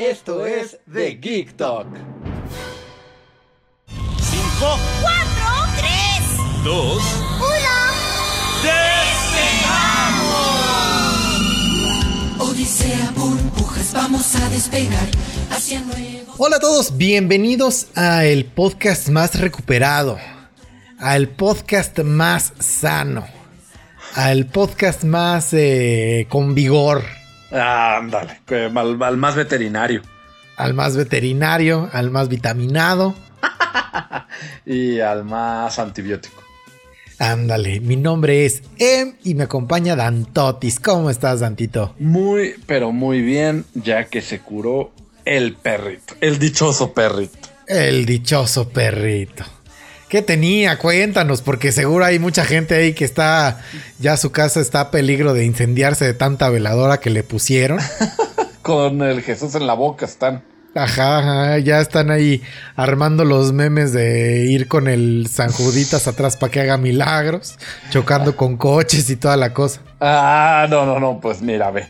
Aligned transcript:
Esto 0.00 0.46
es 0.46 0.78
The 0.90 1.18
Geek 1.20 1.58
Talk. 1.58 1.86
5, 3.86 4.78
4, 5.02 5.18
3, 5.76 6.64
2, 6.64 7.02
1. 12.38 12.50
Odisea 12.50 13.12
burbujas, 13.14 13.92
vamos 13.92 14.34
a 14.36 14.48
despegar 14.48 15.06
hacia 15.50 15.82
nuevos. 15.82 16.34
Hola 16.38 16.56
a 16.56 16.60
todos, 16.60 16.96
bienvenidos 16.96 17.88
a 17.94 18.24
el 18.24 18.46
podcast 18.46 19.10
más 19.10 19.38
recuperado, 19.38 20.18
al 20.98 21.28
podcast 21.28 21.98
más 21.98 22.54
sano, 22.58 23.26
al 24.14 24.46
podcast 24.46 25.04
más 25.04 25.52
eh, 25.52 26.26
con 26.30 26.54
vigor, 26.54 27.04
ándale, 27.50 28.40
que 28.46 28.70
al, 28.74 29.02
al 29.02 29.16
más 29.16 29.34
veterinario. 29.36 30.02
al 30.56 30.74
más 30.74 30.96
veterinario, 30.96 31.88
al 31.92 32.10
más 32.10 32.28
vitaminado. 32.28 33.14
Y 34.66 35.00
al 35.00 35.24
más 35.24 35.78
antibiótico. 35.78 36.42
Ándale, 37.18 37.80
mi 37.80 37.96
nombre 37.96 38.46
es 38.46 38.62
Em 38.78 39.14
y 39.24 39.34
me 39.34 39.44
acompaña 39.44 39.96
Dantotis. 39.96 40.80
¿Cómo 40.80 41.10
estás, 41.10 41.40
Dantito? 41.40 41.94
Muy, 41.98 42.54
pero 42.66 42.92
muy 42.92 43.20
bien, 43.20 43.64
ya 43.74 44.04
que 44.04 44.22
se 44.22 44.40
curó 44.40 44.92
el 45.24 45.54
perrito. 45.54 46.14
El 46.20 46.38
dichoso 46.38 46.94
perrito. 46.94 47.48
El 47.66 48.06
dichoso 48.06 48.68
perrito. 48.70 49.44
¿Qué 50.10 50.22
tenía? 50.22 50.76
Cuéntanos, 50.76 51.40
porque 51.40 51.70
seguro 51.70 52.04
hay 52.04 52.18
mucha 52.18 52.44
gente 52.44 52.74
ahí 52.74 52.94
que 52.94 53.04
está, 53.04 53.60
ya 54.00 54.16
su 54.16 54.32
casa 54.32 54.58
está 54.58 54.80
a 54.80 54.90
peligro 54.90 55.34
de 55.34 55.44
incendiarse 55.44 56.04
de 56.04 56.14
tanta 56.14 56.50
veladora 56.50 56.98
que 56.98 57.10
le 57.10 57.22
pusieron. 57.22 57.78
Con 58.62 59.02
el 59.02 59.22
Jesús 59.22 59.54
en 59.54 59.68
la 59.68 59.74
boca 59.74 60.06
están. 60.06 60.42
Ajá, 60.74 61.18
ajá, 61.18 61.58
ya 61.58 61.80
están 61.80 62.10
ahí 62.10 62.42
armando 62.74 63.24
los 63.24 63.52
memes 63.52 63.92
de 63.92 64.46
ir 64.46 64.66
con 64.66 64.88
el 64.88 65.28
San 65.28 65.50
Juditas 65.50 66.08
atrás 66.08 66.36
para 66.36 66.50
que 66.50 66.60
haga 66.60 66.76
milagros, 66.76 67.56
chocando 67.90 68.36
con 68.36 68.56
coches 68.56 69.10
y 69.10 69.16
toda 69.16 69.36
la 69.36 69.52
cosa. 69.52 69.80
Ah, 70.00 70.66
no, 70.68 70.86
no, 70.86 70.98
no, 71.00 71.20
pues 71.20 71.40
mira, 71.40 71.70
ve. 71.70 71.86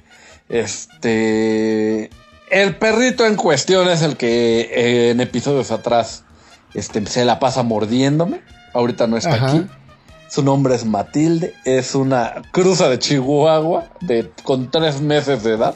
Este. 0.48 2.10
El 2.50 2.76
perrito 2.76 3.26
en 3.26 3.36
cuestión 3.36 3.88
es 3.88 4.02
el 4.02 4.16
que 4.16 4.60
eh, 4.60 5.10
en 5.10 5.20
episodios 5.20 5.70
atrás 5.70 6.24
este, 6.74 7.04
se 7.06 7.24
la 7.24 7.38
pasa 7.38 7.62
mordiéndome. 7.62 8.40
Ahorita 8.74 9.06
no 9.06 9.16
está 9.16 9.34
Ajá. 9.34 9.48
aquí. 9.48 9.66
Su 10.28 10.44
nombre 10.44 10.74
es 10.74 10.84
Matilde. 10.84 11.54
Es 11.64 11.94
una 11.94 12.42
cruza 12.52 12.88
de 12.88 12.98
Chihuahua 12.98 13.88
de, 14.00 14.30
con 14.44 14.70
tres 14.70 15.00
meses 15.00 15.42
de 15.42 15.54
edad. 15.54 15.74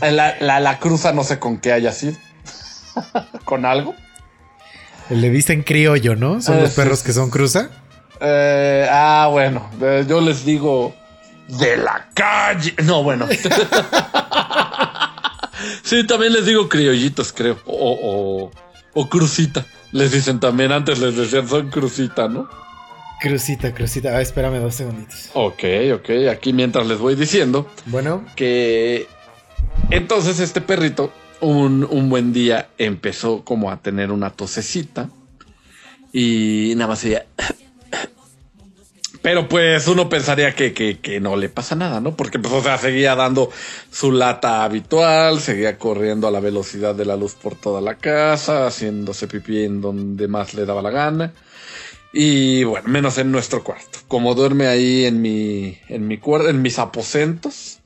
La, 0.00 0.36
la, 0.40 0.60
la 0.60 0.78
cruza 0.78 1.12
no 1.12 1.22
sé 1.22 1.38
con 1.38 1.58
qué 1.58 1.72
haya 1.72 1.92
sido. 1.92 2.16
con 3.44 3.66
algo. 3.66 3.94
Le 5.10 5.30
dicen 5.30 5.62
criollo, 5.62 6.16
¿no? 6.16 6.40
Son 6.40 6.60
los 6.60 6.70
sí, 6.70 6.76
perros 6.76 7.00
sí, 7.00 7.06
que 7.06 7.12
son 7.12 7.30
cruza. 7.30 7.68
Eh, 8.20 8.88
ah, 8.90 9.28
bueno. 9.30 9.68
eh, 9.80 10.04
yo 10.08 10.20
les 10.20 10.44
digo 10.44 10.94
de 11.48 11.76
la 11.76 12.08
calle. 12.14 12.74
No, 12.84 13.02
bueno. 13.02 13.26
sí, 15.82 16.06
también 16.06 16.32
les 16.32 16.46
digo 16.46 16.68
criollitos, 16.68 17.32
creo. 17.32 17.58
O, 17.66 17.98
o, 18.02 18.50
o 18.96 19.08
crucita. 19.08 19.66
Les 19.92 20.10
dicen 20.10 20.40
también, 20.40 20.72
antes 20.72 20.98
les 20.98 21.14
decían 21.16 21.46
son 21.46 21.70
crucita, 21.70 22.28
¿no? 22.28 22.48
Crucita, 23.20 23.72
crucita. 23.74 24.16
Ah, 24.16 24.20
espérame 24.22 24.58
dos 24.58 24.74
segunditos. 24.74 25.30
Ok, 25.34 25.64
ok. 25.94 26.10
Aquí 26.30 26.52
mientras 26.52 26.86
les 26.86 26.98
voy 26.98 27.14
diciendo 27.14 27.68
Bueno, 27.86 28.24
que 28.34 29.06
entonces 29.90 30.40
este 30.40 30.60
perrito 30.60 31.12
un, 31.40 31.86
un 31.88 32.08
buen 32.08 32.32
día 32.32 32.68
empezó 32.78 33.44
como 33.44 33.70
a 33.70 33.76
tener 33.82 34.10
una 34.10 34.30
tosecita 34.30 35.10
y 36.12 36.72
nada 36.76 36.88
más 36.88 37.04
ella... 37.04 37.26
Pero 39.26 39.48
pues 39.48 39.88
uno 39.88 40.08
pensaría 40.08 40.54
que, 40.54 40.72
que, 40.72 41.00
que 41.00 41.18
no 41.18 41.34
le 41.34 41.48
pasa 41.48 41.74
nada, 41.74 42.00
¿no? 42.00 42.14
Porque 42.14 42.38
pues 42.38 42.54
o 42.54 42.62
sea, 42.62 42.78
seguía 42.78 43.16
dando 43.16 43.50
su 43.90 44.12
lata 44.12 44.62
habitual, 44.62 45.40
seguía 45.40 45.78
corriendo 45.78 46.28
a 46.28 46.30
la 46.30 46.38
velocidad 46.38 46.94
de 46.94 47.06
la 47.06 47.16
luz 47.16 47.34
por 47.34 47.56
toda 47.56 47.80
la 47.80 47.96
casa, 47.96 48.68
haciéndose 48.68 49.26
pipí 49.26 49.64
en 49.64 49.80
donde 49.80 50.28
más 50.28 50.54
le 50.54 50.64
daba 50.64 50.80
la 50.80 50.90
gana. 50.90 51.32
Y 52.12 52.62
bueno, 52.62 52.86
menos 52.86 53.18
en 53.18 53.32
nuestro 53.32 53.64
cuarto. 53.64 53.98
Como 54.06 54.36
duerme 54.36 54.68
ahí 54.68 55.06
en 55.06 55.20
mi, 55.20 55.76
en 55.88 56.06
mi 56.06 56.18
cuarto, 56.18 56.48
en 56.48 56.62
mis 56.62 56.78
aposentos, 56.78 57.80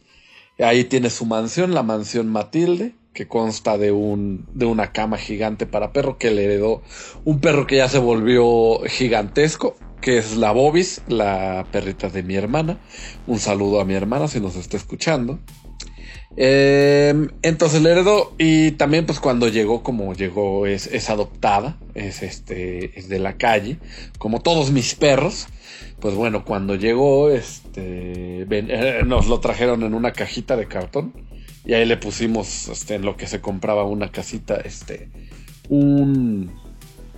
Ahí 0.59 0.85
tiene 0.85 1.09
su 1.09 1.25
mansión, 1.25 1.73
la 1.73 1.83
mansión 1.83 2.29
Matilde, 2.29 2.93
que 3.15 3.27
consta 3.27 3.79
de 3.79 3.93
un 3.93 4.47
de 4.53 4.67
una 4.67 4.93
cama 4.93 5.17
gigante 5.17 5.65
para 5.65 5.91
perro 5.93 6.19
que 6.19 6.31
le 6.31 6.45
heredó 6.45 6.83
un 7.25 7.41
perro 7.41 7.67
que 7.67 7.77
ya 7.77 7.89
se 7.89 7.99
volvió 7.99 8.81
gigantesco, 8.87 9.77
que 10.01 10.19
es 10.19 10.37
la 10.37 10.53
Bobis, 10.53 11.03
la 11.09 11.67
perrita 11.71 12.09
de 12.09 12.23
mi 12.23 12.35
hermana. 12.35 12.79
Un 13.27 13.39
saludo 13.39 13.81
a 13.81 13.85
mi 13.85 13.95
hermana 13.95 14.29
si 14.29 14.41
nos 14.41 14.57
está 14.57 14.77
escuchando. 14.77 15.39
Eh, 16.37 17.29
entonces 17.43 17.83
le 17.83 17.91
heredó 17.91 18.35
y 18.39 18.73
también 18.73 19.05
pues 19.05 19.19
cuando 19.19 19.49
llegó 19.49 19.83
como 19.83 20.15
llegó 20.15 20.67
es, 20.67 20.87
es 20.87 21.11
adoptada, 21.11 21.77
es 21.95 22.23
este 22.23 22.97
es 22.99 23.09
de 23.09 23.19
la 23.19 23.37
calle, 23.37 23.79
como 24.19 24.41
todos 24.41 24.71
mis 24.71 24.95
perros. 24.95 25.49
Pues 26.01 26.15
bueno, 26.15 26.45
cuando 26.47 26.77
llegó, 26.77 27.31
este, 27.31 28.47
eh, 28.51 29.03
nos 29.05 29.27
lo 29.27 29.41
trajeron 29.41 29.83
en 29.83 29.93
una 29.93 30.13
cajita 30.13 30.57
de 30.57 30.67
cartón 30.67 31.13
y 31.65 31.75
ahí 31.75 31.85
le 31.85 31.99
pusimos, 31.99 32.69
este, 32.69 32.95
en 32.95 33.03
lo 33.03 33.17
que 33.17 33.27
se 33.27 33.41
compraba 33.41 33.85
una 33.85 34.11
casita, 34.11 34.57
este, 34.57 35.11
un, 35.69 36.53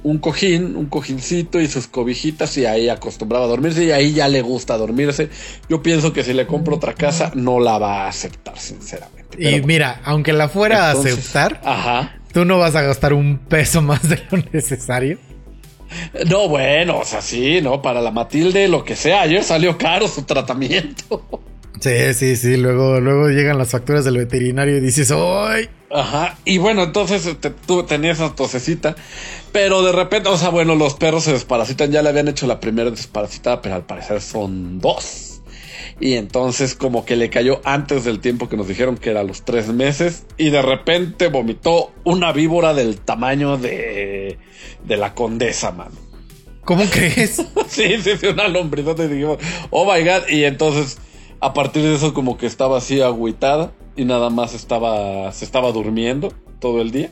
un 0.05 0.19
cojín, 0.19 0.77
un 0.77 0.87
cojincito 0.87 1.61
y 1.61 1.69
sus 1.69 1.87
cobijitas 1.87 2.57
y 2.59 2.67
ahí 2.67 2.89
acostumbraba 2.89 3.45
a 3.45 3.49
dormirse 3.49 3.85
y 3.85 3.93
ahí 3.93 4.13
ya 4.13 4.29
le 4.29 4.43
gusta 4.43 4.77
dormirse. 4.77 5.29
Yo 5.69 5.83
pienso 5.83 6.13
que 6.13 6.25
si 6.25 6.33
le 6.33 6.47
compro 6.47 6.77
otra 6.77 6.95
casa 6.95 7.31
no 7.35 7.61
la 7.61 7.79
va 7.79 8.05
a 8.05 8.09
aceptar, 8.09 8.59
sinceramente. 8.59 9.37
y 9.39 9.51
bueno, 9.53 9.67
mira, 9.67 10.01
aunque 10.05 10.33
la 10.33 10.49
fuera 10.49 10.89
a 10.89 10.93
aceptar, 10.93 11.61
Ajá. 11.65 12.17
tú 12.33 12.45
no 12.45 12.59
vas 12.59 12.75
a 12.75 12.83
gastar 12.83 13.13
un 13.13 13.39
peso 13.39 13.81
más 13.83 14.09
de 14.09 14.21
lo 14.31 14.39
necesario. 14.53 15.19
No, 16.27 16.49
bueno, 16.49 16.99
o 16.99 17.05
sea, 17.05 17.21
sí, 17.21 17.61
¿no? 17.61 17.83
Para 17.83 18.01
la 18.01 18.11
Matilde, 18.11 18.67
lo 18.67 18.83
que 18.83 18.97
sea. 18.97 19.21
Ayer 19.23 19.45
salió 19.45 19.77
caro 19.77 20.09
su 20.09 20.23
tratamiento. 20.23 21.43
Sí, 21.83 22.15
sí, 22.15 22.37
sí. 22.37 22.57
Luego, 22.57 23.01
luego 23.01 23.29
llegan 23.29 23.59
las 23.59 23.71
facturas 23.71 24.05
del 24.05 24.17
veterinario 24.17 24.77
y 24.77 24.81
dices, 24.81 25.11
¡ay! 25.11 25.69
Ajá. 25.91 26.39
Y 26.45 26.59
bueno, 26.59 26.85
entonces 26.85 27.27
este, 27.27 27.51
tú 27.51 27.83
tenías 27.83 28.21
esa 28.21 28.37
tosecita. 28.37 28.95
Pero 29.51 29.83
de 29.83 29.91
repente, 29.91 30.29
o 30.29 30.37
sea, 30.37 30.51
bueno, 30.51 30.77
los 30.77 30.95
perros 30.95 31.25
se 31.25 31.33
desparasitan. 31.33 31.91
Ya 31.91 32.03
le 32.03 32.11
habían 32.11 32.29
hecho 32.29 32.47
la 32.47 32.61
primera 32.61 32.89
desparasitada, 32.89 33.61
pero 33.63 33.75
al 33.75 33.85
parecer 33.85 34.21
son 34.21 34.79
dos. 34.79 35.43
Y 35.99 36.15
entonces 36.15 36.77
como 36.77 37.05
que 37.05 37.17
le 37.17 37.31
cayó 37.31 37.61
antes 37.65 38.05
del 38.05 38.21
tiempo 38.21 38.49
que 38.49 38.57
nos 38.57 38.69
dijeron 38.69 38.97
que 38.97 39.11
era 39.11 39.25
los 39.25 39.45
tres 39.45 39.67
meses. 39.67 40.25
Y 40.37 40.51
de 40.51 40.63
repente 40.63 41.27
vomitó 41.27 41.91
una 42.05 42.31
víbora 42.31 42.75
del 42.75 43.01
tamaño 43.01 43.59
de, 43.59 44.39
de 44.85 44.97
la 44.97 45.15
condesa, 45.15 45.73
mano. 45.73 45.97
¿Cómo 46.65 46.85
crees? 46.85 47.43
Sí, 47.69 47.97
sí, 48.03 48.11
sí, 48.21 48.27
una 48.27 48.49
lombrizota 48.49 49.05
y 49.05 49.09
dijimos, 49.09 49.39
oh 49.71 49.91
my 49.91 50.05
god. 50.05 50.29
Y 50.29 50.45
entonces, 50.45 50.99
a 51.43 51.53
partir 51.55 51.83
de 51.83 51.97
eso, 51.97 52.15
como 52.15 52.39
que 52.39 52.47
estaba 52.47 52.79
así 52.79 53.03
agüitada 53.03 53.73
y 53.97 54.05
nada 54.05 54.31
más 54.31 54.55
estaba, 54.55 55.33
se 55.33 55.45
estaba 55.45 55.73
durmiendo 55.73 56.33
todo 56.61 56.81
el 56.81 56.93
día 56.93 57.11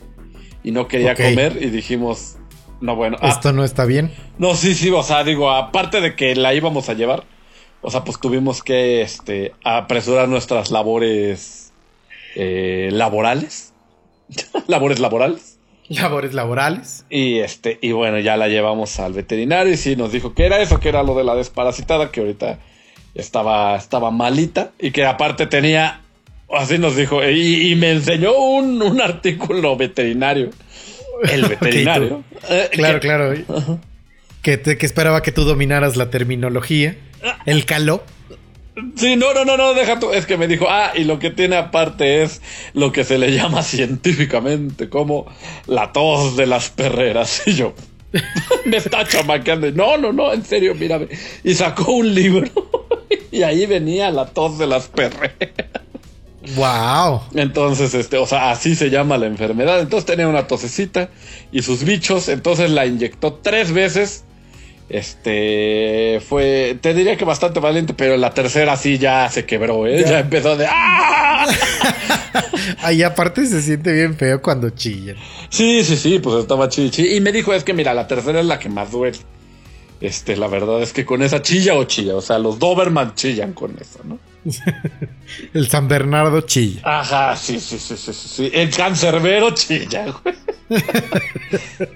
y 0.63 0.71
no 0.71 0.87
quería 0.87 1.17
comer. 1.17 1.59
Y 1.61 1.71
dijimos, 1.71 2.37
no, 2.81 2.95
bueno, 2.95 3.17
ah, 3.21 3.29
Esto 3.29 3.53
no 3.53 3.65
está 3.65 3.85
bien. 3.87 4.13
no, 4.39 4.55
sí, 4.55 4.75
sí, 4.75 4.89
o 4.91 5.03
sea, 5.03 5.25
digo, 5.25 5.51
aparte 5.51 6.01
de 6.01 6.15
que 6.15 6.37
la 6.37 6.55
íbamos 6.55 6.89
a 6.89 6.95
llevar, 6.95 7.25
o 7.83 7.91
sea, 7.91 8.05
pues 8.05 8.21
tuvimos 8.21 8.63
que 8.63 9.03
este, 9.03 9.53
apresurar 9.65 10.29
nuestras 10.29 10.71
labores 10.71 11.73
eh, 12.37 12.89
laborales. 12.93 13.75
labores 14.69 15.01
laborales. 15.01 15.59
Labores 15.89 16.35
laborales. 16.35 17.05
Y 17.11 17.41
este, 17.41 17.81
y 17.83 17.91
bueno, 17.91 18.21
ya 18.21 18.37
la 18.37 18.47
llevamos 18.47 19.01
al 19.01 19.13
veterinario 19.13 19.73
y 19.73 19.77
sí 19.77 19.97
nos 19.97 20.13
dijo 20.13 20.35
que 20.35 20.47
era 20.47 20.61
eso, 20.61 20.79
que 20.79 20.89
era 20.89 21.03
lo 21.03 21.17
de 21.17 21.25
la 21.25 21.35
desparasitada, 21.35 22.13
que 22.13 22.21
ahorita 22.21 22.61
estaba, 23.15 23.77
estaba 23.77 24.11
malita 24.11 24.73
y 24.79 24.91
que 24.91 25.05
aparte 25.05 25.47
tenía 25.47 26.01
Así 26.53 26.79
nos 26.79 26.97
dijo. 26.97 27.25
Y, 27.25 27.71
y 27.71 27.77
me 27.77 27.93
enseñó 27.93 28.37
un, 28.37 28.83
un 28.83 29.01
artículo 29.01 29.77
veterinario. 29.77 30.51
El 31.31 31.43
veterinario. 31.49 32.25
Eh, 32.49 32.69
Claro, 32.73 32.95
que- 32.99 33.07
claro. 33.07 33.35
Que, 34.43 34.57
te- 34.57 34.77
que 34.77 34.85
esperaba 34.85 35.23
que 35.23 35.31
tú 35.31 35.45
dominaras 35.45 35.97
la 35.97 36.11
terminología. 36.11 36.97
El 37.47 37.67
caló. 37.67 38.03
Sí, 38.97 39.15
no, 39.15 39.33
no, 39.33 39.45
no, 39.45 39.57
no, 39.57 39.75
deja 39.75 40.01
tú. 40.01 40.13
Es 40.13 40.27
que 40.27 40.37
me 40.37 40.49
dijo, 40.49 40.67
ah, 40.69 40.91
y 40.97 41.05
lo 41.05 41.21
que 41.21 41.31
tiene 41.31 41.55
aparte 41.55 42.23
es 42.25 42.43
lo 42.73 42.91
que 42.91 43.05
se 43.05 43.17
le 43.19 43.31
llama 43.33 43.63
científicamente 44.15 44.89
como 44.89 45.27
la 45.69 45.93
tos 45.93 46.37
de 46.37 46.47
las 46.49 46.71
perreras. 46.71 47.43
Y 47.47 47.53
yo, 47.55 47.75
me 48.65 48.79
está 48.79 49.07
chamaqueando. 49.07 49.71
No, 49.71 49.97
no, 49.99 50.13
no, 50.13 50.33
en 50.33 50.45
serio, 50.45 50.75
mírame. 50.75 51.07
Y 51.45 51.55
sacó 51.55 51.93
un 51.93 52.13
libro 52.13 52.49
y 53.31 53.43
ahí 53.43 53.67
venía 53.67 54.11
la 54.11 54.27
tos 54.27 54.59
de 54.59 54.67
las 54.67 54.89
perreras. 54.89 55.35
Wow. 56.57 57.23
Entonces, 57.35 57.95
este, 57.95 58.17
o 58.17 58.27
sea, 58.27 58.51
así 58.51 58.75
se 58.75 58.91
llama 58.91 59.19
la 59.19 59.27
enfermedad. 59.27 59.81
Entonces 59.81 60.07
tenía 60.07 60.27
una 60.27 60.47
tosecita 60.47 61.11
y 61.53 61.63
sus 61.63 61.85
bichos. 61.85 62.29
Entonces 62.29 62.71
la 62.71 62.87
inyectó 62.87 63.35
tres 63.35 63.73
veces. 63.73 64.25
Este 64.89 66.21
fue, 66.29 66.77
te 66.81 66.95
diría 66.95 67.17
que 67.17 67.25
bastante 67.25 67.61
valiente, 67.61 67.95
pero 67.95 68.17
la 68.17 68.35
tercera 68.35 68.77
sí 68.77 68.99
ya 68.99 69.29
se 69.29 69.47
quebró, 69.47 69.87
¿eh? 69.87 70.05
Ya, 70.05 70.19
empezó 70.19 70.57
de 70.57 70.67
¡Ah! 70.69 71.47
Ahí 72.83 73.05
aparte 73.05 73.47
se 73.47 73.63
siente 73.63 73.93
bien 73.93 74.17
feo 74.17 74.43
cuando 74.43 74.71
chillan. 74.71 75.15
Sí, 75.49 75.85
sí, 75.85 75.97
sí, 75.97 76.19
pues 76.19 76.41
estaba 76.41 76.69
chichi. 76.69 77.15
Y 77.15 77.21
me 77.21 77.31
dijo, 77.31 77.55
es 77.55 77.63
que 77.63 77.73
mira, 77.73 77.95
la 77.95 78.09
tercera 78.09 78.41
es 78.41 78.47
la 78.47 78.59
que 78.59 78.69
más 78.69 78.91
duele. 78.91 79.19
Este, 80.01 80.37
la 80.37 80.49
verdad 80.49 80.81
es 80.83 80.93
que 80.93 81.05
con 81.05 81.23
esa 81.23 81.43
chilla 81.43 81.75
o 81.75 81.85
chilla. 81.85 82.17
O 82.17 82.21
sea, 82.21 82.39
los 82.39 82.59
Doberman 82.59 83.15
chillan 83.15 83.53
con 83.53 83.77
eso, 83.79 84.01
¿no? 84.05 84.19
El 85.55 85.69
San 85.69 85.89
Bernardo 85.89 86.41
chilla. 86.43 86.81
Ajá, 86.85 87.37
sí, 87.37 87.61
sí, 87.61 87.79
sí, 87.79 87.97
sí, 87.97 88.13
sí, 88.13 88.29
sí. 88.29 88.51
El 88.53 88.71
cancerbero 88.71 89.51
chilla, 89.51 90.07
güey. 90.23 90.35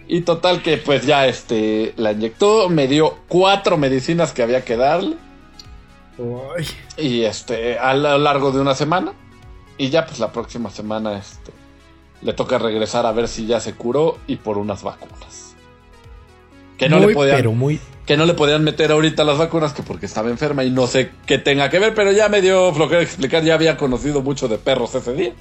y 0.08 0.20
total 0.22 0.60
que 0.62 0.76
pues 0.78 1.06
ya 1.06 1.26
este 1.26 1.94
la 1.96 2.12
inyectó, 2.12 2.68
me 2.68 2.88
dio 2.88 3.18
cuatro 3.28 3.78
medicinas 3.78 4.32
que 4.32 4.42
había 4.42 4.64
que 4.64 4.76
darle. 4.76 5.16
Ay. 6.18 6.66
Y 6.96 7.22
este, 7.22 7.78
a 7.78 7.94
lo 7.94 8.18
largo 8.18 8.52
de 8.52 8.60
una 8.60 8.74
semana. 8.74 9.12
Y 9.78 9.88
ya 9.88 10.06
pues 10.06 10.18
la 10.18 10.30
próxima 10.30 10.70
semana 10.70 11.18
este 11.18 11.52
le 12.24 12.32
toca 12.32 12.58
regresar 12.58 13.06
a 13.06 13.12
ver 13.12 13.28
si 13.28 13.46
ya 13.46 13.60
se 13.60 13.74
curó 13.74 14.18
y 14.26 14.36
por 14.36 14.58
unas 14.58 14.82
vacunas. 14.82 15.43
Que 16.78 16.88
no 16.88 16.98
muy, 16.98 17.08
le 17.08 17.14
podían 17.14 17.36
pero 17.36 17.52
muy. 17.52 17.80
que 18.06 18.16
no 18.16 18.26
le 18.26 18.34
podían 18.34 18.64
meter 18.64 18.90
ahorita 18.90 19.24
las 19.24 19.38
vacunas 19.38 19.72
que 19.72 19.82
porque 19.82 20.06
estaba 20.06 20.30
enferma 20.30 20.64
y 20.64 20.70
no 20.70 20.86
sé 20.86 21.10
qué 21.26 21.38
tenga 21.38 21.70
que 21.70 21.78
ver, 21.78 21.94
pero 21.94 22.12
ya 22.12 22.28
me 22.28 22.42
dio 22.42 22.72
flojera 22.72 23.02
explicar, 23.02 23.44
ya 23.44 23.54
había 23.54 23.76
conocido 23.76 24.22
mucho 24.22 24.48
de 24.48 24.58
perros 24.58 24.94
ese 24.94 25.12
día. 25.14 25.32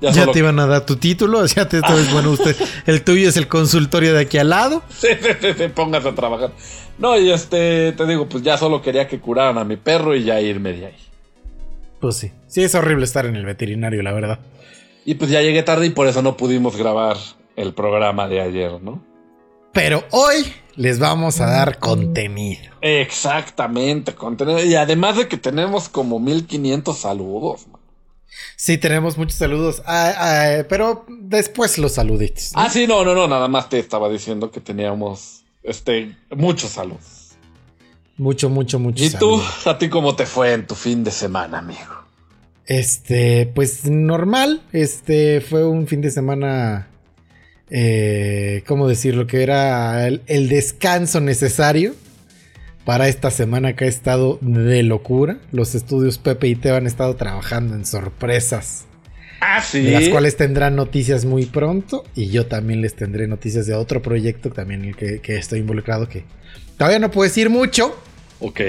Ya, 0.00 0.32
te 0.32 0.38
iban 0.38 0.58
a 0.58 0.66
dar 0.66 0.86
tu 0.86 0.96
título, 0.96 1.44
ya 1.54 1.68
te 1.68 1.80
vez, 1.80 2.12
bueno, 2.12 2.30
usted, 2.30 2.56
el 2.86 3.04
tuyo 3.04 3.28
es 3.28 3.36
el 3.36 3.48
consultorio 3.48 4.14
de 4.14 4.20
aquí 4.20 4.38
al 4.38 4.48
lado. 4.48 4.82
Sí, 4.88 5.08
sí, 5.20 5.28
sí, 5.40 5.48
sí, 5.56 5.68
póngase 5.68 6.08
a 6.08 6.14
trabajar. 6.14 6.52
No, 6.98 7.18
y 7.18 7.30
este, 7.30 7.92
te 7.92 8.06
digo, 8.06 8.28
pues 8.28 8.42
ya 8.42 8.56
solo 8.56 8.80
quería 8.80 9.06
que 9.06 9.20
curaran 9.20 9.58
a 9.58 9.64
mi 9.64 9.76
perro 9.76 10.14
y 10.14 10.24
ya 10.24 10.40
irme 10.40 10.72
de 10.72 10.86
ahí. 10.86 10.96
Pues 12.00 12.16
sí, 12.16 12.32
sí 12.46 12.62
es 12.62 12.74
horrible 12.74 13.04
estar 13.04 13.26
en 13.26 13.36
el 13.36 13.44
veterinario, 13.44 14.02
la 14.02 14.12
verdad. 14.12 14.38
Y 15.04 15.14
pues 15.14 15.30
ya 15.30 15.42
llegué 15.42 15.62
tarde 15.62 15.86
y 15.86 15.90
por 15.90 16.06
eso 16.06 16.22
no 16.22 16.36
pudimos 16.36 16.76
grabar 16.76 17.16
el 17.56 17.74
programa 17.74 18.26
de 18.26 18.40
ayer, 18.40 18.80
¿no? 18.82 19.02
Pero 19.72 20.04
hoy 20.10 20.52
les 20.76 20.98
vamos 20.98 21.40
a 21.40 21.46
dar 21.46 21.78
contenido. 21.78 22.70
Exactamente, 22.80 24.14
contenido. 24.14 24.64
Y 24.64 24.74
además 24.74 25.16
de 25.16 25.28
que 25.28 25.36
tenemos 25.36 25.88
como 25.88 26.18
1500 26.18 26.98
saludos. 26.98 27.66
man. 27.68 27.80
Sí, 28.56 28.78
tenemos 28.78 29.16
muchos 29.16 29.36
saludos, 29.36 29.82
ah, 29.86 30.12
ah, 30.16 30.64
pero 30.68 31.04
después 31.08 31.78
los 31.78 31.94
saluditos. 31.94 32.52
¿no? 32.54 32.60
Ah, 32.60 32.70
sí, 32.70 32.86
no, 32.86 33.04
no, 33.04 33.14
no, 33.14 33.26
nada 33.26 33.48
más 33.48 33.68
te 33.68 33.78
estaba 33.78 34.08
diciendo 34.08 34.50
que 34.50 34.60
teníamos 34.60 35.44
este 35.62 36.16
muchos 36.30 36.70
saludos. 36.70 37.30
Mucho, 38.16 38.50
mucho, 38.50 38.78
mucho. 38.78 39.02
¿Y 39.02 39.10
tú? 39.10 39.40
¿A 39.64 39.78
ti 39.78 39.88
cómo 39.88 40.14
te 40.14 40.26
fue 40.26 40.52
en 40.52 40.66
tu 40.66 40.74
fin 40.74 41.02
de 41.02 41.10
semana, 41.10 41.58
amigo? 41.58 42.04
Este, 42.66 43.50
pues 43.54 43.86
normal. 43.86 44.62
Este 44.72 45.40
fue 45.40 45.66
un 45.66 45.86
fin 45.86 46.02
de 46.02 46.10
semana. 46.10 46.89
Eh, 47.70 48.62
¿Cómo 48.66 48.88
decirlo? 48.88 49.26
Que 49.26 49.42
era 49.42 50.06
el, 50.06 50.22
el 50.26 50.48
descanso 50.48 51.20
necesario 51.20 51.94
para 52.84 53.08
esta 53.08 53.30
semana 53.30 53.76
que 53.76 53.84
ha 53.84 53.88
estado 53.88 54.38
de 54.40 54.82
locura. 54.82 55.38
Los 55.52 55.74
estudios 55.74 56.18
Pepe 56.18 56.48
y 56.48 56.56
Teo 56.56 56.76
han 56.76 56.86
estado 56.86 57.14
trabajando 57.16 57.74
en 57.74 57.84
sorpresas. 57.84 58.86
Ah, 59.40 59.62
sí. 59.62 59.82
De 59.82 59.92
las 59.92 60.08
cuales 60.08 60.36
tendrán 60.36 60.76
noticias 60.76 61.24
muy 61.24 61.46
pronto. 61.46 62.04
Y 62.14 62.28
yo 62.28 62.46
también 62.46 62.82
les 62.82 62.94
tendré 62.94 63.26
noticias 63.26 63.66
de 63.66 63.74
otro 63.74 64.02
proyecto 64.02 64.50
también 64.50 64.82
en 64.82 64.88
el 64.90 64.96
que, 64.96 65.20
que 65.20 65.36
estoy 65.36 65.60
involucrado. 65.60 66.08
Que 66.08 66.24
todavía 66.76 66.98
no 66.98 67.10
puedo 67.10 67.28
decir 67.28 67.48
mucho. 67.50 67.96
Ok. 68.40 68.60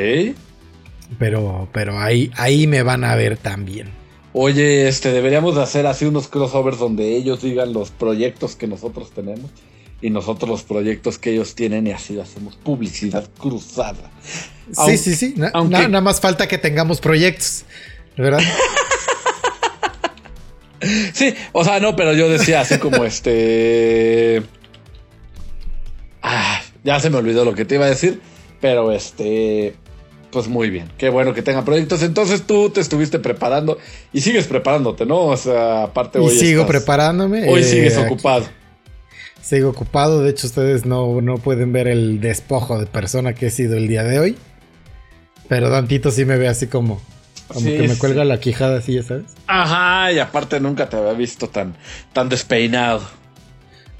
Pero, 1.19 1.69
pero 1.73 1.99
ahí, 1.99 2.31
ahí 2.37 2.67
me 2.67 2.83
van 2.83 3.03
a 3.03 3.15
ver 3.15 3.37
también. 3.37 3.89
Oye, 4.33 4.87
este, 4.87 5.11
deberíamos 5.11 5.55
de 5.55 5.61
hacer 5.63 5.85
así 5.87 6.05
unos 6.05 6.27
crossovers 6.27 6.77
donde 6.79 7.15
ellos 7.17 7.41
digan 7.41 7.73
los 7.73 7.91
proyectos 7.91 8.55
que 8.55 8.65
nosotros 8.67 9.11
tenemos 9.11 9.51
y 10.01 10.09
nosotros 10.09 10.49
los 10.49 10.63
proyectos 10.63 11.17
que 11.17 11.31
ellos 11.33 11.53
tienen 11.53 11.85
y 11.87 11.91
así 11.91 12.17
hacemos 12.19 12.55
publicidad 12.55 13.27
cruzada. 13.37 14.09
Sí, 14.23 14.73
Aunque- 14.77 14.97
sí, 14.97 15.15
sí. 15.15 15.33
Na- 15.35 15.51
aunque- 15.53 15.73
na- 15.73 15.87
nada 15.89 16.01
más 16.01 16.21
falta 16.21 16.47
que 16.47 16.57
tengamos 16.57 17.01
proyectos. 17.01 17.65
¿Verdad? 18.17 18.39
Sí, 21.13 21.35
o 21.51 21.63
sea, 21.63 21.79
no, 21.79 21.95
pero 21.95 22.13
yo 22.13 22.27
decía 22.27 22.61
así 22.61 22.79
como 22.79 23.05
este. 23.05 24.41
Ah, 26.23 26.59
ya 26.83 26.99
se 26.99 27.11
me 27.11 27.17
olvidó 27.17 27.45
lo 27.45 27.53
que 27.53 27.65
te 27.65 27.75
iba 27.75 27.85
a 27.85 27.89
decir, 27.89 28.19
pero 28.59 28.91
este. 28.91 29.75
Pues 30.31 30.47
muy 30.47 30.69
bien, 30.69 30.89
qué 30.97 31.09
bueno 31.09 31.33
que 31.33 31.41
tengan 31.41 31.65
proyectos. 31.65 32.01
Entonces 32.03 32.43
tú 32.47 32.69
te 32.69 32.79
estuviste 32.79 33.19
preparando 33.19 33.77
y 34.13 34.21
sigues 34.21 34.47
preparándote, 34.47 35.05
¿no? 35.05 35.25
O 35.25 35.37
sea, 35.37 35.83
aparte 35.83 36.19
y 36.19 36.21
hoy. 36.21 36.29
sigo 36.37 36.61
estás- 36.61 36.67
preparándome. 36.77 37.49
Hoy 37.49 37.61
eh, 37.61 37.63
sigues 37.65 37.97
aquí 37.97 38.05
ocupado. 38.13 38.45
Sigo 39.41 39.69
ocupado. 39.69 40.21
De 40.23 40.29
hecho, 40.29 40.47
ustedes 40.47 40.85
no, 40.85 41.19
no 41.21 41.35
pueden 41.37 41.73
ver 41.73 41.87
el 41.87 42.21
despojo 42.21 42.79
de 42.79 42.85
persona 42.85 43.33
que 43.33 43.47
he 43.47 43.51
sido 43.51 43.75
el 43.75 43.87
día 43.87 44.03
de 44.03 44.19
hoy. 44.19 44.37
Pero 45.49 45.69
Dantito 45.69 46.11
sí 46.11 46.23
me 46.25 46.37
ve 46.37 46.47
así 46.47 46.67
como. 46.67 47.01
Como 47.49 47.59
Sí, 47.59 47.75
que 47.75 47.81
me 47.87 47.95
sí. 47.95 47.99
cuelga 47.99 48.23
la 48.23 48.39
quijada 48.39 48.77
así, 48.77 48.93
ya 48.93 49.03
sabes. 49.03 49.25
Ajá, 49.47 50.13
y 50.13 50.19
aparte 50.19 50.61
nunca 50.61 50.87
te 50.87 50.95
había 50.95 51.11
visto 51.11 51.49
tan, 51.49 51.75
tan 52.13 52.29
despeinado. 52.29 53.01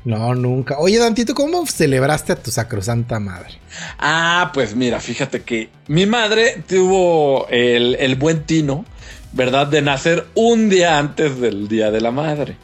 No, 0.04 0.34
nunca. 0.34 0.80
Oye, 0.80 0.98
Dantito, 0.98 1.36
¿cómo 1.36 1.66
celebraste 1.68 2.34
a 2.34 2.36
tu 2.36 2.50
sacrosanta 2.50 3.20
madre? 3.20 3.60
Ah, 4.00 4.52
pues 4.54 4.76
mira, 4.76 5.00
fíjate 5.00 5.44
que 5.44 5.70
mi 5.88 6.06
madre 6.06 6.64
tuvo 6.68 7.48
el, 7.50 7.96
el 8.00 8.16
buen 8.16 8.44
tino, 8.44 8.84
¿verdad? 9.32 9.68
De 9.68 9.82
nacer 9.82 10.26
un 10.34 10.70
día 10.70 10.98
antes 10.98 11.40
del 11.40 11.68
Día 11.68 11.92
de 11.92 12.02
la 12.02 12.12
Madre. 12.12 12.58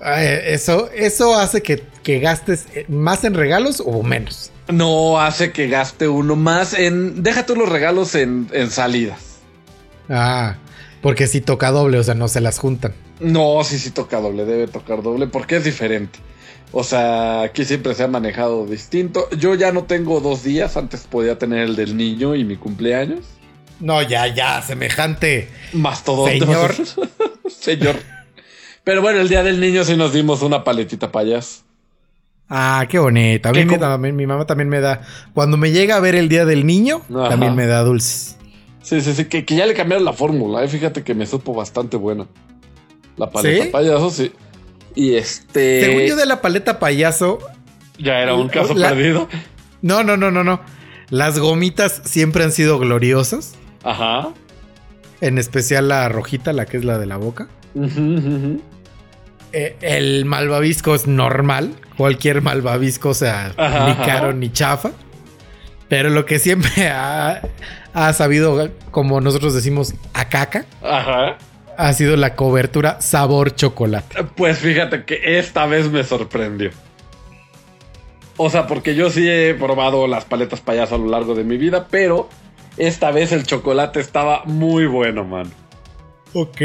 Ay, 0.00 0.26
eso, 0.46 0.90
eso 0.90 1.34
hace 1.38 1.62
que, 1.62 1.84
que 2.02 2.18
gastes 2.18 2.66
eh, 2.74 2.86
más 2.88 3.24
en 3.24 3.34
regalos 3.34 3.82
o 3.84 4.02
menos. 4.02 4.50
No 4.68 5.20
hace 5.20 5.52
que 5.52 5.68
gaste 5.68 6.08
uno 6.08 6.34
más 6.34 6.72
en... 6.74 7.22
Deja 7.22 7.44
tú 7.44 7.54
los 7.54 7.68
regalos 7.68 8.14
en, 8.14 8.48
en 8.52 8.70
salidas. 8.70 9.20
Ah, 10.08 10.56
porque 11.02 11.26
si 11.26 11.40
toca 11.40 11.70
doble, 11.70 11.98
o 11.98 12.02
sea, 12.02 12.14
no 12.14 12.28
se 12.28 12.40
las 12.40 12.58
juntan. 12.58 12.94
No, 13.20 13.62
sí, 13.64 13.78
sí 13.78 13.90
toca 13.90 14.20
doble, 14.20 14.44
debe 14.44 14.68
tocar 14.68 15.02
doble, 15.02 15.26
porque 15.26 15.56
es 15.56 15.64
diferente. 15.64 16.18
O 16.72 16.84
sea, 16.84 17.42
aquí 17.42 17.64
siempre 17.66 17.94
se 17.94 18.02
ha 18.04 18.08
manejado 18.08 18.64
distinto. 18.66 19.28
Yo 19.36 19.54
ya 19.54 19.72
no 19.72 19.84
tengo 19.84 20.20
dos 20.20 20.42
días, 20.42 20.76
antes 20.78 21.02
podía 21.06 21.38
tener 21.38 21.58
el 21.64 21.76
del 21.76 21.96
niño 21.96 22.34
y 22.34 22.44
mi 22.44 22.56
cumpleaños. 22.56 23.26
No, 23.78 24.00
ya, 24.00 24.26
ya, 24.28 24.62
semejante. 24.62 25.48
Más 25.74 26.02
todo. 26.04 26.26
Señor. 26.28 26.74
Señor. 27.50 27.96
Pero 28.84 29.02
bueno, 29.02 29.20
el 29.20 29.28
día 29.28 29.42
del 29.42 29.60
niño 29.60 29.84
sí 29.84 29.96
nos 29.96 30.12
dimos 30.12 30.40
una 30.42 30.64
paletita 30.64 31.12
payas. 31.12 31.62
Ah, 32.48 32.86
qué 32.88 32.98
bonito. 32.98 33.48
A 33.48 33.52
mí 33.52 33.58
¿Qué 33.58 33.64
me 33.64 33.72
com- 33.72 33.80
da- 33.80 33.98
mi 33.98 34.26
mamá 34.26 34.46
también 34.46 34.68
me 34.68 34.80
da. 34.80 35.02
Cuando 35.34 35.56
me 35.56 35.70
llega 35.72 35.96
a 35.96 36.00
ver 36.00 36.14
el 36.14 36.28
día 36.28 36.44
del 36.44 36.66
niño, 36.66 37.02
Ajá. 37.14 37.30
también 37.30 37.54
me 37.54 37.66
da 37.66 37.82
dulces. 37.82 38.36
Sí, 38.82 39.00
sí, 39.00 39.14
sí, 39.14 39.24
que, 39.26 39.44
que 39.44 39.54
ya 39.56 39.66
le 39.66 39.74
cambiaron 39.74 40.04
la 40.04 40.12
fórmula, 40.12 40.62
eh. 40.64 40.68
Fíjate 40.68 41.02
que 41.04 41.14
me 41.14 41.24
supo 41.26 41.54
bastante 41.54 41.96
buena. 41.96 42.26
La 43.16 43.30
paleta 43.30 43.64
¿Sí? 43.64 43.70
payaso, 43.70 44.10
sí. 44.10 44.32
Y 44.94 45.14
este. 45.14 45.84
Según 45.84 46.02
yo 46.02 46.16
de 46.16 46.26
la 46.26 46.40
paleta 46.40 46.78
payaso. 46.78 47.38
Ya 47.98 48.18
era 48.20 48.34
un 48.34 48.48
caso 48.48 48.74
La- 48.74 48.88
perdido. 48.90 49.28
No, 49.82 50.02
no, 50.02 50.16
no, 50.16 50.30
no, 50.30 50.42
no. 50.44 50.60
Las 51.10 51.38
gomitas 51.38 52.02
siempre 52.04 52.42
han 52.44 52.52
sido 52.52 52.78
gloriosas. 52.78 53.54
Ajá. 53.84 54.30
En 55.20 55.38
especial 55.38 55.88
la 55.88 56.08
rojita, 56.08 56.52
la 56.52 56.66
que 56.66 56.76
es 56.78 56.84
la 56.84 56.98
de 56.98 57.06
la 57.06 57.16
boca. 57.16 57.48
Ujú. 57.74 58.60
Eh, 59.52 59.76
el 59.82 60.24
malvavisco 60.24 60.94
es 60.94 61.06
normal. 61.06 61.74
Cualquier 61.96 62.40
malvavisco, 62.42 63.10
o 63.10 63.14
sea, 63.14 63.52
Ajá, 63.56 63.84
ni 63.86 63.92
ajá. 63.92 64.04
caro 64.04 64.32
ni 64.32 64.50
chafa. 64.50 64.90
Pero 65.88 66.08
lo 66.10 66.24
que 66.24 66.38
siempre 66.38 66.88
ha, 66.90 67.42
ha 67.94 68.12
sabido, 68.12 68.70
como 68.90 69.20
nosotros 69.20 69.54
decimos, 69.54 69.94
a 70.14 70.28
caca, 70.28 70.64
Ajá. 70.82 71.38
ha 71.76 71.92
sido 71.92 72.16
la 72.16 72.34
cobertura 72.34 73.00
sabor 73.00 73.54
chocolate. 73.54 74.24
Pues 74.36 74.58
fíjate 74.58 75.04
que 75.04 75.38
esta 75.38 75.66
vez 75.66 75.90
me 75.90 76.04
sorprendió. 76.04 76.70
O 78.36 78.50
sea, 78.50 78.66
porque 78.66 78.94
yo 78.94 79.10
sí 79.10 79.28
he 79.28 79.54
probado 79.54 80.06
las 80.06 80.24
paletas 80.24 80.60
payaso 80.60 80.94
a 80.94 80.98
lo 80.98 81.06
largo 81.08 81.34
de 81.34 81.44
mi 81.44 81.58
vida, 81.58 81.86
pero 81.90 82.28
esta 82.76 83.10
vez 83.10 83.30
el 83.32 83.44
chocolate 83.44 84.00
estaba 84.00 84.42
muy 84.46 84.86
bueno, 84.86 85.24
man. 85.24 85.52
Ok. 86.34 86.60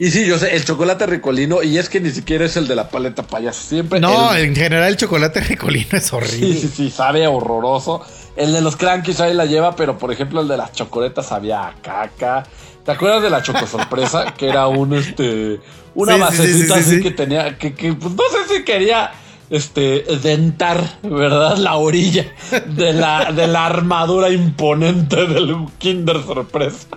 Y 0.00 0.10
sí, 0.10 0.26
yo 0.26 0.38
sé, 0.38 0.56
el 0.56 0.64
chocolate 0.64 1.06
ricolino, 1.06 1.62
y 1.62 1.78
es 1.78 1.88
que 1.88 2.00
ni 2.00 2.10
siquiera 2.10 2.44
es 2.46 2.56
el 2.56 2.66
de 2.66 2.74
la 2.74 2.88
paleta 2.88 3.22
payaso. 3.22 3.62
Siempre. 3.62 4.00
No, 4.00 4.34
el- 4.34 4.46
en 4.46 4.56
general 4.56 4.88
el 4.88 4.96
chocolate 4.96 5.40
ricolino 5.40 5.86
es 5.92 6.12
horrible. 6.12 6.36
Sí, 6.36 6.54
sí, 6.62 6.68
sí, 6.68 6.90
sabe 6.90 7.24
horroroso. 7.28 8.02
El 8.36 8.52
de 8.52 8.60
los 8.60 8.76
crankies 8.76 9.20
ahí 9.20 9.34
la 9.34 9.44
lleva, 9.46 9.76
pero 9.76 9.96
por 9.98 10.12
ejemplo 10.12 10.40
el 10.40 10.48
de 10.48 10.56
las 10.56 10.72
chocoletas 10.72 11.26
sabía 11.26 11.66
a 11.68 11.74
caca. 11.80 12.44
¿Te 12.84 12.92
acuerdas 12.92 13.22
de 13.22 13.30
la 13.30 13.42
choco 13.42 13.66
sorpresa? 13.66 14.34
que 14.36 14.48
era 14.48 14.66
un 14.66 14.94
este. 14.94 15.60
Una 15.94 16.14
Sí, 16.14 16.20
basecita 16.20 16.58
sí, 16.58 16.66
sí, 16.66 16.72
así 16.88 16.96
sí. 16.96 17.02
que 17.02 17.10
tenía. 17.12 17.56
Que, 17.56 17.74
que, 17.74 17.92
pues, 17.94 18.12
no 18.14 18.22
sé 18.30 18.54
si 18.56 18.64
quería. 18.64 19.12
Este, 19.50 20.00
dentar, 20.22 20.98
¿verdad? 21.02 21.58
La 21.58 21.74
orilla 21.76 22.26
de 22.66 22.94
la, 22.94 23.30
de 23.30 23.46
la 23.46 23.66
armadura 23.66 24.30
imponente 24.30 25.26
del 25.26 25.66
Kinder 25.78 26.24
Sorpresa. 26.24 26.88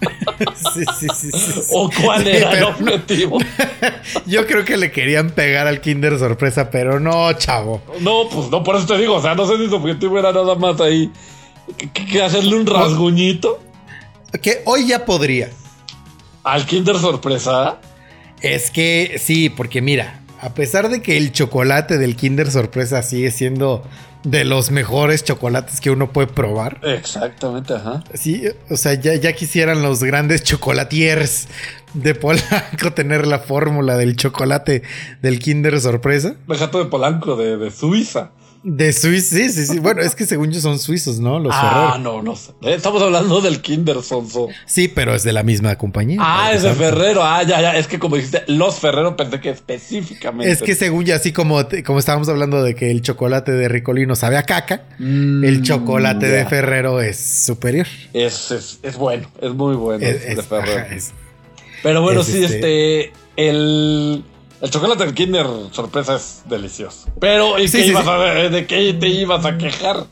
Sí, 0.74 0.84
sí, 0.98 1.30
sí. 1.30 1.60
¿O 1.72 1.90
cuál 2.02 2.26
era 2.28 2.52
el 2.52 2.64
objetivo? 2.64 3.38
Yo 4.26 4.46
creo 4.46 4.64
que 4.64 4.76
le 4.76 4.92
querían 4.92 5.30
pegar 5.30 5.66
al 5.66 5.80
Kinder 5.80 6.18
sorpresa, 6.18 6.70
pero 6.70 7.00
no, 7.00 7.32
chavo. 7.34 7.80
No, 8.00 8.28
pues 8.28 8.50
no, 8.50 8.62
por 8.62 8.76
eso 8.76 8.86
te 8.86 8.98
digo, 8.98 9.14
o 9.14 9.22
sea, 9.22 9.34
no 9.34 9.46
sé 9.46 9.56
si 9.56 9.68
su 9.68 9.76
objetivo 9.76 10.18
era 10.18 10.32
nada 10.32 10.54
más 10.54 10.80
ahí 10.80 11.10
que 11.92 12.22
hacerle 12.22 12.56
un 12.56 12.66
rasguñito 12.66 13.58
Que 14.42 14.62
hoy 14.66 14.86
ya 14.86 15.04
podría. 15.06 15.50
al 16.44 16.66
Kinder 16.66 16.98
Sorpresa. 16.98 17.78
Es 18.42 18.70
que 18.70 19.16
sí, 19.18 19.48
porque 19.48 19.80
mira, 19.80 20.20
a 20.40 20.50
pesar 20.50 20.90
de 20.90 21.00
que 21.00 21.16
el 21.16 21.32
chocolate 21.32 21.96
del 21.98 22.16
Kinder 22.16 22.50
sorpresa 22.50 23.02
sigue 23.02 23.30
siendo 23.30 23.82
de 24.26 24.44
los 24.44 24.72
mejores 24.72 25.22
chocolates 25.22 25.80
que 25.80 25.90
uno 25.90 26.12
puede 26.12 26.26
probar. 26.26 26.80
Exactamente, 26.82 27.74
ajá. 27.74 28.02
Sí, 28.12 28.42
o 28.68 28.76
sea, 28.76 28.94
ya, 28.94 29.14
ya 29.14 29.32
quisieran 29.34 29.82
los 29.82 30.02
grandes 30.02 30.42
chocolatiers 30.42 31.46
de 31.94 32.16
Polanco 32.16 32.92
tener 32.94 33.26
la 33.26 33.38
fórmula 33.38 33.96
del 33.96 34.16
chocolate 34.16 34.82
del 35.22 35.38
Kinder 35.38 35.80
sorpresa. 35.80 36.34
Dejato 36.48 36.78
de 36.78 36.86
Polanco, 36.86 37.36
de, 37.36 37.56
de 37.56 37.70
Suiza. 37.70 38.32
De 38.68 38.92
Suiza, 38.92 39.36
sí, 39.36 39.48
sí, 39.50 39.64
sí. 39.64 39.78
Bueno, 39.78 40.02
es 40.02 40.16
que 40.16 40.26
según 40.26 40.50
yo 40.50 40.60
son 40.60 40.80
suizos, 40.80 41.20
¿no? 41.20 41.38
Los 41.38 41.54
ah, 41.54 41.92
Ferrero. 41.92 41.98
no, 42.02 42.20
no 42.22 42.34
sé. 42.34 42.50
Eh, 42.62 42.74
Estamos 42.74 43.00
hablando 43.00 43.40
del 43.40 43.60
Kinder 43.60 44.02
Sonso. 44.02 44.48
Sí, 44.66 44.88
pero 44.88 45.14
es 45.14 45.22
de 45.22 45.32
la 45.32 45.44
misma 45.44 45.76
compañía. 45.78 46.18
Ah, 46.20 46.50
es 46.52 46.64
de. 46.64 46.74
Ferrero. 46.74 47.22
Ah, 47.22 47.44
ya, 47.44 47.60
ya. 47.60 47.76
Es 47.76 47.86
que 47.86 48.00
como 48.00 48.16
dijiste, 48.16 48.42
los 48.48 48.80
Ferrero 48.80 49.14
pensé 49.16 49.38
que 49.40 49.50
específicamente. 49.50 50.50
Es 50.50 50.62
que 50.62 50.74
según 50.74 51.04
yo, 51.04 51.14
así 51.14 51.32
como, 51.32 51.64
como 51.86 52.00
estábamos 52.00 52.28
hablando 52.28 52.64
de 52.64 52.74
que 52.74 52.90
el 52.90 53.02
chocolate 53.02 53.52
de 53.52 53.68
Ricolino 53.68 54.16
sabe 54.16 54.36
a 54.36 54.42
caca, 54.42 54.82
Mm, 54.98 55.44
el 55.44 55.62
chocolate 55.62 56.26
de. 56.26 56.44
Ferrero 56.46 57.00
es 57.00 57.18
superior. 57.18 57.86
Es, 58.12 58.50
es, 58.50 58.80
es 58.82 58.96
bueno, 58.96 59.30
es 59.40 59.52
muy 59.52 59.76
bueno. 59.76 60.04
Es- 60.04 60.36
de 60.36 60.42
Ferrero. 60.42 60.80
ajá, 60.80 60.96
Pero 61.84 62.02
bueno, 62.02 62.24
sí, 62.24 62.42
este- 62.42 63.00
este. 63.06 63.12
El. 63.36 64.24
El 64.60 64.70
chocolate 64.70 65.04
del 65.04 65.14
Kinder 65.14 65.46
sorpresa 65.72 66.16
es 66.16 66.42
delicioso. 66.48 67.08
Pero, 67.20 67.58
¿y 67.58 67.68
Sí, 67.68 67.78
qué 67.78 67.84
sí, 67.84 67.90
ibas 67.90 68.04
sí. 68.04 68.10
A, 68.10 68.48
¿de 68.48 68.66
qué 68.66 68.94
te 68.94 69.08
ibas 69.08 69.44
a 69.44 69.58
quejar? 69.58 70.06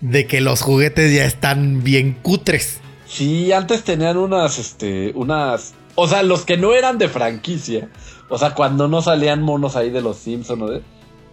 de 0.00 0.26
que 0.26 0.40
los 0.40 0.62
juguetes 0.62 1.12
ya 1.14 1.24
están 1.24 1.82
bien 1.82 2.16
cutres. 2.22 2.80
Sí, 3.06 3.52
antes 3.52 3.82
tenían 3.84 4.16
unas, 4.16 4.58
este, 4.58 5.12
unas. 5.14 5.74
O 5.94 6.06
sea, 6.06 6.22
los 6.22 6.44
que 6.44 6.56
no 6.56 6.74
eran 6.74 6.98
de 6.98 7.08
franquicia. 7.08 7.88
O 8.28 8.38
sea, 8.38 8.54
cuando 8.54 8.88
no 8.88 9.02
salían 9.02 9.42
monos 9.42 9.74
ahí 9.76 9.90
de 9.90 10.02
los 10.02 10.18
Simpsons, 10.18 10.58
¿no? 10.58 10.68
De, 10.68 10.82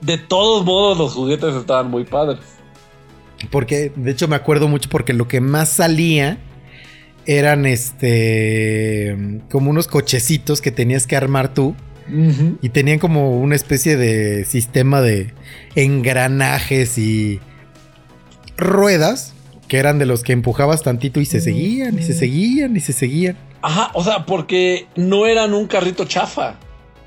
de 0.02 0.18
todos 0.18 0.66
modos, 0.66 0.98
los 0.98 1.14
juguetes 1.14 1.54
estaban 1.56 1.92
muy 1.92 2.06
padres. 2.06 2.40
Porque, 3.52 3.92
de 3.96 4.12
hecho, 4.12 4.28
me 4.28 4.36
acuerdo 4.36 4.68
mucho 4.68 4.90
porque 4.90 5.14
lo 5.14 5.28
que 5.28 5.42
más 5.42 5.70
salía 5.70 6.40
eran 7.26 7.66
este. 7.66 9.42
como 9.52 9.70
unos 9.70 9.88
cochecitos 9.88 10.62
que 10.62 10.72
tenías 10.72 11.06
que 11.06 11.16
armar 11.16 11.54
tú. 11.54 11.76
Y 12.62 12.70
tenían 12.70 13.00
como 13.00 13.40
una 13.40 13.56
especie 13.56 13.98
de 13.98 14.46
sistema 14.46 15.02
de 15.02 15.34
engranajes 15.76 16.98
y 16.98 17.40
ruedas 18.58 19.34
que 19.68 19.78
eran 19.78 19.98
de 19.98 20.06
los 20.06 20.22
que 20.24 20.34
empujabas 20.34 20.84
tantito 20.84 21.20
y 21.20 21.26
se 21.26 21.42
seguían 21.42 21.98
y 21.98 22.04
se 22.04 22.14
seguían 22.14 22.76
y 22.78 22.80
se 22.80 22.94
seguían. 22.94 23.38
Ajá, 23.62 23.90
o 23.94 24.04
sea, 24.04 24.26
porque 24.26 24.86
no 24.96 25.26
eran 25.26 25.54
un 25.56 25.66
carrito 25.68 26.06
chafa. 26.06 26.56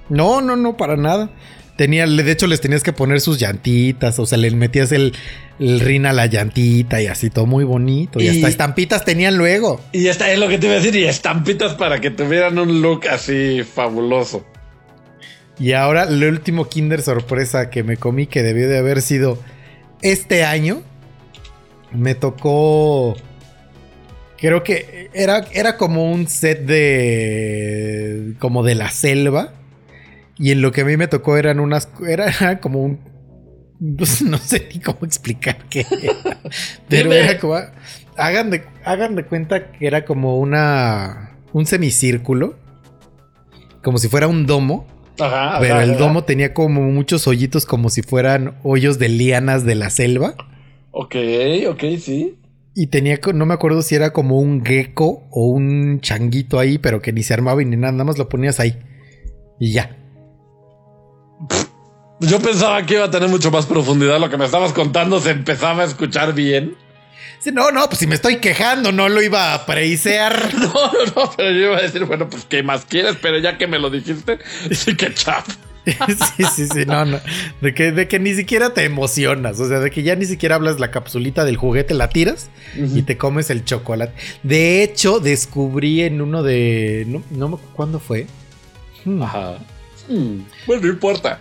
No, 0.09 0.40
no, 0.40 0.57
no, 0.57 0.76
para 0.76 0.97
nada. 0.97 1.31
Tenía, 1.76 2.05
de 2.09 2.33
hecho, 2.33 2.49
les 2.49 2.61
tenías 2.61 2.83
que 2.83 2.93
poner 2.93 3.21
sus 3.21 3.38
llantitas, 3.38 4.19
o 4.19 4.26
sea, 4.26 4.37
les 4.37 4.52
metías 4.55 4.90
el, 4.90 5.14
el 5.61 5.78
rin 5.78 6.07
a 6.07 6.12
la 6.12 6.26
llantita 6.26 7.00
y 7.00 7.07
así 7.07 7.31
todo 7.31 7.47
muy 7.47 7.62
bonito. 7.62 8.19
Y, 8.21 8.25
Y- 8.25 8.28
hasta 8.31 8.49
estampitas 8.49 9.05
tenían 9.05 9.37
luego. 9.38 9.81
Y 9.93 10.09
esta 10.09 10.28
es 10.33 10.40
lo 10.40 10.49
que 10.49 10.59
te 10.59 10.67
iba 10.67 10.75
a 10.75 10.78
decir, 10.81 10.97
y 10.97 11.05
estampitas 11.05 11.75
para 11.75 12.00
que 12.00 12.11
tuvieran 12.11 12.59
un 12.59 12.83
look 12.83 13.07
así 13.09 13.62
fabuloso. 13.62 14.45
Y 15.59 15.73
ahora, 15.73 16.05
el 16.05 16.23
último 16.25 16.69
Kinder 16.69 17.03
sorpresa 17.03 17.71
que 17.71 17.83
me 17.83 17.97
comí, 17.97 18.27
que 18.27 18.43
debió 18.43 18.69
de 18.69 18.79
haber 18.79 19.03
sido 19.03 19.38
este 20.03 20.45
año, 20.45 20.83
me 21.93 22.15
tocó. 22.15 23.17
Creo 24.37 24.62
que 24.62 25.11
era, 25.15 25.45
era 25.53 25.77
como 25.77 26.12
un 26.12 26.29
set 26.29 26.65
de. 26.65 28.35
como 28.38 28.62
de 28.62 28.75
la 28.75 28.91
selva. 28.91 29.53
Y 30.38 30.53
en 30.53 30.62
lo 30.62 30.71
que 30.71 30.83
a 30.83 30.85
mí 30.85 30.97
me 30.97 31.09
tocó 31.09 31.37
eran 31.37 31.59
unas. 31.59 31.88
Era 32.07 32.61
como 32.61 32.83
un. 32.83 33.00
no 33.81 34.38
sé 34.38 34.69
ni 34.73 34.81
cómo 34.81 34.99
explicar 35.03 35.59
qué 35.69 35.85
era. 36.03 36.38
Pero 36.88 37.12
era 37.12 37.38
como. 37.38 37.57
Hagan 38.17 38.50
de, 38.50 38.65
hagan 38.85 39.15
de 39.15 39.25
cuenta 39.25 39.73
que 39.73 39.87
era 39.87 40.05
como 40.05 40.38
una. 40.38 41.37
un 41.53 41.67
semicírculo. 41.67 42.57
Como 43.83 43.99
si 43.99 44.09
fuera 44.09 44.29
un 44.29 44.47
domo. 44.47 44.87
Ajá. 45.21 45.59
Pero 45.61 45.75
ajá, 45.75 45.85
el 45.85 45.91
ajá. 45.91 45.99
domo 45.99 46.25
tenía 46.25 46.55
como 46.55 46.83
muchos 46.83 47.27
hoyitos 47.27 47.67
como 47.67 47.91
si 47.91 48.03
fueran 48.03 48.59
hoyos 48.63 48.99
de 48.99 49.09
lianas 49.09 49.65
de 49.65 49.75
la 49.75 49.91
selva. 49.91 50.35
Ok, 50.91 51.17
ok, 51.69 51.83
sí. 52.01 52.39
Y 52.75 52.87
tenía, 52.89 53.19
no 53.35 53.45
me 53.45 53.55
acuerdo 53.55 53.83
si 53.83 53.95
era 53.95 54.13
como 54.13 54.39
un 54.39 54.65
gecko 54.65 55.27
o 55.31 55.47
un 55.47 56.01
changuito 56.01 56.59
ahí, 56.59 56.79
pero 56.79 57.03
que 57.03 57.13
ni 57.13 57.23
se 57.23 57.35
armaba 57.35 57.61
y 57.61 57.65
ni 57.65 57.77
nada, 57.77 57.93
nada 57.93 58.05
más 58.05 58.19
lo 58.19 58.29
ponías 58.29 58.61
ahí. 58.61 58.79
Y 59.59 59.73
ya. 59.73 59.97
Yo 62.21 62.41
pensaba 62.41 62.85
que 62.85 62.95
iba 62.95 63.05
a 63.05 63.11
tener 63.11 63.29
mucho 63.29 63.51
más 63.51 63.67
profundidad. 63.67 64.19
Lo 64.21 64.31
que 64.31 64.37
me 64.37 64.45
estabas 64.45 64.73
contando 64.73 65.21
se 65.21 65.31
empezaba 65.31 65.83
a 65.83 65.87
escuchar 65.87 66.35
bien. 66.35 66.77
Sí, 67.40 67.50
no, 67.52 67.71
no, 67.71 67.87
pues 67.87 67.99
si 67.99 68.07
me 68.07 68.14
estoy 68.16 68.37
quejando, 68.37 68.90
no 68.90 69.09
lo 69.09 69.23
iba 69.23 69.54
a 69.54 69.64
preisear. 69.66 70.50
No, 70.59 70.73
no, 70.73 71.04
no, 71.16 71.33
pero 71.37 71.50
yo 71.50 71.66
iba 71.66 71.78
a 71.78 71.83
decir, 71.83 72.04
bueno, 72.04 72.28
pues 72.28 72.45
¿qué 72.45 72.62
más 72.62 72.85
quieres? 72.85 73.16
Pero 73.23 73.38
ya 73.38 73.57
que 73.59 73.66
me 73.66 73.78
lo 73.78 73.90
dijiste, 73.90 74.38
sí 74.73 74.97
que 74.97 75.14
chafa. 75.14 75.52
sí, 76.37 76.45
sí, 76.54 76.66
sí, 76.68 76.85
no, 76.87 77.04
no. 77.07 77.18
De 77.62 77.73
que, 77.73 77.92
de 77.92 78.09
que 78.09 78.18
ni 78.18 78.35
siquiera 78.35 78.75
te 78.75 78.85
emocionas. 78.85 79.59
O 79.61 79.68
sea, 79.68 79.78
de 79.80 79.90
que 79.90 80.02
ya 80.02 80.16
ni 80.16 80.26
siquiera 80.26 80.57
hablas 80.57 80.80
la 80.80 80.90
capsulita 80.90 81.45
del 81.45 81.57
juguete, 81.57 81.95
la 81.95 82.11
tiras 82.11 82.50
y 82.76 83.02
te 83.02 83.16
comes 83.16 83.49
el 83.49 83.64
chocolate. 83.64 84.12
De 84.42 84.83
hecho, 84.83 85.18
descubrí 85.21 86.02
en 86.02 86.21
uno 86.21 86.42
de. 86.42 87.04
No, 87.07 87.23
no 87.30 87.57
¿Cuándo 87.75 88.00
fue? 88.00 88.26
Hmm. 89.04 89.23
Ajá. 89.23 89.59
Hmm, 90.09 90.40
Bueno, 90.66 90.83
no 90.83 90.88
importa. 90.88 91.40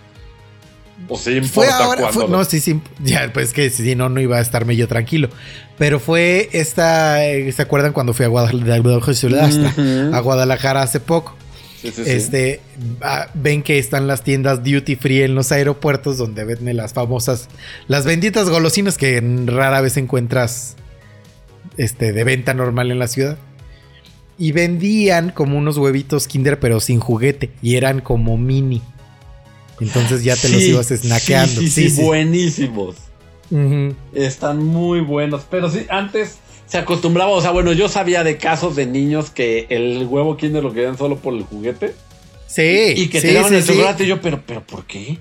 O 1.08 1.18
sí 1.18 1.40
Fue 1.42 1.66
importa 1.66 1.78
ahora, 1.84 2.02
cuándo. 2.02 2.20
fue- 2.22 2.30
no, 2.30 2.44
sí, 2.44 2.60
sí, 2.60 2.82
ya, 3.04 3.32
pues 3.34 3.54
que 3.54 3.70
si 3.70 3.96
no, 3.96 4.10
no 4.10 4.20
iba 4.20 4.38
a 4.38 4.42
estarme 4.42 4.76
yo 4.76 4.88
tranquilo. 4.88 5.30
Pero 5.78 6.00
fue 6.00 6.50
esta, 6.54 7.26
eh, 7.26 7.52
¿se 7.52 7.62
acuerdan 7.62 7.94
cuando 7.94 8.14
fui 8.14 8.26
a 8.26 8.30
Guadalajara, 8.30 8.76
a 10.14 10.20
Guadalajara 10.20 10.82
hace 10.82 11.00
poco? 11.00 11.36
Sí, 11.82 11.92
sí, 11.92 12.04
sí. 12.04 12.10
Este, 12.10 12.60
ah, 13.02 13.28
ven 13.36 13.62
que 13.62 13.78
están 13.78 14.08
las 14.08 14.24
tiendas 14.24 14.64
duty 14.64 14.96
free 14.96 15.22
en 15.22 15.36
los 15.36 15.52
aeropuertos 15.52 16.18
donde 16.18 16.44
venden 16.44 16.76
las 16.78 16.94
famosas, 16.94 17.48
las 17.88 18.04
benditas 18.06 18.50
golosinas 18.50 18.98
que 18.98 19.22
rara 19.46 19.82
vez 19.82 19.96
encuentras, 19.98 20.76
este, 21.78 22.12
de 22.14 22.24
venta 22.24 22.56
normal 22.56 22.90
en 22.90 22.98
la 23.00 23.08
ciudad. 23.08 23.38
Y 24.40 24.52
vendían 24.52 25.30
como 25.30 25.58
unos 25.58 25.78
huevitos 25.78 26.28
Kinder 26.28 26.60
pero 26.60 26.80
sin 26.80 27.00
juguete 27.00 27.52
y 27.62 27.76
eran 27.76 28.02
como 28.02 28.38
mini. 28.38 28.82
Entonces 29.80 30.24
ya 30.24 30.36
te 30.36 30.50
los 30.50 30.62
ibas 30.64 30.88
snackeando. 30.88 31.62
Sí, 31.62 31.70
sí, 31.70 31.90
sí, 31.90 32.02
buenísimos. 32.02 32.96
Están 34.14 34.64
muy 34.64 35.02
buenos. 35.02 35.44
Pero 35.50 35.70
sí, 35.70 35.86
antes 35.90 36.38
se 36.66 36.78
acostumbraba, 36.78 37.32
o 37.32 37.42
sea, 37.42 37.52
bueno, 37.52 37.72
yo 37.74 37.88
sabía 37.88 38.24
de 38.24 38.38
casos 38.38 38.76
de 38.76 38.86
niños 38.86 39.30
que 39.30 39.68
el 39.70 40.06
huevo 40.06 40.36
Kinder 40.38 40.64
lo 40.64 40.74
querían 40.74 40.98
solo 40.98 41.18
por 41.18 41.34
el 41.34 41.44
juguete. 41.44 41.94
Sí. 42.48 42.94
y 42.96 43.08
que 43.10 43.20
te 43.22 43.34
daban 43.34 43.54
el 43.54 43.66
chocolate. 43.66 44.04
Y 44.06 44.08
yo, 44.08 44.22
pero, 44.22 44.42
pero, 44.46 44.64
¿por 44.66 44.86
qué? 44.86 45.18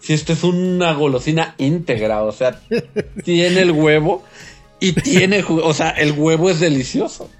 Si 0.00 0.12
esto 0.14 0.32
es 0.32 0.42
una 0.42 0.92
golosina 0.94 1.54
íntegra, 1.58 2.22
o 2.22 2.32
sea, 2.32 2.60
tiene 3.24 3.60
el 3.60 3.72
huevo 3.72 4.24
y 4.80 4.92
tiene, 4.92 5.44
o 5.48 5.74
sea, 5.74 5.90
el 5.90 6.12
huevo 6.12 6.48
es 6.50 6.60
delicioso. 6.60 7.30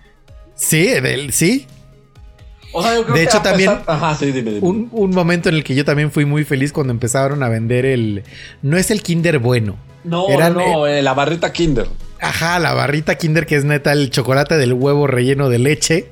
Sí, 0.54 0.86
del- 0.86 1.32
sí. 1.32 1.66
O 2.78 2.82
sea, 2.82 2.94
yo 2.94 3.04
creo 3.04 3.14
De 3.14 3.22
que 3.22 3.28
hecho, 3.28 3.40
también 3.40 3.70
pesar- 3.70 3.84
Ajá, 3.86 4.14
sí, 4.16 4.26
dime, 4.32 4.50
dime. 4.52 4.66
Un, 4.66 4.88
un 4.92 5.10
momento 5.10 5.48
en 5.48 5.54
el 5.54 5.64
que 5.64 5.74
yo 5.74 5.84
también 5.84 6.10
fui 6.12 6.24
muy 6.26 6.44
feliz 6.44 6.72
cuando 6.72 6.92
empezaron 6.92 7.42
a 7.42 7.48
vender 7.48 7.86
el. 7.86 8.22
No 8.62 8.76
es 8.76 8.90
el 8.90 9.02
Kinder 9.02 9.38
bueno. 9.38 9.76
No, 10.04 10.28
eran, 10.28 10.54
no, 10.54 10.86
eh, 10.86 11.00
la 11.02 11.14
barrita 11.14 11.52
Kinder. 11.52 11.88
Ajá, 12.20 12.58
la 12.58 12.74
barrita 12.74 13.16
Kinder 13.16 13.46
que 13.46 13.56
es 13.56 13.64
neta 13.64 13.92
el 13.92 14.10
chocolate 14.10 14.56
del 14.58 14.72
huevo 14.74 15.06
relleno 15.06 15.48
de 15.48 15.58
leche. 15.58 16.08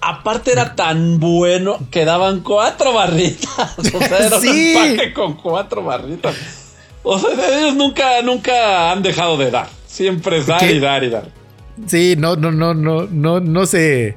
Aparte 0.00 0.52
era 0.52 0.74
tan 0.74 1.18
bueno 1.20 1.78
que 1.90 2.04
daban 2.04 2.40
cuatro 2.40 2.92
barritas. 2.92 3.78
O 3.78 3.82
sea, 3.82 4.18
era 4.26 4.40
Sí. 4.40 4.74
un 4.76 4.82
empaque 4.90 5.12
con 5.14 5.34
cuatro 5.34 5.82
barritas. 5.84 6.34
O 7.02 7.18
sea, 7.18 7.28
ellos 7.58 7.74
nunca, 7.76 8.20
nunca 8.22 8.90
han 8.90 9.02
dejado 9.02 9.36
de 9.36 9.50
dar. 9.50 9.68
Siempre 9.86 10.38
es 10.38 10.46
dar 10.46 10.58
¿Qué? 10.60 10.72
y 10.72 10.80
dar 10.80 11.04
y 11.04 11.10
dar. 11.10 11.28
Sí, 11.86 12.14
no, 12.18 12.36
no, 12.36 12.50
no, 12.52 12.74
no, 12.74 13.06
no, 13.10 13.40
no 13.40 13.66
sé. 13.66 14.16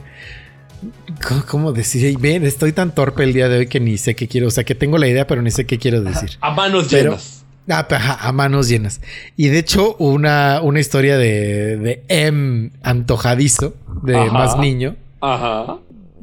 ¿Cómo, 1.50 1.72
decir? 1.74 2.18
Ven, 2.20 2.46
estoy 2.46 2.72
tan 2.72 2.94
torpe 2.94 3.24
el 3.24 3.34
día 3.34 3.50
de 3.50 3.58
hoy 3.60 3.68
que 3.68 3.80
ni 3.80 3.98
sé 3.98 4.16
qué 4.16 4.28
quiero. 4.28 4.48
O 4.48 4.52
sea, 4.52 4.64
que 4.64 4.76
tengo 4.76 4.98
la 4.98 5.08
idea, 5.08 5.26
pero 5.28 5.42
ni 5.42 5.52
sé 5.52 5.66
qué 5.66 5.78
quiero 5.78 6.02
decir. 6.02 6.32
A 6.42 6.52
manos 6.52 6.88
Pero- 6.90 7.12
llenas. 7.12 7.34
Ah, 7.70 7.86
ajá, 7.90 8.18
a 8.26 8.32
manos 8.32 8.70
llenas. 8.70 9.02
Y 9.36 9.50
de 9.50 9.60
hecho, 9.60 9.96
una, 9.98 10.62
una 10.62 10.80
historia 10.80 11.18
de, 11.18 11.76
de 11.78 12.04
M 12.08 12.72
antojadizo, 12.82 13.74
de 14.04 14.16
Ajá. 14.18 14.32
más 14.32 14.58
niño, 14.58 14.96
Ajá. 15.20 15.80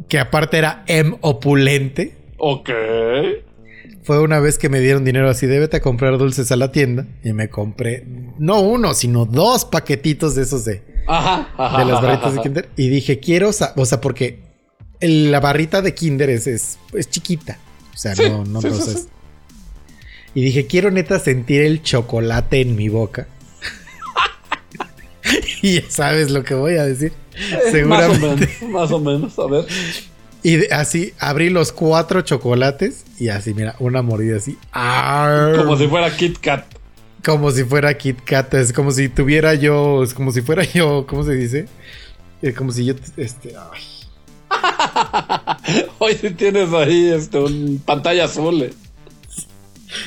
que 0.08 0.18
aparte 0.18 0.56
era 0.56 0.84
M 0.87 1.18
opulente. 1.20 2.16
Ok. 2.38 2.70
Fue 4.04 4.20
una 4.20 4.38
vez 4.40 4.56
que 4.58 4.70
me 4.70 4.80
dieron 4.80 5.04
dinero 5.04 5.28
así 5.28 5.46
de 5.46 5.58
vete 5.58 5.76
a 5.78 5.80
comprar 5.82 6.16
dulces 6.16 6.50
a 6.52 6.56
la 6.56 6.73
tienda 6.73 7.06
y 7.23 7.32
me 7.34 7.49
compré 7.50 8.04
no 8.38 8.61
uno, 8.61 8.94
sino 8.94 9.26
dos 9.26 9.64
paquetitos 9.66 10.34
de 10.34 10.42
esos 10.42 10.64
de, 10.64 10.82
Ajá, 11.06 11.49
ajá. 11.58 11.78
de 11.78 11.84
las 11.90 12.02
barritas 12.02 12.34
de. 12.37 12.40
Kinder. 12.40 12.68
Y 12.76 12.88
dije, 12.88 13.18
quiero, 13.20 13.49
o 13.50 13.52
sea, 13.52 14.00
porque 14.00 14.43
el- 15.04 15.30
la 15.30 15.40
barrita 15.40 15.82
de 15.82 15.94
Kinder 15.94 16.30
es, 16.30 16.46
es, 16.46 16.78
es 16.92 17.08
chiquita. 17.11 17.58
O 17.94 17.96
sea, 17.96 18.14
Sí, 18.16 18.23
no, 18.28 18.44
no, 18.44 18.61
sí. 18.61 18.70
Y 20.34 20.42
dije, 20.42 20.66
quiero 20.66 20.90
neta 20.90 21.18
sentir 21.20 21.62
el 21.62 21.82
chocolate 21.82 22.61
en 22.61 22.75
mi 22.75 22.88
boca. 22.88 23.28
y 25.62 25.80
ya 25.80 25.90
sabes 25.90 26.30
lo 26.30 26.42
que 26.44 26.54
voy 26.54 26.75
a 26.76 26.84
decir. 26.84 27.12
Eh, 27.37 27.58
Seguramente. 27.70 28.49
Más 28.68 28.90
o 28.92 28.99
menos, 29.00 29.32
más 29.32 29.38
o 29.38 29.38
menos, 29.38 29.38
a 29.38 29.46
ver. 29.46 29.66
Y 30.42 30.56
de- 30.56 30.68
así 30.75 31.12
abrí 31.18 31.50
los 31.50 31.73
cuatro 31.73 32.20
chocolates 32.23 33.04
y 33.18 33.28
así, 33.28 33.54
mira, 33.54 33.76
una 33.78 34.02
mordida 34.02 34.37
así. 34.37 34.58
¡Arr! 34.73 35.56
Como 35.56 35.76
si 35.76 35.87
fuera 35.87 36.14
Kit 36.16 36.38
Kat. 36.38 36.64
Como 37.25 37.50
si 37.50 37.64
fuera 37.64 37.96
Kit 37.96 38.18
Kat, 38.25 38.52
es 38.54 38.73
como 38.73 38.90
si 38.90 39.08
tuviera 39.08 39.54
yo, 39.54 40.02
es 40.02 40.12
como 40.12 40.32
si 40.32 40.42
fuera 40.42 40.62
yo, 40.64 41.06
¿cómo 41.08 41.25
se 41.25 41.32
dice? 41.34 41.66
Es 42.42 42.54
como 42.54 42.73
si 42.73 42.84
yo, 42.84 42.94
este, 43.16 43.54
ay, 43.56 43.80
Hoy 45.99 46.16
sí 46.21 46.30
tienes 46.30 46.73
ahí 46.73 47.11
este, 47.11 47.38
un 47.38 47.83
pantalla 47.85 48.25
azul. 48.25 48.62
eh. 48.62 48.73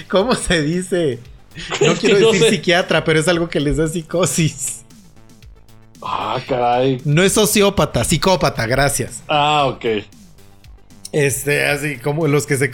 ¿cómo 0.10 0.36
se 0.36 0.62
dice? 0.62 1.20
No 1.82 1.92
Es 1.94 2.00
quiero 2.00 2.20
no 2.20 2.32
decir 2.32 2.44
sé. 2.44 2.50
psiquiatra, 2.52 3.04
pero 3.04 3.20
es 3.20 3.28
algo 3.28 3.50
que 3.50 3.60
les 3.60 3.78
da 3.78 3.88
psicosis. 3.88 4.82
Ah, 6.02 6.40
caray. 6.48 7.02
No 7.06 7.24
es 7.24 7.34
sociópata, 7.34 8.04
psicópata, 8.04 8.66
gracias. 8.68 9.24
Ah, 9.28 9.66
ok. 9.66 9.86
Este, 11.12 11.66
así 11.66 11.98
como 11.98 12.28
los 12.28 12.46
que 12.46 12.58
se, 12.58 12.72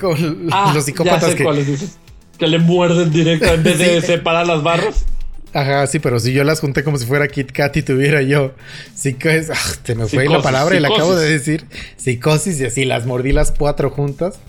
Ah, 0.51 0.71
los 0.75 0.85
psicópatas 0.85 1.21
ya 1.21 1.29
sé 1.29 1.35
que, 1.37 1.43
cuáles 1.43 1.67
dices. 1.67 1.97
Que 2.37 2.47
le 2.47 2.57
muerden 2.59 3.11
directo 3.11 3.45
en 3.53 3.63
vez 3.63 3.77
de 3.79 4.01
separar 4.01 4.45
las 4.47 4.61
barras. 4.63 5.05
Ajá, 5.53 5.85
sí, 5.87 5.99
pero 5.99 6.19
si 6.19 6.33
yo 6.33 6.43
las 6.43 6.59
junté 6.59 6.83
como 6.83 6.97
si 6.97 7.05
fuera 7.05 7.27
Kit 7.27 7.51
Kat 7.51 7.77
y 7.77 7.83
tuviera 7.83 8.21
yo 8.23 8.53
psicosis, 8.95 9.51
ah, 9.51 9.75
te 9.83 9.93
me 9.93 10.07
fue 10.07 10.23
la 10.23 10.29
Psicosis, 10.29 10.43
palabra 10.43 10.75
y 10.75 10.79
la 10.79 10.87
acabo 10.87 11.15
de 11.15 11.29
decir, 11.29 11.65
psicosis 11.95 12.59
y 12.59 12.65
así 12.65 12.85
las 12.85 13.05
mordí 13.05 13.31
las 13.31 13.51
cuatro 13.51 13.89
juntas. 13.91 14.39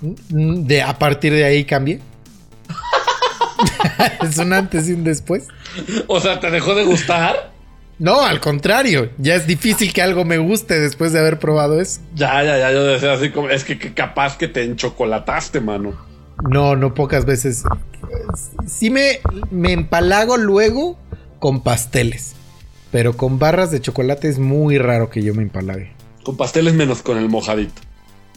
Mm, 0.00 0.66
De 0.66 0.82
a 0.82 0.98
partir 0.98 1.32
de 1.32 1.44
ahí 1.44 1.64
cambié. 1.64 2.00
es 4.22 4.38
un 4.38 4.52
antes 4.52 4.88
y 4.88 4.92
un 4.92 5.04
después. 5.04 5.44
O 6.06 6.20
sea, 6.20 6.40
¿te 6.40 6.50
dejó 6.50 6.74
de 6.74 6.84
gustar? 6.84 7.52
No, 7.98 8.22
al 8.22 8.40
contrario, 8.40 9.10
ya 9.18 9.34
es 9.34 9.46
difícil 9.46 9.92
que 9.92 10.02
algo 10.02 10.24
me 10.24 10.38
guste 10.38 10.78
después 10.78 11.12
de 11.12 11.18
haber 11.18 11.38
probado 11.40 11.80
eso. 11.80 12.00
Ya, 12.14 12.44
ya, 12.44 12.56
ya, 12.58 12.70
yo 12.72 12.84
decía 12.84 13.12
así 13.12 13.30
como, 13.30 13.50
es 13.50 13.64
que, 13.64 13.76
que 13.78 13.92
capaz 13.92 14.36
que 14.38 14.46
te 14.46 14.62
enchocolataste, 14.62 15.60
mano. 15.60 16.07
No, 16.48 16.76
no 16.76 16.94
pocas 16.94 17.24
veces. 17.24 17.64
Sí 18.66 18.90
me, 18.90 19.20
me 19.50 19.72
empalago 19.72 20.36
luego 20.36 20.98
con 21.38 21.62
pasteles, 21.62 22.34
pero 22.90 23.16
con 23.16 23.38
barras 23.38 23.70
de 23.70 23.80
chocolate 23.80 24.28
es 24.28 24.38
muy 24.38 24.78
raro 24.78 25.10
que 25.10 25.22
yo 25.22 25.34
me 25.34 25.42
empalague. 25.42 25.92
Con 26.22 26.36
pasteles 26.36 26.74
menos 26.74 27.02
con 27.02 27.18
el 27.18 27.28
mojadito. 27.28 27.82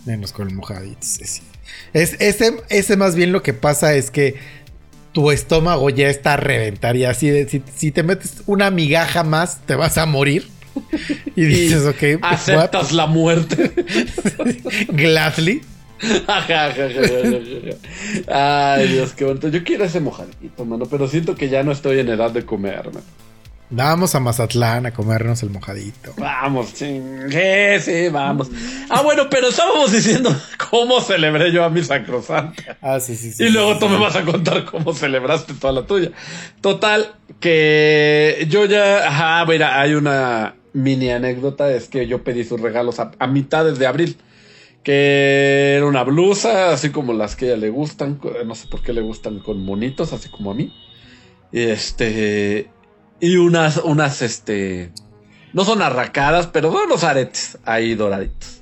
Menos 0.06 0.32
con 0.32 0.48
el 0.48 0.56
mojadito, 0.56 0.98
sí, 1.02 1.26
sí. 1.26 1.42
Es, 1.94 2.16
ese, 2.20 2.58
ese 2.70 2.98
más 2.98 3.16
bien 3.16 3.32
lo 3.32 3.44
que 3.44 3.54
pasa 3.54 3.94
es 3.94 4.12
que 4.12 4.36
tu 5.12 5.32
estómago 5.32 5.90
ya 5.90 6.10
está 6.10 6.34
a 6.34 6.38
reventar 6.38 6.96
y 6.96 7.06
así 7.06 7.30
de, 7.30 7.48
si, 7.48 7.62
si 7.76 7.92
te 7.92 8.02
metes 8.04 8.44
una 8.46 8.72
migaja 8.72 9.24
más 9.24 9.60
te 9.66 9.76
vas 9.76 9.98
a 9.98 10.06
morir. 10.06 10.48
Y 11.36 11.46
dices, 11.46 11.86
ok, 11.86 12.24
Aceptas 12.24 12.92
la 12.92 13.06
muerte. 13.06 13.72
gladly. 14.90 15.62
Ay, 18.28 18.88
Dios, 18.88 19.14
qué 19.14 19.26
bonito. 19.26 19.48
Yo 19.50 19.64
quiero 19.64 19.86
ese 19.86 20.00
mojadito, 20.00 20.66
mano, 20.66 20.86
pero 20.86 21.08
siento 21.08 21.36
que 21.36 21.50
ya 21.50 21.64
no 21.64 21.72
estoy 21.72 22.00
en 22.00 22.10
edad 22.10 22.32
de 22.32 22.46
comerme. 22.46 23.02
Vamos 23.74 24.16
a 24.16 24.20
Mazatlán 24.20 24.86
a 24.86 24.92
comernos 24.92 25.44
el 25.44 25.50
mojadito. 25.50 26.14
Vamos, 26.18 26.74
ching. 26.74 27.32
Sí, 27.32 27.80
sí, 27.80 28.10
vamos. 28.10 28.50
Ah, 28.90 29.02
bueno, 29.02 29.30
pero 29.30 29.48
estábamos 29.48 29.94
diciendo 29.94 30.36
cómo 30.70 31.00
celebré 31.00 31.54
yo 31.54 31.64
a 31.64 31.70
mi 31.70 31.82
sacrosanta. 31.82 32.78
Ah, 32.82 33.00
sí, 33.00 33.16
sí, 33.16 33.32
sí. 33.32 33.46
Y 33.46 33.50
luego 33.50 33.76
sí, 33.76 33.80
tú 33.80 33.86
sí. 33.86 33.94
me 33.94 33.98
vas 34.00 34.18
a 34.18 34.24
contar 34.24 34.66
cómo 34.66 34.94
celebraste 34.94 35.54
toda 35.54 35.72
la 35.72 35.84
tuya. 35.88 36.12
Total, 36.60 37.14
que 37.40 38.46
yo 38.50 38.66
ya, 38.66 39.08
ajá, 39.08 39.46
mira, 39.46 39.80
hay 39.80 39.94
una 39.94 40.56
mini 40.74 41.10
anécdota, 41.10 41.72
es 41.72 41.88
que 41.88 42.08
yo 42.08 42.26
pedí 42.26 42.44
sus 42.44 42.60
regalos 42.60 43.00
a, 43.00 43.12
a 43.20 43.28
mitades 43.28 43.80
de 43.80 43.88
abril. 43.88 44.18
Que 44.84 45.76
era 45.78 45.86
una 45.86 46.04
blusa, 46.04 46.72
así 46.74 46.89
como 46.89 47.13
las 47.13 47.36
que 47.36 47.46
a 47.46 47.48
ella 47.50 47.58
le 47.58 47.70
gustan, 47.70 48.20
no 48.46 48.56
sé 48.56 48.67
por 48.67 48.82
qué 48.82 48.94
le 48.94 49.02
gustan 49.02 49.39
con 49.39 49.63
monitos, 49.63 50.12
así 50.13 50.30
como 50.30 50.52
a 50.52 50.56
mí. 50.56 50.74
Y 51.52 51.62
este, 51.62 52.70
y 53.20 53.36
unas, 53.36 53.78
unas, 53.78 54.22
este, 54.22 54.91
no 55.54 55.65
son 55.65 55.82
arracadas, 55.82 56.48
pero 56.48 56.72
son 56.72 56.86
unos 56.88 57.04
aretes 57.04 57.60
ahí 57.65 57.94
doraditos. 57.94 58.62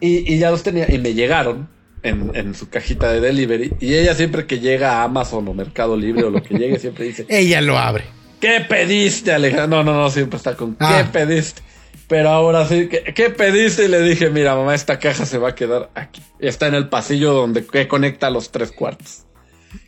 Y, 0.00 0.32
y 0.34 0.38
ya 0.38 0.50
los 0.50 0.62
tenía, 0.62 0.92
y 0.92 0.98
me 0.98 1.14
llegaron 1.14 1.68
en, 2.02 2.32
en 2.34 2.54
su 2.54 2.68
cajita 2.70 3.12
de 3.12 3.20
delivery. 3.20 3.74
Y 3.78 3.94
ella 3.94 4.14
siempre 4.14 4.46
que 4.46 4.58
llega 4.58 4.94
a 5.00 5.04
Amazon 5.04 5.46
o 5.46 5.54
Mercado 5.54 5.96
Libre 5.96 6.24
o 6.24 6.30
lo 6.30 6.42
que 6.42 6.54
llegue, 6.58 6.78
siempre 6.78 7.04
dice, 7.04 7.26
Ella 7.28 7.60
lo 7.60 7.78
abre. 7.78 8.04
¿qué 8.40 8.64
pediste, 8.66 9.32
Alejandro? 9.32 9.84
No, 9.84 9.92
no, 9.92 10.00
no, 10.02 10.10
siempre 10.10 10.38
está 10.38 10.56
con, 10.56 10.72
¿qué 10.72 10.76
Ah. 10.84 11.10
pediste? 11.12 11.60
Pero 12.08 12.28
ahora 12.30 12.66
sí, 12.66 12.88
¿qué, 12.88 13.12
qué 13.14 13.30
pediste? 13.30 13.84
Y 13.84 13.88
le 13.88 14.00
dije, 14.02 14.30
mira, 14.30 14.54
mamá, 14.56 14.74
esta 14.74 14.98
caja 14.98 15.24
se 15.26 15.38
va 15.38 15.50
a 15.50 15.54
quedar 15.54 15.90
aquí. 15.94 16.20
Está 16.40 16.66
en 16.66 16.74
el 16.74 16.88
pasillo 16.88 17.32
donde 17.32 17.64
que 17.64 17.86
conecta 17.86 18.30
los 18.30 18.50
tres 18.50 18.72
cuartos. 18.72 19.24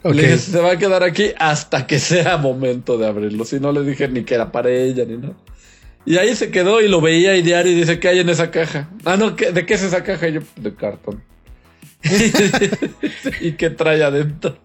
Y 0.05 0.09
Ok. 0.09 0.15
Le 0.15 0.23
dije, 0.23 0.39
se 0.39 0.61
va 0.61 0.73
a 0.73 0.77
quedar 0.79 1.03
aquí 1.03 1.33
hasta 1.39 1.87
que 1.87 1.99
sea 1.99 2.37
momento 2.37 2.97
de 2.99 3.07
abrirlo. 3.09 3.45
Si 3.45 3.59
no 3.59 3.73
le 3.73 3.83
dije 3.83 4.07
ni 4.07 4.23
que 4.23 4.35
era 4.35 4.53
para 4.53 4.71
ella 4.71 5.05
ni 5.05 5.17
nada. 5.17 5.35
Y 6.05 6.17
ahí 6.19 6.35
se 6.37 6.51
quedó 6.51 6.81
y 6.81 6.89
lo 6.89 7.01
veía 7.01 7.37
y 7.37 7.43
diario 7.43 7.73
y 7.73 7.77
dice, 7.77 7.99
¿qué 7.99 8.09
hay 8.09 8.21
en 8.21 8.29
esa 8.29 8.51
caja? 8.53 8.89
Ah, 9.05 9.17
no, 9.17 9.35
¿qué- 9.37 9.51
¿de 9.53 9.67
qué 9.67 9.75
es 9.75 9.83
esa 9.83 10.03
caja? 10.05 10.29
Y 10.29 10.35
yo, 10.35 10.41
de 10.57 10.75
cartón. 10.75 11.23
¿Y 13.41 13.53
qué 13.53 13.71
trae 13.71 14.03
adentro? 14.03 14.59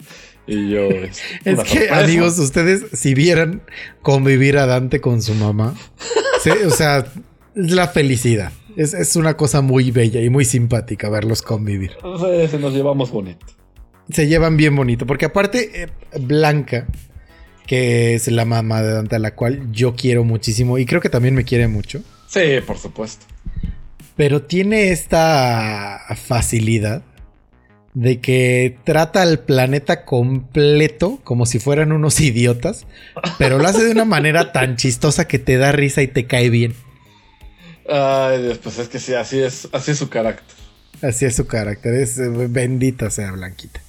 Y 0.45 0.69
yo, 0.69 0.84
es, 0.88 1.21
Es 1.43 1.60
que, 1.63 1.65
sorpresa. 1.80 2.00
amigos, 2.00 2.39
ustedes, 2.39 2.86
si 2.93 3.13
vieran 3.13 3.62
convivir 4.02 4.58
a 4.58 4.65
Dante 4.65 5.02
con 5.02 5.21
su 5.21 5.34
mamá, 5.34 5.76
sí, 6.41 6.52
o 6.65 6.69
sea, 6.69 7.06
la 7.58 7.88
felicidad. 7.88 8.52
Es, 8.76 8.93
es 8.93 9.15
una 9.15 9.36
cosa 9.36 9.62
muy 9.62 9.89
bella 9.91 10.22
y 10.22 10.30
muy 10.30 10.46
simpática 10.46 11.10
verlos 11.10 11.41
convivir. 11.41 11.91
Entonces, 11.96 12.52
se 12.52 12.60
nos 12.60 12.74
llevamos 12.74 13.10
bonito. 13.12 13.46
Se 14.10 14.28
llevan 14.28 14.56
bien 14.56 14.76
bonito, 14.76 15.06
porque 15.06 15.26
aparte, 15.26 15.84
eh, 15.84 15.88
Blanca, 16.20 16.88
que 17.65 18.13
es 18.15 18.28
la 18.28 18.46
mamá 18.46 18.82
de 18.84 18.93
Dante, 18.93 19.15
a 19.15 19.20
la 19.20 19.34
cual 19.36 19.72
yo 19.72 19.96
quiero 19.96 20.24
muchísimo 20.24 20.78
y 20.78 20.86
creo 20.86 21.02
que 21.02 21.10
también 21.10 21.34
me 21.36 21.43
quiere 21.43 21.67
mucho, 21.67 22.02
Sí, 22.28 22.41
por 22.65 22.78
supuesto. 22.78 23.26
pero 24.15 24.43
tiene 24.43 24.91
esta 24.91 26.00
facilidad 26.15 27.02
de 27.93 28.20
que 28.22 28.78
trata 28.84 29.24
al 29.24 29.39
planeta 29.39 30.06
completo 30.06 31.20
como 31.24 31.46
si 31.48 31.58
fueran 31.60 31.91
unos 31.91 32.20
idiotas, 32.22 32.86
pero 33.39 33.58
lo 33.58 33.67
hace 33.67 33.84
de 33.84 33.91
una 33.91 34.06
manera 34.06 34.52
tan 34.52 34.76
chistosa 34.78 35.28
que 35.28 35.39
te 35.39 35.58
da 35.58 35.72
risa 35.72 36.02
y 36.04 36.08
te 36.08 36.28
cae 36.28 36.50
bien. 36.52 36.74
Ay, 37.89 38.43
Dios, 38.43 38.58
pues 38.58 38.80
es 38.80 38.89
que 38.89 39.00
sí, 39.00 39.13
así 39.13 39.39
es, 39.39 39.67
así 39.71 39.91
es 39.91 39.97
su 39.97 40.10
carácter. 40.10 40.56
Así 41.02 41.26
es 41.26 41.36
su 41.36 41.47
carácter, 41.47 41.93
es 41.93 42.17
eh, 42.17 42.28
bendita 42.30 43.10
sea 43.10 43.32
Blanquita. 43.32 43.82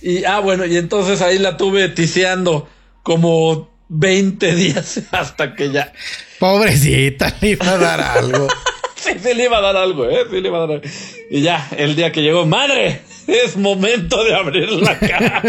Y, 0.00 0.24
ah, 0.24 0.40
bueno, 0.40 0.64
y 0.66 0.76
entonces 0.76 1.22
ahí 1.22 1.38
la 1.38 1.56
tuve 1.56 1.88
tiseando 1.88 2.68
como 3.02 3.70
20 3.88 4.54
días 4.54 5.00
hasta 5.12 5.54
que 5.54 5.70
ya. 5.70 5.92
Pobrecita, 6.38 7.34
le 7.40 7.50
iba 7.50 7.68
a 7.70 7.78
dar 7.78 8.00
algo. 8.00 8.48
Sí, 8.96 9.10
sí 9.22 9.34
le 9.34 9.44
iba 9.44 9.58
a 9.58 9.60
dar 9.60 9.76
algo, 9.76 10.08
¿eh? 10.08 10.20
Sí 10.30 10.40
le 10.40 10.48
iba 10.48 10.56
a 10.56 10.60
dar 10.62 10.70
algo. 10.70 10.88
Y 11.30 11.42
ya, 11.42 11.68
el 11.76 11.94
día 11.94 12.10
que 12.10 12.22
llegó, 12.22 12.46
madre, 12.46 13.02
es 13.26 13.54
momento 13.54 14.24
de 14.24 14.34
abrir 14.34 14.70
la 14.72 14.98
caja. 14.98 15.42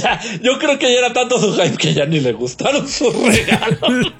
Ya, 0.00 0.20
yo 0.40 0.60
creo 0.60 0.78
que 0.78 0.92
ya 0.92 0.98
era 0.98 1.12
tanto 1.12 1.40
su 1.40 1.52
hype 1.60 1.76
que 1.76 1.94
ya 1.94 2.06
ni 2.06 2.20
le 2.20 2.32
gustaron 2.32 2.88
sus 2.88 3.12
regalos. 3.12 4.12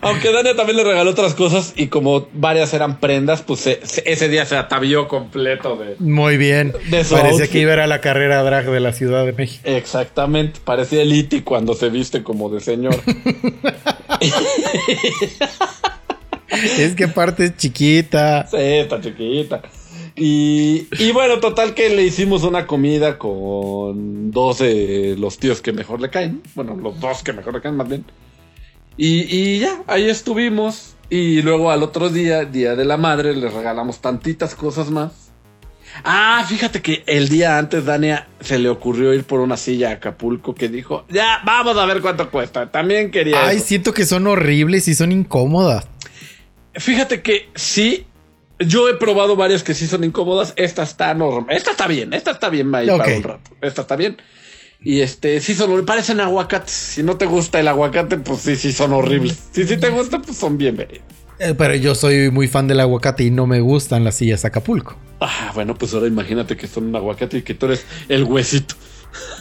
Aunque 0.00 0.32
Dania 0.32 0.54
también 0.56 0.76
le 0.76 0.84
regaló 0.84 1.10
otras 1.10 1.34
cosas 1.34 1.72
y 1.76 1.86
como 1.88 2.28
varias 2.32 2.72
eran 2.74 2.98
prendas, 3.00 3.42
pues 3.42 3.60
se- 3.60 3.80
se- 3.84 4.02
ese 4.10 4.28
día 4.28 4.44
se 4.46 4.56
atavió 4.56 5.08
completo 5.08 5.76
de... 5.76 5.96
Muy 5.98 6.36
bien. 6.36 6.72
De 6.90 7.04
Parecía 7.04 7.30
outfit. 7.30 7.50
que 7.50 7.58
iba 7.60 7.74
a 7.74 7.86
la 7.86 8.00
carrera 8.00 8.42
drag 8.42 8.70
de 8.70 8.80
la 8.80 8.92
Ciudad 8.92 9.24
de 9.24 9.32
México. 9.32 9.62
Exactamente, 9.64 10.60
parecía 10.64 11.02
el 11.02 11.12
Iti 11.12 11.42
cuando 11.42 11.74
se 11.74 11.88
viste 11.88 12.22
como 12.22 12.48
de 12.50 12.60
señor. 12.60 12.94
Es 16.78 16.94
que 16.94 17.04
aparte 17.04 17.46
es 17.46 17.56
chiquita. 17.56 18.46
Sí, 18.50 18.56
está 18.58 19.00
chiquita. 19.00 19.62
Y, 20.14 20.86
y 20.98 21.10
bueno, 21.12 21.40
total 21.40 21.72
que 21.74 21.88
le 21.88 22.02
hicimos 22.02 22.42
una 22.44 22.66
comida 22.66 23.16
con 23.18 24.30
dos 24.30 24.58
de 24.58 25.16
los 25.18 25.38
tíos 25.38 25.62
que 25.62 25.72
mejor 25.72 26.00
le 26.02 26.10
caen. 26.10 26.42
Bueno, 26.54 26.76
los 26.76 27.00
dos 27.00 27.22
que 27.22 27.32
mejor 27.32 27.54
le 27.54 27.62
caen 27.62 27.76
más 27.76 27.88
bien. 27.88 28.04
Y, 28.96 29.22
y 29.34 29.58
ya, 29.60 29.82
ahí 29.86 30.08
estuvimos. 30.08 30.94
Y 31.10 31.42
luego 31.42 31.70
al 31.70 31.82
otro 31.82 32.08
día, 32.08 32.44
Día 32.44 32.74
de 32.74 32.84
la 32.84 32.96
Madre, 32.96 33.34
les 33.34 33.52
regalamos 33.52 34.00
tantitas 34.00 34.54
cosas 34.54 34.90
más. 34.90 35.12
Ah, 36.04 36.44
fíjate 36.48 36.80
que 36.80 37.02
el 37.06 37.28
día 37.28 37.58
antes 37.58 37.84
Dania 37.84 38.26
se 38.40 38.58
le 38.58 38.68
ocurrió 38.70 39.12
ir 39.12 39.24
por 39.24 39.40
una 39.40 39.56
silla 39.56 39.90
a 39.90 39.92
Acapulco 39.92 40.54
que 40.54 40.68
dijo, 40.68 41.04
ya, 41.10 41.40
vamos 41.44 41.76
a 41.76 41.84
ver 41.84 42.00
cuánto 42.00 42.30
cuesta. 42.30 42.70
También 42.70 43.10
quería... 43.10 43.46
Ay, 43.46 43.58
eso". 43.58 43.66
siento 43.66 43.92
que 43.92 44.06
son 44.06 44.26
horribles 44.26 44.88
y 44.88 44.94
son 44.94 45.12
incómodas. 45.12 45.86
Fíjate 46.74 47.20
que 47.20 47.50
sí, 47.54 48.06
yo 48.58 48.88
he 48.88 48.94
probado 48.94 49.36
varias 49.36 49.62
que 49.62 49.74
sí 49.74 49.86
son 49.86 50.04
incómodas. 50.04 50.54
Esta 50.56 50.82
está 50.82 51.12
normal. 51.14 51.54
Esta 51.54 51.72
está 51.72 51.86
bien, 51.86 52.14
esta 52.14 52.30
está 52.30 52.48
bien 52.48 52.74
ahí 52.74 52.86
para 52.86 53.16
un 53.16 53.22
rato. 53.22 53.50
Esta 53.60 53.82
está 53.82 53.96
bien. 53.96 54.16
Y 54.84 55.00
este, 55.00 55.40
sí 55.40 55.54
son, 55.54 55.84
parecen 55.86 56.20
aguacates. 56.20 56.72
Si 56.72 57.02
no 57.02 57.16
te 57.16 57.26
gusta 57.26 57.60
el 57.60 57.68
aguacate, 57.68 58.16
pues 58.18 58.40
sí, 58.40 58.56
sí 58.56 58.72
son 58.72 58.92
horribles. 58.92 59.38
Si 59.52 59.64
sí 59.64 59.76
te 59.76 59.90
gusta, 59.90 60.20
pues 60.20 60.36
son 60.36 60.58
bienvenidos. 60.58 61.04
Eh, 61.38 61.54
pero 61.56 61.74
yo 61.74 61.94
soy 61.94 62.30
muy 62.30 62.48
fan 62.48 62.68
del 62.68 62.80
aguacate 62.80 63.24
y 63.24 63.30
no 63.30 63.46
me 63.46 63.60
gustan 63.60 64.04
las 64.04 64.16
sillas 64.16 64.44
Acapulco. 64.44 64.96
Ah, 65.20 65.50
bueno, 65.54 65.74
pues 65.76 65.94
ahora 65.94 66.06
imagínate 66.06 66.56
que 66.56 66.66
son 66.66 66.86
un 66.86 66.96
aguacate 66.96 67.38
y 67.38 67.42
que 67.42 67.54
tú 67.54 67.66
eres 67.66 67.84
el 68.08 68.24
huesito. 68.24 68.74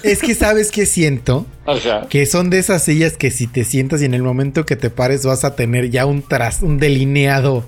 Es 0.03 0.19
que 0.21 0.35
sabes 0.35 0.69
que 0.69 0.85
siento 0.85 1.45
Ajá. 1.65 2.07
que 2.09 2.25
son 2.25 2.49
de 2.49 2.59
esas 2.59 2.83
sillas 2.83 3.17
que 3.17 3.31
si 3.31 3.47
te 3.47 3.63
sientas 3.63 4.01
y 4.01 4.05
en 4.05 4.13
el 4.13 4.21
momento 4.21 4.65
que 4.65 4.75
te 4.75 4.89
pares 4.89 5.25
vas 5.25 5.45
a 5.45 5.55
tener 5.55 5.89
ya 5.89 6.05
un 6.05 6.23
tras, 6.23 6.61
un 6.61 6.77
delineado 6.77 7.65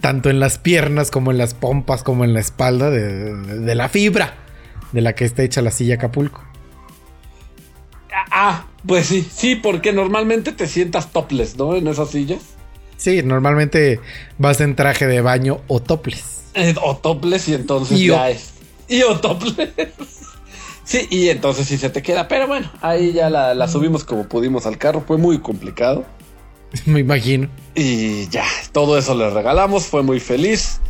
tanto 0.00 0.28
en 0.28 0.40
las 0.40 0.58
piernas 0.58 1.10
como 1.10 1.30
en 1.30 1.38
las 1.38 1.54
pompas 1.54 2.02
como 2.02 2.24
en 2.24 2.34
la 2.34 2.40
espalda 2.40 2.90
de, 2.90 3.34
de 3.34 3.74
la 3.74 3.88
fibra 3.88 4.34
de 4.92 5.02
la 5.02 5.14
que 5.14 5.24
está 5.24 5.42
hecha 5.42 5.62
la 5.62 5.70
silla 5.70 5.94
Acapulco. 5.94 6.42
Ah, 8.30 8.66
pues 8.86 9.06
sí, 9.06 9.26
sí, 9.30 9.56
porque 9.56 9.92
normalmente 9.92 10.52
te 10.52 10.66
sientas 10.66 11.12
topless, 11.12 11.56
¿no? 11.56 11.74
En 11.74 11.86
esas 11.88 12.10
sillas. 12.10 12.40
Sí, 12.96 13.22
normalmente 13.22 14.00
vas 14.38 14.60
en 14.60 14.74
traje 14.74 15.06
de 15.06 15.20
baño 15.20 15.60
o 15.68 15.80
toples. 15.80 16.44
Eh, 16.54 16.74
o 16.82 16.96
topless 16.96 17.48
y 17.48 17.54
entonces 17.54 17.98
Y 18.00 18.06
ya 18.08 18.30
es. 18.30 18.54
Y 18.88 19.02
o 19.02 19.18
topless. 19.20 19.70
sí, 20.84 21.06
y 21.10 21.28
entonces 21.28 21.66
sí 21.66 21.76
se 21.76 21.90
te 21.90 22.02
queda. 22.02 22.28
Pero 22.28 22.46
bueno, 22.46 22.70
ahí 22.80 23.12
ya 23.12 23.28
la, 23.28 23.54
la 23.54 23.68
subimos 23.68 24.04
como 24.04 24.28
pudimos 24.28 24.66
al 24.66 24.78
carro. 24.78 25.02
Fue 25.06 25.18
muy 25.18 25.38
complicado. 25.38 26.04
Me 26.86 27.00
imagino. 27.00 27.48
Y 27.74 28.28
ya, 28.28 28.44
todo 28.72 28.96
eso 28.96 29.14
le 29.14 29.28
regalamos. 29.30 29.86
Fue 29.86 30.02
muy 30.02 30.20
feliz. 30.20 30.80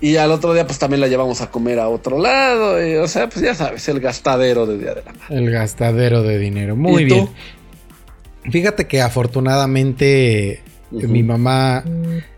Y 0.00 0.16
al 0.16 0.30
otro 0.30 0.52
día 0.52 0.66
pues 0.66 0.78
también 0.78 1.00
la 1.00 1.06
llevamos 1.08 1.40
a 1.40 1.50
comer 1.50 1.78
a 1.78 1.88
otro 1.88 2.18
lado. 2.20 2.84
y, 2.86 2.96
o 2.96 3.08
sea, 3.08 3.28
pues 3.28 3.44
ya 3.44 3.54
sabes, 3.54 3.88
el 3.88 4.00
gastadero 4.00 4.66
de 4.66 4.78
Día 4.78 4.94
de 4.94 5.02
la 5.04 5.12
Madre. 5.12 5.36
El 5.36 5.50
gastadero 5.50 6.22
de 6.22 6.38
dinero. 6.38 6.76
Muy 6.76 7.04
¿Y 7.04 7.08
tú? 7.08 7.14
bien. 7.14 7.28
Fíjate 8.52 8.86
que 8.86 9.00
afortunadamente 9.00 10.62
mi 10.90 11.22
mamá 11.22 11.82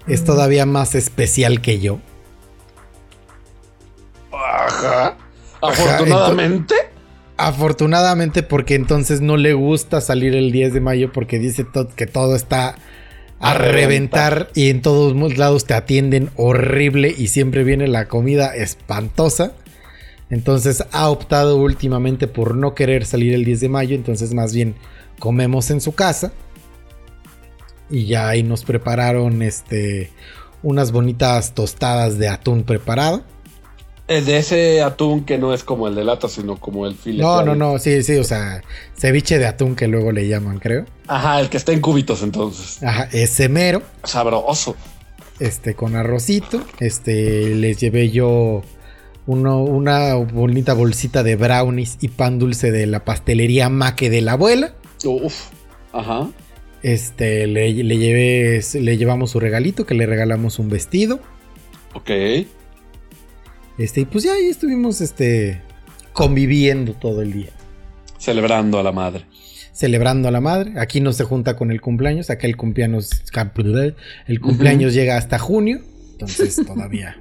es 0.07 0.25
todavía 0.25 0.64
más 0.66 0.94
especial 0.94 1.61
que 1.61 1.81
yo. 1.81 1.99
Ajá. 4.33 5.16
Afortunadamente. 5.61 6.75
Afortunadamente 7.37 8.42
porque 8.42 8.75
entonces 8.75 9.21
no 9.21 9.37
le 9.37 9.53
gusta 9.53 10.01
salir 10.01 10.35
el 10.35 10.51
10 10.51 10.75
de 10.75 10.81
mayo 10.81 11.12
porque 11.12 11.38
dice 11.38 11.64
to- 11.64 11.88
que 11.88 12.07
todo 12.07 12.35
está 12.35 12.75
a, 13.40 13.55
reventar. 13.55 14.51
y 14.55 14.70
en 14.70 14.83
todos 14.83 15.37
lados 15.37 15.64
te 15.64 15.74
atienden 15.74 16.31
horrible 16.37 17.14
y 17.16 17.29
siempre 17.29 17.64
viene 17.64 17.88
la 17.88 18.09
comida 18.09 18.55
espantosa. 18.55 19.53
Entonces 20.31 20.85
ha 20.92 21.09
optado 21.09 21.57
últimamente 21.57 22.27
por 22.27 22.55
no 22.55 22.74
querer 22.74 23.07
salir 23.07 23.33
el 23.35 23.44
10 23.44 23.61
de 23.61 23.68
mayo, 23.68 23.94
entonces 23.94 24.35
más 24.35 24.53
bien 24.53 24.74
comemos 25.18 25.70
en 25.70 25.81
su 25.81 25.94
casa. 25.94 26.33
Y 27.90 28.07
ya 28.07 28.29
ahí 28.29 28.42
nos 28.42 28.64
prepararon 28.64 29.42
este 29.42 30.11
unas 30.62 30.92
bonitas 30.92 31.55
tostadas 31.55 32.18
de 32.18 32.29
atún 32.29 32.64
preparado. 32.64 33.22
El 34.09 34.25
de 34.25 34.38
ese 34.38 34.81
atún 34.83 35.25
que 35.25 35.37
no 35.37 35.53
es 35.53 35.62
como 35.64 35.87
el 35.87 35.94
de 35.94 36.03
lata, 36.03 36.29
sino 36.29 36.57
como 36.57 36.87
el 36.87 36.94
filete. 36.94 37.23
No, 37.23 37.42
no, 37.42 37.55
no, 37.55 37.79
sí, 37.79 38.03
sí, 38.03 38.16
o 38.16 38.25
sea, 38.25 38.62
ceviche 38.97 39.38
de 39.38 39.47
atún 39.47 39.77
que 39.77 39.87
luego 39.87 40.12
le 40.12 40.27
llaman, 40.27 40.59
creo. 40.59 40.87
Ajá, 41.07 41.40
el 41.40 41.51
que 41.51 41.59
está 41.59 41.73
en 41.73 41.81
cubitos 41.81 42.23
entonces. 42.23 42.83
Ajá, 42.83 43.09
ese 43.12 43.51
mero, 43.51 43.83
Sabroso. 44.05 44.77
este, 45.40 45.75
con 45.75 45.94
arrocito. 45.94 46.62
Este, 46.81 47.55
les 47.55 47.79
llevé 47.79 48.09
yo 48.11 48.62
uno, 49.27 49.62
una 49.62 50.14
bonita 50.14 50.73
bolsita 50.73 51.23
de 51.23 51.37
brownies 51.37 51.99
y 52.01 52.09
pan 52.09 52.38
dulce 52.38 52.73
de 52.73 52.87
la 52.87 53.05
pastelería 53.05 53.68
Maque 53.68 54.09
de 54.09 54.23
la 54.23 54.33
abuela. 54.33 54.73
Uf. 55.05 55.49
Ajá. 55.92 56.29
Este, 56.83 57.47
le, 57.47 57.75
le 57.75 57.99
llevé, 57.99 58.62
le 58.81 58.97
llevamos 58.97 59.33
su 59.33 59.40
regalito, 59.40 59.85
que 59.85 59.94
le 59.94 60.07
regalamos 60.07 60.59
un 60.59 60.71
vestido. 60.71 61.21
Ok. 61.92 62.11
Este, 63.79 64.01
y 64.01 64.05
pues 64.05 64.25
ya 64.25 64.33
ahí 64.33 64.47
estuvimos, 64.47 65.01
este, 65.01 65.62
conviviendo 66.12 66.95
todo 66.95 67.23
el 67.23 67.33
día. 67.33 67.51
Celebrando 68.19 68.79
a 68.79 68.83
la 68.83 68.93
madre. 68.93 69.25
celebrando 69.73 70.27
a 70.27 70.33
la 70.33 70.41
madre. 70.41 70.73
Aquí 70.81 71.01
no 71.01 71.12
se 71.12 71.23
junta 71.23 71.55
con 71.55 71.71
el 71.71 71.81
cumpleaños, 71.81 72.31
acá 72.31 72.49
el 72.49 72.57
cumpleaños, 72.57 73.11
el 74.27 74.41
cumpleaños 74.41 74.93
llega 74.93 75.17
hasta 75.17 75.38
junio, 75.38 75.81
entonces 76.12 76.57
todavía. 76.67 77.17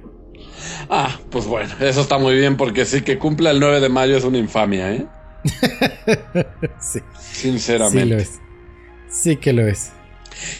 Ah, 0.90 1.20
pues 1.30 1.46
bueno, 1.46 1.72
eso 1.80 2.00
está 2.00 2.18
muy 2.18 2.34
bien 2.34 2.56
porque 2.56 2.84
sí 2.84 3.02
que 3.02 3.18
cumpla 3.18 3.52
el 3.52 3.60
9 3.60 3.80
de 3.80 3.88
mayo 3.88 4.16
es 4.16 4.24
una 4.24 4.38
infamia, 4.38 4.92
¿eh? 4.92 5.06
sí, 6.80 6.98
Sinceramente. 7.20 8.02
sí 8.02 8.08
lo 8.08 8.16
es. 8.18 8.30
Sí 9.08 9.36
que 9.36 9.52
lo 9.52 9.66
es. 9.66 9.92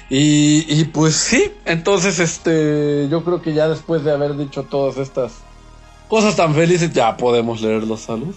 Y, 0.08 0.64
y 0.68 0.84
pues 0.84 1.14
sí, 1.14 1.50
entonces 1.64 2.20
este, 2.20 3.08
yo 3.10 3.24
creo 3.24 3.42
que 3.42 3.54
ya 3.54 3.68
después 3.68 4.04
de 4.04 4.12
haber 4.12 4.36
dicho 4.36 4.62
todas 4.62 4.98
estas 4.98 5.32
cosas 6.08 6.36
tan 6.36 6.54
felices, 6.54 6.92
ya 6.92 7.16
podemos 7.16 7.60
leer 7.60 7.84
los 7.84 8.00
saludos. 8.00 8.36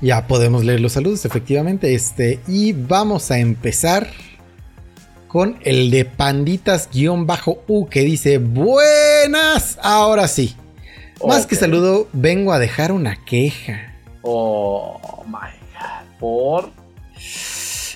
Ya 0.00 0.26
podemos 0.26 0.64
leer 0.64 0.80
los 0.80 0.92
saludos, 0.92 1.24
efectivamente. 1.24 1.94
Este, 1.94 2.40
y 2.48 2.72
vamos 2.72 3.30
a 3.30 3.38
empezar 3.38 4.08
con 5.28 5.58
el 5.62 5.90
de 5.90 6.04
panditas-u 6.04 7.88
que 7.90 8.00
dice: 8.00 8.38
Buenas, 8.38 9.78
ahora 9.82 10.26
sí. 10.28 10.56
Más 11.26 11.46
que 11.46 11.54
saludo, 11.54 12.08
vengo 12.14 12.52
a 12.52 12.58
dejar 12.58 12.92
una 12.92 13.22
queja. 13.24 13.94
Oh 14.22 15.22
my 15.26 15.32
god. 15.32 16.18
Por. 16.18 16.70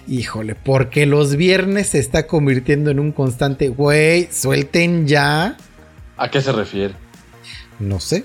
Híjole, 0.07 0.55
porque 0.55 1.07
los 1.07 1.37
viernes 1.37 1.89
se 1.89 1.99
está 1.99 2.27
convirtiendo 2.27 2.91
en 2.91 2.99
un 2.99 3.13
constante, 3.13 3.69
güey, 3.69 4.29
suelten 4.31 5.07
ya. 5.07 5.57
¿A 6.19 6.31
qué 6.31 6.43
se 6.43 6.53
refiere? 6.53 6.95
No 7.79 7.99
sé. 8.01 8.25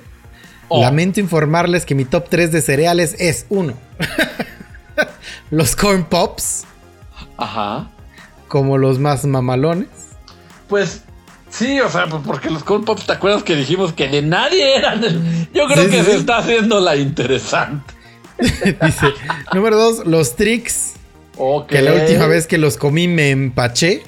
Oh. 0.69 0.81
Lamento 0.81 1.19
informarles 1.19 1.85
que 1.85 1.95
mi 1.95 2.05
top 2.05 2.29
3 2.29 2.51
de 2.51 2.61
cereales 2.61 3.15
es 3.19 3.45
uno. 3.49 3.73
los 5.51 5.75
corn 5.75 6.05
pops, 6.05 6.63
Ajá. 7.37 7.89
como 8.47 8.77
los 8.77 8.99
más 8.99 9.25
mamalones. 9.25 9.87
Pues 10.67 11.01
sí, 11.49 11.79
o 11.81 11.89
sea, 11.89 12.05
pues 12.07 12.21
porque 12.25 12.49
los 12.49 12.63
corn 12.63 12.85
pops, 12.85 13.05
¿te 13.07 13.13
acuerdas 13.13 13.43
que 13.43 13.55
dijimos 13.55 13.93
que 13.93 14.07
de 14.07 14.21
nadie 14.21 14.75
eran? 14.77 15.03
el- 15.03 15.49
Yo 15.53 15.65
creo 15.67 15.85
Sí, 15.85 15.89
que 15.89 15.99
sí, 16.03 16.11
se 16.11 16.17
está 16.17 16.37
haciendo 16.37 16.79
la 16.79 16.95
interesante. 16.95 17.93
Dice, 18.39 19.07
número 19.53 19.75
2, 19.77 20.05
los 20.05 20.35
tricks, 20.35 20.93
Ok. 21.37 21.67
que 21.69 21.81
la 21.81 21.93
última 21.93 22.27
vez 22.27 22.47
que 22.47 22.57
los 22.57 22.77
comí 22.77 23.07
me 23.07 23.31
empaché. 23.31 24.03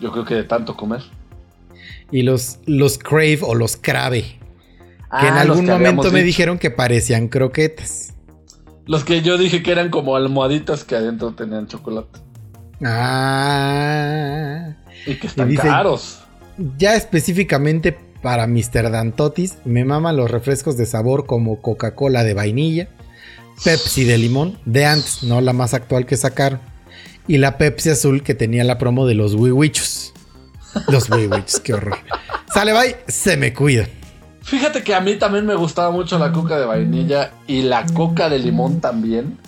Yo 0.00 0.10
creo 0.10 0.24
que 0.24 0.34
de 0.34 0.44
tanto 0.44 0.76
comer. 0.76 1.02
Y 2.10 2.22
los, 2.22 2.58
los 2.66 2.98
crave 2.98 3.38
o 3.42 3.54
los 3.54 3.76
crave, 3.76 4.38
que 5.20 5.26
Ah, 5.26 5.28
en 5.28 5.34
los 5.34 5.42
algún 5.58 5.66
que 5.66 5.72
momento 5.72 6.02
me 6.04 6.18
dicho. 6.20 6.26
dijeron 6.26 6.58
que 6.58 6.70
parecían 6.70 7.28
croquetas. 7.28 8.12
Los 8.86 9.04
que 9.04 9.22
yo 9.22 9.38
dije 9.38 9.62
que 9.62 9.72
eran 9.72 9.90
como 9.90 10.16
almohaditas 10.16 10.84
que 10.84 10.94
adentro 10.96 11.32
tenían 11.34 11.66
chocolate. 11.66 12.18
Ah. 13.44 14.74
Y 15.06 15.14
que 15.16 15.26
están 15.26 15.48
Y 15.48 15.52
dice- 15.52 15.62
caros. 15.68 16.20
Ya 16.78 16.94
específicamente 16.94 17.96
para 18.22 18.46
Mr. 18.46 18.90
Dantotis, 18.90 19.58
me 19.64 19.84
maman 19.84 20.16
los 20.16 20.30
refrescos 20.30 20.76
de 20.76 20.86
sabor 20.86 21.26
como 21.26 21.60
Coca-Cola 21.60 22.24
de 22.24 22.32
vainilla, 22.34 22.88
Pepsi 23.64 24.04
de 24.04 24.18
limón, 24.18 24.58
de 24.64 24.86
antes, 24.86 25.22
no 25.24 25.40
la 25.40 25.52
más 25.52 25.74
actual 25.74 26.06
que 26.06 26.16
sacaron, 26.16 26.60
y 27.28 27.38
la 27.38 27.58
Pepsi 27.58 27.90
azul 27.90 28.22
que 28.22 28.34
tenía 28.34 28.64
la 28.64 28.78
promo 28.78 29.06
de 29.06 29.14
los 29.14 29.34
Wiwichos. 29.34 30.12
Los 30.88 31.08
Wiwichos, 31.10 31.60
qué 31.60 31.74
horror. 31.74 31.98
Sale, 32.52 32.72
bye, 32.72 32.96
se 33.08 33.36
me 33.36 33.52
cuida. 33.52 33.86
Fíjate 34.44 34.82
que 34.82 34.94
a 34.94 35.00
mí 35.00 35.16
también 35.16 35.46
me 35.46 35.54
gustaba 35.54 35.90
mucho 35.90 36.18
la 36.18 36.30
coca 36.32 36.58
de 36.58 36.66
vainilla 36.66 37.32
y 37.46 37.62
la 37.62 37.86
coca 37.86 38.28
de 38.28 38.38
limón 38.38 38.80
también. 38.80 39.38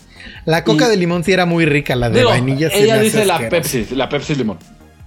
La 0.45 0.65
coca 0.65 0.87
Y- 0.87 0.91
de 0.91 0.97
limón 0.97 1.23
sí 1.23 1.33
era 1.33 1.45
muy 1.47 1.67
rica, 1.67 1.95
la 1.97 2.09
de 2.09 2.19
Digo, 2.21 2.31
vainilla 2.31 2.71
sí 2.71 2.79
ella 2.79 2.99
dice 2.99 3.25
la. 3.27 3.49
Pepsi, 3.49 3.87
la 3.95 4.09
Pepsi 4.09 4.35
limón. 4.35 4.59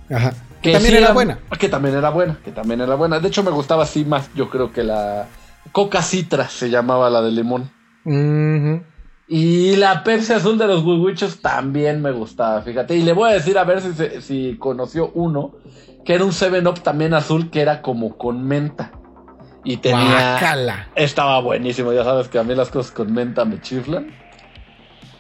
Ajá. 0.10 0.32
Que 0.62 0.70
Que 0.70 0.72
también 0.74 0.94
sí 0.94 0.98
era 1.04 1.14
buena. 1.14 1.40
Que 1.60 1.70
también 1.70 1.96
era 1.96 2.10
buena, 2.10 2.38
que 2.44 2.52
también 2.52 2.82
era 2.82 2.96
buena. 2.96 3.20
De 3.20 3.28
hecho, 3.30 3.44
me 3.44 3.52
gustaba 3.52 3.84
así 3.84 4.06
más, 4.06 4.30
yo 4.36 4.50
creo 4.50 4.72
que 4.72 4.84
la 4.84 5.28
Coca 5.72 6.02
Citra 6.02 6.48
se 6.50 6.70
llamaba 6.70 7.10
la 7.10 7.22
de 7.22 7.32
limón. 7.32 7.72
Y 9.28 9.76
la 9.76 10.04
Pepsi 10.04 10.34
azul 10.34 10.58
de 10.58 10.68
los 10.68 10.84
Wiwichos 10.84 11.42
también 11.42 12.02
me 12.02 12.12
gustaba, 12.12 12.62
fíjate. 12.62 12.96
Y 12.96 13.04
le 13.04 13.14
voy 13.14 13.30
a 13.30 13.34
decir 13.34 13.58
a 13.58 13.64
ver 13.64 13.82
si, 13.82 14.22
si 14.22 14.58
conoció 14.58 15.12
uno, 15.14 15.54
que 16.04 16.16
era 16.16 16.26
un 16.26 16.32
7-Up 16.32 16.82
también 16.82 17.14
azul, 17.14 17.50
que 17.52 17.62
era 17.62 17.82
como 17.82 18.18
con 18.18 18.44
menta. 18.46 18.92
Y 19.64 19.78
tenía... 19.78 20.38
Guácala. 20.40 20.90
Estaba 20.96 21.40
buenísimo, 21.42 21.94
ya 21.94 22.04
sabes 22.04 22.28
que 22.28 22.40
a 22.40 22.44
mí 22.44 22.56
las 22.56 22.70
cosas 22.70 22.92
con 22.92 23.14
menta 23.14 23.46
me 23.46 23.62
chiflan. 23.62 24.12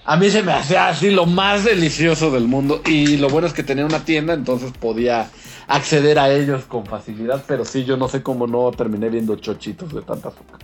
A 0.05 0.15
mí 0.17 0.29
se 0.29 0.41
me 0.41 0.53
hacía 0.53 0.87
así 0.87 1.11
lo 1.11 1.25
más 1.25 1.65
delicioso 1.65 2.31
del 2.31 2.45
mundo. 2.45 2.81
Y 2.85 3.17
lo 3.17 3.29
bueno 3.29 3.47
es 3.47 3.53
que 3.53 3.63
tenía 3.63 3.85
una 3.85 4.05
tienda, 4.05 4.33
entonces 4.33 4.71
podía 4.71 5.29
acceder 5.67 6.17
a 6.17 6.31
ellos 6.31 6.63
con 6.65 6.85
facilidad. 6.85 7.43
Pero 7.47 7.63
sí, 7.65 7.83
yo 7.83 7.95
no 7.95 8.07
sé 8.07 8.23
cómo 8.23 8.47
no 8.47 8.71
terminé 8.71 9.09
viendo 9.09 9.35
chochitos 9.35 9.93
de 9.93 10.01
tanta 10.01 10.29
azúcar. 10.29 10.59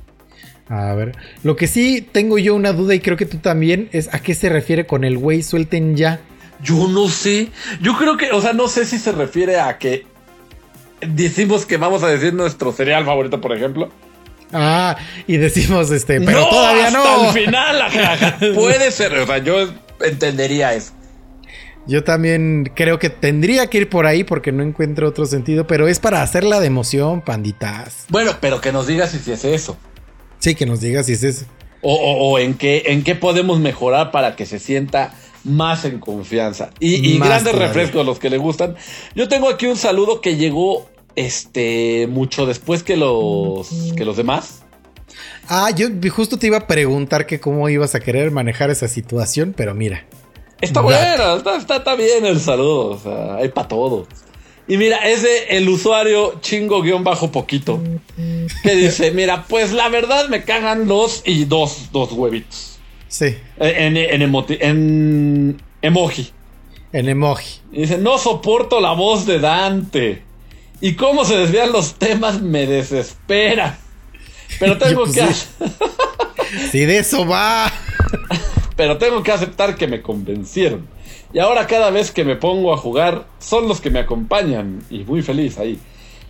A 0.68 0.96
ver, 0.96 1.16
lo 1.44 1.56
que 1.56 1.68
sí 1.68 2.02
tengo 2.02 2.40
yo 2.40 2.56
una 2.56 2.74
duda 2.74 2.96
y 2.96 3.00
creo 3.00 3.18
que 3.18 3.28
tú 3.28 3.38
también 3.38 3.88
es 3.92 4.12
a 4.14 4.20
qué 4.20 4.34
se 4.34 4.50
refiere 4.50 4.88
con 4.88 5.04
el 5.04 5.18
güey 5.18 5.44
suelten 5.44 5.96
ya. 5.96 6.22
Yo 6.64 6.88
no 6.88 7.08
sé. 7.08 7.50
Yo 7.82 7.96
creo 7.98 8.18
que, 8.18 8.32
o 8.32 8.42
sea, 8.42 8.54
no 8.54 8.68
sé 8.68 8.86
si 8.86 8.98
se 8.98 9.12
refiere 9.12 9.60
a 9.60 9.78
que 9.78 10.08
decimos 11.02 11.66
que 11.66 11.78
vamos 11.78 12.04
a 12.04 12.08
decir 12.08 12.34
nuestro 12.34 12.72
cereal 12.72 13.06
favorito, 13.06 13.42
por 13.42 13.56
ejemplo. 13.56 13.90
Ah, 14.54 14.96
y 15.28 15.38
decimos 15.38 15.92
este, 15.92 16.22
pero 16.22 16.42
No, 16.42 16.50
todavía 16.50 16.88
hasta 16.88 16.98
no. 17.00 17.28
el 17.30 17.34
final, 17.34 17.82
ajá. 17.82 18.38
Puede 18.56 18.92
ser, 18.92 19.14
o 19.18 19.26
sea, 19.26 19.40
yo 19.40 19.70
entendería 20.02 20.74
eso. 20.74 20.94
Yo 21.88 22.04
también 22.04 22.72
creo 22.76 22.98
que 22.98 23.10
tendría 23.12 23.68
que 23.68 23.78
ir 23.80 23.90
por 23.90 24.08
ahí 24.08 24.24
porque 24.24 24.52
no 24.52 24.64
encuentro 24.64 25.08
otro 25.08 25.26
sentido, 25.28 25.68
pero 25.68 25.88
es 25.88 26.00
para 26.00 26.22
hacerla 26.24 26.60
de 26.60 26.68
emoción, 26.68 27.22
panditas. 27.22 28.06
Bueno, 28.10 28.32
pero 28.42 28.60
que 28.62 28.72
nos 28.72 28.88
digas 28.88 29.12
si 29.12 29.32
es 29.32 29.46
eso. 29.46 29.78
Sí, 30.40 30.56
que 30.56 30.66
nos 30.66 30.82
digas 30.82 31.06
si 31.06 31.14
es 31.14 31.24
eso. 31.24 31.46
O, 31.82 31.94
o- 31.94 32.32
o 32.32 32.40
en, 32.40 32.56
qué, 32.56 32.84
en 32.88 33.04
qué 33.04 33.14
podemos 33.14 33.60
mejorar 33.60 34.10
para 34.12 34.36
que 34.36 34.48
se 34.48 34.58
sienta 34.58 35.14
más 35.46 35.86
en 35.86 36.00
confianza. 36.00 36.72
Y, 36.80 37.18
grandes 37.18 37.54
todavía. 37.54 37.68
refrescos 37.68 38.06
los 38.06 38.20
que 38.20 38.30
le 38.30 38.38
gustan. 38.38 38.76
Yo 39.16 39.28
tengo 39.28 39.50
aquí 39.50 39.68
un 39.68 39.78
saludo 39.78 40.22
que 40.22 40.36
llegó 40.36 40.90
este 41.16 42.08
mucho 42.08 42.46
después 42.46 42.84
que 42.84 42.98
los, 42.98 43.70
que 43.96 44.06
los 44.06 44.18
demás. 44.18 44.64
Ah, 45.48 45.70
yo 45.76 45.88
justo 46.12 46.38
te 46.38 46.48
iba 46.48 46.58
a 46.58 46.68
preguntar 46.68 47.26
que 47.26 47.40
cómo 47.40 47.70
ibas 47.70 47.96
a 47.96 48.00
querer 48.00 48.32
manejar 48.32 48.70
esa 48.70 48.88
situación, 48.88 49.54
pero 49.56 49.74
mira. 49.74 50.06
Está 50.62 50.82
bueno, 50.82 51.38
está, 51.38 51.58
está, 51.58 51.78
está 51.78 51.96
bien 51.96 52.26
el 52.26 52.40
saludo. 52.40 52.92
O 52.92 53.00
sea, 53.00 53.36
hay 53.36 53.50
para 53.50 53.68
todo. 53.68 54.08
Y 54.68 54.78
mira, 54.78 54.98
es 55.08 55.22
de 55.22 55.58
el 55.58 55.70
usuario 55.70 56.40
chingo 56.42 56.82
guion 56.82 57.04
bajo 57.04 57.32
poquito. 57.32 57.80
Que 58.64 58.76
dice, 58.76 59.12
mira, 59.12 59.46
pues 59.48 59.72
la 59.72 59.90
verdad 59.90 60.28
me 60.28 60.44
cagan 60.44 60.88
dos 60.88 61.22
y 61.26 61.46
dos, 61.46 61.90
dos 61.92 62.12
huevitos. 62.12 62.75
Sí, 63.18 63.38
En, 63.58 63.96
en, 63.96 64.22
emoti- 64.22 64.58
en 64.60 65.62
emoji. 65.82 66.32
en 66.92 67.08
emoji. 67.08 67.62
Y 67.72 67.82
dice, 67.82 67.98
no 67.98 68.18
soporto 68.18 68.82
la 68.82 68.92
voz 68.92 69.26
de 69.26 69.40
Dante. 69.40 70.22
Y 70.82 70.96
cómo 70.96 71.24
se 71.24 71.38
desvían 71.38 71.72
los 71.72 71.94
temas 71.94 72.42
me 72.42 72.66
desespera. 72.68 73.78
Pero 74.60 74.78
tengo, 74.80 75.04
Pues 75.06 75.16
que, 75.16 75.34
sí. 75.34 75.48
Si 76.72 76.80
de 76.86 76.98
eso 76.98 77.26
va. 77.26 77.72
pero 78.76 78.98
tengo 78.98 79.24
que 79.24 79.32
aceptar 79.32 79.76
que 79.78 79.88
me 79.88 80.02
convencieron. 80.02 80.86
Y 81.34 81.40
ahora 81.40 81.68
cada 81.68 81.92
vez 81.92 82.12
que 82.12 82.26
me 82.26 82.36
pongo 82.36 82.74
a 82.74 82.78
jugar, 82.78 83.28
son 83.40 83.70
los 83.70 83.80
que 83.80 83.90
me 83.92 84.00
acompañan. 84.00 84.84
Y 84.90 85.06
muy 85.06 85.22
feliz 85.22 85.58
ahí. 85.58 85.80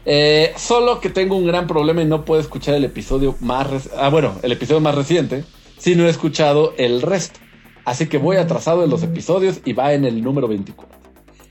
Eh, 0.05 0.53
solo 0.55 0.99
que 0.99 1.09
tengo 1.09 1.35
un 1.35 1.47
gran 1.47 1.65
problema 1.65 2.03
y 2.03 2.05
no 2.05 2.25
puedo 2.25 2.39
escuchar 2.39 2.75
el 2.75 2.83
episodio 2.85 3.35
más... 3.39 3.89
Ah, 3.97 4.09
bueno, 4.09 4.35
el 4.43 4.51
episodio 4.51 4.81
más 4.81 4.93
reciente. 4.93 5.43
Si 5.85 5.95
no 5.95 6.05
he 6.05 6.09
escuchado 6.09 6.73
el 6.77 7.01
resto. 7.01 7.39
Así 7.85 8.07
que 8.07 8.17
voy 8.17 8.37
atrasado 8.37 8.83
en 8.83 8.89
los 8.89 9.03
episodios 9.03 9.59
y 9.65 9.73
va 9.73 9.93
en 9.93 10.03
el 10.05 10.23
número 10.23 10.47
24. 10.47 10.97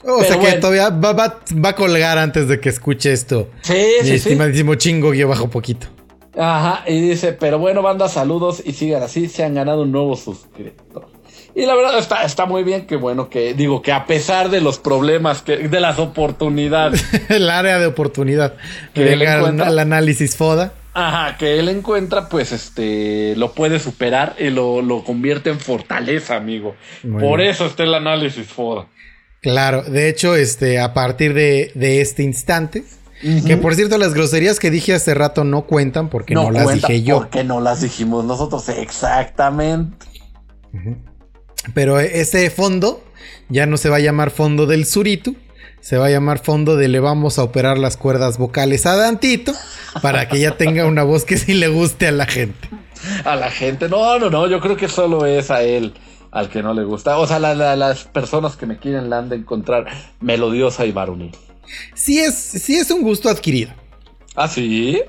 O 0.03 0.18
Pero 0.18 0.18
sea 0.23 0.31
que 0.37 0.37
bueno. 0.42 0.61
todavía 0.61 0.90
va, 0.90 1.12
va- 1.12 1.40
va 1.64 1.68
a 1.68 1.75
colgar 1.77 2.18
antes 2.18 2.49
de 2.49 2.59
que 2.61 2.68
escuche 2.68 3.12
esto. 3.12 3.49
Sí, 3.62 3.73
Mi 3.73 3.79
sí, 4.03 4.07
sí. 4.09 4.14
estimadísimo 4.14 4.75
chingo 4.75 5.12
guion 5.12 5.31
bajo 5.31 5.49
poquito. 5.49 5.87
Ajá, 6.37 6.83
y 6.88 7.01
dice, 7.01 7.33
pero 7.33 7.61
bueno, 7.61 7.81
banda, 7.81 8.09
saludos 8.09 8.61
y 8.66 8.73
sigan 8.73 9.05
así, 9.05 9.29
se 9.29 9.44
han 9.44 9.55
ganado 9.55 9.83
un 9.83 9.92
nuevo 9.92 10.16
suscriptor. 10.16 11.07
Y 11.55 11.64
la 11.66 11.77
verdad 11.77 11.97
está, 12.01 12.25
está 12.25 12.44
muy 12.47 12.64
bien, 12.64 12.87
que 12.88 12.97
bueno, 12.97 13.29
que 13.31 13.55
digo 13.55 13.81
que 13.83 13.92
a 13.92 14.05
pesar 14.07 14.51
de 14.51 14.61
los 14.61 14.81
problemas, 14.81 15.42
que, 15.42 15.68
de 15.68 15.81
las 15.81 16.01
oportunidades, 16.01 17.05
El 17.29 17.49
área 17.49 17.79
de 17.79 17.87
oportunidad. 17.87 18.55
Que 18.92 19.12
encuentra. 19.12 19.68
al 19.68 19.79
análisis 19.79 20.37
FODA. 20.37 20.73
Ajá, 20.94 21.37
que 21.37 21.59
él 21.59 21.68
encuentra, 21.68 22.28
pues 22.28 22.52
este, 22.52 23.35
lo 23.37 23.52
puede 23.52 23.78
superar 23.78 24.37
y 24.38 24.50
lo, 24.50 24.80
lo 24.80 25.04
convierte 25.04 25.50
en 25.50 25.61
fortaleza, 25.61 26.37
amigo. 26.37 26.76
Muy 27.02 27.20
Por 27.22 27.40
bien. 27.40 27.50
eso 27.50 27.66
está 27.66 27.83
el 27.83 27.94
análisis 27.94 28.46
FODA. 28.46 28.87
Claro, 29.42 29.83
de 29.83 30.09
hecho, 30.09 30.37
este, 30.37 30.80
a 30.80 30.94
partir 30.94 31.35
de, 31.35 31.70
de 31.74 32.00
este 32.00 32.22
instante, 32.22 32.85
que 33.46 33.57
por 33.57 33.74
cierto, 33.74 33.96
las 33.96 34.12
groserías 34.12 34.59
que 34.59 34.70
dije 34.70 34.92
hace 34.92 35.14
rato 35.14 35.44
no 35.44 35.66
cuentan 35.66 36.11
porque 36.11 36.35
no, 36.35 36.50
las 36.50 36.72
dije 36.72 37.02
yo. 37.02 37.18
Porque 37.18 37.44
no 37.44 37.61
las 37.61 37.80
dijimos 37.80 38.24
nosotros, 38.24 38.68
exactamente. 38.68 40.07
Pero 41.72 42.00
ese 42.00 42.50
fondo 42.50 43.02
ya 43.48 43.66
no 43.66 43.76
se 43.76 43.88
va 43.88 43.96
a 43.96 44.00
llamar 44.00 44.30
fondo 44.30 44.66
del 44.66 44.85
Zuritu, 44.85 45.37
se 45.85 45.99
va 45.99 46.07
a 46.07 46.11
llamar 46.11 46.38
fondo 46.38 46.77
de 46.77 46.88
le 46.88 46.99
vamos 46.99 47.38
a 47.38 47.42
operar 47.42 47.77
las 47.77 47.99
cuerdas 47.99 48.38
vocales 48.38 48.87
a 48.87 48.97
Dantito 48.97 49.53
para 50.01 50.29
que 50.29 50.40
ya 50.40 50.57
tenga 50.57 50.87
una 50.87 51.03
voz 51.03 51.25
que 51.27 51.37
sí 51.37 51.53
le 51.53 51.68
guste 51.68 52.07
a 52.09 52.12
la 52.12 52.25
gente. 52.25 52.70
A 53.27 53.37
la 53.37 53.51
gente, 53.51 53.90
no, 53.90 54.18
no, 54.18 54.31
no, 54.31 54.49
yo 54.49 54.61
creo 54.61 54.79
que 54.79 54.88
solo 54.88 55.27
es 55.27 55.51
a 55.51 55.62
él 55.62 55.92
al 56.31 56.49
que 56.49 56.62
no 56.62 56.73
le 56.73 56.85
gusta. 56.85 57.18
O 57.18 57.27
sea, 57.27 57.38
la- 57.38 57.55
la- 57.55 57.77
las 57.77 58.05
personas 58.05 58.57
que 58.57 58.64
me 58.64 58.79
quieren 58.79 59.11
la 59.11 59.18
han 59.18 59.29
de 59.29 59.37
encontrar 59.37 59.85
melodiosa 60.20 60.87
y 60.87 60.92
varonil. 60.92 61.33
Sí 61.94 62.18
es, 62.18 62.35
sí 62.35 62.77
es 62.77 62.90
un 62.90 63.03
gusto 63.03 63.29
adquirido. 63.29 63.70
¿Ah, 64.35 64.49
sí? 64.49 65.03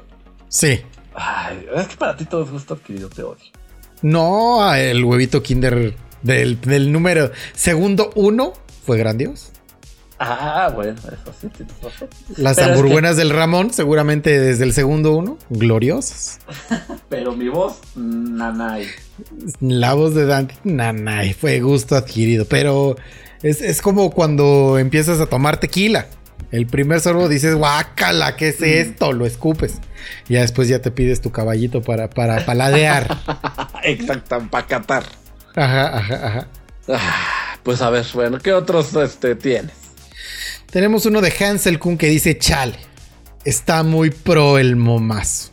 Sí. 0.49 0.81
Ay, 1.13 1.65
es 1.73 1.87
que 1.87 1.95
para 1.95 2.17
ti 2.17 2.25
todo 2.25 2.43
es 2.43 2.51
gusto 2.51 2.73
adquirido, 2.73 3.07
te 3.07 3.23
odio. 3.23 3.45
No, 4.01 4.75
el 4.75 5.03
huevito 5.05 5.41
Kinder 5.41 5.95
del, 6.21 6.59
del 6.59 6.91
número 6.91 7.31
segundo 7.53 8.11
uno 8.15 8.51
fue 8.85 8.97
grandioso. 8.97 9.51
Ah, 10.17 10.71
bueno, 10.73 10.93
eso 10.93 11.33
sí, 11.41 11.47
razón. 11.83 12.07
Las 12.37 12.55
Pero 12.55 12.71
es 12.71 12.77
hamburguenas 12.77 13.17
del 13.17 13.29
Ramón, 13.29 13.73
seguramente 13.73 14.39
desde 14.39 14.63
el 14.63 14.73
segundo 14.73 15.15
uno, 15.15 15.37
gloriosas. 15.49 16.39
Pero 17.09 17.35
mi 17.35 17.49
voz, 17.49 17.79
nanay. 17.95 18.87
La 19.59 19.93
voz 19.93 20.15
de 20.15 20.25
Dante, 20.25 20.55
nanay, 20.63 21.33
fue 21.33 21.59
gusto 21.59 21.95
adquirido. 21.95 22.45
Pero 22.45 22.95
es, 23.43 23.61
es 23.61 23.81
como 23.81 24.11
cuando 24.11 24.77
empiezas 24.79 25.19
a 25.19 25.25
tomar 25.25 25.59
tequila. 25.59 26.07
El 26.51 26.67
primer 26.67 27.01
sorbo 27.01 27.27
dices, 27.27 27.55
guácala, 27.55 28.37
¿qué 28.37 28.49
es 28.49 28.61
esto? 28.61 29.11
Lo 29.11 29.25
escupes. 29.25 29.81
Ya 30.29 30.41
después 30.41 30.69
ya 30.69 30.79
te 30.81 30.91
pides 30.91 31.19
tu 31.19 31.31
caballito 31.31 31.81
para, 31.81 32.09
para 32.09 32.45
paladear. 32.45 33.17
Exacto, 33.83 34.47
para 34.49 34.65
catar. 34.65 35.03
Ajá, 35.55 35.97
ajá, 35.97 36.27
ajá. 36.27 36.47
Ah, 36.87 37.57
pues 37.63 37.81
a 37.81 37.89
ver, 37.89 38.05
bueno, 38.13 38.39
¿qué 38.39 38.53
otros 38.53 38.95
este, 38.95 39.35
tienes? 39.35 39.84
Tenemos 40.71 41.05
uno 41.05 41.21
de 41.21 41.33
Hansel 41.39 41.79
Kun 41.79 41.97
que 41.97 42.07
dice, 42.07 42.37
chale, 42.37 42.75
está 43.45 43.83
muy 43.83 44.09
pro 44.09 44.57
el 44.57 44.75
momazo. 44.75 45.51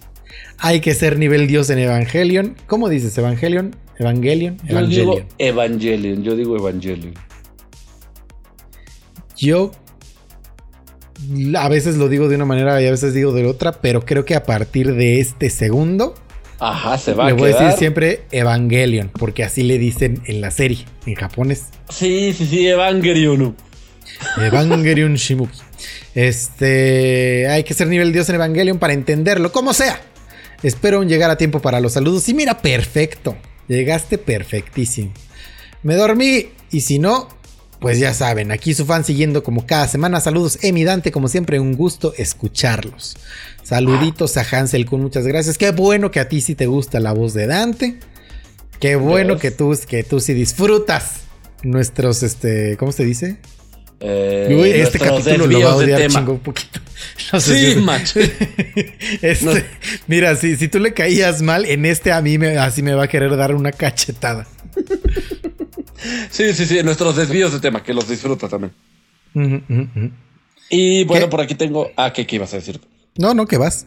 Hay 0.58 0.80
que 0.80 0.94
ser 0.94 1.18
nivel 1.18 1.46
dios 1.46 1.70
en 1.70 1.78
Evangelion. 1.78 2.56
¿Cómo 2.66 2.88
dices 2.88 3.16
Evangelion? 3.18 3.76
Evangelion. 3.98 4.58
Yo 4.58 4.70
Evangelion. 4.70 5.14
digo 5.16 5.28
Evangelion, 5.38 6.22
yo 6.22 6.36
digo 6.36 6.56
Evangelion. 6.56 7.14
Yo 9.36 9.72
a 11.56 11.68
veces 11.68 11.96
lo 11.96 12.08
digo 12.08 12.28
de 12.28 12.36
una 12.36 12.44
manera 12.44 12.80
y 12.82 12.86
a 12.86 12.90
veces 12.90 13.14
digo 13.14 13.32
de 13.32 13.46
otra, 13.46 13.72
pero 13.80 14.04
creo 14.04 14.24
que 14.24 14.34
a 14.34 14.44
partir 14.44 14.94
de 14.94 15.20
este 15.20 15.50
segundo 15.50 16.14
Ajá, 16.58 16.96
se 16.96 17.14
va 17.14 17.26
le 17.26 17.32
a 17.32 17.34
voy 17.34 17.52
a 17.52 17.58
decir 17.58 17.78
siempre 17.78 18.22
Evangelion, 18.30 19.08
porque 19.08 19.42
así 19.42 19.62
le 19.64 19.78
dicen 19.78 20.22
en 20.26 20.40
la 20.40 20.50
serie, 20.50 20.84
en 21.06 21.14
japonés. 21.14 21.66
Sí, 21.88 22.32
sí, 22.32 22.46
sí, 22.46 22.68
Evangelion. 22.68 23.56
Evangelion 24.38 25.14
Shimuki. 25.14 25.58
Este, 26.14 27.48
hay 27.48 27.64
que 27.64 27.74
ser 27.74 27.88
nivel 27.88 28.12
Dios 28.12 28.28
en 28.28 28.36
Evangelion 28.36 28.78
para 28.78 28.92
entenderlo, 28.92 29.52
como 29.52 29.72
sea. 29.72 30.00
Espero 30.62 31.02
llegar 31.02 31.30
a 31.30 31.36
tiempo 31.36 31.60
para 31.60 31.80
los 31.80 31.94
saludos. 31.94 32.28
Y 32.28 32.34
mira, 32.34 32.58
perfecto. 32.62 33.36
Llegaste 33.68 34.18
perfectísimo. 34.18 35.12
Me 35.82 35.96
dormí 35.96 36.50
y 36.70 36.82
si 36.82 36.98
no, 36.98 37.28
pues 37.80 37.98
ya 37.98 38.14
saben, 38.14 38.52
aquí 38.52 38.74
su 38.74 38.86
fan 38.86 39.04
siguiendo 39.04 39.42
como 39.42 39.66
cada 39.66 39.88
semana. 39.88 40.20
Saludos, 40.20 40.58
Emi 40.62 40.84
Dante, 40.84 41.10
como 41.10 41.28
siempre, 41.28 41.58
un 41.58 41.74
gusto 41.74 42.14
escucharlos. 42.16 43.16
Saluditos 43.64 44.36
a 44.36 44.46
Hansel 44.48 44.86
con 44.86 45.00
muchas 45.00 45.26
gracias. 45.26 45.58
Qué 45.58 45.70
bueno 45.72 46.10
que 46.10 46.20
a 46.20 46.28
ti 46.28 46.40
sí 46.40 46.54
te 46.54 46.66
gusta 46.66 47.00
la 47.00 47.12
voz 47.12 47.34
de 47.34 47.46
Dante. 47.46 47.98
Qué 48.78 48.96
bueno 48.96 49.38
que 49.38 49.50
tú, 49.50 49.76
que 49.88 50.04
tú 50.04 50.20
sí 50.20 50.32
disfrutas 50.34 51.22
nuestros, 51.62 52.22
este, 52.22 52.76
¿cómo 52.76 52.92
se 52.92 53.04
dice? 53.04 53.38
Eh, 54.04 54.48
Uy, 54.60 54.70
este 54.70 54.98
capítulo 54.98 55.46
lo 55.46 55.60
va 55.60 55.70
a 55.72 55.76
odiar 55.76 56.08
chingo 56.10 56.32
un 56.32 56.40
poquito. 56.40 56.80
No 57.32 57.40
sé 57.40 57.54
Sí, 57.54 57.72
si- 57.74 57.80
macho. 57.80 58.20
Este, 59.22 59.44
No. 59.44 59.52
Mira, 60.08 60.34
si, 60.36 60.56
si 60.56 60.68
tú 60.68 60.78
le 60.80 60.92
caías 60.92 61.40
mal, 61.42 61.64
en 61.66 61.84
este 61.86 62.10
a 62.12 62.20
mí 62.20 62.36
me, 62.38 62.58
así 62.58 62.82
me 62.82 62.94
va 62.94 63.04
a 63.04 63.08
querer 63.08 63.36
dar 63.36 63.54
una 63.54 63.70
cachetada. 63.72 64.46
Sí, 66.30 66.52
sí, 66.52 66.66
sí, 66.66 66.82
nuestros 66.82 67.14
desvíos 67.16 67.52
de 67.52 67.60
tema, 67.60 67.82
que 67.82 67.94
los 67.94 68.08
disfruta 68.08 68.48
también. 68.48 68.72
Y 70.70 71.04
bueno, 71.04 71.26
¿Qué? 71.26 71.30
por 71.30 71.40
aquí 71.40 71.54
tengo. 71.54 71.90
Ah, 71.96 72.12
¿qué, 72.12 72.26
qué 72.26 72.36
ibas 72.36 72.52
a 72.54 72.56
decir? 72.56 72.80
No, 73.16 73.34
no, 73.34 73.46
que 73.46 73.56
vas. 73.58 73.86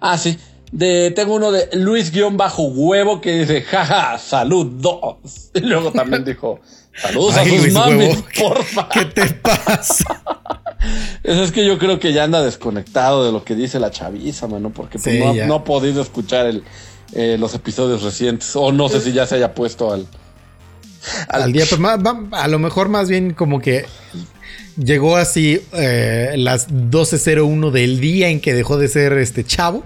Ah, 0.00 0.16
sí. 0.18 0.38
De, 0.72 1.10
tengo 1.12 1.34
uno 1.36 1.52
de 1.52 1.68
Luis-Huevo 1.72 3.20
que 3.20 3.38
dice, 3.40 3.62
jaja, 3.62 4.18
saludos. 4.18 5.16
Y 5.54 5.60
luego 5.60 5.92
también 5.92 6.24
dijo, 6.26 6.60
saludos 7.00 7.36
Ay, 7.36 7.54
a 7.56 7.60
sus 7.60 7.72
mamis, 7.72 8.08
Huevo, 8.08 8.26
¿qué- 8.32 8.42
porfa. 8.42 8.88
¿Qué 8.88 9.04
te 9.06 9.26
pasa? 9.34 10.22
Eso 11.22 11.42
es 11.44 11.52
que 11.52 11.64
yo 11.64 11.78
creo 11.78 11.98
que 11.98 12.12
ya 12.12 12.24
anda 12.24 12.42
desconectado 12.42 13.24
de 13.24 13.32
lo 13.32 13.44
que 13.44 13.54
dice 13.54 13.78
la 13.78 13.90
chaviza, 13.90 14.46
mano, 14.48 14.70
porque 14.70 14.98
pues, 14.98 15.14
Sí, 15.14 15.40
no, 15.46 15.54
ha 15.54 15.64
podido 15.64 16.02
escuchar 16.02 16.46
el, 16.46 16.62
eh, 17.12 17.36
los 17.38 17.54
episodios 17.54 18.02
recientes. 18.02 18.54
O 18.56 18.72
no 18.72 18.88
sé 18.88 19.00
si 19.00 19.12
ya 19.12 19.26
se 19.26 19.36
haya 19.36 19.54
puesto 19.54 19.92
al. 19.92 20.06
Al 21.28 21.52
día, 21.52 21.64
pues, 21.68 21.80
ma- 21.80 21.96
ma- 21.96 22.28
a 22.32 22.48
lo 22.48 22.58
mejor 22.58 22.88
más 22.88 23.08
bien 23.08 23.32
como 23.34 23.60
que 23.60 23.86
llegó 24.76 25.16
así 25.16 25.60
eh, 25.72 26.34
las 26.36 26.68
12.01 26.68 27.70
del 27.70 28.00
día 28.00 28.28
en 28.28 28.40
que 28.40 28.52
dejó 28.52 28.76
de 28.78 28.88
ser 28.88 29.12
este 29.14 29.44
chavo. 29.44 29.84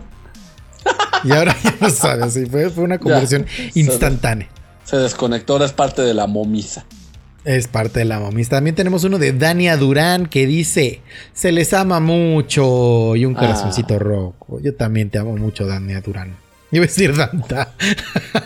Y 1.25 1.33
ahora 1.33 1.55
ya 1.63 1.75
no 1.81 1.91
sabe, 1.91 2.23
así 2.25 2.47
fue, 2.47 2.71
fue 2.71 2.85
una 2.85 2.99
conversión 2.99 3.45
instantánea. 3.75 4.49
Se 4.85 4.97
desconectó, 4.97 5.53
ahora 5.55 5.67
es 5.67 5.73
parte 5.73 6.01
de 6.03 6.15
la 6.15 6.27
momisa. 6.27 6.85
Es 7.45 7.69
parte 7.69 8.01
de 8.01 8.05
la 8.07 8.21
mamis. 8.21 8.49
También 8.51 8.75
tenemos 8.77 9.05
uno 9.05 9.19
de 9.19 9.33
Dania 9.33 9.77
Durán 9.79 10.27
que 10.27 10.47
dice: 10.47 11.01
Se 11.33 11.53
les 11.53 11.73
ama 11.73 11.99
mucho 12.01 13.17
y 13.17 13.25
un 13.25 13.35
Ah. 13.37 13.41
corazoncito 13.41 13.99
rojo. 13.99 14.61
Yo 14.63 14.75
también 14.75 15.09
te 15.11 15.19
amo 15.19 15.35
mucho, 15.37 15.67
Dania 15.67 16.01
Durán. 16.03 16.35
Iba 16.71 16.85
a 16.85 16.87
decir 16.87 17.17
Danta. 17.17 17.73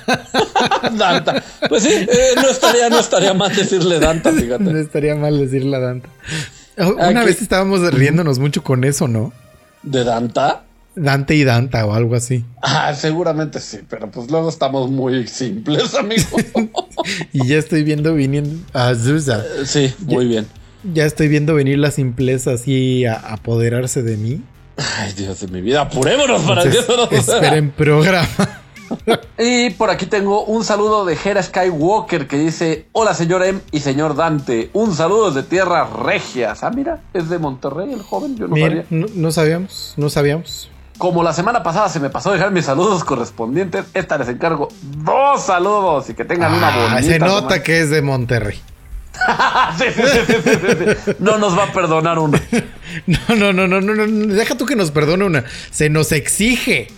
Danta. 0.97 1.43
Pues 1.69 1.83
sí, 1.83 1.91
eh, 1.93 2.35
no, 2.37 2.49
estaría, 2.51 2.89
no 2.89 2.99
estaría 3.01 3.35
mal 3.35 3.55
decirle 3.55 3.99
Danta, 3.99 4.31
No 4.33 4.41
fíjate. 4.41 4.81
estaría 4.81 5.15
mal 5.15 5.39
decirle 5.39 5.77
a 5.77 5.81
Danta. 5.81 6.09
Oh, 6.79 6.93
Una 6.95 7.09
Aquí- 7.21 7.27
vez 7.27 7.43
estábamos 7.43 7.81
riéndonos 7.93 8.39
mucho 8.39 8.63
con 8.63 8.85
eso, 8.85 9.09
¿no? 9.09 9.33
¿De 9.83 10.05
Danta? 10.05 10.63
Dante 10.97 11.35
y 11.35 11.45
Danta 11.45 11.85
o 11.87 11.93
algo 11.95 12.15
así. 12.15 12.45
Ah, 12.63 12.95
seguramente 12.95 13.61
sí, 13.61 13.81
pero 13.89 14.11
pues 14.11 14.31
luego 14.31 14.49
estamos 14.49 14.91
muy 14.91 15.27
simples, 15.27 15.95
amigo. 15.95 16.23
Y 17.33 17.47
ya 17.47 17.59
estoy 17.59 17.83
viendo 17.83 18.15
viniendo 18.15 18.65
a 18.73 18.95
Zuza. 18.95 19.43
sí, 19.67 19.93
muy 20.07 20.27
bien. 20.27 20.47
Ya 20.95 21.05
estoy 21.05 21.29
viendo 21.29 21.55
venir 21.55 21.79
la 21.79 21.91
simpleza 21.91 22.53
así 22.53 23.05
a 23.05 23.15
apoderarse 23.15 24.03
de 24.03 24.17
mí. 24.17 24.43
Ay, 24.99 25.13
Dios 25.13 25.41
de 25.41 25.49
mi 25.49 25.61
vida, 25.61 25.83
apurémonos 25.83 26.43
para 26.43 26.63
eso 26.65 26.97
no 26.97 27.11
esperen 27.17 27.71
programa. 27.77 28.29
Y 29.39 29.71
por 29.71 29.91
aquí 29.91 30.07
tengo 30.07 30.45
un 30.45 30.65
saludo 30.65 31.05
de 31.05 31.17
Jera 31.17 31.43
Skywalker 31.43 32.27
que 32.27 32.39
dice: 32.39 32.87
Hola, 32.93 33.13
señor 33.15 33.45
M 33.45 33.61
y 33.71 33.81
señor 33.81 34.15
Dante. 34.17 34.71
Un 34.73 34.95
saludo 34.95 35.31
desde 35.31 35.49
tierras 35.49 35.91
regias. 35.91 36.63
Ah, 36.65 36.71
mira, 36.71 37.03
es 37.13 37.29
de 37.29 37.39
Monterrey 37.39 37.93
el 37.93 38.03
joven, 38.03 38.37
yo 38.37 38.47
no 38.49 38.55
Mira, 38.55 38.69
sabía. 38.69 38.85
no, 38.91 39.07
no 39.15 39.33
sabíamos, 39.33 39.95
no 39.97 40.09
sabíamos. 40.11 40.71
Como 40.99 41.23
la 41.23 41.33
semana 41.33 41.63
pasada 41.63 41.89
se 41.89 41.99
me 42.01 42.09
pasó 42.11 42.31
dejar 42.33 42.51
mis 42.53 42.65
saludos 42.67 43.03
correspondientes, 43.05 43.85
esta 43.95 44.17
les 44.17 44.29
encargo 44.29 44.69
dos 44.83 45.43
saludos 45.43 46.09
y 46.11 46.15
que 46.15 46.25
tengan 46.25 46.53
una 46.55 46.69
Ah, 46.69 46.77
bonita. 46.95 47.03
se 47.03 47.19
nota 47.19 47.41
semana. 47.41 47.63
que 47.63 47.81
es 47.81 47.91
de 47.91 48.03
Monterrey. 48.03 48.61
Sí, 49.79 49.85
sí, 49.95 50.03
sí. 51.05 51.13
No 51.21 51.39
nos 51.39 51.57
va 51.59 51.65
a 51.65 51.73
perdonar 51.73 52.19
una. 52.19 52.41
No, 53.07 53.35
no, 53.35 53.53
no, 53.53 53.67
no, 53.67 53.81
no, 53.81 53.95
no, 54.07 54.35
deja 54.35 54.57
tú 54.57 54.67
que 54.67 54.77
nos 54.77 54.91
perdone 54.93 55.25
una. 55.25 55.45
Se 55.73 55.89
nos 55.91 56.13
exige. 56.13 56.89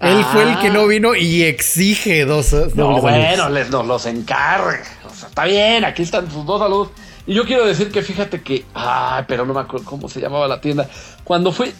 Él 0.00 0.24
fue 0.32 0.42
el 0.50 0.58
que 0.58 0.70
no 0.70 0.86
vino 0.86 1.14
y 1.14 1.42
exige 1.44 2.24
dos. 2.24 2.52
No, 2.74 3.00
bueno, 3.00 3.48
les 3.50 3.68
nos 3.70 3.86
los 3.86 4.06
encargue. 4.06 4.80
O 5.04 5.14
sea, 5.14 5.28
está 5.28 5.44
bien, 5.44 5.84
aquí 5.84 6.02
están 6.02 6.30
sus 6.30 6.44
dos 6.46 6.58
saludos. 6.60 6.88
Y 7.26 7.34
yo 7.34 7.44
quiero 7.44 7.66
decir 7.66 7.92
que 7.92 8.02
fíjate 8.02 8.40
que. 8.40 8.64
Ay, 8.74 9.24
pero 9.28 9.44
no 9.46 9.52
me 9.54 9.60
acuerdo 9.60 9.84
cómo 9.86 10.08
se 10.08 10.20
llamaba 10.20 10.48
la 10.48 10.60
tienda. 10.60 10.88
Cuando 11.22 11.52
fui. 11.52 11.72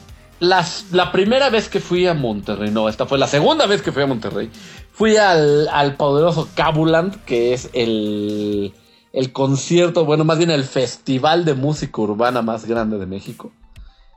Las, 0.42 0.87
la 0.90 1.12
primera 1.12 1.50
vez 1.50 1.68
que 1.68 1.78
fui 1.78 2.05
a 2.09 2.14
Monterrey, 2.14 2.72
no, 2.72 2.88
esta 2.88 3.07
fue 3.07 3.16
la 3.16 3.28
segunda 3.28 3.66
vez 3.66 3.81
que 3.81 3.92
fui 3.92 4.02
a 4.02 4.07
Monterrey. 4.09 4.50
Fui 4.92 5.16
al, 5.16 5.68
al 5.68 5.94
poderoso 5.94 6.48
Cabuland, 6.57 7.24
que 7.26 7.52
es 7.55 7.70
el, 7.74 8.72
el 9.12 9.33
concierto, 9.33 10.05
bueno, 10.05 10.24
más 10.24 10.38
bien 10.38 10.50
el 10.50 10.64
festival 10.64 11.44
de 11.44 11.55
música 11.55 12.00
urbana 12.00 12.42
más 12.42 12.64
grande 12.66 12.98
de 12.98 13.07
México. 13.07 13.52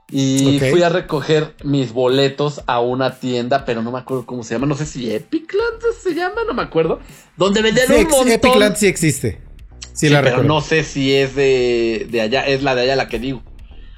Y 0.10 0.60
fui 0.72 0.82
a 0.82 0.90
recoger 0.90 1.54
mis 1.64 1.94
boletos 1.94 2.62
a 2.66 2.80
una 2.80 3.20
tienda, 3.20 3.64
pero 3.64 3.84
no 3.84 3.92
me 3.92 4.00
acuerdo 4.00 4.26
cómo 4.26 4.44
se 4.44 4.56
llama. 4.56 4.66
No 4.66 4.76
sé 4.76 4.88
si 4.88 5.12
Epicland 5.14 5.80
se 6.02 6.16
llama, 6.16 6.42
no 6.48 6.56
me 6.56 6.64
acuerdo. 6.64 7.02
Donde 7.38 7.62
vendían 7.62 7.86
Sí, 7.88 7.94
un 7.94 8.10
montón. 8.10 8.32
Epicland 8.32 8.76
sí 8.78 8.88
existe. 8.88 9.42
Sí, 9.94 10.08
Sí, 10.08 10.10
la 10.10 10.22
pero 10.22 10.38
recuerdo. 10.38 10.56
no 10.56 10.62
sé 10.62 10.84
si 10.84 11.14
es 11.14 11.36
de, 11.36 12.08
de 12.10 12.22
allá, 12.22 12.48
es 12.48 12.64
la 12.64 12.74
de 12.74 12.82
allá 12.82 12.96
la 12.96 13.08
que 13.10 13.20
digo. 13.20 13.44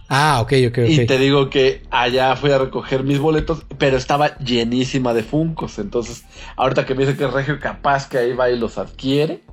Ah, 0.10 0.40
ok, 0.42 0.54
ok, 0.70 0.78
ok. 0.80 0.90
Y 0.90 1.06
te 1.06 1.18
digo 1.18 1.50
que 1.50 1.84
allá 1.92 2.36
fui 2.36 2.52
a 2.52 2.58
recoger 2.58 3.04
mis 3.04 3.20
boletos, 3.20 3.66
pero 3.78 3.98
estaba 3.98 4.38
llenísima 4.38 5.14
de 5.14 5.24
funcos. 5.24 5.80
Entonces, 5.80 6.24
ahorita 6.56 6.86
que 6.86 6.96
me 6.96 7.06
dice 7.06 7.18
que 7.18 7.26
es 7.26 7.34
regio, 7.34 7.60
capaz 7.60 8.08
que 8.08 8.18
ahí 8.18 8.34
va 8.34 8.50
y 8.50 8.58
los 8.58 8.78
adquiere. 8.78 9.44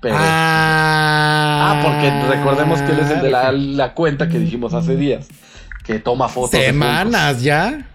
Pero. 0.00 0.14
Ah, 0.18 1.32
Ah, 1.68 1.80
porque 1.82 2.36
recordemos 2.36 2.80
que 2.82 2.92
él 2.92 3.00
es 3.00 3.10
el 3.10 3.22
de 3.22 3.30
la, 3.30 3.50
la 3.50 3.94
cuenta 3.94 4.28
que 4.28 4.38
dijimos 4.38 4.72
hace 4.74 4.94
días. 4.96 5.26
Que 5.84 5.98
toma 5.98 6.28
fotos. 6.28 6.52
de 6.52 6.66
Semanas 6.66 7.42
ya. 7.42 7.86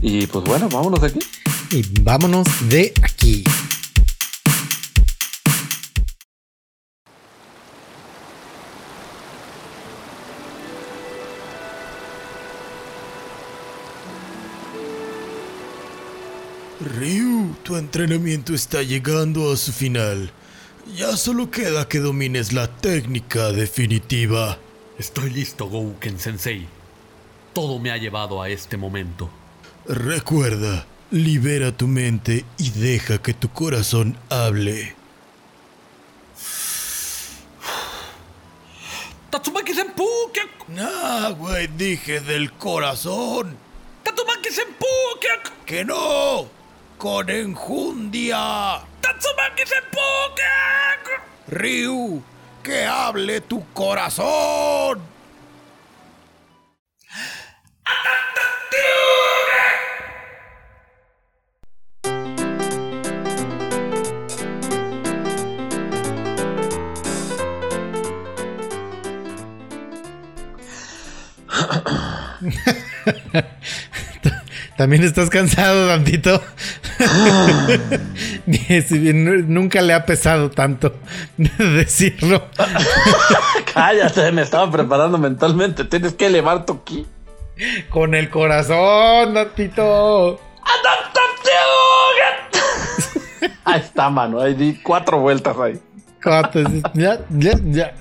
Y 0.00 0.26
pues 0.26 0.44
bueno, 0.44 0.68
vámonos 0.68 1.00
de 1.00 1.08
aquí. 1.08 1.18
Y 1.70 2.00
vámonos 2.02 2.46
de 2.68 2.92
aquí. 3.02 3.44
Ryu, 16.80 17.56
tu 17.64 17.76
entrenamiento 17.76 18.54
está 18.54 18.82
llegando 18.82 19.52
a 19.52 19.56
su 19.56 19.72
final. 19.72 20.30
Ya 20.96 21.16
solo 21.16 21.50
queda 21.50 21.88
que 21.88 21.98
domines 21.98 22.52
la 22.52 22.68
técnica 22.68 23.50
definitiva. 23.50 24.58
Estoy 24.98 25.30
listo, 25.30 25.66
Gouken 25.68 26.18
Sensei. 26.18 26.66
Todo 27.52 27.78
me 27.78 27.90
ha 27.90 27.96
llevado 27.96 28.40
a 28.42 28.48
este 28.48 28.76
momento. 28.76 29.30
Recuerda, 29.86 30.86
libera 31.10 31.72
tu 31.76 31.86
mente 31.88 32.44
y 32.58 32.70
deja 32.70 33.20
que 33.20 33.34
tu 33.34 33.48
corazón 33.50 34.16
hable. 34.30 34.94
¡Tatsumaki 39.30 39.74
Senpu! 39.74 40.06
¿Qué- 40.32 40.42
Ah, 40.78 41.32
güey, 41.36 41.66
dije 41.66 42.20
del 42.20 42.52
corazón. 42.52 43.56
¡Tatsumaki 44.02 44.50
Senpu! 44.50 44.86
¿Qué- 45.20 45.50
¡Que 45.66 45.84
no! 45.84 46.46
¡Con 46.98 47.28
enjundia! 47.30 48.82
¡Tatsumaki 49.00 49.62
Senpu! 49.66 49.98
¿Qué- 50.36 51.54
Ryu, 51.54 52.22
que 52.62 52.86
hable 52.86 53.40
tu 53.40 53.64
corazón. 53.72 55.12
También 74.76 75.04
estás 75.04 75.30
cansado, 75.30 75.86
bien 78.98 79.24
nu- 79.24 79.44
Nunca 79.46 79.80
le 79.82 79.92
ha 79.94 80.04
pesado 80.06 80.50
tanto 80.50 80.94
decirlo. 81.58 82.46
Cállate, 83.74 84.32
me 84.32 84.42
estaba 84.42 84.70
preparando 84.70 85.18
mentalmente. 85.18 85.84
Tienes 85.84 86.14
que 86.14 86.26
elevar 86.26 86.64
tu 86.66 86.82
ki. 86.84 87.06
Con 87.90 88.14
el 88.14 88.28
corazón, 88.30 89.34
Dantito. 89.34 90.34
Ahí 93.64 93.80
está, 93.80 94.10
mano. 94.10 94.40
Ahí 94.40 94.54
di 94.54 94.74
cuatro 94.82 95.18
vueltas 95.20 95.56
ahí. 95.58 95.80
Cuatro, 96.22 96.62
Ya, 96.94 97.18
ya, 97.30 97.52
ya. 97.64 97.92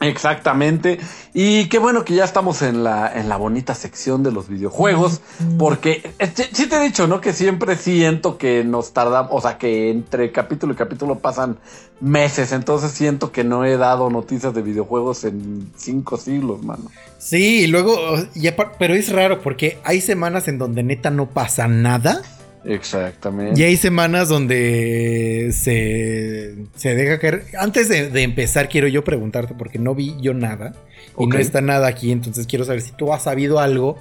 Exactamente. 0.00 0.98
Y 1.34 1.68
qué 1.68 1.78
bueno 1.78 2.04
que 2.04 2.14
ya 2.14 2.24
estamos 2.24 2.62
en 2.62 2.84
la, 2.84 3.12
en 3.12 3.28
la 3.28 3.36
bonita 3.36 3.74
sección 3.74 4.22
de 4.22 4.30
los 4.30 4.48
videojuegos. 4.48 5.20
Porque 5.58 6.12
este, 6.18 6.48
sí 6.52 6.68
te 6.68 6.76
he 6.76 6.80
dicho, 6.80 7.06
¿no? 7.06 7.20
Que 7.20 7.32
siempre 7.32 7.76
siento 7.76 8.38
que 8.38 8.64
nos 8.64 8.92
tardamos. 8.92 9.30
O 9.32 9.40
sea, 9.40 9.58
que 9.58 9.90
entre 9.90 10.30
capítulo 10.30 10.72
y 10.72 10.76
capítulo 10.76 11.18
pasan 11.18 11.58
meses. 12.00 12.52
Entonces 12.52 12.92
siento 12.92 13.32
que 13.32 13.44
no 13.44 13.64
he 13.64 13.76
dado 13.76 14.08
noticias 14.10 14.54
de 14.54 14.62
videojuegos 14.62 15.24
en 15.24 15.70
cinco 15.76 16.16
siglos, 16.16 16.62
mano. 16.62 16.90
Sí, 17.18 17.64
y 17.64 17.66
luego, 17.66 17.96
y 18.34 18.48
pero 18.78 18.94
es 18.94 19.10
raro 19.10 19.40
porque 19.40 19.78
hay 19.84 20.00
semanas 20.00 20.46
en 20.46 20.58
donde 20.58 20.82
neta 20.82 21.10
no 21.10 21.26
pasa 21.26 21.66
nada. 21.66 22.22
Exactamente. 22.64 23.60
Y 23.60 23.64
hay 23.64 23.76
semanas 23.76 24.28
donde 24.28 25.50
se, 25.52 26.56
se 26.76 26.94
deja 26.94 27.18
caer. 27.18 27.44
Antes 27.58 27.88
de, 27.88 28.10
de 28.10 28.22
empezar, 28.22 28.68
quiero 28.68 28.88
yo 28.88 29.04
preguntarte, 29.04 29.54
porque 29.54 29.78
no 29.78 29.94
vi 29.94 30.16
yo 30.20 30.34
nada. 30.34 30.74
Y 31.18 31.26
no 31.26 31.38
está 31.38 31.60
nada 31.60 31.88
aquí. 31.88 32.12
Entonces 32.12 32.46
quiero 32.46 32.64
saber 32.64 32.80
si 32.80 32.92
tú 32.92 33.12
has 33.12 33.22
sabido 33.22 33.58
algo 33.58 33.98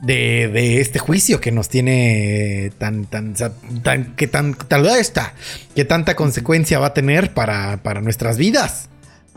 de, 0.00 0.48
de 0.48 0.80
este 0.80 0.98
juicio 0.98 1.40
que 1.40 1.52
nos 1.52 1.68
tiene 1.68 2.70
tan, 2.78 3.06
tan, 3.06 3.34
tan, 3.82 4.14
que 4.14 4.26
tan, 4.26 4.54
tal 4.54 4.82
vez 4.82 4.96
está, 4.96 5.34
que 5.74 5.84
tanta 5.84 6.14
consecuencia 6.14 6.78
va 6.78 6.88
a 6.88 6.94
tener 6.94 7.34
para, 7.34 7.78
para 7.82 8.00
nuestras 8.00 8.38
vidas. 8.38 8.88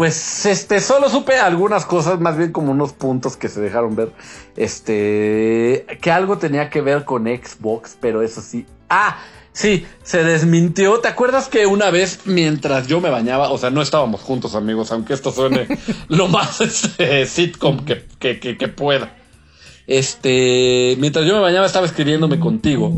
Pues 0.02 0.48
este, 0.48 0.80
solo 0.80 1.12
supe 1.12 1.38
algunas 1.38 1.86
cosas, 1.86 2.20
más 2.20 2.36
bien 2.36 2.52
como 2.52 2.72
unos 2.72 2.92
puntos 2.92 3.38
que 3.38 3.50
se 3.50 3.62
dejaron 3.62 3.96
ver. 3.96 4.12
Este, 4.58 5.86
que 6.02 6.10
algo 6.10 6.40
tenía 6.40 6.72
que 6.72 6.82
ver 6.82 7.06
con 7.06 7.26
Xbox, 7.26 8.00
pero 8.02 8.24
eso 8.24 8.42
sí. 8.42 8.66
Ah, 8.90 9.20
sí, 9.54 9.86
se 10.02 10.24
desmintió. 10.24 11.02
¿Te 11.02 11.08
acuerdas 11.08 11.50
que 11.50 11.68
una 11.68 11.92
vez 11.92 12.22
mientras 12.26 12.88
yo 12.88 13.00
me 13.00 13.12
bañaba, 13.12 13.52
o 13.52 13.60
sea, 13.60 13.70
no 13.70 13.84
estábamos 13.84 14.22
juntos, 14.22 14.56
amigos, 14.56 14.92
aunque 14.92 15.14
esto 15.14 15.32
suene 15.32 15.68
lo 16.08 16.28
más 16.28 16.62
este, 16.62 17.28
sitcom 17.28 17.86
que, 17.86 18.08
que, 18.18 18.40
que, 18.40 18.58
que 18.58 18.68
pueda? 18.70 19.16
Este, 19.86 20.96
mientras 20.98 21.28
yo 21.28 21.36
me 21.36 21.42
bañaba 21.42 21.68
estaba 21.68 21.86
escribiéndome 21.86 22.40
contigo 22.40 22.92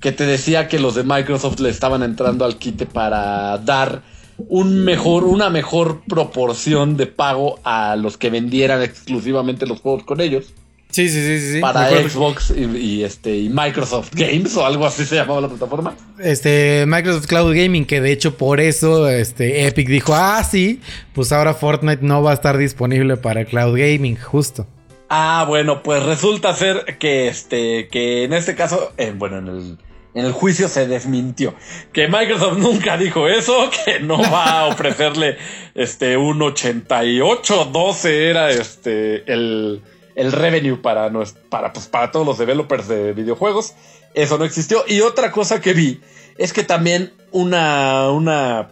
que 0.00 0.10
te 0.10 0.26
decía 0.26 0.66
que 0.66 0.80
los 0.80 0.96
de 0.96 1.04
Microsoft 1.04 1.60
le 1.60 1.70
estaban 1.70 2.02
entrando 2.02 2.44
al 2.44 2.56
quite 2.56 2.84
para 2.84 3.58
dar 3.58 4.02
un 4.38 4.84
mejor, 4.84 5.24
una 5.24 5.50
mejor 5.50 6.02
proporción 6.06 6.96
de 6.96 7.06
pago 7.06 7.58
a 7.64 7.96
los 7.96 8.16
que 8.16 8.30
vendieran 8.30 8.82
exclusivamente 8.82 9.66
los 9.66 9.80
juegos 9.80 10.04
con 10.04 10.20
ellos 10.20 10.54
Sí, 10.90 11.08
sí, 11.10 11.22
sí, 11.22 11.52
sí. 11.54 11.60
para. 11.60 11.90
Xbox 11.90 12.50
y, 12.50 12.64
y, 12.76 13.04
este 13.04 13.36
y 13.36 13.50
Microsoft 13.50 14.10
Games 14.14 14.56
o 14.56 14.64
algo 14.64 14.86
así 14.86 15.04
se 15.04 15.16
llamaba 15.16 15.42
la 15.42 15.48
plataforma. 15.48 15.94
Este, 16.18 16.84
Microsoft 16.86 17.26
Cloud 17.26 17.54
Gaming, 17.54 17.84
que 17.84 18.00
de 18.00 18.10
hecho 18.10 18.36
por 18.36 18.60
eso 18.60 19.08
este, 19.08 19.66
Epic 19.66 19.86
dijo, 19.88 20.14
ah, 20.14 20.42
sí, 20.42 20.80
pues 21.12 21.30
ahora 21.32 21.52
Fortnite 21.52 22.02
no 22.02 22.22
va 22.22 22.30
a 22.30 22.34
estar 22.34 22.56
disponible 22.56 23.18
para 23.18 23.44
Cloud 23.44 23.78
Gaming, 23.78 24.16
justo. 24.16 24.66
Ah, 25.10 25.44
bueno, 25.46 25.82
pues 25.82 26.02
resulta 26.02 26.54
ser 26.54 26.98
que 26.98 27.28
este, 27.28 27.88
que 27.88 28.24
en 28.24 28.32
este 28.32 28.54
caso, 28.54 28.92
eh, 28.96 29.12
bueno, 29.14 29.38
en 29.38 29.48
el, 29.48 29.78
en 30.14 30.24
el 30.24 30.32
juicio 30.32 30.68
se 30.68 30.86
desmintió. 30.86 31.54
Que 31.92 32.08
Microsoft 32.08 32.58
nunca 32.58 32.96
dijo 32.96 33.28
eso, 33.28 33.70
que 33.84 34.00
no 34.00 34.18
va 34.18 34.60
a 34.60 34.66
ofrecerle 34.66 35.36
este 35.74 36.16
un 36.16 36.40
88, 36.42 37.70
12 37.72 38.30
era 38.30 38.50
este 38.50 39.30
el, 39.32 39.82
el 40.14 40.32
revenue 40.32 40.76
para, 40.80 41.10
para, 41.48 41.72
pues, 41.72 41.86
para 41.86 42.10
todos 42.10 42.26
los 42.26 42.38
developers 42.38 42.88
de 42.88 43.12
videojuegos. 43.12 43.74
Eso 44.14 44.38
no 44.38 44.44
existió. 44.44 44.84
Y 44.86 45.00
otra 45.00 45.30
cosa 45.30 45.60
que 45.60 45.74
vi 45.74 46.00
es 46.38 46.52
que 46.52 46.64
también 46.64 47.12
una, 47.30 48.10
una, 48.10 48.68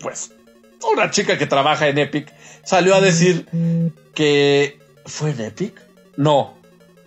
pues, 0.00 0.32
una 0.92 1.10
chica 1.10 1.36
que 1.36 1.46
trabaja 1.46 1.88
en 1.88 1.98
Epic 1.98 2.32
salió 2.62 2.94
a 2.94 3.00
decir 3.00 3.46
que 4.14 4.78
fue 5.04 5.30
en 5.30 5.40
Epic. 5.40 5.80
No, 6.16 6.54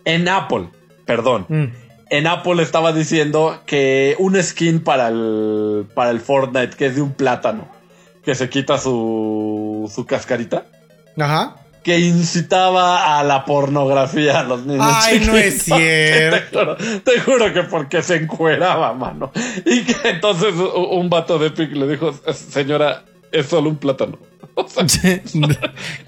en 0.06 0.28
Apple, 0.28 0.70
perdón. 1.06 1.46
Mm. 1.50 1.89
En 2.10 2.26
Apple 2.28 2.62
estaba 2.64 2.92
diciendo 2.92 3.62
que 3.66 4.16
un 4.20 4.42
skin 4.42 4.84
para 4.84 5.10
el, 5.10 5.88
para 5.94 6.10
el 6.10 6.20
Fortnite 6.20 6.76
que 6.76 6.88
es 6.88 6.96
de 6.96 7.02
un 7.02 7.14
plátano, 7.14 7.68
que 8.24 8.34
se 8.36 8.50
quita 8.50 8.78
su, 8.80 9.92
su 9.94 10.06
cascarita, 10.06 10.66
Ajá. 11.20 11.56
que 11.84 12.00
incitaba 12.00 13.20
a 13.20 13.24
la 13.24 13.46
pornografía 13.46 14.40
a 14.40 14.44
los 14.44 14.66
niños. 14.66 14.86
Ay, 14.90 15.20
no 15.26 15.38
es 15.38 15.62
cierto. 15.64 16.76
Te 16.76 16.80
juro, 16.82 17.02
te 17.04 17.20
juro 17.20 17.54
que 17.54 17.64
porque 17.64 18.02
se 18.02 18.16
encueraba, 18.16 18.94
mano. 18.94 19.32
Y 19.66 19.84
que 19.84 20.10
entonces 20.10 20.54
un 20.56 21.10
vato 21.10 21.38
de 21.38 21.48
Epic 21.48 21.72
le 21.74 21.88
dijo, 21.88 22.14
señora, 22.34 23.04
es 23.32 23.46
solo 23.46 23.70
un 23.70 23.78
plátano. 23.78 24.18
O 24.56 24.68
sea, 24.68 24.84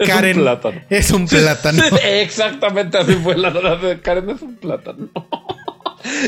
Karen, 0.06 0.38
un 0.38 0.44
plátano. 0.44 0.82
es 0.90 1.12
un 1.12 1.26
plátano. 1.26 1.82
Sí, 1.84 1.96
exactamente 2.04 2.98
así 2.98 3.14
fue 3.14 3.38
la 3.38 3.50
de 3.52 4.02
Karen 4.02 4.30
es 4.32 4.42
un 4.42 4.56
plátano. 4.58 5.08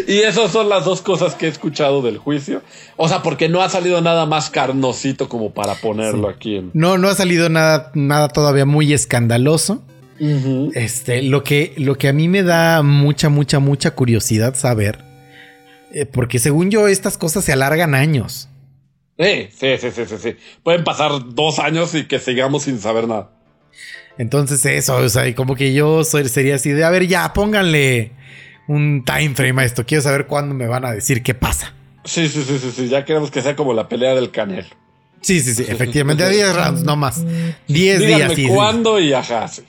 Y 0.07 0.19
esas 0.19 0.51
son 0.51 0.69
las 0.69 0.85
dos 0.85 1.01
cosas 1.01 1.35
que 1.35 1.45
he 1.45 1.49
escuchado 1.49 2.01
del 2.01 2.17
juicio. 2.17 2.61
O 2.97 3.07
sea, 3.09 3.21
porque 3.23 3.49
no 3.49 3.61
ha 3.61 3.69
salido 3.69 4.01
nada 4.01 4.25
más 4.25 4.49
carnosito 4.49 5.29
como 5.29 5.51
para 5.53 5.75
ponerlo 5.75 6.27
aquí 6.29 6.57
en. 6.57 6.71
No, 6.73 6.97
no 6.97 7.07
ha 7.09 7.15
salido 7.15 7.49
nada, 7.49 7.91
nada 7.95 8.29
todavía 8.29 8.65
muy 8.65 8.93
escandaloso. 8.93 9.81
Este, 10.73 11.21
lo 11.23 11.43
que, 11.43 11.73
lo 11.77 11.97
que 11.97 12.07
a 12.07 12.13
mí 12.13 12.27
me 12.29 12.43
da 12.43 12.81
mucha, 12.81 13.27
mucha, 13.29 13.59
mucha 13.59 13.91
curiosidad 13.91 14.55
saber, 14.55 14.99
eh, 15.93 16.05
porque 16.05 16.39
según 16.39 16.71
yo 16.71 16.87
estas 16.87 17.17
cosas 17.17 17.43
se 17.43 17.51
alargan 17.51 17.93
años. 17.93 18.47
Sí, 19.19 19.49
sí, 19.53 19.67
sí, 19.79 19.91
sí, 19.91 20.01
sí, 20.07 20.15
sí. 20.19 20.35
Pueden 20.63 20.83
pasar 20.85 21.11
dos 21.33 21.59
años 21.59 21.93
y 21.93 22.05
que 22.05 22.19
sigamos 22.19 22.63
sin 22.63 22.79
saber 22.79 23.07
nada. 23.07 23.31
Entonces 24.17 24.65
eso, 24.65 24.95
o 24.95 25.09
sea, 25.09 25.27
y 25.27 25.33
como 25.33 25.55
que 25.55 25.73
yo 25.73 26.03
soy- 26.03 26.29
sería 26.29 26.55
así 26.55 26.69
de, 26.71 26.83
a 26.83 26.89
ver, 26.89 27.07
ya, 27.07 27.33
pónganle 27.33 28.11
un 28.67 29.03
time 29.05 29.35
frame 29.35 29.61
a 29.61 29.65
esto. 29.65 29.85
Quiero 29.85 30.01
saber 30.01 30.27
cuándo 30.27 30.55
me 30.55 30.67
van 30.67 30.85
a 30.85 30.91
decir 30.91 31.23
qué 31.23 31.33
pasa. 31.33 31.73
Sí, 32.05 32.27
sí, 32.27 32.43
sí, 32.43 32.59
sí, 32.59 32.71
sí. 32.75 32.87
Ya 32.89 33.05
queremos 33.05 33.31
que 33.31 33.41
sea 33.41 33.55
como 33.55 33.73
la 33.73 33.87
pelea 33.87 34.13
del 34.15 34.31
canel. 34.31 34.65
Sí, 35.21 35.39
sí, 35.39 35.53
sí, 35.53 35.65
efectivamente. 35.67 36.23
A 36.23 36.29
10 36.29 36.55
rounds, 36.55 36.83
no 36.83 36.95
más. 36.95 37.23
10 37.25 37.99
Díganme 37.99 38.05
días. 38.05 38.33
sí, 38.35 38.43
sí. 38.43 38.47
cuándo 38.49 38.99
y 38.99 39.13
ajá, 39.13 39.47
sí. 39.47 39.63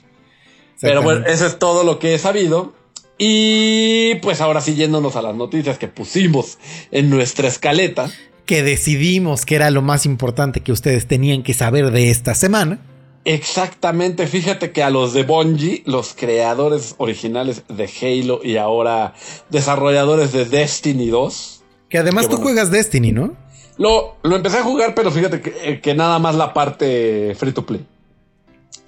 Pero 0.81 1.01
bueno, 1.01 1.25
eso 1.25 1.45
es 1.47 1.57
todo 1.57 1.83
lo 1.83 1.99
que 1.99 2.15
he 2.15 2.19
sabido. 2.19 2.73
Y 3.17 4.15
pues 4.15 4.41
ahora 4.41 4.59
sí 4.59 4.75
yéndonos 4.75 5.15
a 5.15 5.21
las 5.21 5.35
noticias 5.35 5.77
que 5.77 5.87
pusimos 5.87 6.57
en 6.91 7.09
nuestra 7.09 7.47
escaleta. 7.47 8.09
Que 8.45 8.61
decidimos 8.61 9.45
que 9.45 9.55
era 9.55 9.71
lo 9.71 9.81
más 9.81 10.05
importante 10.05 10.59
que 10.59 10.73
ustedes 10.73 11.07
tenían 11.07 11.41
que 11.41 11.53
saber 11.53 11.91
de 11.91 12.09
esta 12.09 12.35
semana. 12.35 12.79
Exactamente, 13.25 14.27
fíjate 14.27 14.71
que 14.71 14.83
a 14.83 14.89
los 14.91 15.13
de 15.13 15.23
Bungie, 15.23 15.81
los 15.85 16.13
creadores 16.13 16.95
originales 16.99 17.63
de 17.67 17.89
Halo 18.01 18.39
y 18.43 18.57
ahora 18.57 19.13
desarrolladores 19.49 20.31
de 20.31 20.45
Destiny 20.45 21.07
2, 21.07 21.63
Que 21.89 21.97
además 21.97 22.25
tú 22.25 22.37
bueno. 22.37 22.43
juegas 22.43 22.71
Destiny, 22.71 23.11
¿no? 23.11 23.33
Lo, 23.77 24.15
lo 24.23 24.35
empecé 24.35 24.59
a 24.59 24.63
jugar, 24.63 24.93
pero 24.95 25.11
fíjate 25.11 25.41
que, 25.41 25.53
eh, 25.63 25.81
que 25.81 25.95
nada 25.95 26.19
más 26.19 26.35
la 26.35 26.53
parte 26.53 27.35
free 27.37 27.51
to 27.51 27.65
play. 27.65 27.85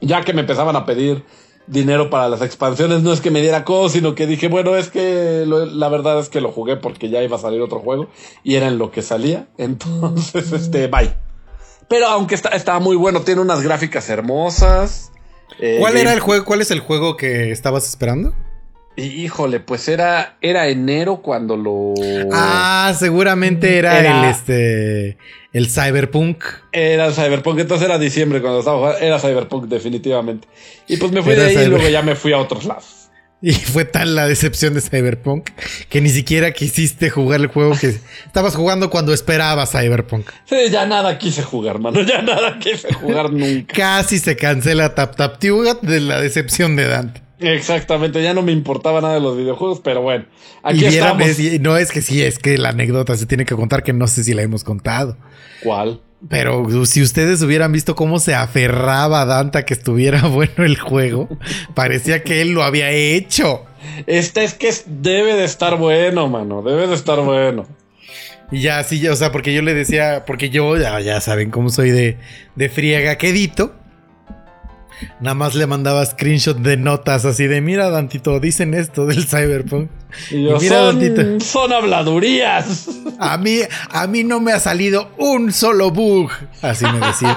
Ya 0.02 0.24
que 0.24 0.34
me 0.34 0.42
empezaban 0.42 0.76
a 0.76 0.86
pedir 0.86 1.24
dinero 1.66 2.10
para 2.10 2.30
las 2.30 2.42
expansiones, 2.42 3.02
no 3.02 3.12
es 3.12 3.20
que 3.20 3.32
me 3.32 3.42
diera 3.42 3.66
cosas, 3.66 3.94
sino 3.94 4.16
que 4.16 4.28
dije, 4.28 4.48
bueno, 4.48 4.78
es 4.78 4.90
que 4.90 5.44
lo- 5.48 5.66
la 5.66 5.90
verdad 5.90 6.20
es 6.20 6.30
que 6.30 6.40
lo 6.42 6.52
jugué 6.52 6.78
porque 6.78 7.10
ya 7.10 7.22
iba 7.24 7.36
a 7.36 7.40
salir 7.40 7.60
otro 7.62 7.80
juego 7.80 8.08
y 8.44 8.56
era 8.56 8.68
en 8.68 8.78
lo 8.78 8.92
que 8.92 9.02
salía. 9.02 9.48
Entonces, 9.58 10.52
este, 10.54 10.88
bye. 10.88 11.12
Pero 11.90 12.08
aunque 12.08 12.36
está, 12.36 12.50
estaba 12.50 12.80
muy 12.80 12.96
bueno, 12.96 13.22
tiene 13.22 13.42
unas 13.42 13.62
gráficas 13.64 14.10
hermosas. 14.10 15.12
eh, 15.60 15.78
¿Cuál 15.80 15.98
era 15.98 16.14
el 16.14 16.20
juego? 16.20 16.44
¿Cuál 16.46 16.62
es 16.62 16.72
el 16.72 16.80
juego 16.80 17.16
que 17.18 17.52
estabas 17.52 17.88
esperando? 17.88 18.34
Y, 18.96 19.04
híjole, 19.24 19.60
pues 19.60 19.88
era, 19.88 20.38
era 20.42 20.68
enero 20.70 21.18
cuando 21.22 21.56
lo. 21.56 21.94
Ah, 22.34 22.94
seguramente 22.98 23.78
era, 23.78 24.00
Era- 24.00 24.24
el 24.24 24.30
este 24.32 25.18
el 25.54 25.70
Cyberpunk. 25.70 26.44
Era 26.72 27.12
Cyberpunk, 27.12 27.60
entonces 27.60 27.86
era 27.86 27.98
diciembre 28.00 28.42
cuando 28.42 28.60
estaba 28.60 28.78
jugando. 28.80 28.98
Era 29.00 29.20
Cyberpunk, 29.20 29.66
definitivamente. 29.66 30.48
Y 30.88 30.98
pues 30.98 31.12
me 31.12 31.22
fui 31.22 31.34
Era 31.34 31.44
de 31.44 31.50
ahí 31.50 31.56
y 31.56 31.60
Cyber- 31.60 31.70
luego 31.70 31.90
ya 31.90 32.02
me 32.02 32.16
fui 32.16 32.34
a 32.34 32.38
otros 32.40 32.66
lados. 32.66 32.97
Y 33.40 33.54
fue 33.54 33.86
tal 33.86 34.16
la 34.16 34.28
decepción 34.28 34.74
de 34.74 34.82
Cyberpunk 34.82 35.50
que 35.90 36.02
ni 36.02 36.10
siquiera 36.10 36.52
quisiste 36.54 37.12
jugar 37.12 37.42
el 37.42 37.48
juego 37.48 37.78
que 37.80 37.96
estabas 38.26 38.56
jugando 38.56 38.90
cuando 38.90 39.14
esperabas 39.14 39.72
Cyberpunk. 39.72 40.28
Sí, 40.46 40.56
ya 40.72 40.88
nada 40.88 41.20
quise 41.20 41.44
jugar, 41.44 41.80
mano. 41.80 42.02
Ya 42.02 42.22
nada 42.24 42.58
quise 42.58 42.92
jugar 42.94 43.32
nunca. 43.32 43.76
Casi 43.76 44.18
se 44.18 44.36
cancela 44.36 44.96
Tap 44.96 45.16
Tap 45.16 45.40
Tugat 45.40 45.82
de 45.82 46.00
la 46.00 46.20
decepción 46.20 46.76
de 46.76 46.88
Dante. 46.88 47.22
Exactamente, 47.40 48.24
ya 48.24 48.34
no 48.34 48.42
me 48.42 48.52
importaba 48.52 49.00
nada 49.00 49.14
de 49.14 49.20
los 49.20 49.38
videojuegos, 49.38 49.80
pero 49.84 50.02
bueno, 50.02 50.26
aquí 50.64 50.86
y 50.86 50.86
estamos. 50.86 51.28
no 51.60 51.78
es 51.78 51.92
que 51.92 52.02
sí, 52.02 52.24
es 52.24 52.40
que 52.40 52.58
la 52.58 52.70
anécdota 52.70 53.16
se 53.16 53.28
tiene 53.28 53.46
que 53.46 53.56
contar 53.56 53.84
que 53.84 53.94
no 53.94 54.08
sé 54.08 54.24
si 54.24 54.34
la 54.34 54.42
hemos 54.42 54.64
contado. 54.64 55.18
¿Cuál? 55.62 56.02
Pero 56.30 56.86
si 56.86 57.02
ustedes 57.02 57.42
hubieran 57.44 57.72
visto 57.72 57.96
cómo 57.96 58.20
se 58.20 58.34
aferraba 58.34 59.22
a 59.22 59.66
que 59.66 59.74
estuviera 59.74 60.22
bueno 60.28 60.66
el 60.66 60.78
juego, 60.78 61.30
parecía 61.74 62.24
que 62.24 62.42
él 62.42 62.52
lo 62.52 62.64
había 62.64 62.92
hecho. 62.92 63.66
Este 64.08 64.44
es 64.44 64.54
que 64.54 64.74
debe 64.88 65.36
de 65.36 65.46
estar 65.46 65.78
bueno, 65.78 66.28
mano. 66.28 66.62
Debe 66.62 66.88
de 66.88 66.96
estar 66.96 67.20
bueno. 67.22 67.66
Y 68.52 68.62
ya, 68.62 68.84
sí, 68.84 69.00
ya, 69.00 69.12
o 69.12 69.16
sea, 69.16 69.32
porque 69.32 69.54
yo 69.54 69.62
le 69.62 69.74
decía, 69.74 70.24
porque 70.26 70.50
yo 70.50 70.78
ya, 70.78 71.00
ya 71.02 71.20
saben 71.20 71.52
cómo 71.52 71.70
soy 71.70 71.92
de, 71.92 72.18
de 72.56 72.70
friega 72.70 73.18
quedito. 73.18 73.76
Nada 75.20 75.36
más 75.36 75.54
le 75.54 75.68
mandaba 75.68 76.06
screenshot 76.06 76.58
de 76.58 76.78
notas 76.78 77.26
así 77.26 77.46
de, 77.46 77.62
mira, 77.62 77.90
Dantito, 77.90 78.40
dicen 78.40 78.74
esto 78.74 79.06
del 79.06 79.26
Cyberpunk. 79.28 79.90
Y 80.32 80.44
yo, 80.44 80.58
Y 80.58 80.60
mira, 80.62 81.40
son, 81.40 81.74
habladurías. 81.74 82.90
A 83.20 83.38
mí, 83.38 83.60
a 83.90 84.08
mí 84.08 84.24
no 84.24 84.40
me 84.40 84.52
ha 84.52 84.60
salido 84.60 85.10
un 85.18 85.52
solo 85.52 85.92
bug. 85.92 86.32
Así 86.62 86.86
me 86.86 87.06
decía. 87.06 87.34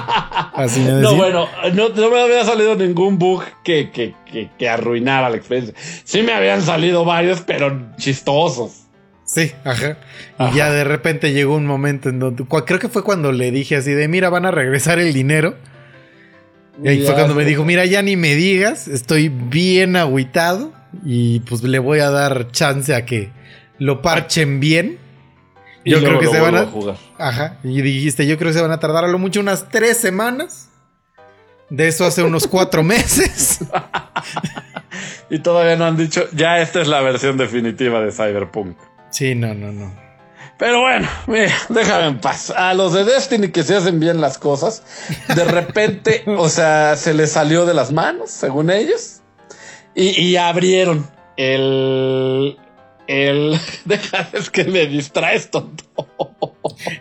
Así 0.53 0.79
me 0.79 0.91
decía. 0.93 1.01
No, 1.01 1.15
bueno, 1.15 1.47
no, 1.73 1.89
no 1.89 2.09
me 2.09 2.21
había 2.21 2.45
salido 2.45 2.75
ningún 2.75 3.17
bug 3.17 3.43
que, 3.63 3.91
que, 3.91 4.15
que, 4.25 4.49
que 4.57 4.69
arruinara 4.69 5.29
la 5.29 5.37
experiencia. 5.37 5.75
Sí 6.03 6.21
me 6.23 6.33
habían 6.33 6.61
salido 6.61 7.05
varios, 7.05 7.41
pero 7.41 7.93
chistosos. 7.97 8.77
Sí, 9.25 9.51
ajá. 9.63 9.97
Y 10.39 10.43
Ajá. 10.43 10.55
ya 10.55 10.71
de 10.71 10.83
repente 10.83 11.31
llegó 11.31 11.55
un 11.55 11.65
momento 11.65 12.09
en 12.09 12.19
donde, 12.19 12.43
creo 12.65 12.79
que 12.79 12.89
fue 12.89 13.03
cuando 13.03 13.31
le 13.31 13.51
dije 13.51 13.77
así 13.77 13.91
de, 13.91 14.07
mira, 14.09 14.29
van 14.29 14.45
a 14.45 14.51
regresar 14.51 14.99
el 14.99 15.13
dinero. 15.13 15.55
Y 16.83 16.87
ahí 16.89 16.99
Ya 16.99 17.05
fue 17.05 17.15
cuando 17.15 17.35
me 17.35 17.45
dijo, 17.45 17.63
mira, 17.63 17.85
ya 17.85 18.01
ni 18.01 18.17
me 18.17 18.35
digas, 18.35 18.87
estoy 18.87 19.29
bien 19.29 19.95
agüitado 19.95 20.73
y 21.03 21.39
pues 21.41 21.63
le 21.63 21.79
voy 21.79 21.99
a 21.99 22.09
dar 22.09 22.51
chance 22.51 22.93
a 22.93 23.05
que 23.05 23.31
lo 23.77 24.01
parchen 24.01 24.59
bien. 24.59 24.99
Y 25.83 25.91
Yo 25.91 25.99
creo 25.99 26.19
que 26.19 26.27
se 26.27 26.39
van 26.39 26.51
vuelvo 26.51 26.67
a... 26.67 26.71
jugar. 26.71 26.97
Ajá. 27.17 27.57
Y 27.63 27.81
dijiste, 27.81 28.27
yo 28.27 28.37
creo 28.37 28.49
que 28.49 28.57
se 28.57 28.61
van 28.61 28.71
a 28.71 28.79
tardar 28.79 29.03
a 29.03 29.07
lo 29.07 29.17
mucho 29.17 29.39
unas 29.39 29.69
tres 29.69 29.97
semanas. 29.97 30.69
De 31.69 31.87
eso 31.87 32.05
hace 32.05 32.21
unos 32.21 32.47
cuatro 32.47 32.83
meses. 32.83 33.59
Y 35.29 35.39
todavía 35.39 35.77
no 35.77 35.85
han 35.85 35.95
dicho, 35.95 36.27
ya 36.33 36.59
esta 36.59 36.81
es 36.81 36.87
la 36.87 37.01
versión 37.01 37.37
definitiva 37.37 38.01
de 38.01 38.11
Cyberpunk. 38.11 38.77
Sí, 39.09 39.33
no, 39.33 39.53
no, 39.53 39.71
no. 39.71 39.95
Pero 40.59 40.81
bueno, 40.81 41.07
mira, 41.25 41.53
déjame 41.69 42.07
en 42.07 42.19
paz. 42.19 42.51
A 42.51 42.73
los 42.73 42.93
de 42.93 43.05
Destiny 43.05 43.47
que 43.47 43.63
se 43.63 43.75
hacen 43.75 43.99
bien 43.99 44.21
las 44.21 44.37
cosas, 44.37 44.83
de 45.33 45.43
repente, 45.45 46.23
o 46.27 46.49
sea, 46.49 46.95
se 46.97 47.13
les 47.13 47.31
salió 47.31 47.65
de 47.65 47.73
las 47.73 47.91
manos, 47.91 48.29
según 48.29 48.69
ellos, 48.69 49.20
y, 49.95 50.21
y 50.21 50.35
abrieron 50.37 51.09
el... 51.37 52.57
El... 53.07 53.59
Deja, 53.85 54.29
es 54.33 54.49
que 54.49 54.63
me 54.65 54.85
distraes, 54.85 55.49
tonto. 55.51 55.83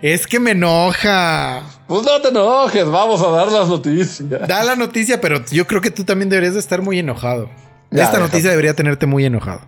Es 0.02 0.26
que 0.26 0.40
me 0.40 0.52
enoja. 0.52 1.62
Pues 1.86 2.02
no 2.04 2.20
te 2.20 2.28
enojes, 2.28 2.86
vamos 2.86 3.22
a 3.22 3.30
dar 3.30 3.52
las 3.52 3.68
noticias. 3.68 4.22
Da 4.48 4.64
la 4.64 4.76
noticia, 4.76 5.20
pero 5.20 5.44
yo 5.50 5.66
creo 5.66 5.80
que 5.80 5.90
tú 5.90 6.04
también 6.04 6.28
deberías 6.28 6.54
de 6.54 6.60
estar 6.60 6.82
muy 6.82 6.98
enojado. 6.98 7.46
Ya, 7.90 8.04
Esta 8.04 8.12
déjame. 8.16 8.24
noticia 8.26 8.50
debería 8.50 8.74
tenerte 8.74 9.06
muy 9.06 9.24
enojado. 9.24 9.60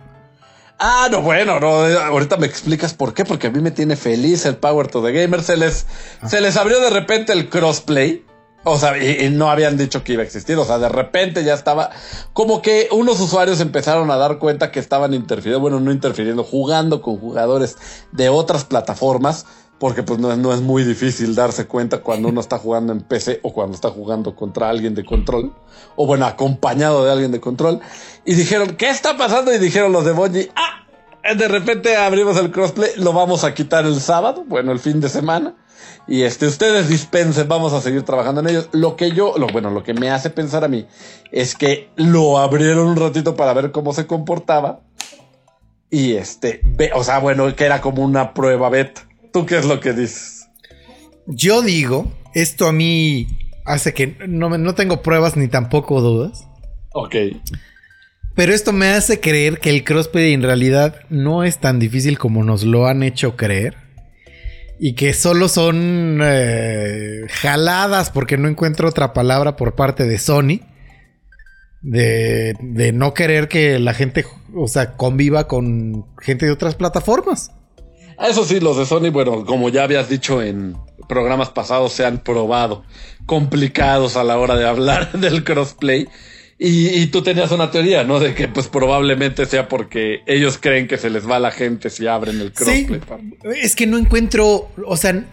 Ah, 0.79 1.07
no, 1.11 1.21
bueno, 1.21 1.59
no, 1.59 1.87
eh, 1.87 1.95
ahorita 1.97 2.35
me 2.37 2.45
explicas 2.45 2.93
por 2.93 3.13
qué, 3.13 3.23
porque 3.25 3.47
a 3.47 3.49
mí 3.51 3.61
me 3.61 3.71
tiene 3.71 3.95
feliz 3.95 4.45
el 4.45 4.55
Power 4.57 4.87
to 4.87 5.01
the 5.03 5.11
Gamer. 5.11 5.41
Se 5.43 5.55
les, 5.55 5.85
se 6.27 6.41
les 6.41 6.57
abrió 6.57 6.79
de 6.81 6.89
repente 6.89 7.31
el 7.31 7.47
crossplay. 7.47 8.25
O 8.65 8.77
sea, 8.77 8.97
y, 8.97 9.29
no 9.29 9.49
habían 9.49 9.77
dicho 9.77 10.03
que 10.03 10.13
iba 10.13 10.21
a 10.21 10.25
existir. 10.25 10.57
O 10.57 10.65
sea, 10.65 10.79
de 10.79 10.89
repente 10.89 11.43
ya 11.43 11.53
estaba. 11.53 11.89
Como 12.33 12.61
que 12.61 12.87
unos 12.91 13.19
usuarios 13.19 13.59
empezaron 13.59 14.09
a 14.11 14.17
dar 14.17 14.39
cuenta 14.39 14.71
que 14.71 14.79
estaban 14.79 15.13
interfiriendo, 15.13 15.59
bueno, 15.59 15.79
no 15.79 15.91
interfiriendo, 15.91 16.43
jugando 16.43 17.01
con 17.01 17.17
jugadores 17.17 17.77
de 18.11 18.29
otras 18.29 18.63
plataformas. 18.65 19.45
Porque 19.79 20.01
pues 20.01 20.17
no, 20.19 20.31
es- 20.31 20.37
no 20.37 20.53
es 20.53 20.61
muy 20.61 20.83
difícil 20.85 21.35
darse 21.35 21.65
cuenta 21.67 21.99
cuando 22.01 22.29
uno 22.29 22.39
está 22.39 22.57
jugando 22.57 22.93
en 22.93 23.01
PC 23.01 23.41
o 23.43 23.51
cuando 23.51 23.75
está 23.75 23.89
jugando 23.89 24.33
contra 24.33 24.69
alguien 24.69 24.95
de 24.95 25.03
control. 25.03 25.53
O 25.97 26.05
bueno, 26.07 26.25
acompañado 26.25 27.03
de 27.03 27.11
alguien 27.11 27.31
de 27.33 27.41
control. 27.41 27.81
Y 28.23 28.35
dijeron, 28.35 28.77
¿qué 28.77 28.89
está 28.89 29.17
pasando? 29.17 29.53
Y 29.53 29.57
dijeron 29.57 29.91
los 29.91 30.05
de 30.05 30.13
Bungie, 30.13 30.51
ah, 30.55 31.33
de 31.35 31.47
repente 31.49 31.97
abrimos 31.97 32.37
el 32.37 32.51
crossplay, 32.51 32.91
lo 32.97 33.11
vamos 33.11 33.43
a 33.43 33.53
quitar 33.53 33.85
el 33.85 33.99
sábado, 33.99 34.45
bueno, 34.47 34.71
el 34.71 34.79
fin 34.79 35.01
de 35.01 35.09
semana. 35.09 35.55
Y 36.07 36.23
este, 36.23 36.47
ustedes 36.47 36.89
dispensen, 36.89 37.47
vamos 37.47 37.73
a 37.73 37.81
seguir 37.81 38.03
trabajando 38.03 38.41
en 38.41 38.49
ellos. 38.49 38.69
Lo 38.71 38.95
que 38.95 39.11
yo, 39.11 39.35
lo, 39.37 39.47
bueno, 39.47 39.69
lo 39.69 39.83
que 39.83 39.93
me 39.93 40.09
hace 40.09 40.29
pensar 40.29 40.63
a 40.63 40.67
mí 40.67 40.85
es 41.31 41.55
que 41.55 41.89
lo 41.95 42.37
abrieron 42.37 42.87
un 42.87 42.95
ratito 42.95 43.35
para 43.35 43.53
ver 43.53 43.71
cómo 43.71 43.93
se 43.93 44.05
comportaba. 44.05 44.81
Y 45.89 46.13
este, 46.13 46.61
ve, 46.63 46.91
o 46.93 47.03
sea, 47.03 47.19
bueno, 47.19 47.55
que 47.55 47.65
era 47.65 47.81
como 47.81 48.03
una 48.03 48.33
prueba 48.33 48.69
beta. 48.69 49.07
¿Tú 49.31 49.45
qué 49.45 49.57
es 49.57 49.65
lo 49.65 49.79
que 49.79 49.93
dices? 49.93 50.47
Yo 51.27 51.61
digo, 51.61 52.11
esto 52.33 52.67
a 52.67 52.73
mí 52.73 53.27
hace 53.65 53.93
que 53.93 54.15
no, 54.27 54.57
no 54.57 54.75
tengo 54.75 55.01
pruebas 55.01 55.35
ni 55.37 55.47
tampoco 55.47 56.01
dudas. 56.01 56.47
Ok. 56.93 57.15
Pero 58.35 58.53
esto 58.53 58.73
me 58.73 58.87
hace 58.87 59.19
creer 59.19 59.59
que 59.59 59.69
el 59.69 59.83
crossplay 59.83 60.33
en 60.33 60.41
realidad 60.41 60.95
no 61.09 61.43
es 61.43 61.59
tan 61.59 61.79
difícil 61.79 62.17
como 62.17 62.43
nos 62.43 62.63
lo 62.63 62.87
han 62.87 63.03
hecho 63.03 63.35
creer. 63.35 63.75
Y 64.85 64.95
que 64.95 65.13
solo 65.13 65.47
son 65.47 66.19
eh, 66.21 67.21
jaladas, 67.29 68.09
porque 68.09 68.37
no 68.37 68.49
encuentro 68.49 68.89
otra 68.89 69.13
palabra 69.13 69.55
por 69.55 69.75
parte 69.75 70.03
de 70.03 70.19
Sony. 70.19 70.59
De, 71.81 72.53
de 72.59 72.91
no 72.91 73.13
querer 73.13 73.47
que 73.47 73.79
la 73.79 73.93
gente, 73.93 74.25
o 74.53 74.67
sea, 74.67 74.97
conviva 74.97 75.47
con 75.47 76.05
gente 76.19 76.47
de 76.47 76.51
otras 76.51 76.75
plataformas. 76.75 77.51
Eso 78.19 78.43
sí, 78.43 78.59
los 78.59 78.75
de 78.75 78.85
Sony, 78.85 79.09
bueno, 79.09 79.45
como 79.45 79.69
ya 79.69 79.83
habías 79.83 80.09
dicho 80.09 80.41
en 80.41 80.75
programas 81.07 81.49
pasados, 81.49 81.93
se 81.93 82.05
han 82.05 82.17
probado 82.17 82.83
complicados 83.25 84.17
a 84.17 84.25
la 84.25 84.37
hora 84.37 84.57
de 84.57 84.67
hablar 84.67 85.11
del 85.17 85.45
crossplay. 85.45 86.09
Y, 86.65 86.87
y 86.87 87.07
tú 87.07 87.21
tenías 87.21 87.51
una 87.51 87.71
teoría, 87.71 88.05
¿no? 88.05 88.21
De 88.21 88.33
que 88.33 88.47
pues 88.47 88.69
probablemente 88.69 89.45
sea 89.45 89.67
porque 89.67 90.21
ellos 90.27 90.57
creen 90.57 90.87
que 90.87 90.97
se 90.97 91.09
les 91.09 91.29
va 91.29 91.37
la 91.37 91.51
gente 91.51 91.89
si 91.89 92.07
abren 92.07 92.39
el 92.39 92.53
Sí, 92.55 92.85
crossplay. 92.85 93.59
es 93.61 93.75
que 93.75 93.85
no 93.85 93.97
encuentro, 93.97 94.69
o 94.85 94.95
sea, 94.95 95.25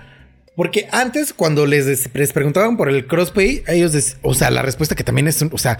porque 0.56 0.88
antes 0.90 1.32
cuando 1.32 1.66
les, 1.66 2.12
les 2.12 2.32
preguntaban 2.32 2.76
por 2.76 2.88
el 2.88 3.06
crossplay, 3.06 3.62
ellos, 3.68 4.16
o 4.22 4.34
sea, 4.34 4.50
la 4.50 4.62
respuesta 4.62 4.96
que 4.96 5.04
también 5.04 5.28
es, 5.28 5.40
un- 5.40 5.50
o 5.52 5.58
sea, 5.58 5.78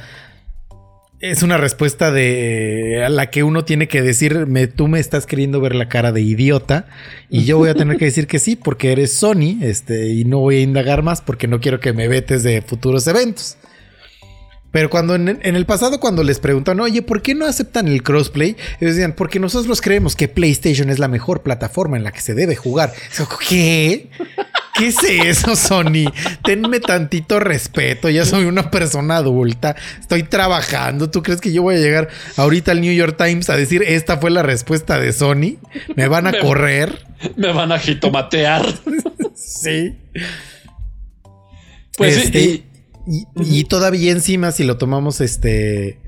es 1.18 1.42
una 1.42 1.59
respuesta 1.59 2.11
de 2.12 3.03
a 3.05 3.09
la 3.09 3.28
que 3.28 3.42
uno 3.42 3.64
tiene 3.64 3.88
que 3.88 4.01
decir, 4.03 4.46
me, 4.46 4.68
tú 4.68 4.86
me 4.88 5.01
estás 5.01 5.26
queriendo 5.26 5.61
ver 5.61 5.74
la 5.74 5.88
cara 5.88 6.12
de 6.12 6.22
idiota 6.22 6.86
y 7.28 7.44
yo 7.44 7.59
voy 7.59 7.68
a 7.70 7.74
tener 7.74 7.98
que 7.98 8.07
decir 8.07 8.26
que 8.26 8.38
sí 8.38 8.57
porque 8.57 8.92
eres 8.92 9.12
Sony, 9.14 9.59
este, 9.62 10.09
y 10.11 10.24
no 10.24 10.38
voy 10.38 10.59
a 10.59 10.61
indagar 10.61 11.03
más 11.03 11.20
porque 11.20 11.46
no 11.48 11.61
quiero 11.61 11.78
que 11.80 11.92
me 11.92 12.09
vetes 12.09 12.42
de 12.42 12.62
futuros 12.62 13.07
eventos. 13.07 13.57
Pero 14.72 14.88
cuando 14.88 15.14
en, 15.16 15.28
en 15.42 15.56
el 15.56 15.66
pasado, 15.66 15.98
cuando 15.98 16.22
les 16.22 16.38
preguntan, 16.38 16.78
oye, 16.80 17.02
¿por 17.02 17.22
qué 17.22 17.34
no 17.34 17.44
aceptan 17.46 17.88
el 17.88 18.02
crossplay? 18.04 18.56
Ellos 18.80 18.94
decían, 18.94 19.14
porque 19.16 19.40
nosotros 19.40 19.80
creemos 19.80 20.14
que 20.14 20.28
PlayStation 20.28 20.90
es 20.90 20.98
la 21.00 21.08
mejor 21.08 21.42
plataforma 21.42 21.96
en 21.96 22.04
la 22.04 22.12
que 22.12 22.20
se 22.20 22.34
debe 22.34 22.54
jugar. 22.54 22.92
¿Qué? 23.48 24.10
¿Qué 24.76 24.86
es 24.86 24.96
eso, 25.02 25.56
Sony? 25.56 26.12
Tenme 26.44 26.78
tantito 26.78 27.40
respeto. 27.40 28.08
Ya 28.08 28.24
soy 28.24 28.44
una 28.44 28.70
persona 28.70 29.16
adulta. 29.16 29.74
Estoy 29.98 30.22
trabajando. 30.22 31.10
¿Tú 31.10 31.22
crees 31.22 31.40
que 31.40 31.52
yo 31.52 31.62
voy 31.62 31.74
a 31.74 31.78
llegar 31.78 32.08
ahorita 32.36 32.70
al 32.70 32.80
New 32.80 32.94
York 32.94 33.16
Times 33.18 33.50
a 33.50 33.56
decir 33.56 33.82
esta 33.82 34.18
fue 34.18 34.30
la 34.30 34.42
respuesta 34.44 35.00
de 35.00 35.12
Sony? 35.12 35.56
¿Me 35.96 36.06
van 36.06 36.28
a 36.28 36.30
Me- 36.32 36.38
correr? 36.38 37.04
Me 37.36 37.52
van 37.52 37.72
a 37.72 37.78
jitomatear. 37.78 38.64
Sí. 39.34 39.96
Pues 41.96 42.14
sí, 42.14 42.20
Este, 42.22 42.40
y- 42.40 42.64
y, 43.11 43.26
y 43.61 43.64
todavía 43.64 44.12
encima, 44.12 44.52
si 44.52 44.64
lo 44.64 44.76
tomamos, 44.78 45.20
este. 45.20 45.98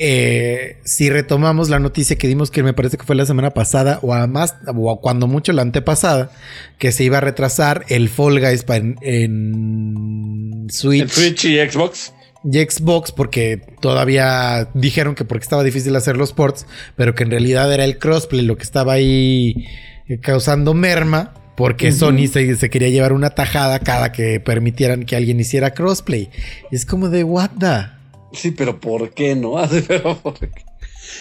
eh, 0.00 0.78
si 0.84 1.10
retomamos 1.10 1.68
la 1.70 1.78
noticia 1.80 2.16
que 2.16 2.28
dimos 2.28 2.50
que 2.50 2.62
me 2.62 2.72
parece 2.72 2.96
que 2.96 3.04
fue 3.04 3.16
la 3.16 3.26
semana 3.26 3.50
pasada 3.50 3.98
o 4.02 4.14
a 4.14 4.26
más 4.28 4.54
o 4.74 4.90
a 4.92 5.00
cuando 5.00 5.26
mucho 5.26 5.52
la 5.52 5.62
antepasada 5.62 6.30
que 6.78 6.92
se 6.92 7.02
iba 7.04 7.18
a 7.18 7.20
retrasar 7.20 7.84
el 7.88 8.08
Fall 8.08 8.38
Guys 8.40 8.64
en, 8.68 8.96
en 9.02 10.66
Switch, 10.70 11.02
en 11.02 11.08
Switch 11.08 11.44
y 11.46 11.58
Xbox. 11.68 12.12
y 12.44 12.58
Xbox 12.58 13.10
porque 13.10 13.60
todavía 13.80 14.68
dijeron 14.74 15.14
que 15.16 15.24
porque 15.24 15.42
estaba 15.42 15.64
difícil 15.64 15.96
hacer 15.96 16.16
los 16.16 16.32
ports, 16.32 16.66
pero 16.94 17.14
que 17.16 17.24
en 17.24 17.30
realidad 17.32 17.72
era 17.72 17.84
el 17.84 17.98
crossplay 17.98 18.42
lo 18.42 18.56
que 18.56 18.62
estaba 18.64 18.92
ahí 18.92 19.66
eh, 20.08 20.20
causando 20.20 20.74
merma. 20.74 21.34
Porque 21.58 21.90
Sony 21.90 22.28
se, 22.32 22.54
se 22.54 22.70
quería 22.70 22.88
llevar 22.88 23.12
una 23.12 23.30
tajada 23.30 23.80
cada 23.80 24.12
que 24.12 24.38
permitieran 24.38 25.04
que 25.04 25.16
alguien 25.16 25.40
hiciera 25.40 25.74
crossplay. 25.74 26.30
Y 26.70 26.76
es 26.76 26.86
como 26.86 27.08
de 27.08 27.24
what 27.24 27.50
the? 27.58 27.88
Sí, 28.32 28.52
pero 28.52 28.78
¿por 28.78 29.10
qué 29.10 29.34
no? 29.34 29.58
Así, 29.58 29.82
pero 29.86 30.16
¿por 30.18 30.38
qué? 30.38 30.52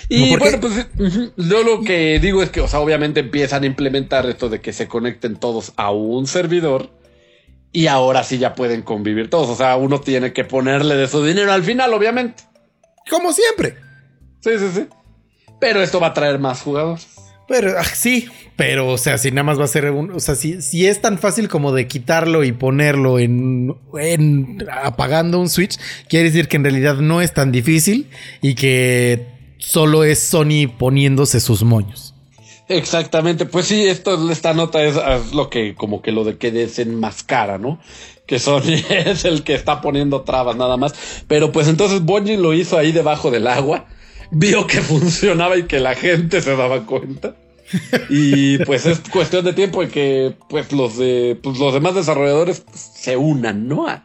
Y 0.10 0.22
No, 0.22 0.30
¿por 0.30 0.40
bueno, 0.42 0.60
pues 0.60 0.88
yo 1.38 1.64
lo 1.64 1.82
que 1.82 2.20
digo 2.20 2.44
es 2.44 2.52
que, 2.52 2.62
o 2.62 2.68
sea, 2.68 2.82
obviamente 2.82 3.20
empiezan 3.20 3.64
a 3.64 3.66
implementar 3.66 4.28
esto 4.28 4.48
de 4.48 4.62
que 4.62 4.74
se 4.74 4.88
conecten 4.88 5.38
todos 5.38 5.74
a 5.76 5.90
un 5.90 6.28
servidor 6.28 6.92
y 7.72 7.88
ahora 7.88 8.24
sí 8.24 8.38
ya 8.38 8.54
pueden 8.54 8.84
convivir 8.84 9.32
todos. 9.32 9.50
O 9.50 9.56
sea, 9.56 9.76
uno 9.76 10.02
tiene 10.02 10.34
que 10.34 10.44
ponerle 10.44 10.98
de 10.98 11.08
su 11.08 11.26
dinero 11.26 11.52
al 11.52 11.64
final, 11.64 11.96
obviamente. 11.96 12.44
Como 13.10 13.34
siempre. 13.34 13.76
Sí, 14.42 14.52
sí, 14.60 14.70
sí. 14.72 14.88
Pero 15.60 15.82
esto 15.82 16.00
va 16.00 16.08
a 16.08 16.14
traer 16.14 16.38
más 16.38 16.62
jugadores. 16.62 17.08
Pero 17.48 17.78
ah, 17.78 17.84
sí, 17.84 18.28
pero 18.58 18.90
o 18.90 18.98
sea, 18.98 19.18
si 19.18 19.32
nada 19.32 19.44
más 19.44 19.60
va 19.60 19.64
a 19.64 19.70
ser 19.70 19.90
un, 19.92 20.12
o 20.12 20.20
sea, 20.20 20.36
si, 20.36 20.62
si 20.62 20.86
es 20.86 21.02
tan 21.02 21.18
fácil 21.18 21.48
como 21.48 21.72
de 21.72 21.88
quitarlo 21.88 22.44
y 22.44 22.52
ponerlo 22.52 23.20
en, 23.20 23.76
en 23.98 24.68
apagando 24.84 25.40
un 25.40 25.50
Switch, 25.50 25.78
quiere 26.10 26.26
decir 26.26 26.48
que 26.50 26.58
en 26.58 26.64
realidad 26.64 26.98
no 26.98 27.22
es 27.22 27.34
tan 27.34 27.52
difícil 27.52 28.08
y 28.42 28.56
que 28.56 29.28
solo 29.58 30.04
es 30.04 30.20
Sony 30.20 30.68
poniéndose 30.78 31.40
sus 31.40 31.64
moños. 31.64 32.14
Exactamente, 32.70 33.46
pues 33.46 33.68
sí, 33.68 33.88
esto, 33.88 34.30
esta 34.30 34.54
nota 34.54 34.84
es, 34.84 34.98
lo 35.34 35.50
que, 35.50 35.74
como 35.74 36.02
que 36.02 36.12
lo 36.12 36.26
de 36.26 36.38
que 36.38 36.52
desenmascara, 36.52 37.58
¿no? 37.58 37.80
Que 38.26 38.40
Sony 38.40 38.84
es 38.90 39.24
el 39.24 39.44
que 39.44 39.56
está 39.56 39.80
poniendo 39.80 40.22
trabas 40.22 40.58
nada 40.58 40.76
más. 40.76 40.94
Pero 41.28 41.54
pues 41.54 41.70
entonces 41.70 42.02
Bungie 42.02 42.38
lo 42.38 42.54
hizo 42.54 42.78
ahí 42.78 42.92
debajo 42.92 43.32
del 43.32 43.48
agua, 43.48 43.86
vio 44.32 44.68
que 44.68 44.82
funcionaba 44.82 45.58
y 45.58 45.64
que 45.64 45.80
la 45.80 45.96
gente 45.96 46.42
se 46.42 46.56
daba 46.56 46.86
cuenta. 46.86 47.36
Y 48.10 48.60
pues 48.60 48.86
es 48.86 49.00
cuestión 49.12 49.44
de 49.44 49.52
tiempo 49.54 49.84
en 49.84 49.90
que 49.90 50.36
pues 50.50 50.72
los 50.72 50.98
de 50.98 51.38
pues, 51.42 51.58
los 51.60 51.74
demás 51.74 51.96
desarrolladores 51.96 52.62
pues, 52.62 52.80
se 52.96 53.18
unan, 53.18 53.68
¿no? 53.68 53.88
A, 53.90 54.04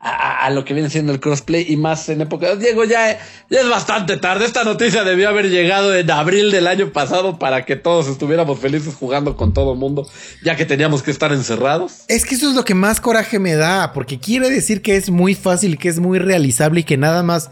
a- 0.00 0.50
lo 0.50 0.64
que 0.64 0.74
viene 0.74 0.90
siendo 0.90 1.12
el 1.12 1.20
crossplay 1.20 1.66
y 1.68 1.76
más 1.76 2.08
en 2.08 2.20
época. 2.20 2.54
Diego, 2.56 2.84
ya, 2.84 3.18
ya 3.50 3.60
es 3.60 3.68
bastante 3.68 4.16
tarde. 4.16 4.44
Esta 4.44 4.62
noticia 4.64 5.02
debió 5.04 5.28
haber 5.28 5.50
llegado 5.50 5.94
en 5.96 6.08
abril 6.10 6.50
del 6.52 6.66
año 6.68 6.92
pasado 6.92 7.38
para 7.38 7.64
que 7.64 7.74
todos 7.76 8.06
estuviéramos 8.08 8.58
felices 8.60 8.94
jugando 8.94 9.36
con 9.36 9.52
todo 9.52 9.72
el 9.72 9.78
mundo, 9.78 10.08
ya 10.44 10.54
que 10.56 10.64
teníamos 10.64 11.02
que 11.02 11.10
estar 11.10 11.32
encerrados. 11.32 12.02
Es 12.08 12.24
que 12.24 12.34
eso 12.36 12.48
es 12.48 12.54
lo 12.54 12.64
que 12.64 12.74
más 12.74 13.00
coraje 13.00 13.38
me 13.40 13.54
da, 13.54 13.92
porque 13.92 14.20
quiere 14.20 14.48
decir 14.50 14.82
que 14.82 14.96
es 14.96 15.10
muy 15.10 15.34
fácil, 15.34 15.78
que 15.78 15.88
es 15.88 15.98
muy 15.98 16.18
realizable 16.20 16.80
y 16.80 16.84
que 16.84 16.96
nada 16.96 17.22
más, 17.24 17.50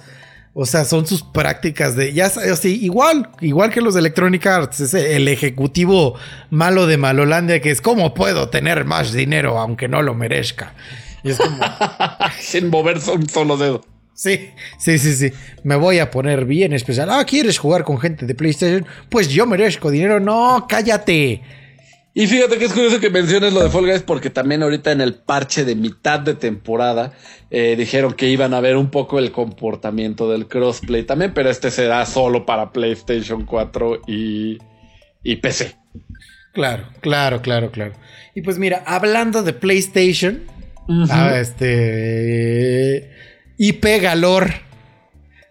o 0.57 0.66
sea, 0.66 0.84
son 0.84 1.05
sus 1.05 1.22
prácticas 1.22 1.96
de, 1.96 2.12
ya 2.12 2.30
sabes, 2.30 2.61
sí, 2.61 2.78
igual, 2.80 3.28
igual 3.40 3.70
que 3.70 3.80
los 3.80 3.94
de 3.94 4.00
Electronic 4.00 4.46
Arts, 4.46 4.80
ese, 4.80 5.16
el 5.16 5.26
ejecutivo 5.26 6.14
malo 6.50 6.86
de 6.86 6.96
Malolandia 6.96 7.61
que 7.61 7.72
es, 7.72 7.80
¿cómo 7.80 8.14
puedo 8.14 8.48
tener 8.48 8.84
más 8.84 9.12
dinero 9.12 9.59
aunque 9.59 9.88
no 9.88 10.00
lo 10.00 10.14
merezca? 10.14 10.74
Y 11.24 11.30
es 11.30 11.38
como, 11.38 11.59
Sin 12.40 12.70
moverse 12.70 13.11
un 13.11 13.28
solo 13.28 13.57
dedo. 13.57 13.84
sí, 14.14 14.50
sí, 14.78 14.98
sí, 14.98 15.14
sí, 15.14 15.32
me 15.64 15.74
voy 15.74 15.98
a 15.98 16.12
poner 16.12 16.44
bien 16.44 16.72
especial. 16.72 17.11
Ah, 17.11 17.24
¿quieres 17.24 17.59
jugar 17.59 17.82
con 17.82 17.98
gente 17.98 18.24
de 18.24 18.34
PlayStation? 18.36 18.86
Pues 19.09 19.28
yo 19.30 19.46
merezco 19.46 19.90
dinero. 19.90 20.20
No, 20.20 20.66
cállate. 20.68 21.42
Y 22.17 22.29
fíjate 22.29 22.59
que 22.59 22.67
es 22.67 22.73
curioso 22.73 23.01
que 23.01 23.11
menciones 23.11 23.53
lo 23.53 23.65
de 23.65 23.71
Fall 23.71 23.87
Guys 23.87 24.03
porque 24.03 24.31
también 24.31 24.62
ahorita 24.62 24.93
en 24.93 25.01
el 25.01 25.15
parche 25.15 25.65
de 25.65 25.75
mitad 25.75 26.21
de 26.21 26.35
temporada 26.35 27.12
eh, 27.51 27.75
dijeron 27.77 28.15
que 28.15 28.29
iban 28.29 28.55
a 28.55 28.61
ver 28.61 28.77
un 28.77 28.89
poco 28.89 29.19
el 29.19 29.33
comportamiento 29.33 30.31
del 30.31 30.47
crossplay 30.47 31.03
también, 31.03 31.35
pero 31.35 31.51
este 31.51 31.73
será 31.73 32.07
solo 32.07 32.47
para 32.47 32.71
PlayStation 32.71 33.45
4 33.45 34.03
y, 34.07 34.59
y 35.25 35.37
PC. 35.37 35.75
Claro, 36.53 36.89
claro, 37.01 37.43
claro, 37.43 37.73
claro. 37.73 37.95
Y 38.37 38.43
pues 38.43 38.59
mira, 38.59 38.85
hablando 38.87 39.43
de 39.43 39.53
PlayStation, 39.53 40.45
ah, 41.11 41.33
este 41.37 43.11
IP 43.59 43.85
Galor, 44.01 44.53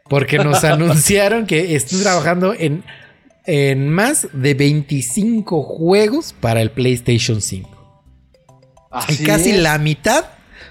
porque 0.07 0.38
nos 0.38 0.64
anunciaron 0.64 1.45
que 1.45 1.76
están 1.76 2.01
trabajando 2.01 2.53
en, 2.57 2.86
en 3.45 3.89
más 3.89 4.27
de 4.33 4.53
25 4.53 5.63
juegos 5.63 6.33
para 6.39 6.61
el 6.61 6.71
PlayStation 6.71 7.41
5. 7.41 7.69
Y 9.09 9.17
casi 9.25 9.51
es. 9.51 9.59
la 9.61 9.77
mitad 9.79 10.25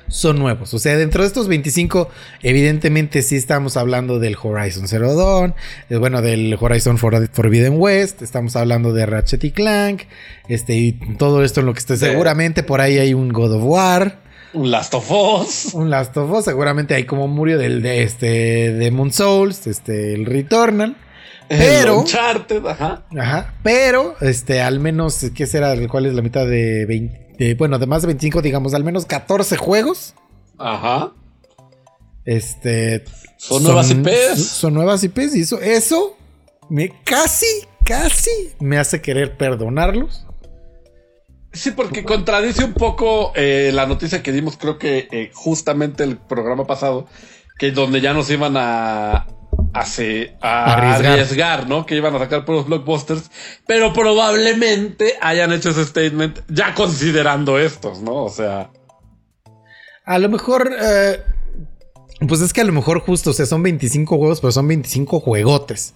son 0.08 0.38
nuevos. 0.38 0.72
O 0.74 0.78
sea, 0.78 0.96
dentro 0.96 1.22
de 1.22 1.26
estos 1.28 1.48
25, 1.48 2.08
evidentemente 2.42 3.22
sí 3.22 3.36
estamos 3.36 3.76
hablando 3.76 4.18
del 4.18 4.36
Horizon 4.40 4.86
Zero 4.86 5.14
Dawn, 5.14 5.54
eh, 5.90 5.96
bueno, 5.96 6.22
del 6.22 6.56
Horizon 6.60 6.98
For- 6.98 7.28
Forbidden 7.32 7.74
West, 7.78 8.22
estamos 8.22 8.54
hablando 8.56 8.92
de 8.92 9.06
Ratchet 9.06 9.42
y 9.44 9.50
Clank, 9.50 10.02
este, 10.48 10.74
y 10.74 10.92
todo 11.16 11.42
esto 11.42 11.60
en 11.60 11.66
lo 11.66 11.72
que 11.72 11.78
esté 11.80 11.96
seguramente 11.96 12.62
por 12.62 12.80
ahí 12.80 12.98
hay 12.98 13.14
un 13.14 13.30
God 13.30 13.54
of 13.54 13.62
War, 13.64 14.20
Un 14.52 14.70
Last 14.70 14.92
of 14.94 15.10
Us. 15.10 15.72
un 15.74 15.88
Last 15.90 16.14
of 16.16 16.30
Us, 16.30 16.44
seguramente 16.44 16.94
hay 16.94 17.04
como 17.04 17.26
murió 17.26 17.56
del 17.58 17.80
de 17.82 18.02
este 18.02 18.72
de 18.72 18.90
Moon 18.90 19.12
Souls, 19.12 19.66
este 19.66 20.12
el 20.14 20.26
Returnal. 20.26 20.94
Pero 21.48 22.00
Uncharted, 22.00 22.64
ajá. 22.66 23.04
Ajá, 23.18 23.54
pero 23.62 24.14
este, 24.20 24.60
al 24.62 24.80
menos, 24.80 25.20
¿qué 25.34 25.46
será? 25.46 25.74
¿Cuál 25.88 26.06
es 26.06 26.14
la 26.14 26.22
mitad 26.22 26.46
de 26.46 26.86
20? 26.86 27.34
de- 27.38 27.54
bueno, 27.54 27.78
de 27.78 27.86
más 27.86 28.02
de 28.02 28.06
25, 28.08 28.42
digamos, 28.42 28.74
al 28.74 28.84
menos 28.84 29.04
14 29.06 29.56
juegos. 29.56 30.14
Ajá. 30.58 31.12
Este. 32.24 33.04
Son 33.36 33.62
nuevas 33.62 33.90
IPs. 33.90 34.46
Son 34.46 34.74
nuevas 34.74 35.02
IPs 35.02 35.34
y 35.34 35.40
eso, 35.42 35.60
eso 35.60 36.16
me 36.68 36.90
casi, 37.04 37.46
casi 37.84 38.30
me 38.60 38.78
hace 38.78 39.00
querer 39.02 39.36
perdonarlos. 39.36 40.26
Sí, 41.52 41.72
porque 41.72 42.04
contradice 42.04 42.64
un 42.64 42.72
poco 42.72 43.32
eh, 43.34 43.72
la 43.74 43.84
noticia 43.86 44.22
que 44.22 44.32
dimos, 44.32 44.56
creo 44.56 44.78
que 44.78 45.08
eh, 45.10 45.30
justamente 45.34 46.02
el 46.04 46.16
programa 46.16 46.66
pasado, 46.66 47.06
que 47.58 47.72
donde 47.72 48.00
ya 48.00 48.14
nos 48.14 48.30
iban 48.30 48.54
a, 48.56 49.26
a, 49.72 49.84
se- 49.86 50.36
a 50.40 50.72
Arriesgar. 50.74 51.12
arriesgar. 51.12 51.68
¿no? 51.68 51.86
Que 51.86 51.96
iban 51.96 52.14
a 52.14 52.18
sacar 52.18 52.44
puros 52.44 52.66
blockbusters, 52.66 53.30
pero 53.66 53.92
probablemente 53.92 55.14
hayan 55.20 55.52
hecho 55.52 55.70
ese 55.70 55.84
statement 55.84 56.40
ya 56.48 56.74
considerando 56.74 57.58
estos, 57.58 58.00
¿no? 58.02 58.14
O 58.24 58.30
sea, 58.30 58.70
A 60.04 60.18
lo 60.18 60.28
mejor. 60.28 60.70
eh, 60.80 61.22
pues 62.28 62.40
es 62.40 62.52
que 62.52 62.60
a 62.60 62.64
lo 62.64 62.72
mejor 62.72 63.00
justo, 63.00 63.30
o 63.30 63.32
sea, 63.32 63.46
son 63.46 63.62
25 63.62 64.16
juegos, 64.16 64.40
pero 64.40 64.52
son 64.52 64.68
25 64.68 65.20
juegotes. 65.20 65.94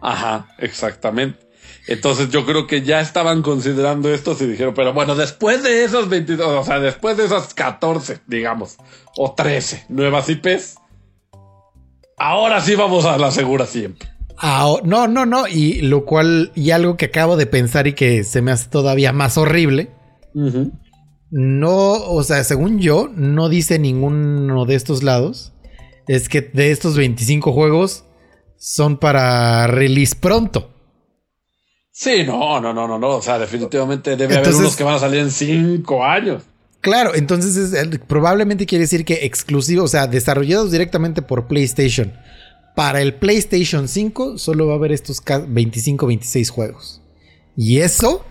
ajá, 0.00 0.48
exactamente. 0.58 1.44
Entonces 1.86 2.30
yo 2.30 2.46
creo 2.46 2.66
que 2.66 2.80
ya 2.82 3.00
estaban 3.00 3.42
considerando 3.42 4.08
estos 4.12 4.40
y 4.40 4.46
dijeron, 4.46 4.72
pero 4.74 4.94
bueno, 4.94 5.14
después 5.14 5.62
de 5.62 5.84
esos 5.84 6.08
22, 6.08 6.46
o 6.46 6.64
sea, 6.64 6.80
después 6.80 7.16
de 7.18 7.26
esas 7.26 7.52
14, 7.52 8.20
digamos, 8.26 8.76
o 9.18 9.34
13 9.34 9.84
nuevas 9.90 10.28
IPs, 10.30 10.76
ahora 12.16 12.60
sí 12.60 12.74
vamos 12.74 13.04
a 13.04 13.18
la 13.18 13.30
segura 13.30 13.66
siempre. 13.66 14.08
Ah, 14.36 14.76
no, 14.84 15.06
no, 15.06 15.26
no. 15.26 15.46
Y 15.46 15.82
lo 15.82 16.04
cual, 16.04 16.52
y 16.54 16.70
algo 16.70 16.96
que 16.96 17.06
acabo 17.06 17.36
de 17.36 17.46
pensar 17.46 17.86
y 17.86 17.94
que 17.94 18.24
se 18.24 18.42
me 18.42 18.50
hace 18.50 18.68
todavía 18.68 19.12
más 19.12 19.38
horrible. 19.38 19.90
No, 21.30 21.92
o 21.92 22.22
sea, 22.22 22.42
según 22.44 22.80
yo, 22.80 23.08
no 23.14 23.48
dice 23.48 23.78
ninguno 23.78 24.64
de 24.66 24.74
estos 24.74 25.02
lados 25.02 25.52
es 26.06 26.28
que 26.28 26.42
de 26.42 26.70
estos 26.70 26.96
25 26.96 27.52
juegos 27.52 28.04
son 28.56 28.98
para 28.98 29.66
release 29.66 30.14
pronto. 30.14 30.70
Sí, 31.90 32.24
no, 32.26 32.60
no, 32.60 32.72
no, 32.74 32.88
no, 32.88 32.98
no. 32.98 33.08
O 33.08 33.22
sea, 33.22 33.38
definitivamente 33.38 34.16
debe 34.16 34.36
haber 34.36 34.54
unos 34.54 34.76
que 34.76 34.84
van 34.84 34.94
a 34.94 34.98
salir 34.98 35.20
en 35.20 35.30
cinco 35.30 36.04
años. 36.04 36.42
Claro, 36.84 37.14
entonces 37.14 37.56
es- 37.56 37.98
probablemente 38.06 38.66
quiere 38.66 38.82
decir 38.84 39.06
que 39.06 39.24
exclusivos, 39.24 39.86
o 39.86 39.88
sea, 39.88 40.06
desarrollados 40.06 40.70
directamente 40.70 41.22
por 41.22 41.46
PlayStation. 41.46 42.12
Para 42.76 43.00
el 43.00 43.14
PlayStation 43.14 43.88
5 43.88 44.36
solo 44.36 44.66
va 44.66 44.74
a 44.74 44.76
haber 44.76 44.92
estos 44.92 45.22
ca- 45.22 45.38
25, 45.48 46.06
26 46.06 46.50
juegos. 46.50 47.00
Y 47.56 47.78
eso... 47.78 48.22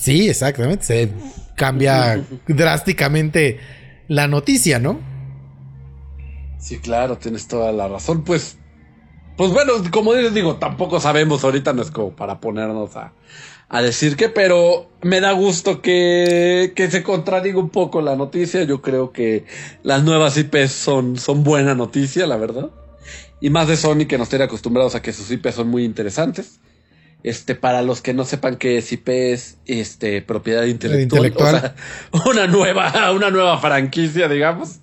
Sí, 0.00 0.30
exactamente. 0.30 0.82
Se 0.86 1.10
cambia 1.56 2.24
drásticamente 2.48 3.60
la 4.08 4.26
noticia, 4.26 4.78
¿no? 4.78 4.98
Sí, 6.58 6.78
claro, 6.78 7.18
tienes 7.18 7.46
toda 7.48 7.70
la 7.70 7.86
razón. 7.86 8.24
Pues, 8.24 8.56
pues 9.36 9.50
bueno, 9.50 9.74
como 9.90 10.14
les 10.14 10.32
digo, 10.32 10.56
tampoco 10.56 11.00
sabemos 11.00 11.44
ahorita, 11.44 11.74
no 11.74 11.82
es 11.82 11.90
como 11.90 12.16
para 12.16 12.40
ponernos 12.40 12.96
a, 12.96 13.12
a 13.74 13.82
decir 13.82 14.14
que, 14.14 14.28
pero 14.28 14.88
me 15.02 15.20
da 15.20 15.32
gusto 15.32 15.82
que, 15.82 16.72
que 16.76 16.88
se 16.92 17.02
contradiga 17.02 17.58
un 17.58 17.70
poco 17.70 18.02
la 18.02 18.14
noticia. 18.14 18.62
Yo 18.62 18.80
creo 18.80 19.10
que 19.10 19.46
las 19.82 20.04
nuevas 20.04 20.36
IPs 20.36 20.70
son, 20.70 21.18
son 21.18 21.42
buena 21.42 21.74
noticia, 21.74 22.24
la 22.28 22.36
verdad. 22.36 22.70
Y 23.40 23.50
más 23.50 23.66
de 23.66 23.76
Sony 23.76 24.06
que 24.06 24.16
nos 24.16 24.28
tiene 24.28 24.44
acostumbrados 24.44 24.94
a 24.94 25.02
que 25.02 25.12
sus 25.12 25.28
IPs 25.28 25.56
son 25.56 25.66
muy 25.70 25.84
interesantes. 25.84 26.60
Este, 27.24 27.56
para 27.56 27.82
los 27.82 28.00
que 28.00 28.14
no 28.14 28.24
sepan 28.24 28.58
qué 28.58 28.78
es 28.78 28.92
IP 28.92 29.08
es 29.08 29.58
este, 29.66 30.22
propiedad 30.22 30.62
intelectual. 30.66 31.26
intelectual. 31.26 31.74
O 32.12 32.18
sea, 32.20 32.30
una 32.30 32.46
nueva, 32.46 33.10
una 33.10 33.30
nueva 33.30 33.58
franquicia, 33.58 34.28
digamos. 34.28 34.78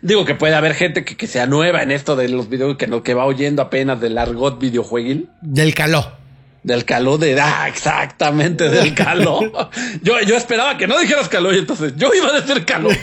Digo 0.00 0.24
que 0.24 0.34
puede 0.34 0.54
haber 0.54 0.72
gente 0.72 1.04
que, 1.04 1.18
que 1.18 1.26
sea 1.26 1.46
nueva 1.46 1.82
en 1.82 1.90
esto 1.90 2.16
de 2.16 2.30
los 2.30 2.48
videos, 2.48 2.78
que 2.78 2.86
no, 2.86 3.02
que 3.02 3.12
va 3.12 3.26
oyendo 3.26 3.60
apenas 3.60 4.00
del 4.00 4.16
argot 4.16 4.58
videojueguil. 4.58 5.28
Del 5.42 5.74
caló. 5.74 6.16
Del 6.62 6.84
caló 6.84 7.18
de. 7.18 7.40
Ah, 7.40 7.66
exactamente, 7.68 8.68
del 8.68 8.94
caló. 8.94 9.40
yo, 10.02 10.20
yo 10.20 10.36
esperaba 10.36 10.76
que 10.76 10.86
no 10.86 10.98
dijeras 10.98 11.28
caló 11.28 11.52
y 11.52 11.58
entonces 11.58 11.94
yo 11.96 12.10
iba 12.14 12.28
a 12.28 12.40
decir 12.40 12.64
caló. 12.64 12.88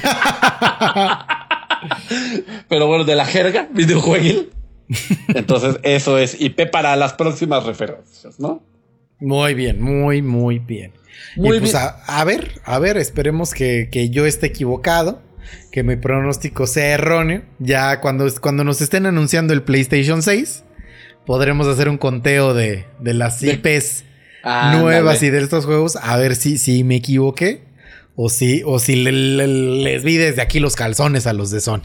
Pero 2.67 2.87
bueno, 2.87 3.03
de 3.03 3.15
la 3.15 3.25
jerga 3.25 3.67
videojueguil. 3.71 4.51
Entonces, 5.29 5.79
eso 5.83 6.17
es 6.17 6.39
IP 6.39 6.69
para 6.71 6.95
las 6.95 7.13
próximas 7.13 7.65
referencias, 7.65 8.39
¿no? 8.39 8.63
Muy 9.19 9.53
bien, 9.53 9.81
muy, 9.81 10.21
muy 10.21 10.59
bien. 10.59 10.93
Muy 11.35 11.57
y 11.57 11.59
pues 11.59 11.73
bien. 11.73 11.83
A, 11.83 12.19
a 12.19 12.23
ver, 12.23 12.61
a 12.65 12.79
ver, 12.79 12.97
esperemos 12.97 13.53
que, 13.53 13.89
que 13.91 14.09
yo 14.09 14.25
esté 14.25 14.47
equivocado, 14.47 15.21
que 15.71 15.83
mi 15.83 15.95
pronóstico 15.95 16.67
sea 16.67 16.93
erróneo. 16.93 17.43
Ya 17.59 18.01
cuando, 18.01 18.27
cuando 18.41 18.63
nos 18.63 18.81
estén 18.81 19.05
anunciando 19.05 19.53
el 19.53 19.63
PlayStation 19.63 20.21
6, 20.21 20.64
podremos 21.25 21.67
hacer 21.67 21.89
un 21.89 21.97
conteo 21.97 22.53
de, 22.53 22.85
de 22.99 23.13
las 23.13 23.41
IPs 23.41 24.03
nuevas 24.43 25.23
y 25.23 25.29
de 25.29 25.39
estos 25.41 25.65
juegos, 25.65 25.95
a 25.95 26.17
ver 26.17 26.35
si, 26.35 26.57
si 26.57 26.83
me 26.83 26.97
equivoqué 26.97 27.63
o 28.15 28.29
si, 28.29 28.61
o 28.65 28.79
si 28.79 28.95
le- 28.95 29.11
le- 29.11 29.47
les 29.47 30.03
vi 30.03 30.17
desde 30.17 30.41
aquí 30.41 30.59
los 30.59 30.75
calzones 30.75 31.25
a 31.27 31.33
los 31.33 31.49
de 31.51 31.61
Sony. 31.61 31.81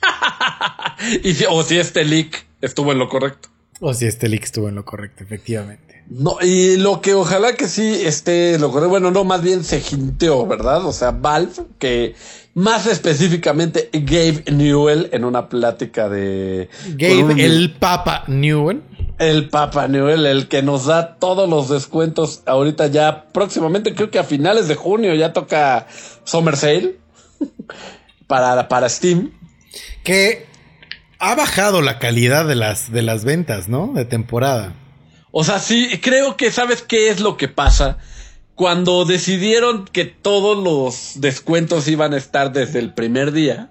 Y 1.22 1.34
si- 1.34 1.44
o 1.48 1.62
si 1.62 1.78
este 1.78 2.04
leak 2.04 2.44
estuvo 2.60 2.92
en 2.92 2.98
lo 2.98 3.08
correcto. 3.08 3.48
O 3.80 3.94
si 3.94 4.06
este 4.06 4.28
leak 4.28 4.44
estuvo 4.44 4.68
en 4.68 4.74
lo 4.74 4.84
correcto, 4.84 5.22
efectivamente. 5.22 6.02
No, 6.10 6.38
y 6.42 6.76
lo 6.78 7.00
que 7.00 7.14
ojalá 7.14 7.52
que 7.54 7.68
sí 7.68 8.00
esté 8.04 8.58
lo 8.58 8.70
correcto, 8.70 8.88
bueno, 8.88 9.10
no, 9.10 9.24
más 9.24 9.42
bien 9.42 9.62
se 9.62 9.80
jinteó, 9.80 10.46
¿verdad? 10.46 10.84
O 10.86 10.92
sea, 10.92 11.10
Valve, 11.12 11.52
que 11.78 12.14
más 12.58 12.86
específicamente 12.86 13.88
Gabe 13.92 14.42
Newell 14.50 15.08
en 15.12 15.24
una 15.24 15.48
plática 15.48 16.08
de... 16.08 16.68
Gabe, 16.96 17.22
un- 17.24 17.38
el 17.38 17.72
Papa 17.78 18.24
Newell. 18.26 18.82
El 19.20 19.48
Papa 19.48 19.86
Newell, 19.88 20.26
el 20.26 20.48
que 20.48 20.62
nos 20.62 20.86
da 20.86 21.16
todos 21.18 21.48
los 21.48 21.68
descuentos 21.68 22.42
ahorita 22.46 22.88
ya 22.88 23.26
próximamente, 23.32 23.94
creo 23.94 24.10
que 24.10 24.18
a 24.18 24.24
finales 24.24 24.66
de 24.68 24.74
junio 24.74 25.14
ya 25.14 25.32
toca 25.32 25.86
Summer 26.24 26.56
Sale 26.56 26.96
para, 28.26 28.68
para 28.68 28.88
Steam. 28.88 29.32
Que 30.04 30.46
ha 31.18 31.34
bajado 31.34 31.82
la 31.82 31.98
calidad 31.98 32.46
de 32.46 32.54
las, 32.54 32.90
de 32.92 33.02
las 33.02 33.24
ventas, 33.24 33.68
¿no? 33.68 33.92
De 33.94 34.04
temporada. 34.04 34.74
O 35.30 35.44
sea, 35.44 35.58
sí, 35.58 35.98
creo 36.02 36.36
que 36.36 36.50
sabes 36.50 36.82
qué 36.82 37.10
es 37.10 37.20
lo 37.20 37.36
que 37.36 37.48
pasa. 37.48 37.98
Cuando 38.58 39.04
decidieron 39.04 39.84
que 39.84 40.04
todos 40.04 40.58
los 40.58 41.20
descuentos 41.20 41.86
iban 41.86 42.12
a 42.12 42.16
estar 42.16 42.52
desde 42.52 42.80
el 42.80 42.92
primer 42.92 43.30
día, 43.30 43.70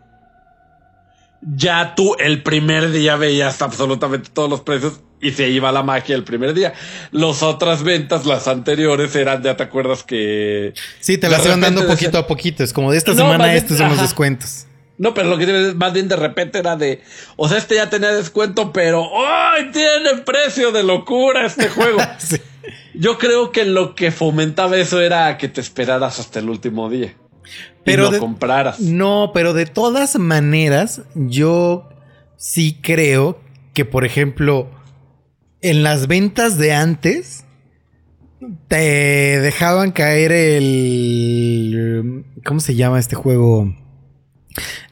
ya 1.41 1.93
tú 1.93 2.15
el 2.19 2.41
primer 2.41 2.91
día 2.91 3.17
veías 3.17 3.61
absolutamente 3.61 4.29
todos 4.33 4.49
los 4.49 4.61
precios 4.61 5.01
y 5.21 5.31
se 5.31 5.49
iba 5.49 5.73
la 5.73 5.83
magia 5.83 6.15
el 6.15 6.23
primer 6.23 6.53
día. 6.53 6.73
Las 7.11 7.43
otras 7.43 7.83
ventas, 7.83 8.25
las 8.25 8.47
anteriores, 8.47 9.13
eran, 9.17 9.43
ya 9.43 9.57
te 9.57 9.63
acuerdas 9.63 10.03
que... 10.03 10.73
Sí, 11.01 11.17
te 11.17 11.27
las 11.27 11.45
iban 11.45 11.59
dando 11.59 11.85
poquito 11.85 12.17
a 12.17 12.25
poquito. 12.25 12.63
Es 12.63 12.71
como 12.71 12.89
de 12.93 12.97
esta 12.97 13.11
No, 13.11 13.17
semana, 13.23 13.43
bien- 13.47 13.57
estos 13.57 13.77
son 13.77 13.89
los 13.89 13.99
descuentos. 14.01 14.67
No, 14.97 15.13
pero 15.13 15.27
lo 15.27 15.37
que 15.37 15.73
más 15.75 15.91
bien 15.91 16.07
de 16.07 16.15
repente 16.15 16.59
era 16.59 16.77
de, 16.77 17.01
o 17.35 17.49
sea, 17.49 17.57
este 17.57 17.75
ya 17.75 17.89
tenía 17.89 18.13
descuento, 18.13 18.71
pero 18.71 19.07
¡ay! 19.27 19.69
Tiene 19.73 20.21
precio 20.25 20.71
de 20.71 20.83
locura 20.83 21.45
este 21.45 21.67
juego. 21.67 21.99
Sí. 22.19 22.37
Yo 22.93 23.17
creo 23.17 23.51
que 23.51 23.65
lo 23.65 23.95
que 23.95 24.11
fomentaba 24.11 24.77
eso 24.77 24.99
era 25.01 25.37
que 25.37 25.47
te 25.47 25.61
esperaras 25.61 26.19
hasta 26.19 26.39
el 26.39 26.49
último 26.49 26.89
día. 26.89 27.15
Pero 27.83 28.03
y 28.03 28.05
no 28.07 28.11
de- 28.11 28.19
compraras. 28.19 28.79
No, 28.79 29.31
pero 29.33 29.53
de 29.53 29.65
todas 29.65 30.17
maneras, 30.19 31.01
yo 31.15 31.89
sí 32.35 32.77
creo 32.81 33.39
que, 33.73 33.85
por 33.85 34.03
ejemplo, 34.05 34.69
en 35.61 35.83
las 35.83 36.07
ventas 36.07 36.57
de 36.57 36.73
antes, 36.73 37.45
te 38.67 38.75
dejaban 39.39 39.91
caer 39.91 40.31
el... 40.31 42.25
¿Cómo 42.45 42.59
se 42.59 42.75
llama 42.75 42.99
este 42.99 43.15
juego? 43.15 43.73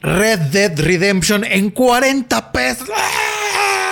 Red 0.00 0.38
Dead 0.52 0.78
Redemption 0.78 1.44
en 1.44 1.70
40 1.70 2.52
pesos. 2.52 2.88
¡Ah! 2.94 3.10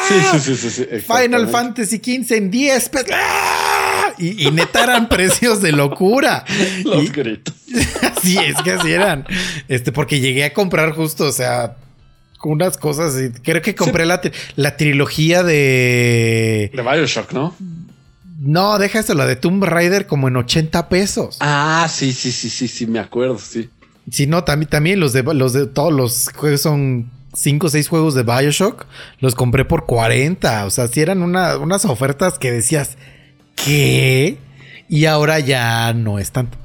Sí, 0.09 0.14
sí, 0.32 0.39
sí, 0.41 0.57
sí, 0.57 0.70
sí, 0.70 0.87
Final. 1.01 1.49
Fantasy 1.49 1.97
XV 1.97 2.32
en 2.37 2.51
10 2.51 2.89
pesos. 2.91 3.09
¡Ah! 3.12 3.64
Y, 4.19 4.47
y 4.47 4.51
neta 4.51 4.83
eran 4.85 5.09
precios 5.11 5.61
de 5.62 5.73
locura. 5.73 6.45
Los 6.85 7.05
Y- 7.05 7.09
gritos. 7.09 7.55
Sí, 8.23 8.39
es 8.39 8.55
que 8.62 8.73
así 8.73 8.91
eran. 8.91 9.27
Este, 9.69 9.93
porque 9.93 10.19
llegué 10.21 10.45
a 10.45 10.55
comprar 10.55 10.93
justo, 10.93 11.25
o 11.27 11.33
sea, 11.33 11.77
unas 12.43 12.79
cosas. 12.79 13.15
y 13.21 13.31
creo 13.41 13.61
que 13.61 13.75
compré 13.75 14.07
la, 14.07 14.21
la 14.57 14.77
trilogía 14.79 15.43
de. 15.43 16.71
De 16.75 16.83
Bioshock, 16.83 17.33
¿no? 17.33 17.55
No, 18.41 18.79
deja 18.79 18.99
esto, 19.01 19.15
la 19.15 19.27
de 19.27 19.37
Tomb 19.37 19.62
Raider 19.65 20.07
como 20.07 20.29
en 20.29 20.37
80 20.37 20.89
pesos. 20.89 21.37
Ah, 21.41 21.87
sí, 21.91 22.12
sí, 22.12 22.33
sí, 22.33 22.49
sí, 22.51 22.67
sí, 22.69 22.87
me 22.87 22.99
acuerdo, 22.99 23.39
sí. 23.39 23.69
Si 24.11 24.27
no, 24.27 24.45
también, 24.45 24.69
también 24.71 25.01
los 25.01 25.12
de 25.12 25.23
los 25.23 25.53
de 25.53 25.67
todos 25.67 25.93
los 25.93 26.31
juegos 26.35 26.61
son 26.62 27.11
5 27.35 27.67
o 27.67 27.71
6 27.71 27.89
juegos 27.89 28.15
de 28.15 28.23
Bioshock. 28.23 28.87
Los 29.21 29.35
compré 29.35 29.65
por 29.65 29.85
40. 29.87 30.65
O 30.67 30.71
sea, 30.71 30.89
si 30.89 31.01
eran 31.01 31.23
una- 31.23 31.57
unas 31.59 31.85
ofertas 31.85 32.39
que 32.39 32.53
decías, 32.53 32.97
¿qué? 33.57 34.39
Y 34.89 35.07
ahora 35.07 35.41
ya 35.41 35.93
no 35.95 36.19
es 36.19 36.31
tanto. 36.33 36.59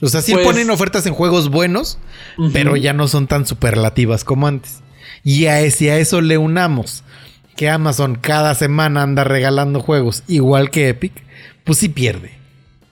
O 0.00 0.08
sea, 0.08 0.20
sí 0.22 0.32
Pues- 0.32 0.44
ponen 0.44 0.70
ofertas 0.70 1.06
en 1.06 1.14
juegos 1.14 1.48
buenos, 1.48 1.98
pero 2.52 2.76
ya 2.76 2.92
no 2.92 3.06
son 3.08 3.26
tan 3.28 3.46
superlativas 3.46 4.24
como 4.24 4.46
antes. 4.48 4.80
Y 5.22 5.46
a, 5.46 5.70
si 5.70 5.88
a 5.88 5.98
eso 5.98 6.20
le 6.20 6.38
unamos 6.38 7.04
que 7.56 7.68
Amazon 7.70 8.16
cada 8.20 8.54
semana 8.54 9.02
anda 9.02 9.22
regalando 9.24 9.80
juegos 9.80 10.24
igual 10.26 10.70
que 10.70 10.88
Epic, 10.88 11.12
pues 11.64 11.78
sí 11.78 11.88
pierde. 11.88 12.32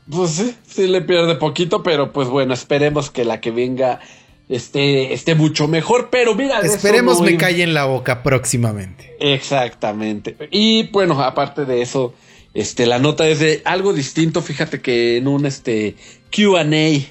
Pues 0.09 0.31
sí, 0.33 0.55
sí 0.69 0.87
le 0.87 1.01
pierde 1.03 1.35
poquito, 1.37 1.83
pero 1.83 2.13
pues 2.13 2.29
bueno, 2.29 2.55
esperemos 2.55 3.11
que 3.11 3.25
la 3.25 3.41
que 3.41 3.51
venga 3.51 4.01
esté, 4.49 5.13
esté 5.13 5.35
mucho 5.35 5.67
mejor. 5.67 6.09
Pero 6.11 6.35
mira, 6.37 6.61
Esperemos 6.61 7.19
no 7.19 7.25
me 7.27 7.37
calle 7.37 7.63
en 7.65 7.75
la 7.75 7.85
boca 7.87 8.23
próximamente. 8.23 9.17
Exactamente. 9.19 10.37
Y 10.53 10.89
bueno, 10.89 11.21
aparte 11.23 11.65
de 11.65 11.83
eso, 11.83 12.15
este, 12.55 12.87
la 12.87 12.99
nota 12.99 13.29
es 13.29 13.39
de 13.39 13.63
algo 13.65 13.93
distinto. 13.93 14.43
Fíjate 14.43 14.81
que 14.81 15.17
en 15.17 15.29
un 15.29 15.47
este 15.47 15.95
QA 16.31 16.65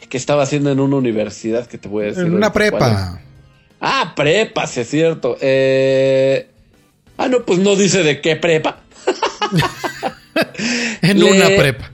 que 0.09 0.17
estaba 0.17 0.43
haciendo 0.43 0.71
en 0.71 0.79
una 0.79 0.95
universidad, 0.97 1.67
que 1.67 1.77
te 1.77 1.87
voy 1.87 2.05
a 2.05 2.07
decir. 2.07 2.25
En 2.25 2.35
una 2.35 2.51
prepa. 2.51 3.21
Ah, 3.81 4.13
prepa, 4.15 4.67
sí 4.67 4.81
es 4.81 4.89
cierto. 4.89 5.37
Eh, 5.41 6.47
ah, 7.17 7.27
no, 7.27 7.43
pues 7.45 7.59
no 7.59 7.75
dice 7.75 8.03
de 8.03 8.21
qué 8.21 8.35
prepa. 8.35 8.81
En 11.01 11.19
Le- 11.19 11.31
una 11.31 11.47
prepa. 11.47 11.91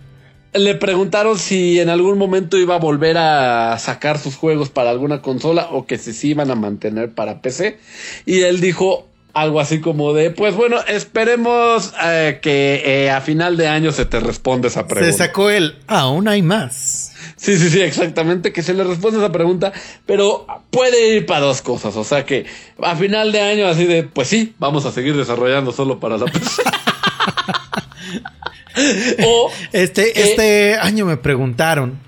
Le 0.54 0.76
preguntaron 0.76 1.38
si 1.38 1.80
en 1.80 1.90
algún 1.90 2.18
momento 2.18 2.58
iba 2.58 2.76
a 2.76 2.80
volver 2.80 3.18
a 3.18 3.78
sacar 3.78 4.18
sus 4.18 4.36
juegos 4.36 4.70
para 4.70 4.90
alguna 4.90 5.22
consola 5.22 5.68
o 5.72 5.86
que 5.86 5.98
si 5.98 6.14
se 6.14 6.28
iban 6.28 6.50
a 6.50 6.56
mantener 6.56 7.12
para 7.12 7.42
PC. 7.42 7.78
Y 8.26 8.42
él 8.42 8.62
dijo, 8.62 9.08
algo 9.36 9.60
así 9.60 9.82
como 9.82 10.14
de, 10.14 10.32
pues 10.32 10.56
bueno, 10.56 10.78
esperemos 10.88 11.94
eh, 12.02 12.40
que 12.42 12.82
eh, 12.86 13.12
a 13.12 13.20
final 13.20 13.58
de 13.58 13.68
año 13.68 13.92
se 13.92 14.06
te 14.06 14.22
responda 14.22 14.70
esa 14.70 14.88
pregunta. 14.88 15.12
Se 15.12 15.18
sacó 15.18 15.50
el 15.50 15.76
aún 15.88 16.30
hay 16.30 16.42
más. 16.42 17.12
Sí, 17.36 17.58
sí, 17.58 17.70
sí, 17.70 17.82
exactamente, 17.82 18.54
que 18.54 18.64
se 18.64 18.74
le 18.74 18.86
responde 18.86 19.20
esa 19.20 19.34
pregunta, 19.34 19.74
pero 20.06 20.48
puede 20.72 21.18
ir 21.18 21.26
para 21.26 21.42
dos 21.42 21.62
cosas, 21.62 21.98
o 21.98 22.06
sea 22.06 22.26
que 22.26 22.46
a 22.82 22.96
final 22.96 23.34
de 23.34 23.42
año 23.42 23.68
así 23.68 23.84
de, 23.84 24.04
pues 24.04 24.30
sí, 24.30 24.56
vamos 24.58 24.86
a 24.86 24.94
seguir 24.94 25.18
desarrollando 25.18 25.74
solo 25.74 26.00
para 26.00 26.18
la 26.18 26.26
persona. 26.26 26.72
o 29.28 29.52
este, 29.74 30.22
este 30.22 30.76
año 30.76 31.06
me 31.06 31.18
preguntaron 31.18 32.05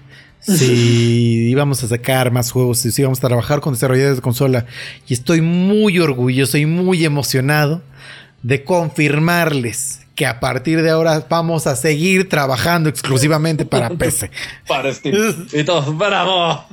si 0.48 1.50
íbamos 1.50 1.84
a 1.84 1.88
sacar 1.88 2.32
más 2.32 2.52
juegos, 2.52 2.80
si 2.80 3.02
íbamos 3.02 3.24
a 3.24 3.28
trabajar 3.28 3.60
con 3.60 3.74
desarrolladores 3.74 4.18
de 4.18 4.22
consola. 4.22 4.66
Y 5.08 5.14
estoy 5.14 5.42
muy 5.42 6.00
orgulloso 6.00 6.58
y 6.58 6.66
muy 6.66 7.06
emocionado 7.06 7.82
de 8.44 8.64
confirmarles 8.64 10.02
que 10.16 10.26
a 10.26 10.40
partir 10.40 10.82
de 10.82 10.90
ahora 10.90 11.26
vamos 11.30 11.68
a 11.68 11.76
seguir 11.76 12.28
trabajando 12.28 12.90
exclusivamente 12.90 13.66
para 13.66 13.90
PC. 13.98 14.32
para 14.68 14.94
Steam. 14.94 15.48
Y 15.54 15.64
todos, 15.64 15.96
bravo. 15.96 16.66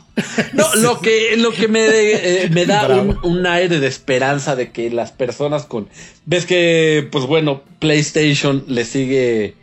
No, 0.52 0.74
lo 0.76 1.00
que, 1.00 1.36
lo 1.36 1.52
que 1.52 1.68
me, 1.68 1.86
eh, 1.86 2.48
me 2.50 2.64
da 2.66 2.86
un, 2.88 3.18
un, 3.22 3.46
aire 3.46 3.80
de 3.80 3.86
esperanza 3.86 4.56
de 4.56 4.70
que 4.70 4.88
las 4.88 5.12
personas 5.12 5.66
con... 5.66 5.88
Ves 6.24 6.46
que, 6.46 7.06
pues 7.10 7.26
bueno, 7.26 7.62
PlayStation 7.80 8.64
le 8.68 8.84
sigue 8.84 9.44
eh, 9.44 9.54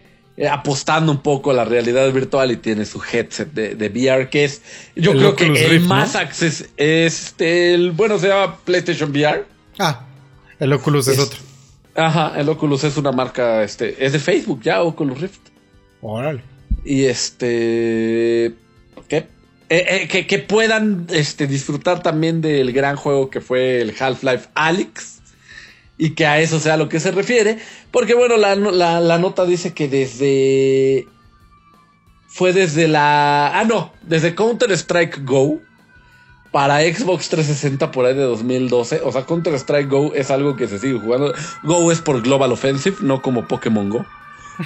apostando 0.50 1.12
un 1.12 1.22
poco 1.22 1.52
a 1.52 1.54
la 1.54 1.66
realidad 1.66 2.12
virtual 2.12 2.52
y 2.52 2.58
tiene 2.58 2.86
su 2.86 3.02
headset 3.02 3.52
de, 3.52 3.76
de 3.76 3.90
VR, 3.90 4.30
que 4.30 4.46
es, 4.46 4.62
yo 4.96 5.12
creo 5.12 5.36
que 5.36 5.46
el 5.46 5.82
más 5.82 6.16
acceso 6.16 6.66
es 6.78 7.28
este, 7.28 7.74
el, 7.74 7.92
bueno, 7.92 8.18
se 8.18 8.30
llama 8.30 8.58
PlayStation 8.64 9.12
VR. 9.12 9.46
Ah, 9.78 10.06
el 10.60 10.74
Oculus 10.74 11.08
es, 11.08 11.20
otro. 11.20 11.40
Ajá, 11.96 12.34
el 12.40 12.48
Oculus 12.50 12.84
es 12.84 12.98
una 12.98 13.12
marca, 13.12 13.64
este, 13.64 14.04
es 14.04 14.14
de 14.14 14.20
Facebook 14.20 14.62
ya, 14.62 14.82
Oculus 14.82 15.20
Rift. 15.20 15.42
Órale. 16.02 16.42
Y 16.84 17.06
este, 17.06 18.54
¿qué? 19.08 19.28
Eh, 19.70 19.86
eh, 19.88 20.08
que, 20.10 20.28
que, 20.28 20.40
puedan 20.40 21.08
este, 21.10 21.48
disfrutar 21.48 22.04
también 22.04 22.42
del 22.42 22.74
gran 22.74 22.96
juego 22.96 23.30
que 23.30 23.40
fue 23.40 23.82
el 23.82 23.94
Half-Life 23.98 24.50
Alyx 24.54 25.21
y 25.98 26.12
que 26.12 26.26
a 26.26 26.40
eso 26.40 26.60
sea 26.60 26.78
lo 26.78 26.90
que 26.90 27.00
se 27.00 27.12
refiere. 27.12 27.60
Porque 27.92 28.14
bueno, 28.14 28.38
la, 28.38 29.18
nota 29.18 29.46
dice 29.46 29.74
que 29.74 29.88
desde... 29.88 31.08
Fue 32.28 32.54
desde 32.54 32.88
la... 32.88 33.60
Ah, 33.60 33.66
no, 33.66 33.92
desde 34.04 34.36
Counter 34.36 34.72
Strike 34.72 35.26
Go 35.26 35.60
para 36.52 36.82
Xbox 36.82 37.30
360 37.30 37.92
por 37.92 38.06
ahí 38.06 38.14
de 38.14 38.24
2012. 38.24 39.02
O 39.04 39.12
sea, 39.12 39.26
Counter 39.26 39.54
Strike 39.56 39.90
Go 39.90 40.14
es 40.14 40.32
algo 40.32 40.56
que 40.56 40.68
se 40.68 40.80
sigue 40.80 41.00
jugando. 41.00 41.34
Go 41.64 41.92
es 41.92 42.02
por 42.02 42.22
Global 42.22 42.52
Offensive, 42.52 42.98
no 43.02 43.22
como 43.22 43.48
Pokémon 43.48 43.90
Go. 43.90 44.06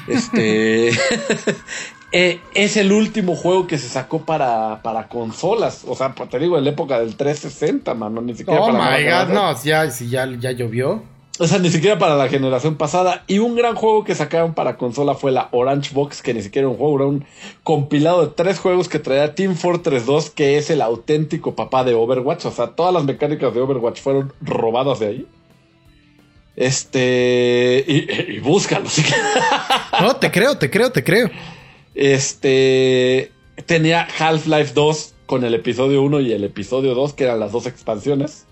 Este 0.08 0.90
eh, 2.12 2.40
es 2.54 2.78
el 2.78 2.92
último 2.92 3.36
juego 3.36 3.68
que 3.68 3.78
se 3.78 3.88
sacó 3.88 4.26
para, 4.26 4.82
para 4.82 5.08
consolas. 5.08 5.84
O 5.88 5.96
sea, 5.96 6.14
te 6.14 6.40
digo, 6.40 6.58
en 6.58 6.64
la 6.64 6.72
época 6.72 7.00
del 7.00 7.16
360, 7.16 7.94
mano. 7.94 8.22
Ni 8.22 8.36
siquiera 8.36 8.62
oh 8.62 8.72
my 8.72 9.04
god, 9.04 9.34
no, 9.34 9.64
ya, 9.64 9.90
si 9.92 10.10
ya, 10.10 10.28
ya 10.40 10.52
llovió. 10.52 11.04
O 11.38 11.48
sea, 11.48 11.60
ni 11.60 11.70
siquiera 11.70 12.00
para 12.00 12.16
la 12.16 12.30
generación 12.30 12.76
pasada. 12.76 13.26
Y 13.28 13.40
un 13.40 13.56
gran 13.56 13.76
juego 13.76 14.06
que 14.06 14.16
sacaron 14.16 14.54
para 14.54 14.78
consola 14.78 15.16
fue 15.16 15.32
la 15.34 15.50
Orange 15.52 15.92
Box, 15.94 16.22
que 16.22 16.34
ni 16.34 16.42
siquiera 16.42 16.68
era 16.68 16.70
un 16.70 16.78
juego, 16.78 16.96
era 16.96 17.06
un 17.08 17.26
compilado 17.64 18.26
de 18.26 18.34
tres 18.34 18.60
juegos 18.60 18.88
que 18.88 19.00
traía 19.00 19.36
Team 19.36 19.56
Fortress 19.56 20.06
2, 20.06 20.30
que 20.30 20.58
es 20.58 20.70
el 20.70 20.82
auténtico 20.82 21.54
papá 21.54 21.84
de 21.84 21.94
Overwatch. 21.94 22.46
O 22.46 22.52
sea, 22.52 22.68
todas 22.68 22.94
las 22.94 23.04
mecánicas 23.04 23.54
de 23.54 23.60
Overwatch 23.60 24.00
fueron 24.00 24.32
robadas 24.42 25.00
de 25.00 25.08
ahí. 25.08 25.28
Este. 26.56 27.84
Y, 27.86 28.36
y 28.36 28.40
búscalo. 28.40 28.86
no, 30.02 30.16
te 30.16 30.32
creo, 30.32 30.58
te 30.58 30.70
creo, 30.70 30.92
te 30.92 31.04
creo. 31.04 31.30
Este. 31.96 33.32
Tenía 33.66 34.08
Half-Life 34.20 34.72
2 34.74 35.14
con 35.26 35.44
el 35.44 35.54
episodio 35.54 36.02
1 36.04 36.22
y 36.22 36.32
el 36.32 36.46
episodio 36.46 36.96
2, 36.96 37.14
que 37.14 37.26
eran 37.26 37.42
las 37.42 37.52
dos 37.52 37.66
expansiones. 37.66 38.46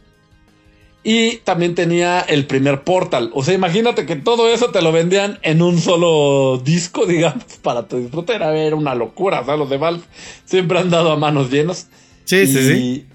Y 1.03 1.37
también 1.39 1.75
tenía 1.75 2.21
el 2.21 2.45
primer 2.45 2.83
Portal. 2.83 3.29
O 3.33 3.43
sea, 3.43 3.53
imagínate 3.53 4.05
que 4.05 4.15
todo 4.15 4.47
eso 4.47 4.69
te 4.69 4.81
lo 4.81 4.93
vendían 4.93 5.37
en 5.41 5.61
un 5.61 5.79
solo 5.79 6.61
disco, 6.63 7.05
digamos, 7.07 7.43
para 7.61 7.87
tu 7.87 7.97
disfrute. 7.97 8.35
Era, 8.35 8.53
una 8.75 8.95
locura. 8.95 9.41
O 9.41 9.45
sea, 9.45 9.57
los 9.57 9.69
de 9.69 9.77
Valve 9.77 10.03
siempre 10.45 10.79
han 10.79 10.89
dado 10.89 11.11
a 11.11 11.17
manos 11.17 11.51
llenos. 11.51 11.87
Sí, 12.23 12.47
sí, 12.47 12.63
sí. 12.63 13.05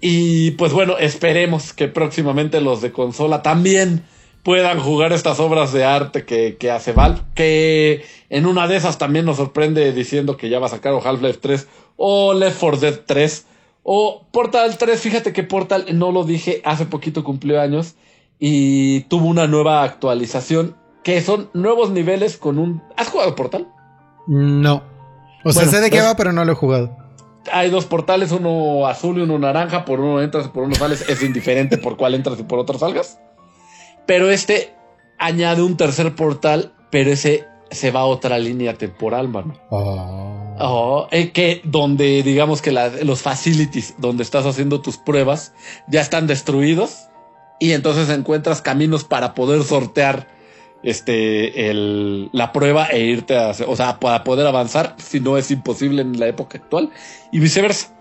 Y 0.00 0.52
pues 0.52 0.72
bueno, 0.72 0.96
esperemos 0.98 1.72
que 1.72 1.88
próximamente 1.88 2.60
los 2.60 2.82
de 2.82 2.92
consola 2.92 3.42
también 3.42 4.04
puedan 4.42 4.80
jugar 4.80 5.12
estas 5.12 5.38
obras 5.38 5.72
de 5.72 5.84
arte 5.84 6.24
que, 6.24 6.56
que 6.58 6.70
hace 6.70 6.92
Valve. 6.92 7.20
Que 7.34 8.04
en 8.30 8.46
una 8.46 8.68
de 8.68 8.76
esas 8.76 8.98
también 8.98 9.24
nos 9.24 9.36
sorprende 9.38 9.92
diciendo 9.92 10.36
que 10.36 10.48
ya 10.48 10.60
va 10.60 10.66
a 10.66 10.70
sacar 10.70 10.92
o 10.92 11.04
Half-Life 11.04 11.38
3 11.40 11.66
o 11.96 12.34
Left 12.34 12.58
4 12.58 12.80
Dead 12.80 13.00
3 13.06 13.46
o 13.82 14.26
Portal 14.30 14.76
3, 14.78 15.00
fíjate 15.00 15.32
que 15.32 15.42
Portal, 15.42 15.86
no 15.94 16.12
lo 16.12 16.24
dije, 16.24 16.62
hace 16.64 16.86
poquito 16.86 17.24
cumplió 17.24 17.60
años 17.60 17.96
y 18.38 19.00
tuvo 19.02 19.26
una 19.26 19.46
nueva 19.46 19.82
actualización 19.82 20.76
que 21.02 21.20
son 21.20 21.50
nuevos 21.52 21.90
niveles 21.90 22.36
con 22.36 22.58
un... 22.58 22.82
¿Has 22.96 23.08
jugado 23.08 23.34
Portal? 23.34 23.68
No. 24.26 24.84
O 25.44 25.52
sea, 25.52 25.66
sé 25.66 25.80
de 25.80 25.90
qué 25.90 26.00
va, 26.00 26.14
pero 26.14 26.32
no 26.32 26.44
lo 26.44 26.52
he 26.52 26.54
jugado. 26.54 26.96
Hay 27.52 27.70
dos 27.70 27.86
portales, 27.86 28.30
uno 28.30 28.86
azul 28.86 29.18
y 29.18 29.22
uno 29.22 29.36
naranja, 29.38 29.84
por 29.84 29.98
uno 29.98 30.22
entras 30.22 30.46
y 30.46 30.48
por 30.50 30.62
uno 30.62 30.76
sales, 30.76 31.08
es 31.08 31.22
indiferente 31.24 31.76
por 31.76 31.96
cuál 31.96 32.14
entras 32.14 32.38
y 32.38 32.44
por 32.44 32.60
otro 32.60 32.78
salgas. 32.78 33.18
Pero 34.06 34.30
este 34.30 34.74
añade 35.18 35.62
un 35.62 35.76
tercer 35.76 36.14
portal, 36.14 36.72
pero 36.90 37.10
ese 37.10 37.46
se 37.72 37.90
va 37.90 38.00
a 38.00 38.04
otra 38.04 38.38
línea 38.38 38.74
temporal, 38.74 39.28
mano. 39.28 39.54
Oh. 39.70 40.56
oh 40.58 41.08
eh, 41.10 41.30
que 41.30 41.60
donde 41.64 42.22
digamos 42.22 42.62
que 42.62 42.70
los 42.70 43.22
facilities 43.22 43.94
donde 43.98 44.22
estás 44.22 44.46
haciendo 44.46 44.80
tus 44.80 44.98
pruebas 44.98 45.52
ya 45.88 46.00
están 46.00 46.26
destruidos 46.26 47.08
y 47.58 47.72
entonces 47.72 48.08
encuentras 48.10 48.62
caminos 48.62 49.04
para 49.04 49.34
poder 49.34 49.62
sortear 49.62 50.28
este 50.82 51.70
el, 51.70 52.28
la 52.32 52.52
prueba 52.52 52.86
e 52.86 53.00
irte 53.00 53.36
a, 53.36 53.52
o 53.66 53.76
sea, 53.76 54.00
para 54.00 54.24
poder 54.24 54.46
avanzar 54.46 54.96
si 54.98 55.20
no 55.20 55.38
es 55.38 55.50
imposible 55.50 56.02
en 56.02 56.18
la 56.18 56.26
época 56.26 56.58
actual 56.58 56.90
y 57.30 57.38
viceversa. 57.38 57.94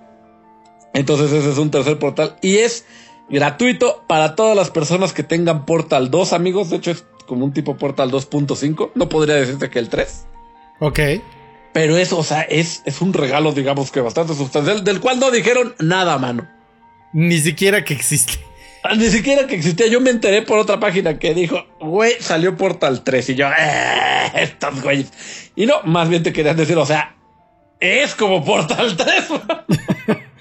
Entonces 0.94 1.32
ese 1.32 1.52
es 1.52 1.58
un 1.58 1.72
tercer 1.72 2.00
portal 2.00 2.38
y 2.42 2.58
es 2.58 2.86
gratuito 3.30 4.04
para 4.08 4.36
todas 4.36 4.56
las 4.56 4.70
personas 4.70 5.14
que 5.14 5.24
tengan 5.24 5.66
Portal 5.66 6.12
2, 6.12 6.34
amigos. 6.34 6.70
De 6.70 6.78
hecho, 6.78 6.92
es 6.92 7.06
como 7.32 7.46
un 7.46 7.54
tipo 7.54 7.78
Portal 7.78 8.12
2.5. 8.12 8.92
No 8.94 9.08
podría 9.08 9.36
decirte 9.36 9.70
que 9.70 9.80
el 9.80 9.88
3. 9.88 10.28
Ok. 10.82 11.00
Pero 11.72 11.96
eso, 11.96 12.18
o 12.18 12.26
sea, 12.26 12.42
es, 12.42 12.82
es 12.84 13.00
un 13.00 13.14
regalo, 13.14 13.54
digamos 13.54 13.90
que 13.90 14.02
bastante 14.02 14.34
sustancial, 14.34 14.84
del 14.84 15.00
cual 15.00 15.18
no 15.22 15.32
dijeron 15.32 15.74
nada, 15.80 16.18
mano. 16.18 16.46
Ni 17.14 17.38
siquiera 17.38 17.86
que 17.86 17.94
existe. 17.94 18.34
Ah, 18.84 18.96
ni 18.96 19.06
siquiera 19.06 19.48
que 19.48 19.56
existía. 19.56 19.88
Yo 19.88 20.02
me 20.02 20.10
enteré 20.10 20.42
por 20.42 20.60
otra 20.60 20.82
página 20.82 21.20
que 21.20 21.34
dijo, 21.34 21.64
güey, 21.80 22.16
salió 22.20 22.58
Portal 22.58 23.02
3. 23.02 23.30
Y 23.30 23.36
yo, 23.36 23.48
eh, 23.48 24.32
estos 24.36 24.82
güeyes. 24.82 25.10
Y 25.56 25.68
no, 25.68 25.76
más 25.86 26.10
bien 26.10 26.24
te 26.24 26.34
querían 26.34 26.58
decir, 26.58 26.78
o 26.78 26.86
sea, 26.86 27.16
es 27.80 28.14
como 28.14 28.44
Portal 28.44 28.98
3. 28.98 29.08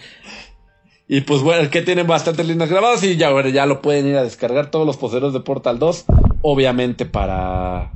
Y 1.13 1.23
pues 1.23 1.43
bueno, 1.43 1.69
que 1.71 1.83
tienen 1.83 2.07
bastantes 2.07 2.47
líneas 2.47 2.71
grabadas 2.71 3.03
y 3.03 3.17
ya, 3.17 3.31
bueno, 3.31 3.49
ya 3.49 3.67
lo 3.67 3.83
pueden 3.83 4.07
ir 4.07 4.17
a 4.17 4.23
descargar 4.23 4.71
todos 4.71 4.87
los 4.87 4.97
poseedores 4.97 5.33
de 5.33 5.41
Portal 5.41 5.81
2, 5.81 6.05
obviamente 6.43 7.07
para 7.07 7.93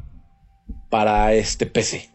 para 0.91 1.35
este 1.35 1.67
PC. 1.67 2.11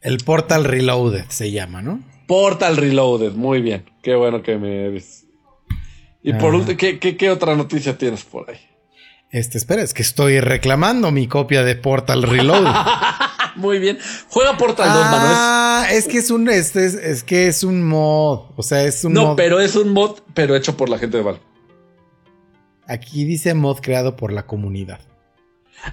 El 0.00 0.18
Portal 0.18 0.64
Reloaded 0.64 1.24
se 1.28 1.50
llama, 1.50 1.82
¿no? 1.82 2.02
Portal 2.26 2.76
Reloaded, 2.76 3.32
muy 3.32 3.60
bien. 3.60 3.84
Qué 4.02 4.14
bueno 4.14 4.42
que 4.42 4.56
me 4.56 4.88
ves. 4.90 5.26
Y 6.22 6.32
por 6.34 6.54
ah. 6.54 6.58
último, 6.58 6.76
¿qué, 6.78 6.98
qué 6.98 7.30
otra 7.30 7.56
noticia 7.56 7.98
tienes 7.98 8.24
por 8.24 8.48
ahí? 8.48 8.58
Este, 9.30 9.58
espera, 9.58 9.82
es 9.82 9.94
que 9.94 10.02
estoy 10.02 10.40
reclamando 10.40 11.10
mi 11.10 11.26
copia 11.26 11.62
de 11.64 11.74
Portal 11.74 12.22
Reloaded. 12.22 12.70
Muy 13.56 13.78
bien. 13.78 13.98
Juega 14.28 14.56
Portal 14.56 14.88
2, 14.88 14.96
mano. 15.04 15.24
Ah, 15.26 15.86
es 15.90 16.06
que 16.06 16.18
es 16.18 16.30
un 16.30 16.48
este 16.48 16.84
es, 16.84 17.22
que 17.24 17.46
es 17.46 17.64
un 17.64 17.82
mod, 17.82 18.50
o 18.56 18.62
sea, 18.62 18.84
es 18.84 19.04
un 19.04 19.12
No, 19.12 19.36
pero 19.36 19.60
es 19.60 19.74
un 19.76 19.90
mod 19.92 20.20
pero 20.34 20.54
hecho 20.54 20.76
por 20.76 20.88
la 20.88 20.98
gente 20.98 21.16
de 21.16 21.22
Valve. 21.22 21.40
Aquí 22.86 23.24
dice 23.24 23.54
mod 23.54 23.78
creado 23.80 24.16
por 24.16 24.32
la 24.32 24.46
comunidad. 24.46 25.00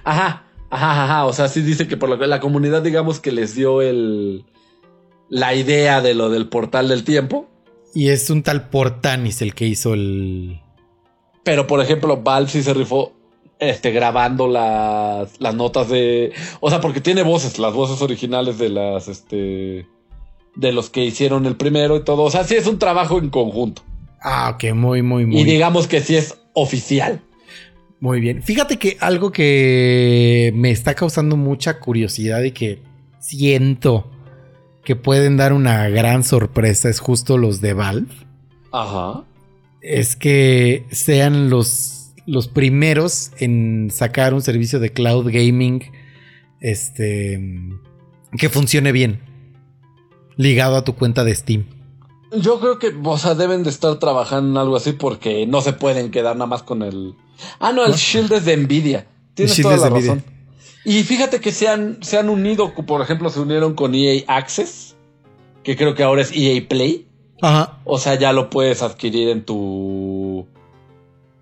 Ajá, 0.04 0.46
ajá, 0.70 1.04
ajá, 1.04 1.26
o 1.26 1.32
sea, 1.32 1.48
sí 1.48 1.62
dice 1.62 1.88
que 1.88 1.96
por 1.96 2.08
la, 2.08 2.26
la 2.26 2.40
comunidad 2.40 2.82
digamos 2.82 3.20
que 3.20 3.32
les 3.32 3.54
dio 3.54 3.82
el 3.82 4.44
la 5.28 5.54
idea 5.54 6.00
de 6.00 6.14
lo 6.14 6.28
del 6.28 6.48
portal 6.48 6.88
del 6.88 7.04
tiempo. 7.04 7.48
Y 7.94 8.08
es 8.08 8.30
un 8.30 8.42
tal 8.42 8.68
Portanis 8.68 9.42
el 9.42 9.54
que 9.54 9.66
hizo 9.66 9.94
el 9.94 10.60
pero 11.42 11.66
por 11.66 11.80
ejemplo, 11.80 12.22
Valve 12.22 12.50
sí 12.50 12.62
se 12.62 12.74
rifó 12.74 13.12
este, 13.58 13.90
grabando 13.90 14.48
las, 14.48 15.40
las 15.40 15.54
notas 15.54 15.88
de. 15.88 16.32
O 16.60 16.70
sea, 16.70 16.80
porque 16.80 17.00
tiene 17.00 17.22
voces, 17.22 17.58
las 17.58 17.72
voces 17.72 18.02
originales 18.02 18.58
de 18.58 18.68
las. 18.68 19.08
Este. 19.08 19.86
De 20.56 20.72
los 20.72 20.90
que 20.90 21.04
hicieron 21.04 21.46
el 21.46 21.56
primero 21.56 21.96
y 21.96 22.04
todo. 22.04 22.22
O 22.22 22.30
sea, 22.30 22.44
sí 22.44 22.56
es 22.56 22.66
un 22.66 22.78
trabajo 22.78 23.18
en 23.18 23.30
conjunto. 23.30 23.82
Ah, 24.20 24.52
ok, 24.54 24.74
muy, 24.74 25.02
muy, 25.02 25.24
muy. 25.24 25.40
Y 25.40 25.44
digamos 25.44 25.86
que 25.86 26.00
sí 26.00 26.16
es 26.16 26.38
oficial. 26.54 27.22
Muy 28.00 28.20
bien. 28.20 28.42
Fíjate 28.42 28.78
que 28.78 28.96
algo 29.00 29.30
que 29.30 30.52
me 30.54 30.70
está 30.70 30.94
causando 30.94 31.36
mucha 31.36 31.78
curiosidad 31.78 32.42
y 32.42 32.52
que 32.52 32.82
siento 33.20 34.10
que 34.84 34.96
pueden 34.96 35.36
dar 35.36 35.52
una 35.52 35.88
gran 35.88 36.24
sorpresa 36.24 36.88
es 36.88 37.00
justo 37.00 37.36
los 37.36 37.60
de 37.60 37.74
Valve. 37.74 38.12
Ajá. 38.72 39.24
Es 39.82 40.16
que 40.16 40.86
sean 40.90 41.50
los, 41.50 42.12
los 42.26 42.48
primeros 42.48 43.32
en 43.38 43.90
sacar 43.92 44.34
un 44.34 44.42
servicio 44.42 44.80
de 44.80 44.92
cloud 44.92 45.30
gaming 45.30 45.82
este 46.60 47.40
que 48.36 48.48
funcione 48.48 48.92
bien 48.92 49.20
ligado 50.36 50.76
a 50.76 50.84
tu 50.84 50.94
cuenta 50.94 51.24
de 51.24 51.34
Steam. 51.34 51.66
Yo 52.32 52.60
creo 52.60 52.78
que, 52.78 52.94
o 53.02 53.18
sea, 53.18 53.34
deben 53.34 53.62
de 53.62 53.70
estar 53.70 53.98
trabajando 53.98 54.50
en 54.50 54.56
algo 54.56 54.76
así 54.76 54.92
porque 54.92 55.46
no 55.46 55.60
se 55.60 55.72
pueden 55.72 56.10
quedar 56.10 56.36
nada 56.36 56.46
más 56.46 56.62
con 56.62 56.82
el. 56.82 57.14
Ah, 57.58 57.72
no, 57.72 57.84
el 57.84 57.94
Shield 57.94 58.32
es 58.32 58.44
de 58.44 58.56
Nvidia. 58.56 59.06
Tienes 59.34 59.60
toda 59.60 59.76
la 59.76 59.90
Nvidia. 59.90 60.14
razón. 60.14 60.24
Y 60.84 61.02
fíjate 61.02 61.40
que 61.40 61.52
se 61.52 61.68
han, 61.68 62.02
se 62.02 62.18
han 62.18 62.28
unido, 62.30 62.72
por 62.74 63.02
ejemplo, 63.02 63.28
se 63.30 63.40
unieron 63.40 63.74
con 63.74 63.94
EA 63.94 64.22
Access, 64.26 64.96
que 65.62 65.76
creo 65.76 65.94
que 65.94 66.02
ahora 66.02 66.22
es 66.22 66.32
EA 66.34 66.66
Play. 66.68 67.06
Ajá. 67.42 67.78
O 67.84 67.98
sea, 67.98 68.14
ya 68.16 68.32
lo 68.32 68.50
puedes 68.50 68.82
adquirir 68.82 69.28
en 69.28 69.44
tu. 69.44 70.46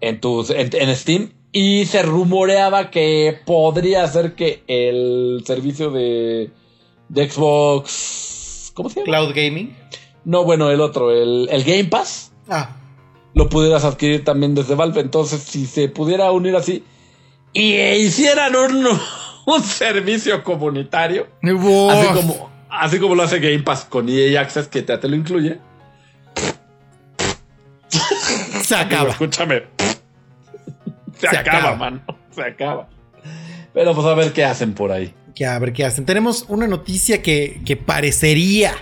En 0.01 0.20
tu. 0.20 0.44
En, 0.53 0.70
en 0.72 0.96
Steam. 0.96 1.32
Y 1.51 1.86
se 1.86 2.03
rumoreaba 2.03 2.90
que 2.90 3.40
podría 3.46 4.07
ser 4.09 4.34
que 4.34 4.62
el 4.66 5.42
servicio 5.46 5.90
de. 5.90 6.51
de 7.09 7.30
Xbox. 7.30 8.72
¿Cómo 8.74 8.90
se 8.90 8.96
llama? 9.01 9.05
Cloud 9.07 9.34
gaming. 9.34 9.74
No, 10.24 10.44
bueno, 10.44 10.70
el 10.70 10.80
otro, 10.80 11.11
el, 11.11 11.49
el 11.51 11.64
Game 11.64 11.84
Pass, 11.84 12.32
Ah. 12.49 12.76
Lo 13.35 13.49
pudieras 13.49 13.85
adquirir 13.85 14.24
también 14.24 14.55
desde 14.55 14.74
Valve. 14.74 15.01
Entonces, 15.01 15.43
si 15.43 15.66
se 15.66 15.89
pudiera 15.89 16.31
unir 16.33 16.57
así 16.57 16.85
y 17.53 17.74
hicieran 17.76 18.55
un, 18.57 18.87
un 19.47 19.62
servicio 19.62 20.43
comunitario, 20.45 21.26
así 21.43 22.07
como, 22.14 22.51
así 22.70 22.99
como 22.99 23.14
lo 23.14 23.22
hace 23.22 23.39
Game 23.41 23.61
Pass 23.61 23.85
con 23.85 24.09
EA 24.09 24.41
Access, 24.41 24.68
que 24.68 24.83
te, 24.83 24.97
te 24.99 25.09
lo 25.09 25.16
incluye. 25.16 25.59
Se 27.89 28.74
Digo, 28.74 28.76
acaba. 28.81 29.11
escúchame. 29.11 29.62
Se, 31.18 31.29
Se 31.29 31.37
acaba, 31.37 31.59
acaba. 31.59 31.76
mano. 31.76 32.01
Se 32.31 32.43
acaba. 32.43 32.89
Pero 33.72 33.95
pues 33.95 34.07
a 34.07 34.14
ver 34.14 34.33
qué 34.33 34.45
hacen 34.45 34.74
por 34.74 34.93
ahí. 34.93 35.12
Que 35.35 35.47
a 35.47 35.59
ver 35.59 35.72
qué 35.72 35.85
hacen. 35.85 36.05
Tenemos 36.05 36.45
una 36.49 36.66
noticia 36.66 37.22
que, 37.22 37.61
que 37.64 37.76
parecería 37.76 38.74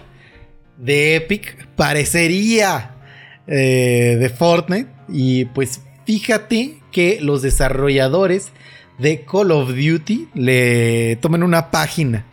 de 0.76 1.16
Epic, 1.16 1.66
parecería 1.76 2.95
eh, 3.46 4.16
de 4.18 4.28
Fortnite. 4.28 4.90
Y 5.08 5.46
pues 5.46 5.80
fíjate 6.04 6.80
que 6.92 7.18
los 7.20 7.42
desarrolladores 7.42 8.52
de 8.98 9.24
Call 9.24 9.50
of 9.50 9.68
Duty 9.68 10.28
le 10.34 11.16
toman 11.16 11.42
una 11.42 11.70
página 11.70 12.24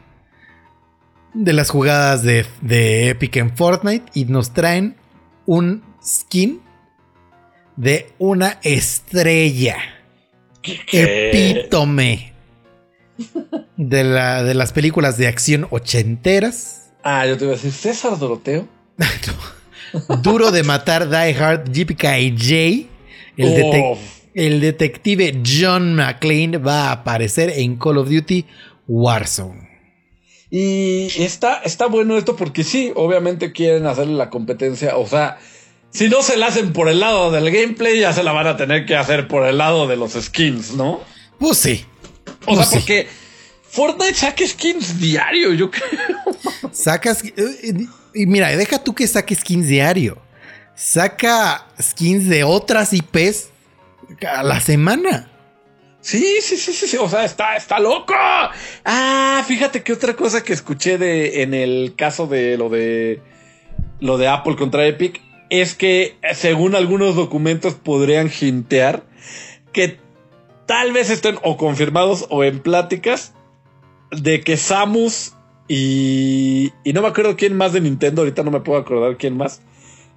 de 1.34 1.54
las 1.54 1.70
jugadas 1.70 2.24
de, 2.24 2.46
de 2.62 3.10
Epic 3.10 3.38
en 3.38 3.56
Fortnite 3.56 4.06
y 4.14 4.26
nos 4.26 4.54
traen 4.54 4.96
un 5.46 5.84
skin 6.06 6.62
de 7.76 8.12
una 8.20 8.60
estrella. 8.64 9.78
Epítome 10.92 12.34
de, 13.78 14.04
la, 14.04 14.44
de 14.44 14.54
las 14.54 14.72
películas 14.72 15.18
de 15.18 15.28
acción 15.28 15.68
ochenteras. 15.72 16.92
Ah, 17.04 17.26
yo 17.28 17.38
te 17.38 17.46
iba 17.46 17.54
a 17.54 17.56
decir, 17.56 17.72
César 17.72 18.18
Doroteo. 18.18 18.68
Duro 20.22 20.52
de 20.52 20.64
matar 20.64 21.10
Die 21.10 21.36
Hard 21.36 21.72
JPKJ. 21.72 22.88
El, 23.38 23.56
detec- 23.56 23.98
el 24.36 24.62
detective 24.62 25.42
John 25.46 25.96
McClane 25.96 26.58
va 26.58 26.90
a 26.90 26.92
aparecer 26.92 27.50
en 27.56 27.78
Call 27.78 27.98
of 27.98 28.10
Duty 28.10 28.46
Warzone. 28.88 29.70
Y 30.52 31.08
está, 31.18 31.62
está 31.64 31.88
bueno 31.88 32.16
esto 32.18 32.36
porque 32.36 32.64
sí, 32.64 32.92
obviamente 32.96 33.52
quieren 33.52 33.88
hacerle 33.88 34.14
la 34.14 34.30
competencia. 34.30 34.98
O 34.98 35.08
sea, 35.08 35.40
si 35.90 36.10
no 36.10 36.22
se 36.22 36.38
la 36.38 36.48
hacen 36.48 36.74
por 36.74 36.90
el 36.90 37.00
lado 37.00 37.32
del 37.32 37.50
gameplay, 37.52 38.00
ya 38.00 38.14
se 38.14 38.22
la 38.24 38.32
van 38.34 38.46
a 38.48 38.56
tener 38.58 38.86
que 38.86 38.96
hacer 38.96 39.28
por 39.28 39.48
el 39.48 39.58
lado 39.58 39.88
de 39.88 39.96
los 39.98 40.14
skins, 40.14 40.74
¿no? 40.76 41.02
Pues 41.40 41.58
sí. 41.58 41.86
O 42.46 42.54
Pues 42.54 42.58
sea, 42.60 42.66
sí. 42.68 42.76
porque 42.76 43.08
Fortnite 43.68 44.14
saca 44.14 44.46
skins 44.48 45.00
diario, 45.00 45.54
yo 45.54 45.72
creo. 45.72 45.84
Sacas. 46.72 47.24
Y 48.14 48.26
mira, 48.26 48.56
deja 48.56 48.84
tú 48.84 48.94
que 48.94 49.08
saque 49.08 49.36
skins 49.36 49.68
diario. 49.68 50.18
Saca 50.76 51.68
skins 51.82 52.28
de 52.28 52.44
otras 52.44 52.94
IPs 52.94 53.50
a 54.28 54.44
la 54.44 54.60
semana. 54.60 55.30
Sí, 56.02 56.42
sí, 56.42 56.58
sí, 56.58 56.74
sí, 56.74 56.88
sí. 56.88 56.98
O 56.98 57.08
sea, 57.08 57.24
está, 57.24 57.56
está 57.56 57.80
loco. 57.80 58.14
Ah, 58.84 59.44
fíjate 59.48 59.84
que 59.84 59.94
otra 59.94 60.16
cosa 60.16 60.44
que 60.44 60.54
escuché 60.54 60.98
de 60.98 61.44
en 61.44 61.54
el 61.54 61.94
caso 61.96 62.28
de 62.28 62.58
lo 62.58 62.70
de 62.70 63.22
lo 64.00 64.18
de 64.18 64.28
Apple 64.28 64.58
contra 64.58 64.86
Epic 64.86 65.22
es 65.50 65.76
que 65.76 66.18
según 66.34 66.76
algunos 66.76 67.16
documentos 67.16 67.76
podrían 67.76 68.30
hintear 68.42 69.04
que 69.72 69.98
tal 70.66 70.92
vez 70.92 71.10
estén 71.10 71.38
o 71.42 71.56
confirmados 71.56 72.26
o 72.30 72.44
en 72.44 72.60
pláticas 72.60 73.34
de 74.12 74.42
que 74.42 74.58
Samus 74.58 75.34
y, 75.68 76.72
y 76.84 76.94
no 76.94 77.02
me 77.02 77.08
acuerdo 77.08 77.36
quién 77.36 77.56
más 77.56 77.74
de 77.74 77.82
Nintendo, 77.82 78.22
ahorita 78.22 78.44
no 78.44 78.52
me 78.52 78.60
puedo 78.62 78.80
acordar 78.80 79.18
quién 79.18 79.38
más, 79.38 79.62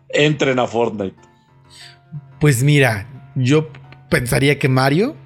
entren 0.09 0.59
a 0.59 0.66
Fortnite. 0.66 1.16
Pues 2.40 2.62
mira, 2.62 3.07
yo 3.34 3.68
pensaría 4.11 4.59
que 4.59 4.68
Mario. 4.68 5.16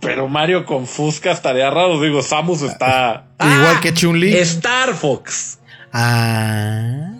Pero 0.00 0.28
Mario 0.28 0.64
con 0.64 0.86
Fusca 0.86 1.30
estaría 1.32 1.70
raro. 1.70 2.00
Digo, 2.00 2.22
Samus 2.22 2.62
está. 2.62 3.26
Igual 3.38 3.76
Ah, 3.76 3.80
que 3.80 3.94
Chun-Li. 3.94 4.36
Star 4.38 4.94
Fox. 4.94 5.60
Ah. 5.92 7.12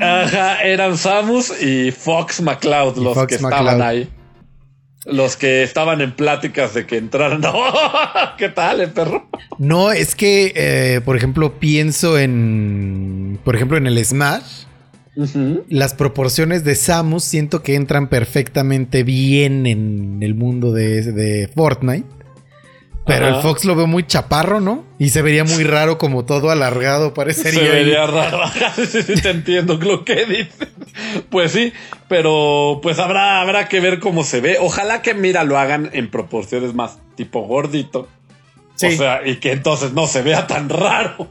Ajá, 0.00 0.62
eran 0.62 0.96
Samus 0.96 1.62
y 1.62 1.92
Fox 1.92 2.40
McCloud 2.40 2.96
Y 2.96 3.04
los 3.04 3.14
Fox 3.14 3.26
que 3.26 3.34
estaban 3.36 3.80
ahí. 3.82 4.08
Los 5.04 5.36
que 5.36 5.62
estaban 5.62 6.00
en 6.00 6.12
pláticas 6.12 6.74
de 6.74 6.86
que 6.86 6.96
entraran. 6.96 7.42
¿Qué 8.38 8.48
tal, 8.48 8.80
el 8.80 8.90
perro? 8.90 9.28
No, 9.58 9.90
es 9.90 10.14
que, 10.14 10.52
eh, 10.54 11.00
por 11.04 11.16
ejemplo, 11.16 11.58
pienso 11.58 12.18
en. 12.18 13.40
Por 13.44 13.56
ejemplo, 13.56 13.76
en 13.76 13.86
el 13.86 14.04
Smash. 14.04 14.64
Las 15.68 15.92
proporciones 15.92 16.64
de 16.64 16.74
Samus 16.74 17.24
siento 17.24 17.62
que 17.62 17.74
entran 17.74 18.08
perfectamente 18.08 19.02
bien 19.02 19.66
en 19.66 20.22
el 20.22 20.34
mundo 20.34 20.72
de, 20.72 21.02
de 21.02 21.48
Fortnite. 21.54 22.21
Pero 23.04 23.26
Ajá. 23.26 23.36
el 23.36 23.42
Fox 23.42 23.64
lo 23.64 23.74
veo 23.74 23.86
muy 23.88 24.06
chaparro, 24.06 24.60
¿no? 24.60 24.84
Y 24.98 25.08
se 25.08 25.22
vería 25.22 25.42
muy 25.42 25.64
raro 25.64 25.98
como 25.98 26.24
todo 26.24 26.50
alargado, 26.50 27.14
parecería. 27.14 27.60
Se 27.60 27.66
ahí. 27.66 27.84
vería 27.84 28.06
raro. 28.06 28.40
sí, 28.76 29.02
sí, 29.02 29.20
te 29.20 29.30
entiendo 29.30 29.76
lo 29.76 30.04
que 30.04 30.24
dices. 30.24 30.68
Pues 31.28 31.50
sí, 31.50 31.72
pero 32.08 32.78
pues 32.82 33.00
habrá, 33.00 33.40
habrá 33.40 33.68
que 33.68 33.80
ver 33.80 33.98
cómo 33.98 34.22
se 34.22 34.40
ve. 34.40 34.58
Ojalá 34.60 35.02
que, 35.02 35.14
mira, 35.14 35.42
lo 35.42 35.58
hagan 35.58 35.90
en 35.92 36.10
proporciones 36.10 36.74
más 36.74 36.98
tipo 37.16 37.40
gordito. 37.42 38.08
Sí. 38.76 38.86
O 38.86 38.90
sea, 38.92 39.26
y 39.26 39.36
que 39.36 39.52
entonces 39.52 39.92
no 39.92 40.06
se 40.06 40.22
vea 40.22 40.46
tan 40.46 40.68
raro. 40.68 41.28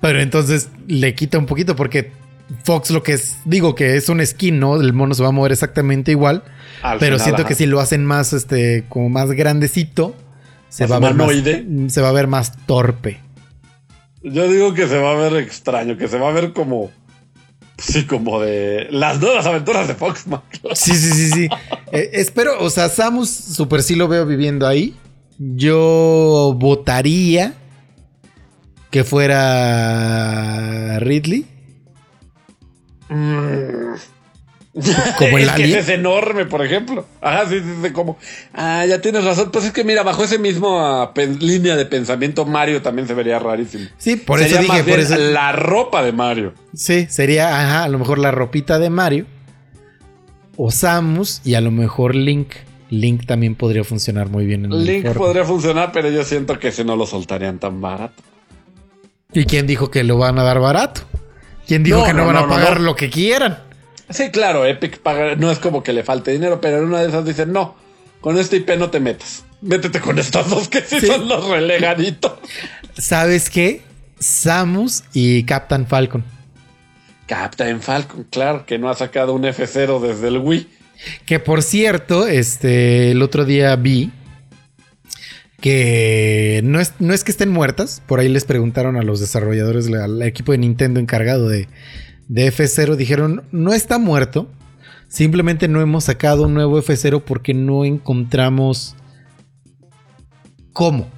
Pero 0.00 0.20
entonces 0.20 0.68
le 0.86 1.14
quita 1.14 1.38
un 1.38 1.46
poquito 1.46 1.74
porque 1.74 2.12
Fox 2.64 2.90
lo 2.90 3.02
que 3.02 3.14
es, 3.14 3.38
digo 3.44 3.74
que 3.74 3.96
es 3.96 4.08
un 4.08 4.24
skin, 4.24 4.60
¿no? 4.60 4.80
El 4.80 4.92
mono 4.92 5.14
se 5.14 5.22
va 5.22 5.28
a 5.28 5.32
mover 5.32 5.52
exactamente 5.52 6.10
igual. 6.12 6.44
Al 6.82 6.98
pero 6.98 7.16
final, 7.16 7.20
siento 7.20 7.42
ajá. 7.42 7.48
que 7.48 7.54
si 7.54 7.66
lo 7.66 7.80
hacen 7.80 8.04
más, 8.04 8.32
este, 8.32 8.84
como 8.88 9.08
más 9.08 9.30
grandecito, 9.32 10.14
se 10.70 10.86
va 10.86 10.96
a 10.96 11.00
ver 11.00 11.14
más, 11.14 11.30
se 11.92 12.00
va 12.00 12.08
a 12.08 12.12
ver 12.12 12.26
más 12.26 12.66
torpe. 12.66 13.20
Yo 14.22 14.48
digo 14.48 14.72
que 14.72 14.86
se 14.86 14.98
va 14.98 15.12
a 15.12 15.16
ver 15.16 15.34
extraño, 15.42 15.98
que 15.98 16.08
se 16.08 16.18
va 16.18 16.28
a 16.28 16.32
ver 16.32 16.52
como. 16.52 16.90
Sí, 17.76 18.06
como 18.06 18.40
de 18.40 18.88
las 18.90 19.20
nuevas 19.20 19.46
aventuras 19.46 19.88
de 19.88 19.94
Fox 19.94 20.26
McCloud. 20.26 20.74
Sí, 20.74 20.94
sí, 20.94 21.10
sí, 21.12 21.30
sí. 21.30 21.48
Eh, 21.92 22.10
espero, 22.12 22.62
o 22.62 22.70
sea, 22.70 22.88
Samus 22.88 23.28
super 23.28 23.82
sí 23.82 23.96
lo 23.96 24.06
veo 24.06 24.24
viviendo 24.24 24.64
ahí. 24.64 24.94
Yo 25.38 26.54
votaría 26.56 27.54
que 28.90 29.02
fuera 29.02 31.00
Ridley. 31.00 31.46
Como 35.18 35.36
el 35.38 35.48
es 35.48 35.52
que 35.52 35.64
ese 35.64 35.78
es 35.80 35.88
enorme, 35.88 36.46
por 36.46 36.64
ejemplo. 36.64 37.04
Ajá, 37.20 37.48
sí, 37.48 37.58
sí, 37.58 37.72
sí, 37.82 37.90
como. 37.90 38.16
Ah, 38.54 38.86
ya 38.86 39.00
tienes 39.00 39.24
razón. 39.24 39.50
Pues 39.50 39.64
es 39.64 39.72
que 39.72 39.82
mira, 39.82 40.04
bajo 40.04 40.22
ese 40.22 40.38
mismo 40.38 40.80
ah, 40.80 41.12
línea 41.40 41.74
de 41.74 41.86
pensamiento, 41.86 42.44
Mario 42.46 42.80
también 42.80 43.08
se 43.08 43.14
vería 43.14 43.40
rarísimo. 43.40 43.86
Sí, 43.98 44.14
por 44.14 44.38
Sería 44.38 44.60
eso 44.60 44.62
dije, 44.62 44.72
más 44.72 44.82
por 44.82 44.96
bien 44.98 45.00
eso. 45.00 45.16
la 45.32 45.52
ropa 45.52 46.04
de 46.04 46.12
Mario. 46.12 46.54
Sí, 46.72 47.06
sería, 47.10 47.48
ajá, 47.48 47.84
a 47.84 47.88
lo 47.88 47.98
mejor 47.98 48.18
la 48.18 48.30
ropita 48.30 48.78
de 48.78 48.90
Mario. 48.90 49.26
O 50.56 50.70
Samus 50.70 51.40
y 51.44 51.54
a 51.54 51.60
lo 51.60 51.70
mejor 51.72 52.14
Link. 52.14 52.52
Link 52.90 53.24
también 53.26 53.54
podría 53.54 53.82
funcionar 53.84 54.28
muy 54.28 54.46
bien 54.46 54.64
en 54.64 54.72
el 54.72 54.84
Link 54.84 55.06
podría 55.14 55.44
funcionar, 55.44 55.90
pero 55.92 56.10
yo 56.10 56.24
siento 56.24 56.58
que 56.58 56.72
si 56.72 56.84
no 56.84 56.96
lo 56.96 57.06
soltarían 57.06 57.58
tan 57.58 57.80
barato. 57.80 58.22
¿Y 59.32 59.44
quién 59.44 59.66
dijo 59.66 59.90
que 59.90 60.02
lo 60.04 60.18
van 60.18 60.38
a 60.38 60.42
dar 60.42 60.58
barato? 60.60 61.02
¿Quién 61.66 61.84
dijo 61.84 61.98
No, 61.98 62.04
que 62.04 62.12
no, 62.12 62.20
no, 62.20 62.26
van 62.26 62.34
no, 62.36 62.40
a 62.42 62.48
pagar 62.48 62.80
lo 62.80 62.96
que 62.96 63.10
quieran? 63.10 63.58
Sí, 64.10 64.30
claro, 64.30 64.66
Epic 64.66 64.98
paga, 64.98 65.36
no 65.36 65.50
es 65.50 65.58
como 65.58 65.82
que 65.82 65.92
le 65.92 66.02
falte 66.02 66.32
dinero, 66.32 66.60
pero 66.60 66.78
en 66.78 66.84
una 66.84 67.00
de 67.00 67.08
esas 67.08 67.24
dicen, 67.24 67.52
no, 67.52 67.76
con 68.20 68.38
este 68.38 68.56
IP 68.56 68.70
no 68.76 68.90
te 68.90 69.00
metas. 69.00 69.44
Métete 69.62 70.00
con 70.00 70.18
estos 70.18 70.48
dos 70.50 70.68
que 70.68 70.80
sí, 70.80 71.00
son 71.00 71.28
los 71.28 71.48
relegaditos. 71.48 72.32
¿Sabes 72.96 73.50
qué? 73.50 73.82
Samus 74.18 75.04
y 75.12 75.44
Captain 75.44 75.86
Falcon. 75.86 76.24
Captain 77.26 77.80
Falcon, 77.80 78.26
claro, 78.30 78.66
que 78.66 78.78
no 78.78 78.90
ha 78.90 78.96
sacado 78.96 79.34
un 79.34 79.42
F0 79.42 80.00
desde 80.00 80.28
el 80.28 80.38
Wii. 80.38 80.68
Que 81.24 81.38
por 81.38 81.62
cierto, 81.62 82.26
este, 82.26 83.12
el 83.12 83.22
otro 83.22 83.44
día 83.44 83.76
vi 83.76 84.10
que 85.60 86.60
no 86.64 86.80
es, 86.80 86.94
no 86.98 87.14
es 87.14 87.22
que 87.22 87.30
estén 87.30 87.50
muertas. 87.50 88.02
Por 88.06 88.18
ahí 88.18 88.28
les 88.28 88.44
preguntaron 88.44 88.96
a 88.96 89.02
los 89.02 89.20
desarrolladores, 89.20 89.86
al 89.88 90.20
equipo 90.22 90.52
de 90.52 90.58
Nintendo 90.58 91.00
encargado 91.00 91.48
de, 91.48 91.68
de 92.30 92.46
F0, 92.52 92.94
dijeron, 92.94 93.42
no 93.50 93.72
está 93.74 93.98
muerto. 93.98 94.48
Simplemente 95.08 95.66
no 95.66 95.80
hemos 95.80 96.04
sacado 96.04 96.44
un 96.44 96.54
nuevo 96.54 96.78
F0 96.80 97.22
porque 97.24 97.54
no 97.54 97.84
encontramos 97.84 98.94
cómo. 100.72 101.08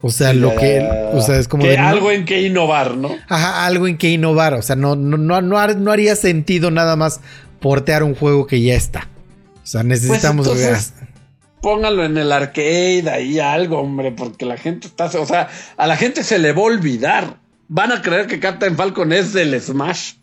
O 0.00 0.10
sea, 0.10 0.32
lo 0.34 0.54
que. 0.56 0.84
O 1.12 1.20
sea, 1.22 1.38
es 1.38 1.46
como. 1.48 1.62
Que 1.62 1.70
de, 1.70 1.78
no- 1.78 1.86
algo 1.86 2.10
en 2.10 2.24
que 2.24 2.42
innovar, 2.42 2.96
¿no? 2.96 3.10
Ajá, 3.28 3.66
algo 3.66 3.86
en 3.86 3.96
que 3.96 4.10
innovar. 4.10 4.54
O 4.54 4.62
sea, 4.62 4.74
no, 4.76 4.96
no, 4.96 5.16
no, 5.16 5.40
no, 5.40 5.58
har- 5.58 5.76
no 5.76 5.90
haría 5.92 6.16
sentido 6.16 6.70
nada 6.70 6.96
más 6.96 7.20
portear 7.60 8.02
un 8.02 8.14
juego 8.14 8.46
que 8.46 8.60
ya 8.60 8.74
está. 8.74 9.08
O 9.62 9.66
sea, 9.66 9.82
necesitamos. 9.84 10.48
Pues 10.48 10.60
entonces, 10.60 10.92
Póngalo 11.62 12.04
en 12.04 12.16
el 12.18 12.30
arcade, 12.32 13.08
ahí 13.10 13.38
algo, 13.40 13.78
hombre, 13.80 14.12
porque 14.12 14.44
la 14.44 14.56
gente 14.56 14.88
está. 14.88 15.06
O 15.06 15.26
sea, 15.26 15.48
a 15.76 15.86
la 15.86 15.96
gente 15.96 16.22
se 16.24 16.38
le 16.40 16.52
va 16.52 16.60
a 16.60 16.64
olvidar. 16.64 17.36
Van 17.68 17.92
a 17.92 18.02
creer 18.02 18.26
que 18.26 18.38
Captain 18.38 18.76
Falcon 18.76 19.12
es 19.12 19.32
del 19.32 19.60
Smash. 19.60 20.14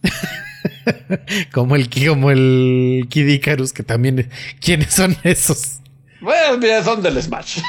como 1.54 1.76
el 1.76 1.90
como 1.90 2.32
el 2.32 3.08
Kid 3.10 3.28
Icarus, 3.28 3.74
que 3.74 3.84
también. 3.84 4.30
¿Quiénes 4.60 4.94
son 4.94 5.16
esos? 5.24 5.80
Pues 6.24 6.58
mira, 6.58 6.82
son 6.84 7.02
del 7.02 7.22
Smash. 7.22 7.60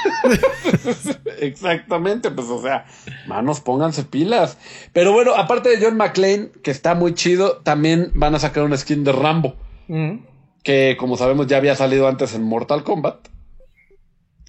Exactamente, 1.40 2.30
pues 2.30 2.46
o 2.48 2.62
sea, 2.62 2.86
manos, 3.26 3.60
pónganse 3.60 4.04
pilas. 4.04 4.58
Pero 4.92 5.12
bueno, 5.12 5.34
aparte 5.34 5.70
de 5.70 5.84
John 5.84 5.96
McClane, 5.96 6.50
que 6.62 6.70
está 6.70 6.94
muy 6.94 7.14
chido, 7.14 7.58
también 7.64 8.12
van 8.14 8.34
a 8.36 8.38
sacar 8.38 8.62
una 8.62 8.76
skin 8.76 9.02
de 9.02 9.10
Rambo, 9.10 9.56
que 10.62 10.96
como 10.98 11.16
sabemos 11.16 11.48
ya 11.48 11.56
había 11.56 11.74
salido 11.74 12.06
antes 12.06 12.34
en 12.34 12.44
Mortal 12.44 12.84
Kombat. 12.84 13.28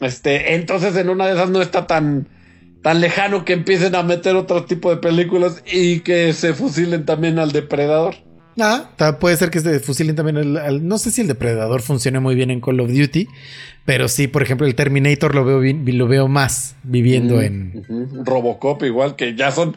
Este, 0.02 0.54
entonces 0.54 0.96
en 0.98 1.10
una 1.10 1.26
de 1.26 1.34
esas 1.34 1.50
no 1.50 1.62
está 1.62 1.88
tan, 1.88 2.28
tan 2.86 3.02
lejano 3.02 3.46
que 3.46 3.54
empiecen 3.54 3.96
a 3.96 4.04
meter 4.04 4.36
otro 4.36 4.66
tipo 4.66 4.92
de 4.92 4.98
películas 4.98 5.64
y 5.66 6.02
que 6.02 6.34
se 6.34 6.54
fusilen 6.54 7.04
también 7.04 7.40
al 7.40 7.52
depredador. 7.52 8.14
Ah, 8.60 8.92
puede 9.20 9.36
ser 9.38 9.50
que 9.50 9.60
se 9.60 9.80
fusilen 9.80 10.16
también 10.16 10.38
al- 10.56 10.88
no 10.88 11.00
sé 11.00 11.10
si 11.10 11.22
el 11.22 11.28
depredador 11.28 11.82
funcione 11.82 12.20
muy 12.20 12.36
bien 12.36 12.52
en 12.52 12.62
Call 12.62 12.80
of 12.80 12.92
Duty, 12.92 13.28
pero 13.86 14.08
sí, 14.08 14.28
por 14.28 14.44
ejemplo, 14.44 14.68
el 14.68 14.76
Terminator 14.76 15.34
lo 15.34 15.44
veo 15.44 15.62
lo 15.64 16.08
veo 16.08 16.28
más 16.28 16.76
viviendo 16.84 17.42
en. 17.42 17.84
Robocop 18.24 18.84
igual, 18.84 19.16
que 19.16 19.34
ya 19.36 19.52
son... 19.52 19.76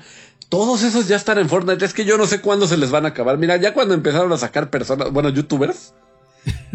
Todos 0.51 0.83
esos 0.83 1.09
ya 1.09 1.17
están 1.17 1.39
en 1.39 1.49
Fortnite. 1.49 1.83
Es 1.83 1.95
que 1.95 2.05
yo 2.05 2.19
no 2.19 2.27
sé 2.27 2.43
cuándo 2.43 2.67
se 2.67 2.77
les 2.77 2.91
van 2.91 3.07
a 3.07 3.09
acabar. 3.09 3.39
Mira, 3.39 3.57
ya 3.57 3.73
cuando 3.73 3.95
empezaron 3.95 4.31
a 4.35 4.37
sacar 4.37 4.69
personas, 4.69 5.13
bueno, 5.13 5.31
youtubers, 5.31 5.95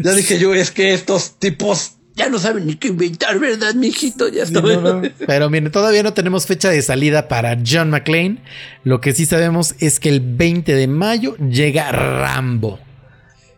ya 0.00 0.12
dije 0.14 0.40
yo, 0.40 0.52
es 0.52 0.72
que 0.72 0.94
estos 0.94 1.38
tipos 1.38 1.92
ya 2.16 2.28
no 2.28 2.38
saben 2.38 2.66
ni 2.66 2.76
qué 2.76 2.88
inventar, 2.88 3.38
¿verdad, 3.38 3.74
mijito? 3.74 4.28
Ya 4.28 4.44
está. 4.44 4.60
no, 4.60 4.80
no. 4.80 5.02
Pero 5.26 5.50
miren, 5.50 5.72
todavía 5.72 6.02
no 6.02 6.14
tenemos 6.14 6.46
fecha 6.46 6.70
de 6.70 6.80
salida 6.80 7.26
para 7.28 7.58
John 7.66 7.90
McClane. 7.90 8.38
Lo 8.84 9.00
que 9.00 9.12
sí 9.12 9.26
sabemos 9.26 9.74
es 9.80 9.98
que 9.98 10.10
el 10.10 10.20
20 10.20 10.74
de 10.74 10.86
mayo 10.86 11.36
llega 11.38 11.90
Rambo. 11.90 12.78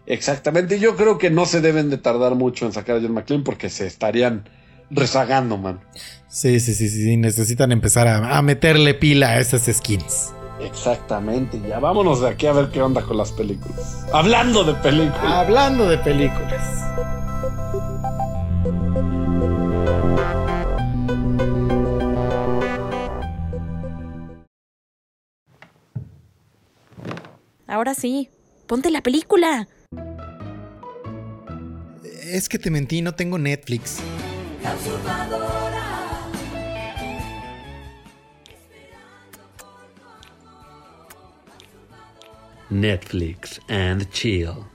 Exactamente. 0.07 0.79
Yo 0.79 0.97
creo 0.97 1.19
que 1.19 1.31
no 1.31 1.45
se 1.45 1.61
deben 1.61 1.91
de 1.91 1.99
tardar 1.99 2.35
mucho 2.35 2.65
en 2.65 2.73
sacar 2.73 2.97
a 2.97 3.01
John 3.01 3.13
McClane 3.13 3.43
porque 3.43 3.69
se 3.69 3.87
estarían 3.87 4.49
rezagando, 4.91 5.59
man. 5.59 5.81
Sí, 6.29 6.61
sí, 6.61 6.75
sí, 6.75 6.89
sí, 6.89 7.03
sí, 7.03 7.17
necesitan 7.17 7.73
empezar 7.73 8.09
a, 8.09 8.39
a 8.39 8.43
meterle 8.43 8.95
pila 8.95 9.31
a 9.31 9.41
esas 9.41 9.67
skins. 9.67 10.33
Exactamente. 10.61 11.61
Ya 11.69 11.79
vámonos 11.79 12.23
de 12.23 12.29
aquí 12.29 12.47
a 12.47 12.53
ver 12.53 12.71
qué 12.71 12.81
onda 12.81 13.03
con 13.03 13.19
las 13.19 13.33
películas. 13.33 14.07
Hablando 14.13 14.65
de 14.65 14.75
películas. 14.75 15.25
Hablando 15.25 15.89
de 15.89 15.99
películas. 15.99 17.26
Ahora 27.67 27.95
sí, 27.95 28.31
ponte 28.67 28.91
la 28.91 29.03
película. 29.03 29.69
Es 32.23 32.49
que 32.49 32.59
te 32.59 32.71
mentí, 32.71 33.03
no 33.03 33.15
tengo 33.15 33.39
Netflix. 33.39 33.99
Netflix 42.71 43.61
and 43.69 44.09
chill. 44.11 44.67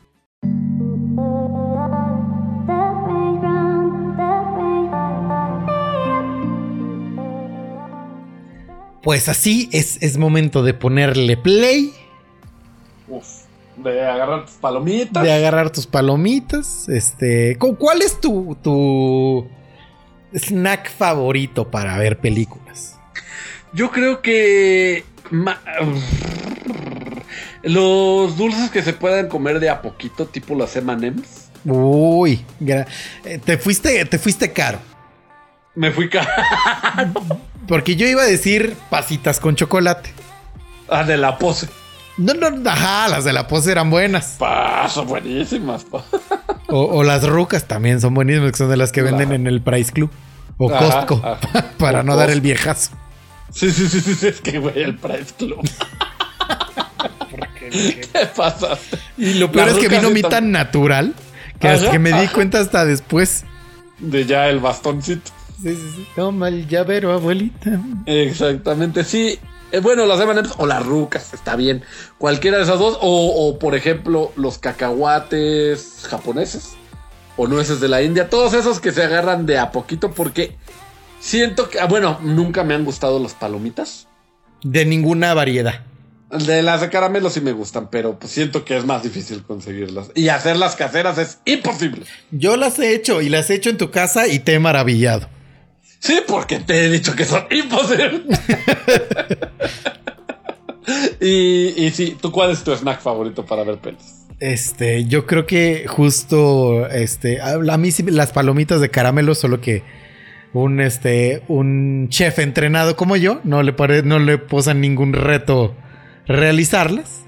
Pues 9.03 9.27
así 9.27 9.67
es, 9.71 9.97
es 10.01 10.17
momento 10.17 10.61
de 10.61 10.75
ponerle 10.75 11.35
play, 11.35 11.91
Uf. 13.11 13.25
De 13.77 14.05
agarrar 14.05 14.45
tus 14.45 14.55
palomitas. 14.55 15.23
de 15.23 15.31
agarrar 15.31 15.69
tus 15.69 15.87
palomitas. 15.87 16.87
Este, 16.89 17.57
¿cu- 17.57 17.75
¿cuál 17.77 18.01
es 18.01 18.19
tu, 18.19 18.57
tu 18.61 19.47
snack 20.33 20.91
favorito 20.91 21.69
para 21.71 21.97
ver 21.97 22.17
películas? 22.19 22.97
Yo 23.73 23.89
creo 23.91 24.21
que 24.21 25.05
ma- 25.29 25.61
los 27.63 28.37
dulces 28.37 28.69
que 28.71 28.81
se 28.81 28.93
puedan 28.93 29.27
comer 29.27 29.59
de 29.59 29.69
a 29.69 29.81
poquito, 29.81 30.25
tipo 30.25 30.55
los 30.55 30.75
M&M's. 30.75 31.49
Uy, 31.65 32.43
eh, 32.65 33.39
te 33.45 33.57
fuiste, 33.57 34.03
te 34.05 34.17
fuiste 34.17 34.51
caro. 34.51 34.79
Me 35.75 35.91
fui 35.91 36.09
ca 36.09 36.27
Porque 37.67 37.95
yo 37.95 38.05
iba 38.07 38.23
a 38.23 38.25
decir 38.25 38.75
pasitas 38.89 39.39
con 39.39 39.55
chocolate. 39.55 40.09
ah, 40.89 41.03
de 41.03 41.17
la 41.17 41.37
pose. 41.37 41.69
No, 42.21 42.33
no, 42.49 42.69
ajá, 42.69 43.07
las 43.09 43.23
de 43.23 43.33
la 43.33 43.47
pose 43.47 43.71
eran 43.71 43.89
buenas. 43.89 44.35
Pa, 44.37 44.87
son 44.89 45.07
buenísimas. 45.07 45.83
pa. 45.85 46.03
O, 46.67 46.81
o 46.99 47.03
las 47.03 47.27
rucas 47.27 47.65
también 47.67 47.99
son 48.01 48.13
buenísimas, 48.13 48.51
que 48.51 48.57
son 48.57 48.69
de 48.69 48.77
las 48.77 48.91
que 48.91 49.01
venden 49.01 49.31
en 49.31 49.47
el 49.47 49.61
Price 49.61 49.91
Club. 49.91 50.09
O 50.57 50.71
Ajá, 50.71 51.05
Costco, 51.05 51.21
ajá. 51.25 51.71
para 51.77 52.01
O 52.01 52.03
no 52.03 52.15
dar 52.15 52.29
el 52.29 52.41
viejazo. 52.41 52.91
Sí, 53.51 53.71
sí, 53.71 53.87
sí, 53.89 53.99
sí, 54.01 54.15
sí, 54.15 54.27
es 54.27 54.41
que 54.41 54.59
güey, 54.59 54.81
el 54.81 54.95
Price 54.97 55.33
Club. 55.37 55.59
¿Qué 57.59 58.25
pasa? 58.35 58.77
Y 59.17 59.35
lo 59.35 59.51
peor 59.51 59.69
es 59.69 59.75
que 59.77 59.87
vino 59.87 60.07
a 60.07 60.11
mí 60.11 60.17
están- 60.19 60.29
tan 60.31 60.51
natural 60.51 61.13
que 61.59 61.67
hasta 61.69 61.91
que 61.91 61.99
me 61.99 62.11
di 62.19 62.27
cuenta 62.27 62.59
hasta 62.59 62.85
después. 62.85 63.45
De 63.99 64.25
ya 64.25 64.47
el 64.49 64.59
bastoncito. 64.59 65.31
Sí, 65.61 65.75
sí, 65.75 65.91
sí. 65.95 66.07
Toma 66.15 66.47
el 66.47 66.67
llavero, 66.67 67.13
abuelita. 67.13 67.79
Exactamente, 68.07 69.03
sí. 69.03 69.37
Eh, 69.71 69.79
bueno, 69.79 70.05
las 70.05 70.19
M&M's 70.19 70.53
o 70.57 70.65
las 70.65 70.85
rucas, 70.85 71.33
está 71.33 71.55
bien. 71.55 71.83
Cualquiera 72.17 72.57
de 72.57 72.63
esas 72.63 72.79
dos. 72.79 72.97
O, 73.01 73.47
o, 73.47 73.59
por 73.59 73.75
ejemplo, 73.75 74.31
los 74.35 74.57
cacahuates 74.57 76.05
japoneses. 76.09 76.73
O 77.37 77.47
nueces 77.47 77.79
de 77.79 77.87
la 77.87 78.01
India. 78.01 78.29
Todos 78.29 78.53
esos 78.53 78.79
que 78.79 78.91
se 78.91 79.03
agarran 79.03 79.45
de 79.45 79.57
a 79.57 79.71
poquito 79.71 80.11
porque 80.11 80.57
siento 81.19 81.69
que... 81.69 81.79
ah, 81.79 81.85
bueno, 81.85 82.19
nunca 82.21 82.63
me 82.63 82.73
han 82.73 82.83
gustado 82.83 83.19
las 83.19 83.33
palomitas. 83.33 84.07
De 84.63 84.85
ninguna 84.85 85.33
variedad. 85.33 85.81
De 86.29 86.61
las 86.61 86.79
de 86.81 86.89
caramelo 86.89 87.29
sí 87.29 87.41
me 87.41 87.51
gustan, 87.51 87.89
pero 87.89 88.17
pues 88.17 88.31
siento 88.31 88.63
que 88.63 88.77
es 88.77 88.85
más 88.85 89.03
difícil 89.03 89.43
conseguirlas. 89.43 90.11
Y 90.15 90.29
hacerlas 90.29 90.75
caseras 90.75 91.17
es 91.17 91.39
imposible. 91.45 92.05
Yo 92.31 92.55
las 92.55 92.79
he 92.79 92.93
hecho 92.93 93.21
y 93.21 93.29
las 93.29 93.49
he 93.49 93.55
hecho 93.55 93.69
en 93.69 93.77
tu 93.77 93.91
casa 93.91 94.27
y 94.27 94.39
te 94.39 94.53
he 94.53 94.59
maravillado. 94.59 95.27
Sí, 96.01 96.19
porque 96.27 96.59
te 96.59 96.85
he 96.85 96.89
dicho 96.89 97.15
que 97.15 97.25
son 97.25 97.43
imposibles. 97.51 98.21
y, 101.19 101.85
y 101.85 101.89
sí, 101.91 102.17
¿tú 102.19 102.31
cuál 102.31 102.51
es 102.51 102.63
tu 102.63 102.71
snack 102.75 103.01
favorito 103.01 103.45
para 103.45 103.63
ver 103.63 103.77
pelis? 103.77 104.25
Este, 104.39 105.05
yo 105.05 105.27
creo 105.27 105.45
que 105.45 105.85
justo, 105.87 106.87
este, 106.87 107.39
a 107.39 107.53
a 107.53 107.77
mí 107.77 107.91
sí 107.91 108.03
las 108.03 108.31
palomitas 108.31 108.81
de 108.81 108.89
caramelo, 108.89 109.35
solo 109.35 109.61
que 109.61 109.83
un, 110.53 110.81
este, 110.81 111.43
un 111.47 112.07
chef 112.09 112.39
entrenado 112.39 112.95
como 112.95 113.15
yo, 113.15 113.39
no 113.43 113.61
le 113.61 113.71
pare- 113.71 114.01
no 114.03 114.17
le 114.17 114.39
posan 114.39 114.81
ningún 114.81 115.13
reto 115.13 115.75
realizarlas. 116.25 117.25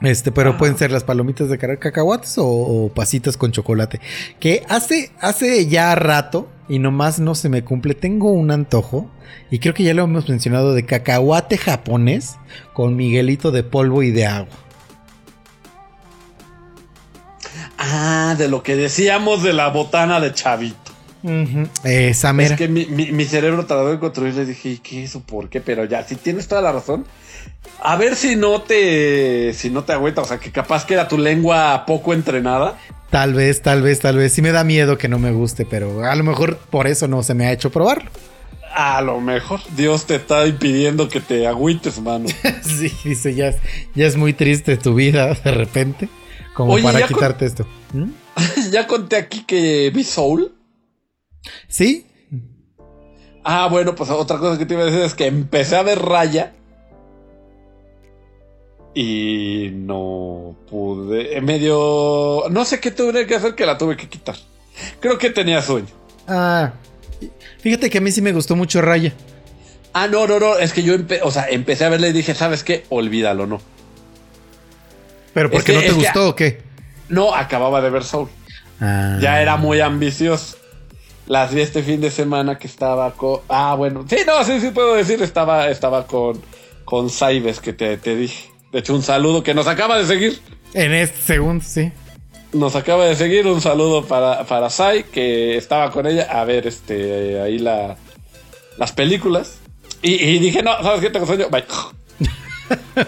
Este, 0.00 0.30
pero 0.30 0.56
pueden 0.56 0.78
ser 0.78 0.92
las 0.92 1.02
palomitas 1.02 1.48
de 1.48 1.58
cacahuates 1.58 2.38
o, 2.38 2.46
o 2.46 2.88
pasitas 2.88 3.36
con 3.36 3.50
chocolate. 3.50 4.00
Que 4.38 4.64
hace, 4.68 5.10
hace 5.20 5.66
ya 5.66 5.94
rato, 5.96 6.48
y 6.68 6.78
nomás 6.78 7.18
no 7.18 7.34
se 7.34 7.48
me 7.48 7.64
cumple, 7.64 7.94
tengo 7.94 8.30
un 8.30 8.50
antojo, 8.50 9.10
y 9.50 9.58
creo 9.58 9.74
que 9.74 9.82
ya 9.82 9.94
lo 9.94 10.04
hemos 10.04 10.28
mencionado, 10.28 10.74
de 10.74 10.84
cacahuate 10.84 11.58
japonés 11.58 12.36
con 12.74 12.94
Miguelito 12.94 13.50
de 13.50 13.64
polvo 13.64 14.02
y 14.02 14.12
de 14.12 14.26
agua. 14.26 14.56
Ah, 17.76 18.34
de 18.38 18.48
lo 18.48 18.62
que 18.62 18.76
decíamos 18.76 19.42
de 19.42 19.52
la 19.52 19.68
botana 19.68 20.20
de 20.20 20.32
Chavito. 20.32 20.87
Ujú, 21.22 21.68
Esa 21.84 22.32
mera. 22.32 22.54
Es 22.54 22.58
que 22.58 22.68
mi, 22.68 22.86
mi- 22.86 23.10
mi 23.12 23.24
cerebro 23.24 23.66
tardó 23.66 23.92
en 23.92 23.98
construir. 23.98 24.34
Le 24.34 24.44
dije, 24.46 24.68
¿y 24.70 24.78
qué 24.78 25.04
eso? 25.04 25.20
¿Por 25.20 25.48
qué? 25.48 25.60
Pero 25.60 25.84
ya, 25.84 26.04
si 26.04 26.14
tienes 26.16 26.46
toda 26.48 26.62
la 26.62 26.72
razón. 26.72 27.04
A 27.82 27.96
ver 27.96 28.14
si 28.16 28.36
no 28.36 28.62
te. 28.62 29.52
Si 29.54 29.70
no 29.70 29.84
te 29.84 29.92
agüita. 29.92 30.20
O 30.22 30.24
sea, 30.24 30.38
que 30.38 30.50
capaz 30.52 30.84
que 30.86 30.94
era 30.94 31.08
tu 31.08 31.18
lengua 31.18 31.84
poco 31.86 32.14
entrenada. 32.14 32.78
Tal 33.10 33.34
vez, 33.34 33.62
tal 33.62 33.82
vez, 33.82 34.00
tal 34.00 34.16
vez. 34.16 34.32
Sí 34.32 34.42
me 34.42 34.52
da 34.52 34.64
miedo 34.64 34.98
que 34.98 35.08
no 35.08 35.18
me 35.18 35.32
guste, 35.32 35.64
pero 35.64 36.04
a 36.04 36.14
lo 36.14 36.24
mejor 36.24 36.56
por 36.58 36.86
eso 36.86 37.08
no 37.08 37.22
se 37.22 37.34
me 37.34 37.46
ha 37.46 37.52
hecho 37.52 37.70
probarlo. 37.70 38.10
A 38.74 39.00
lo 39.00 39.20
mejor 39.20 39.60
Dios 39.76 40.04
te 40.04 40.16
está 40.16 40.46
impidiendo 40.46 41.08
que 41.08 41.20
te 41.20 41.46
agüites, 41.48 42.00
mano. 42.00 42.28
sí, 42.62 42.92
dice, 43.02 43.34
ya, 43.34 43.48
es- 43.48 43.56
ya 43.94 44.06
es 44.06 44.16
muy 44.16 44.34
triste 44.34 44.76
tu 44.76 44.94
vida 44.94 45.32
de 45.34 45.50
repente, 45.50 46.08
como 46.54 46.74
Oye, 46.74 46.84
para 46.84 47.06
quitarte 47.06 47.46
esto. 47.46 47.66
¿Mm? 47.94 48.10
ya 48.70 48.86
conté 48.86 49.16
aquí 49.16 49.42
que 49.44 49.90
vi 49.92 50.04
Soul. 50.04 50.52
Sí, 51.68 52.04
Ah, 53.44 53.68
bueno, 53.70 53.94
pues 53.94 54.10
otra 54.10 54.36
cosa 54.38 54.58
que 54.58 54.66
te 54.66 54.74
iba 54.74 54.82
a 54.82 54.86
decir 54.86 55.00
es 55.00 55.14
que 55.14 55.26
empecé 55.26 55.76
a 55.76 55.82
ver 55.82 55.98
Raya. 56.00 56.52
Y 58.94 59.70
no 59.72 60.56
pude. 60.68 61.36
eh, 61.36 61.40
Medio. 61.40 62.44
No 62.50 62.64
sé 62.64 62.80
qué 62.80 62.90
tuve 62.90 63.26
que 63.26 63.36
hacer 63.36 63.54
que 63.54 63.64
la 63.64 63.78
tuve 63.78 63.96
que 63.96 64.08
quitar. 64.08 64.36
Creo 65.00 65.18
que 65.18 65.30
tenía 65.30 65.62
sueño. 65.62 65.88
Ah, 66.26 66.72
fíjate 67.60 67.88
que 67.90 67.98
a 67.98 68.00
mí 68.00 68.10
sí 68.10 68.20
me 68.20 68.32
gustó 68.32 68.54
mucho 68.56 68.82
Raya. 68.82 69.12
Ah, 69.94 70.06
no, 70.08 70.26
no, 70.26 70.38
no. 70.38 70.58
Es 70.58 70.72
que 70.72 70.82
yo 70.82 70.94
empe- 70.94 71.20
o 71.22 71.30
sea, 71.30 71.48
empecé 71.48 71.84
a 71.84 71.88
verla 71.88 72.08
y 72.08 72.12
dije, 72.12 72.34
¿sabes 72.34 72.62
qué? 72.64 72.84
Olvídalo, 72.90 73.46
no. 73.46 73.60
¿Pero 75.32 75.48
por 75.50 75.60
Es 75.60 75.64
qué 75.64 75.72
que- 75.72 75.78
no 75.78 75.82
te 75.82 75.88
que- 75.88 75.92
gustó 75.94 76.28
o 76.28 76.34
qué? 76.34 76.60
No, 77.08 77.34
acababa 77.34 77.80
de 77.80 77.90
ver 77.90 78.04
Soul. 78.04 78.28
Ah, 78.80 79.18
Ya 79.22 79.40
era 79.40 79.56
muy 79.56 79.80
ambicioso. 79.80 80.56
Las 81.28 81.52
vi 81.54 81.60
este 81.60 81.82
fin 81.82 82.00
de 82.00 82.10
semana 82.10 82.58
que 82.58 82.66
estaba 82.66 83.12
con. 83.12 83.40
Ah, 83.48 83.74
bueno. 83.76 84.04
Sí, 84.08 84.16
no, 84.26 84.42
sí, 84.44 84.60
sí 84.60 84.70
puedo 84.70 84.94
decir. 84.94 85.22
Estaba, 85.22 85.68
estaba 85.68 86.06
con, 86.06 86.40
con 86.84 87.10
Saibes, 87.10 87.60
que 87.60 87.72
te, 87.72 87.96
te 87.98 88.16
dije. 88.16 88.50
De 88.72 88.80
hecho, 88.80 88.94
un 88.94 89.02
saludo 89.02 89.42
que 89.42 89.54
nos 89.54 89.66
acaba 89.66 89.98
de 89.98 90.06
seguir. 90.06 90.40
En 90.74 90.92
este 90.94 91.20
segundo, 91.20 91.64
sí. 91.66 91.92
Nos 92.52 92.74
acaba 92.76 93.04
de 93.04 93.14
seguir. 93.14 93.46
Un 93.46 93.60
saludo 93.60 94.04
para, 94.06 94.44
para 94.44 94.70
Sai, 94.70 95.04
que 95.04 95.56
estaba 95.58 95.90
con 95.90 96.06
ella 96.06 96.28
a 96.30 96.44
ver 96.44 96.66
este 96.66 97.40
ahí 97.42 97.58
la, 97.58 97.96
las 98.78 98.92
películas. 98.92 99.58
Y, 100.00 100.12
y 100.14 100.38
dije, 100.38 100.62
no, 100.62 100.82
¿sabes 100.82 101.00
qué? 101.02 101.10
Tengo 101.10 101.26
sueño. 101.26 101.48
Bye. 101.50 101.64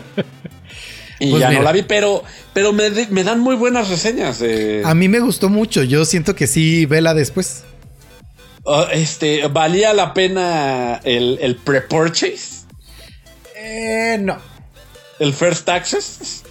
y 1.20 1.30
Pues 1.30 1.40
ya 1.40 1.48
mira. 1.48 1.60
no 1.60 1.64
la 1.64 1.72
vi, 1.72 1.82
pero, 1.82 2.22
pero 2.52 2.72
me, 2.72 2.90
me 3.10 3.24
dan 3.24 3.40
muy 3.40 3.56
buenas 3.56 3.88
reseñas. 3.88 4.40
eh. 4.42 4.82
A 4.84 4.94
mí 4.94 5.08
me 5.08 5.20
gustó 5.20 5.48
mucho. 5.48 5.82
Yo 5.82 6.04
siento 6.04 6.34
que 6.34 6.46
sí, 6.46 6.84
vela 6.86 7.14
después. 7.14 7.64
Oh, 8.64 8.86
este, 8.92 9.46
¿valía 9.48 9.92
la 9.94 10.12
pena 10.12 11.00
el, 11.04 11.38
el 11.40 11.56
pre-purchase? 11.56 12.66
Eh, 13.56 14.18
no. 14.20 14.36
¿El 15.18 15.32
first 15.32 15.68
access? 15.68 16.42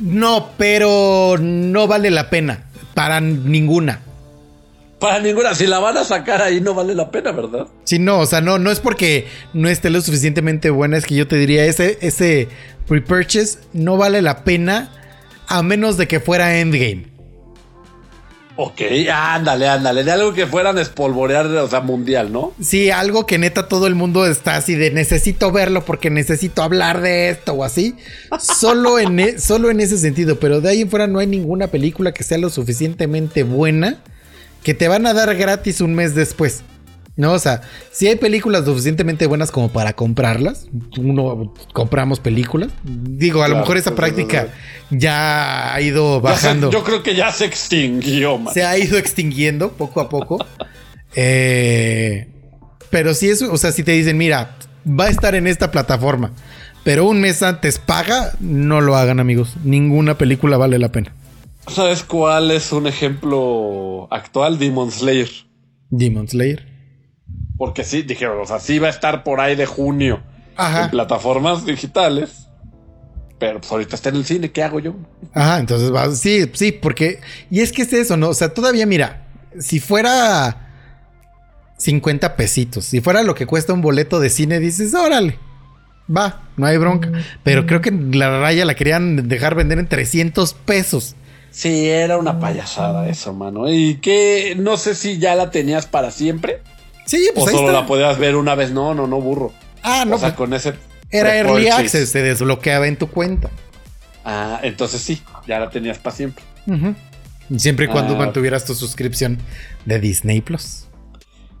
No, 0.00 0.50
pero 0.56 1.36
no 1.40 1.86
vale 1.86 2.10
la 2.10 2.30
pena. 2.30 2.66
Para 2.94 3.20
ninguna. 3.20 4.00
Para 4.98 5.20
ninguna. 5.20 5.54
Si 5.54 5.66
la 5.66 5.78
van 5.78 5.96
a 5.98 6.04
sacar 6.04 6.40
ahí 6.42 6.60
no 6.60 6.74
vale 6.74 6.94
la 6.94 7.10
pena, 7.10 7.32
¿verdad? 7.32 7.66
Sí, 7.84 7.98
no, 7.98 8.20
o 8.20 8.26
sea, 8.26 8.40
no, 8.40 8.58
no 8.58 8.70
es 8.70 8.80
porque 8.80 9.26
no 9.52 9.68
esté 9.68 9.90
lo 9.90 10.00
suficientemente 10.00 10.70
buena, 10.70 10.96
es 10.96 11.04
que 11.04 11.14
yo 11.14 11.28
te 11.28 11.36
diría, 11.36 11.64
ese, 11.66 11.98
ese 12.00 12.48
pre-purchase 12.86 13.58
no 13.72 13.96
vale 13.96 14.22
la 14.22 14.44
pena 14.44 14.90
a 15.46 15.62
menos 15.62 15.96
de 15.96 16.08
que 16.08 16.20
fuera 16.20 16.58
Endgame. 16.58 17.15
Ok, 18.58 18.80
ándale, 19.12 19.68
ándale. 19.68 20.02
De 20.02 20.10
algo 20.12 20.32
que 20.32 20.46
fueran 20.46 20.78
a 20.78 20.80
espolvorear, 20.80 21.46
o 21.46 21.68
sea, 21.68 21.80
mundial, 21.80 22.32
¿no? 22.32 22.54
Sí, 22.60 22.90
algo 22.90 23.26
que 23.26 23.36
neta 23.36 23.68
todo 23.68 23.86
el 23.86 23.94
mundo 23.94 24.26
está 24.26 24.56
así 24.56 24.74
de 24.74 24.90
necesito 24.90 25.52
verlo 25.52 25.84
porque 25.84 26.08
necesito 26.08 26.62
hablar 26.62 27.02
de 27.02 27.28
esto 27.28 27.52
o 27.52 27.64
así. 27.64 27.96
Solo 28.40 28.98
en, 28.98 29.20
e- 29.20 29.38
solo 29.38 29.70
en 29.70 29.80
ese 29.80 29.98
sentido, 29.98 30.40
pero 30.40 30.62
de 30.62 30.70
ahí 30.70 30.80
en 30.80 30.88
fuera 30.90 31.06
no 31.06 31.18
hay 31.18 31.26
ninguna 31.26 31.66
película 31.66 32.12
que 32.12 32.24
sea 32.24 32.38
lo 32.38 32.48
suficientemente 32.48 33.42
buena 33.42 33.98
que 34.62 34.72
te 34.74 34.88
van 34.88 35.06
a 35.06 35.12
dar 35.12 35.34
gratis 35.36 35.80
un 35.82 35.94
mes 35.94 36.14
después. 36.14 36.62
No, 37.16 37.32
o 37.32 37.38
sea, 37.38 37.62
si 37.90 38.06
hay 38.08 38.16
películas 38.16 38.66
suficientemente 38.66 39.26
buenas 39.26 39.50
como 39.50 39.70
para 39.70 39.94
comprarlas, 39.94 40.66
uno 40.98 41.54
compramos 41.72 42.20
películas. 42.20 42.68
Digo, 42.84 43.42
a 43.42 43.48
lo 43.48 43.56
mejor 43.56 43.78
esa 43.78 43.90
sí, 43.90 43.96
práctica 43.96 44.48
ya 44.90 45.74
ha 45.74 45.80
ido 45.80 46.16
se- 46.16 46.22
bajando 46.22 46.70
yo 46.70 46.84
creo 46.84 47.02
que 47.02 47.14
ya 47.14 47.32
se 47.32 47.46
extinguió, 47.46 48.36
man. 48.38 48.52
se 48.52 48.64
ha 48.64 48.76
ido 48.78 48.98
extinguiendo 48.98 49.72
poco 49.72 50.00
a 50.00 50.08
poco. 50.08 50.44
Eh, 51.18 52.28
pero 52.90 53.14
si 53.14 53.30
eso, 53.30 53.50
o 53.50 53.56
sea, 53.56 53.72
si 53.72 53.82
te 53.82 53.92
dicen, 53.92 54.18
mira, 54.18 54.54
va 54.86 55.04
a 55.04 55.08
estar 55.08 55.34
en 55.34 55.46
esta 55.46 55.70
plataforma, 55.70 56.32
pero 56.84 57.06
un 57.06 57.22
mes 57.22 57.42
antes 57.42 57.78
paga, 57.78 58.32
no 58.38 58.82
lo 58.82 58.96
hagan, 58.96 59.18
amigos. 59.18 59.54
Ninguna 59.64 60.18
película 60.18 60.58
vale 60.58 60.78
la 60.78 60.92
pena. 60.92 61.14
¿Sabes 61.68 62.02
cuál 62.02 62.50
es 62.50 62.70
un 62.70 62.86
ejemplo 62.86 64.08
actual? 64.10 64.58
Demon 64.58 64.90
Slayer. 64.92 65.30
Demon 65.88 66.28
Slayer. 66.28 66.75
Porque 67.56 67.84
sí, 67.84 68.02
dije, 68.02 68.26
o 68.26 68.46
sea, 68.46 68.58
sí 68.58 68.78
va 68.78 68.88
a 68.88 68.90
estar 68.90 69.22
por 69.24 69.40
ahí 69.40 69.56
de 69.56 69.66
junio 69.66 70.22
Ajá. 70.56 70.84
en 70.84 70.90
plataformas 70.90 71.64
digitales. 71.64 72.48
Pero 73.38 73.60
pues 73.60 73.70
ahorita 73.70 73.96
está 73.96 74.08
en 74.08 74.16
el 74.16 74.24
cine, 74.24 74.50
¿qué 74.50 74.62
hago 74.62 74.80
yo? 74.80 74.94
Ajá, 75.34 75.58
entonces 75.58 75.94
va, 75.94 76.10
sí, 76.14 76.50
sí, 76.54 76.72
porque, 76.72 77.20
y 77.50 77.60
es 77.60 77.70
que 77.70 77.82
es 77.82 77.92
eso, 77.92 78.16
¿no? 78.16 78.30
O 78.30 78.34
sea, 78.34 78.54
todavía, 78.54 78.86
mira, 78.86 79.26
si 79.58 79.78
fuera 79.78 80.70
50 81.76 82.36
pesitos, 82.36 82.86
si 82.86 83.00
fuera 83.00 83.22
lo 83.22 83.34
que 83.34 83.46
cuesta 83.46 83.74
un 83.74 83.82
boleto 83.82 84.20
de 84.20 84.30
cine, 84.30 84.58
dices, 84.58 84.94
órale, 84.94 85.38
va, 86.14 86.42
no 86.56 86.66
hay 86.66 86.78
bronca. 86.78 87.10
Pero 87.42 87.66
creo 87.66 87.80
que 87.80 87.90
la 87.90 88.40
raya 88.40 88.64
la 88.64 88.74
querían 88.74 89.28
dejar 89.28 89.54
vender 89.54 89.78
en 89.78 89.88
300 89.88 90.54
pesos. 90.54 91.16
Sí, 91.50 91.88
era 91.88 92.18
una 92.18 92.38
payasada 92.38 93.08
eso, 93.08 93.32
mano. 93.32 93.70
Y 93.70 93.96
que 93.96 94.54
no 94.58 94.76
sé 94.76 94.94
si 94.94 95.18
ya 95.18 95.34
la 95.34 95.50
tenías 95.50 95.86
para 95.86 96.10
siempre. 96.10 96.62
Sí, 97.06 97.30
pues 97.34 97.46
o 97.46 97.48
ahí 97.48 97.54
solo 97.54 97.68
está. 97.68 97.80
la 97.80 97.86
podías 97.86 98.18
ver 98.18 98.36
una 98.36 98.54
vez. 98.54 98.70
No, 98.72 98.92
no, 98.94 99.06
no, 99.06 99.20
burro. 99.20 99.52
Ah, 99.82 100.04
no, 100.06 100.16
o 100.16 100.18
sea, 100.18 100.28
pues, 100.30 100.36
con 100.38 100.52
ese. 100.54 100.74
era 101.10 101.36
Early. 101.36 101.68
Access, 101.68 102.08
se 102.10 102.22
desbloqueaba 102.22 102.86
en 102.88 102.96
tu 102.96 103.08
cuenta. 103.08 103.48
Ah, 104.24 104.60
entonces 104.62 105.00
sí, 105.00 105.22
ya 105.46 105.58
la 105.60 105.70
tenías 105.70 105.98
para 105.98 106.14
siempre. 106.16 106.44
Siempre 107.56 107.84
y 107.86 107.88
cuando 107.88 108.14
Ah. 108.14 108.18
mantuvieras 108.18 108.64
tu 108.64 108.74
suscripción 108.74 109.38
de 109.84 110.00
Disney 110.00 110.40
Plus. 110.40 110.86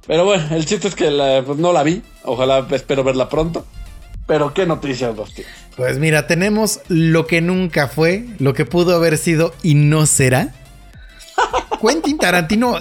Pero 0.06 0.24
bueno, 0.24 0.44
el 0.54 0.66
chiste 0.66 0.88
es 0.88 0.94
que 0.96 1.10
la- 1.10 1.42
pues, 1.46 1.58
no 1.58 1.72
la 1.72 1.82
vi. 1.84 2.02
Ojalá 2.24 2.66
espero 2.72 3.04
verla 3.04 3.28
pronto. 3.28 3.64
Pero 4.26 4.52
qué 4.52 4.66
noticias, 4.66 5.14
dos 5.14 5.32
tíos. 5.32 5.46
Pues 5.76 5.98
mira, 5.98 6.26
tenemos 6.26 6.80
lo 6.88 7.28
que 7.28 7.40
nunca 7.40 7.86
fue, 7.86 8.24
lo 8.40 8.54
que 8.54 8.64
pudo 8.64 8.96
haber 8.96 9.18
sido 9.18 9.54
y 9.62 9.74
no 9.76 10.06
será. 10.06 10.52
Quentin 11.80 12.18
Tarantino, 12.18 12.78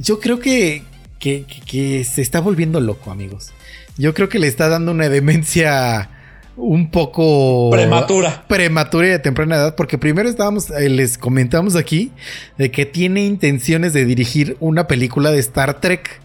yo 0.00 0.18
creo 0.18 0.40
que, 0.40 0.82
que, 1.18 1.44
que- 1.44 1.60
que 1.62 2.04
se 2.04 2.22
está 2.22 2.40
volviendo 2.40 2.80
loco, 2.80 3.10
amigos. 3.10 3.50
Yo 3.96 4.14
creo 4.14 4.28
que 4.28 4.38
le 4.38 4.46
está 4.46 4.68
dando 4.68 4.92
una 4.92 5.08
demencia 5.08 6.10
un 6.56 6.90
poco 6.90 7.70
Prematura. 7.70 8.44
prematura 8.48 9.06
y 9.06 9.10
de 9.10 9.18
temprana 9.20 9.56
edad, 9.56 9.74
porque 9.76 9.96
primero 9.98 10.28
estábamos, 10.28 10.70
eh, 10.70 10.88
les 10.88 11.16
comentamos 11.18 11.76
aquí 11.76 12.10
de 12.56 12.70
que 12.72 12.84
tiene 12.86 13.24
intenciones 13.24 13.92
de 13.92 14.04
dirigir 14.04 14.56
una 14.60 14.86
película 14.88 15.30
de 15.30 15.38
Star 15.38 15.80
Trek. 15.80 16.20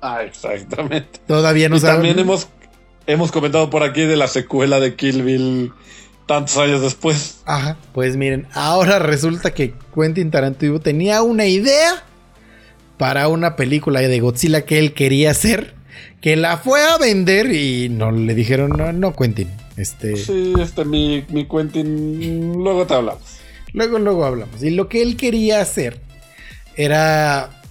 Ah, 0.00 0.22
exactamente. 0.22 1.18
Todavía 1.26 1.68
no 1.68 1.76
y 1.76 1.80
saben- 1.80 1.96
también 1.96 2.18
hemos, 2.20 2.48
hemos 3.08 3.32
comentado 3.32 3.68
por 3.68 3.82
aquí 3.82 4.02
de 4.02 4.16
la 4.16 4.28
secuela 4.28 4.78
de 4.78 4.94
Kill 4.94 5.22
Bill 5.24 5.72
tantos 6.26 6.56
años 6.58 6.80
después. 6.80 7.40
Ajá, 7.46 7.76
pues 7.92 8.16
miren, 8.16 8.46
ahora 8.54 8.98
resulta 9.00 9.52
que 9.52 9.74
Quentin 9.94 10.30
Tarantino 10.30 10.78
tenía 10.78 11.22
una 11.22 11.46
idea 11.46 12.04
para 12.98 13.28
una 13.28 13.56
película 13.56 14.00
de 14.00 14.20
Godzilla 14.20 14.64
que 14.64 14.78
él 14.78 14.92
quería 14.92 15.30
hacer, 15.30 15.74
que 16.20 16.36
la 16.36 16.58
fue 16.58 16.82
a 16.84 16.98
vender 16.98 17.52
y 17.52 17.88
no 17.88 18.10
le 18.10 18.34
dijeron, 18.34 18.70
no, 18.76 18.92
no 18.92 19.14
Quentin, 19.14 19.48
este, 19.76 20.16
Sí, 20.16 20.52
este, 20.60 20.84
mi, 20.84 21.24
mi 21.28 21.46
Quentin. 21.46 22.62
Luego 22.62 22.86
te 22.86 22.94
hablamos. 22.94 23.22
luego, 23.72 23.98
luego 23.98 24.24
hablamos. 24.24 24.62
Y 24.62 24.70
lo 24.70 24.88
que 24.88 25.02
él 25.02 25.16
quería 25.16 25.60
hacer 25.60 26.00
era, 26.76 27.62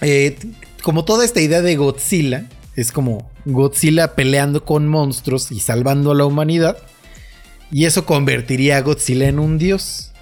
eh, 0.00 0.36
como 0.82 1.04
toda 1.04 1.24
esta 1.24 1.40
idea 1.40 1.62
de 1.62 1.76
Godzilla, 1.76 2.46
es 2.74 2.92
como 2.92 3.30
Godzilla 3.44 4.14
peleando 4.14 4.64
con 4.64 4.88
monstruos 4.88 5.52
y 5.52 5.60
salvando 5.60 6.10
a 6.10 6.14
la 6.16 6.24
humanidad. 6.24 6.78
Y 7.70 7.84
eso 7.84 8.04
convertiría 8.04 8.78
a 8.78 8.82
Godzilla 8.82 9.28
en 9.28 9.38
un 9.38 9.58
dios. 9.58 10.12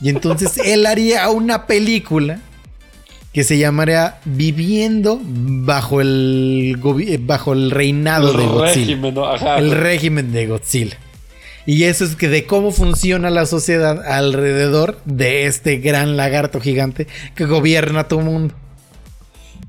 Y 0.00 0.08
entonces 0.08 0.56
él 0.64 0.86
haría 0.86 1.28
una 1.28 1.66
película 1.66 2.40
que 3.34 3.42
se 3.42 3.58
llamaría 3.58 4.20
Viviendo 4.24 5.20
bajo 5.22 6.00
el, 6.00 6.80
eh, 7.06 7.18
bajo 7.20 7.52
el 7.52 7.72
reinado 7.72 8.32
de 8.32 8.44
El 8.44 8.48
Godzilla. 8.48 8.86
régimen, 8.86 9.14
¿no? 9.14 9.26
Ajá. 9.26 9.58
El 9.58 9.72
régimen 9.72 10.32
de 10.32 10.46
Godzilla. 10.46 10.96
Y 11.66 11.84
eso 11.84 12.04
es 12.04 12.14
que 12.14 12.28
de 12.28 12.46
cómo 12.46 12.70
funciona 12.70 13.30
la 13.30 13.46
sociedad 13.46 14.06
alrededor 14.06 15.00
de 15.04 15.46
este 15.46 15.78
gran 15.78 16.16
lagarto 16.16 16.60
gigante 16.60 17.08
que 17.34 17.44
gobierna 17.46 18.04
todo 18.04 18.20
el 18.20 18.26
mundo. 18.26 18.54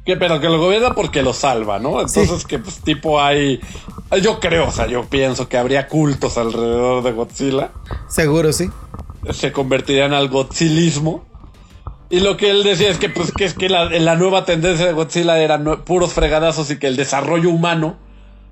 Que 0.05 0.15
pero 0.15 0.39
que 0.39 0.47
lo 0.47 0.59
gobierna 0.59 0.93
porque 0.93 1.23
lo 1.23 1.33
salva, 1.33 1.79
¿no? 1.79 1.99
Entonces 2.01 2.45
que 2.45 2.59
pues 2.59 2.81
tipo 2.81 3.19
hay 3.19 3.59
yo 4.21 4.39
creo, 4.39 4.67
o 4.67 4.71
sea, 4.71 4.85
yo 4.85 5.05
pienso 5.05 5.49
que 5.49 5.57
habría 5.57 5.87
cultos 5.87 6.37
alrededor 6.37 7.03
de 7.03 7.11
Godzilla. 7.13 7.71
Seguro 8.07 8.53
sí. 8.53 8.69
Se 9.31 9.51
convertirían 9.51 10.13
al 10.13 10.29
godzilismo. 10.29 11.25
Y 12.15 12.21
lo 12.21 12.37
que 12.37 12.49
él 12.49 12.63
decía 12.63 12.89
es 12.89 12.97
que 12.97 13.09
pues 13.09 13.33
que 13.33 13.43
es 13.43 13.53
que 13.53 13.67
la, 13.67 13.89
la 13.89 14.15
nueva 14.15 14.45
tendencia 14.45 14.85
de 14.85 14.93
Godzilla 14.93 15.37
eran 15.37 15.83
puros 15.83 16.13
fregadazos 16.13 16.71
y 16.71 16.79
que 16.79 16.87
el 16.87 16.95
desarrollo 16.95 17.49
humano, 17.49 17.97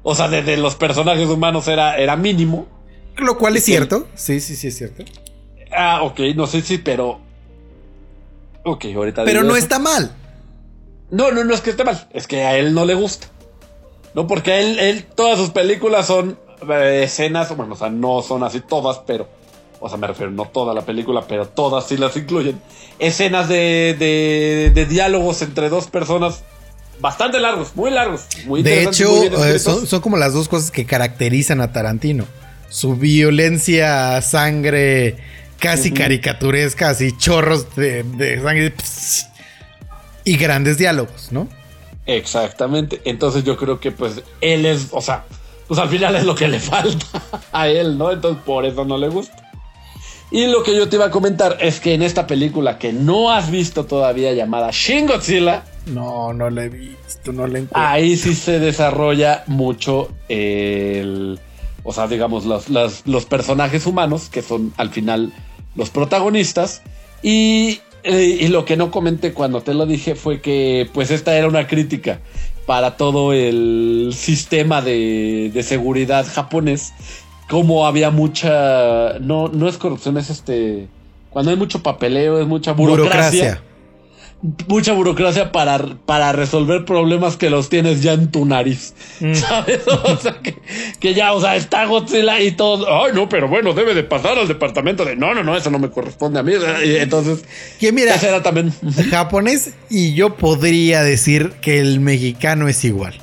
o 0.02 0.14
sea, 0.15 0.27
de, 0.27 0.57
los 0.57 0.76
personajes 0.76 1.30
humanos 1.30 1.69
era, 1.69 1.95
era 1.95 2.18
mínimo. 2.18 2.68
Lo 3.15 3.38
cual 3.38 3.56
es 3.56 3.64
cierto. 3.64 4.10
Sí, 4.15 4.41
sí, 4.41 4.57
sí 4.57 4.68
es 4.68 4.77
cierto. 4.77 5.06
Ah, 5.72 6.02
ok, 6.03 6.19
no 6.35 6.45
sé 6.45 6.61
si, 6.61 6.77
pero. 6.77 7.22
Ok, 8.65 8.84
ahorita. 8.94 9.23
Pero 9.23 9.44
no 9.44 9.56
está 9.56 9.80
mal. 9.80 10.14
No, 11.10 11.31
no, 11.31 11.45
no 11.45 11.53
es 11.53 11.61
que 11.61 11.69
esté 11.69 11.85
mal, 11.85 12.10
es 12.11 12.27
que 12.27 12.44
a 12.44 12.57
él 12.57 12.73
no 12.73 12.84
le 12.84 12.95
gusta. 12.95 13.27
No, 14.14 14.27
porque 14.27 14.60
él, 14.60 14.77
él 14.77 15.06
todas 15.06 15.38
sus 15.38 15.52
películas 15.52 16.06
son 16.07 16.38
eh, 16.69 17.03
escenas, 17.06 17.56
bueno, 17.56 17.76
o 17.76 17.77
sea, 17.77 17.90
no 17.90 18.23
son 18.23 18.44
así 18.44 18.60
todas, 18.60 18.99
pero, 19.07 19.30
o 19.84 19.89
sea, 19.89 19.97
me 19.97 20.07
refiero, 20.07 20.31
no 20.31 20.45
toda 20.45 20.73
la 20.73 20.84
película, 20.84 21.26
pero 21.27 21.45
todas 21.45 21.85
sí 21.88 21.97
las 21.97 22.15
incluyen. 22.15 22.57
Escenas 22.99 23.49
de, 23.49 23.97
de, 23.99 24.72
de 24.73 24.85
diálogos 24.85 25.41
entre 25.41 25.68
dos 25.68 25.88
personas 25.88 26.41
bastante 27.01 27.38
largos, 27.41 27.76
muy 27.76 27.91
largos. 27.91 28.22
Muy 28.45 28.64
de 28.64 28.84
hecho, 28.84 29.23
eh, 29.45 29.60
son, 29.60 29.85
son, 29.85 29.99
como 29.99 30.15
las 30.15 30.31
dos 30.31 30.47
cosas 30.47 30.72
que 30.72 30.85
caracterizan 30.85 31.60
a 31.60 31.73
Tarantino. 31.73 32.26
Su 32.69 32.95
violencia, 32.95 34.22
sangre 34.22 35.18
casi 35.60 35.91
caricaturesca, 35.91 36.89
así 36.89 37.15
chorros 37.18 37.76
de, 37.76 38.03
de 38.03 38.41
sangre 38.41 38.73
y 40.23 40.38
grandes 40.38 40.77
diálogos, 40.77 41.34
¿no? 41.34 41.49
Exactamente. 42.05 43.01
Entonces 43.03 43.43
yo 43.43 43.57
creo 43.57 43.81
que 43.81 43.91
pues 43.91 44.23
él 44.39 44.65
es, 44.65 44.88
o 44.91 45.01
sea, 45.01 45.26
pues 45.68 45.77
al 45.77 45.89
final 45.89 46.15
es 46.15 46.23
lo 46.23 46.35
que 46.35 46.47
le 46.47 46.60
falta 46.61 47.05
a 47.51 47.68
él, 47.68 47.97
¿no? 47.97 48.11
Entonces 48.11 48.41
por 48.45 48.65
eso 48.65 48.85
no 48.85 48.97
le 48.97 49.10
gusta. 49.10 49.43
Y 50.34 50.47
lo 50.47 50.64
que 50.64 50.76
yo 50.76 50.89
te 50.89 50.95
iba 50.95 51.05
a 51.05 51.11
comentar 51.11 51.57
es 51.61 51.80
que 51.80 51.93
en 51.93 52.01
esta 52.01 52.26
película 52.26 52.80
que 52.80 52.91
no 52.91 53.31
has 53.31 53.51
visto 53.51 53.85
todavía 53.85 54.34
llamada 54.34 54.72
Shin 54.72 55.05
Godzilla. 55.05 55.64
No, 55.85 56.34
no 56.34 56.49
la 56.49 56.64
he 56.64 56.69
visto, 56.69 57.31
no 57.31 57.45
la 57.45 57.60
encuentro. 57.60 57.80
Ahí 57.80 58.18
sí 58.18 58.34
se 58.34 58.60
desarrolla 58.60 59.43
mucho 59.45 60.10
el... 60.30 61.39
O 61.84 61.93
sea, 61.93 62.07
digamos, 62.07 62.45
los, 62.45 62.68
los 63.05 63.26
personajes 63.26 63.85
humanos, 63.85 64.30
que 64.30 64.41
son 64.41 64.73
al 64.77 64.89
final 64.89 65.31
los 65.76 65.91
protagonistas. 65.91 66.81
Y 67.22 67.80
eh, 68.03 68.38
y 68.41 68.47
lo 68.49 68.65
que 68.65 68.76
no 68.76 68.91
comenté 68.91 69.34
cuando 69.34 69.61
te 69.61 69.73
lo 69.73 69.85
dije 69.85 70.15
fue 70.15 70.41
que 70.41 70.89
pues 70.93 71.10
esta 71.10 71.38
era 71.38 71.47
una 71.47 71.68
crítica 71.68 72.19
para 72.65 72.97
todo 72.97 73.34
el 73.34 74.11
sistema 74.14 74.81
de, 74.81 75.51
de 75.53 75.64
seguridad 75.64 76.26
japonés. 76.27 76.93
Como 77.53 77.85
había 77.85 78.09
mucha... 78.09 79.19
No, 79.19 79.47
no 79.47 79.69
es 79.69 79.77
corrupción, 79.77 80.17
es 80.17 80.31
este... 80.31 80.88
Cuando 81.30 81.51
hay 81.51 81.57
mucho 81.57 81.84
papeleo, 81.84 82.41
es 82.41 82.47
mucha 82.47 82.73
burocracia 82.73 83.61
mucha 84.67 84.91
burocracia 84.91 85.51
para, 85.51 85.80
para 86.05 86.34
resolver 86.34 86.84
problemas 86.84 87.38
que 87.38 87.49
los 87.49 87.69
tienes 87.69 88.03
ya 88.03 88.13
en 88.13 88.30
tu 88.30 88.45
nariz. 88.45 88.93
Mm. 89.19 89.34
¿Sabes? 89.35 89.81
O 90.03 90.17
sea, 90.17 90.35
que, 90.99 91.13
ya, 91.13 91.34
o 91.34 91.41
sea, 91.41 91.55
está 91.55 91.85
Godzilla 91.85 92.39
y 92.41 92.51
todo. 92.51 92.85
Ay, 93.03 93.11
no, 93.13 93.30
pero 93.30 93.47
bueno, 93.47 93.73
debe 93.73 93.93
de 93.93 94.03
pasar 94.03 94.38
al 94.38 94.47
departamento 94.47 95.05
de. 95.05 95.15
No, 95.15 95.34
no, 95.34 95.43
no, 95.43 95.55
eso 95.55 95.69
no 95.69 95.80
me 95.80 95.89
corresponde 95.89 96.39
a 96.39 96.43
mí. 96.43 96.53
Y 96.85 96.95
entonces. 96.97 97.43
Que 97.80 97.91
mira, 97.91 98.15
era 98.15 98.43
también. 98.43 98.73
japonés 99.09 99.71
y 99.89 100.13
yo 100.13 100.35
podría 100.35 101.03
decir 101.03 101.53
que 101.61 101.80
el 101.80 101.99
mexicano 101.99 102.67
es 102.67 102.84
igual. 102.84 103.23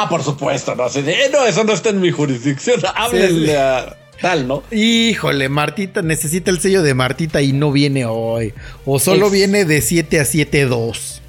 Ah, 0.00 0.08
por 0.08 0.22
supuesto, 0.22 0.76
no. 0.76 0.84
Así 0.84 1.02
de, 1.02 1.12
eh, 1.12 1.30
no, 1.32 1.44
eso 1.44 1.64
no 1.64 1.72
está 1.72 1.88
en 1.88 2.00
mi 2.00 2.12
jurisdicción. 2.12 2.80
Háblenle 2.94 3.56
a 3.56 3.96
tal, 4.22 4.46
¿no? 4.46 4.62
Híjole, 4.70 5.48
Martita 5.48 6.02
necesita 6.02 6.52
el 6.52 6.60
sello 6.60 6.82
de 6.82 6.94
Martita 6.94 7.42
y 7.42 7.52
no 7.52 7.72
viene 7.72 8.06
hoy. 8.06 8.54
O 8.86 9.00
solo 9.00 9.28
viene 9.28 9.64
de 9.64 9.82
7 9.82 10.20
a 10.20 10.22
7-2. 10.22 11.20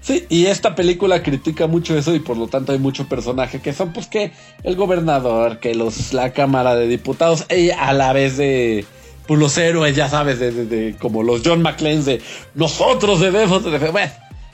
Sí, 0.00 0.26
y 0.28 0.46
esta 0.46 0.76
película 0.76 1.24
critica 1.24 1.66
mucho 1.66 1.98
eso 1.98 2.14
y 2.14 2.20
por 2.20 2.36
lo 2.36 2.46
tanto 2.46 2.70
hay 2.70 2.78
mucho 2.78 3.08
personaje 3.08 3.60
que 3.60 3.72
son 3.72 3.92
pues 3.92 4.06
que 4.06 4.30
el 4.62 4.76
gobernador, 4.76 5.58
que 5.58 5.74
los 5.74 6.14
la 6.14 6.32
Cámara 6.32 6.76
de 6.76 6.86
Diputados, 6.86 7.46
y 7.50 7.70
a 7.70 7.92
la 7.94 8.12
vez 8.12 8.36
de 8.36 8.84
pues 9.26 9.40
los 9.40 9.58
héroes, 9.58 9.96
ya 9.96 10.08
sabes, 10.08 10.38
de, 10.38 10.94
como 11.00 11.24
los 11.24 11.42
John 11.44 11.62
McClane 11.62 12.02
de 12.02 12.22
nosotros 12.54 13.18
debemos 13.18 13.64
de... 13.64 13.76
Bueno, 13.90 14.12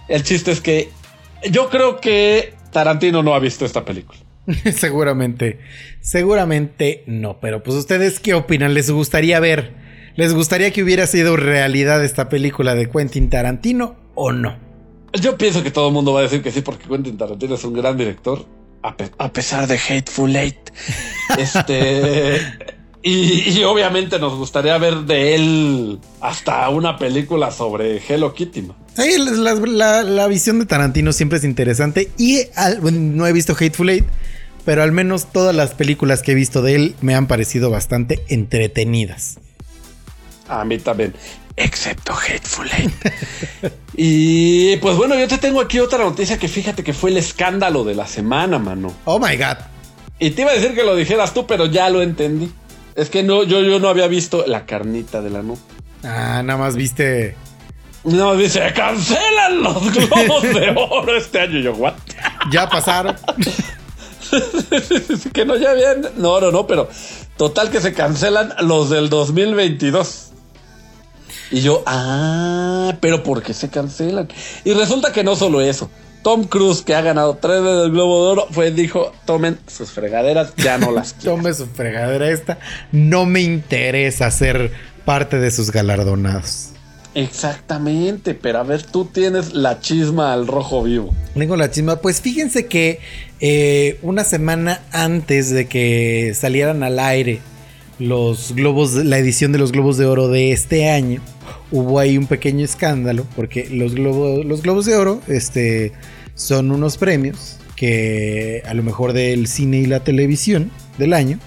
el 0.08 0.22
chiste 0.22 0.50
es 0.50 0.62
que 0.62 0.88
yo 1.50 1.68
creo 1.68 2.00
que 2.00 2.54
Tarantino 2.74 3.22
no 3.22 3.34
ha 3.34 3.38
visto 3.38 3.64
esta 3.64 3.82
película. 3.82 4.18
seguramente, 4.74 5.60
seguramente 6.02 7.04
no. 7.06 7.40
Pero 7.40 7.62
pues 7.62 7.78
ustedes 7.78 8.20
qué 8.20 8.34
opinan? 8.34 8.74
¿Les 8.74 8.90
gustaría 8.90 9.40
ver? 9.40 9.72
¿Les 10.16 10.34
gustaría 10.34 10.70
que 10.70 10.82
hubiera 10.82 11.06
sido 11.06 11.36
realidad 11.36 12.04
esta 12.04 12.28
película 12.28 12.74
de 12.74 12.90
Quentin 12.90 13.30
Tarantino 13.30 13.96
o 14.14 14.32
no? 14.32 14.56
Yo 15.14 15.38
pienso 15.38 15.62
que 15.62 15.70
todo 15.70 15.88
el 15.88 15.94
mundo 15.94 16.12
va 16.12 16.20
a 16.20 16.22
decir 16.24 16.42
que 16.42 16.50
sí 16.50 16.60
porque 16.60 16.86
Quentin 16.86 17.16
Tarantino 17.16 17.54
es 17.54 17.64
un 17.64 17.72
gran 17.72 17.96
director. 17.96 18.44
A, 18.82 19.32
pesar 19.32 19.66
de 19.66 19.78
Hateful 19.78 20.36
Eight. 20.36 20.70
este... 21.38 22.38
Y, 23.06 23.62
obviamente 23.64 24.18
nos 24.18 24.34
gustaría 24.34 24.78
ver 24.78 25.00
de 25.00 25.34
él 25.34 26.00
hasta 26.22 26.66
una 26.70 26.96
película 26.96 27.50
sobre 27.50 27.98
Hello 27.98 28.32
Kitty. 28.32 28.66
Sí, 28.96 29.18
la, 29.18 30.26
visión 30.26 30.58
de 30.58 30.64
Tarantino 30.64 31.12
siempre 31.12 31.36
es 31.36 31.44
interesante. 31.44 32.10
Y 32.16 32.38
no 32.90 33.26
he 33.26 33.32
visto 33.34 33.52
Hateful 33.52 33.90
Eight, 33.90 34.06
pero 34.64 34.82
al 34.82 34.92
menos 34.92 35.30
todas 35.30 35.54
las 35.54 35.74
películas 35.74 36.22
que 36.22 36.32
he 36.32 36.34
visto 36.34 36.62
de 36.62 36.76
él 36.76 36.94
me 37.02 37.14
han 37.14 37.26
parecido 37.26 37.68
bastante 37.68 38.24
entretenidas. 38.30 39.38
A 40.48 40.64
mí 40.64 40.78
también, 40.78 41.12
excepto 41.56 42.14
Hateful 42.14 42.70
Eight. 42.78 43.72
y 43.94 44.78
pues 44.78 44.96
bueno, 44.96 45.14
yo 45.18 45.28
te 45.28 45.36
tengo 45.36 45.60
aquí 45.60 45.78
otra 45.78 45.98
noticia 45.98 46.38
que 46.38 46.48
fíjate 46.48 46.82
que 46.82 46.94
fue 46.94 47.10
el 47.10 47.18
escándalo 47.18 47.84
de 47.84 47.96
la 47.96 48.06
semana, 48.06 48.58
mano. 48.58 48.94
Oh 49.04 49.18
my 49.18 49.36
god. 49.36 49.58
Y 50.18 50.30
te 50.30 50.40
iba 50.40 50.52
a 50.52 50.54
decir 50.54 50.74
que 50.74 50.84
lo 50.84 50.96
dijeras 50.96 51.34
tú, 51.34 51.46
pero 51.46 51.66
ya 51.66 51.90
lo 51.90 52.00
entendí. 52.00 52.50
Es 52.96 53.10
que 53.10 53.22
no, 53.22 53.42
yo, 53.42 53.60
yo 53.60 53.80
no 53.80 53.88
había 53.88 54.06
visto 54.06 54.44
la 54.46 54.66
carnita 54.66 55.20
de 55.20 55.30
la 55.30 55.42
nube. 55.42 55.58
Ah, 56.04 56.42
nada 56.44 56.58
más 56.58 56.76
viste. 56.76 57.36
No, 58.04 58.36
dice, 58.36 58.60
cancelan 58.74 59.62
los 59.62 59.92
globos 59.92 60.42
de 60.42 60.74
oro 60.76 61.16
este 61.16 61.40
año. 61.40 61.58
Yo, 61.60 61.72
what? 61.72 61.94
Ya 62.52 62.68
pasaron. 62.68 63.16
que 65.32 65.44
no, 65.44 65.56
ya 65.56 65.72
bien. 65.72 66.02
No, 66.16 66.40
no, 66.40 66.50
no, 66.50 66.66
pero 66.66 66.88
total 67.36 67.70
que 67.70 67.80
se 67.80 67.92
cancelan 67.94 68.54
los 68.60 68.90
del 68.90 69.08
2022. 69.08 70.32
Y 71.50 71.60
yo, 71.62 71.82
ah, 71.86 72.94
pero 73.00 73.22
¿por 73.22 73.42
qué 73.42 73.54
se 73.54 73.70
cancelan? 73.70 74.28
Y 74.64 74.72
resulta 74.74 75.12
que 75.12 75.24
no 75.24 75.34
solo 75.36 75.60
eso. 75.60 75.90
Tom 76.24 76.44
Cruise, 76.44 76.80
que 76.80 76.94
ha 76.94 77.02
ganado 77.02 77.36
tres 77.36 77.62
veces 77.62 77.84
el 77.84 77.90
Globo 77.90 78.24
de 78.24 78.32
Oro, 78.32 78.46
fue, 78.50 78.70
dijo, 78.70 79.12
tomen 79.26 79.58
sus 79.66 79.90
fregaderas, 79.90 80.54
ya 80.56 80.78
no 80.78 80.90
las 80.90 81.12
quiero. 81.12 81.36
Tome 81.36 81.52
su 81.52 81.66
fregadera 81.66 82.30
esta. 82.30 82.58
No 82.92 83.26
me 83.26 83.42
interesa 83.42 84.30
ser 84.30 84.72
parte 85.04 85.38
de 85.38 85.50
sus 85.50 85.70
galardonados. 85.70 86.70
Exactamente, 87.14 88.34
pero 88.34 88.58
a 88.58 88.62
ver, 88.62 88.82
tú 88.82 89.04
tienes 89.04 89.52
la 89.52 89.80
chisma 89.80 90.32
al 90.32 90.46
rojo 90.46 90.82
vivo. 90.82 91.14
Tengo 91.34 91.56
la 91.56 91.70
chisma, 91.70 91.96
pues 91.96 92.22
fíjense 92.22 92.66
que 92.66 93.00
eh, 93.40 93.98
una 94.00 94.24
semana 94.24 94.80
antes 94.92 95.50
de 95.50 95.66
que 95.66 96.32
salieran 96.34 96.82
al 96.82 97.00
aire 97.00 97.40
los 97.98 98.54
globos, 98.54 98.94
la 98.94 99.18
edición 99.18 99.52
de 99.52 99.58
los 99.58 99.72
globos 99.72 99.98
de 99.98 100.06
oro 100.06 100.28
de 100.28 100.52
este 100.52 100.88
año, 100.88 101.20
hubo 101.70 101.98
ahí 101.98 102.16
un 102.16 102.26
pequeño 102.26 102.64
escándalo 102.64 103.26
porque 103.36 103.68
los 103.70 103.94
globos, 103.94 104.44
los 104.44 104.62
globos 104.62 104.86
de 104.86 104.96
oro, 104.96 105.20
este, 105.28 105.92
son 106.34 106.70
unos 106.70 106.96
premios 106.96 107.58
que 107.76 108.62
a 108.66 108.74
lo 108.74 108.82
mejor 108.82 109.12
del 109.12 109.46
cine 109.46 109.78
y 109.78 109.86
la 109.86 110.00
televisión 110.00 110.70
del 110.98 111.12
año 111.12 111.38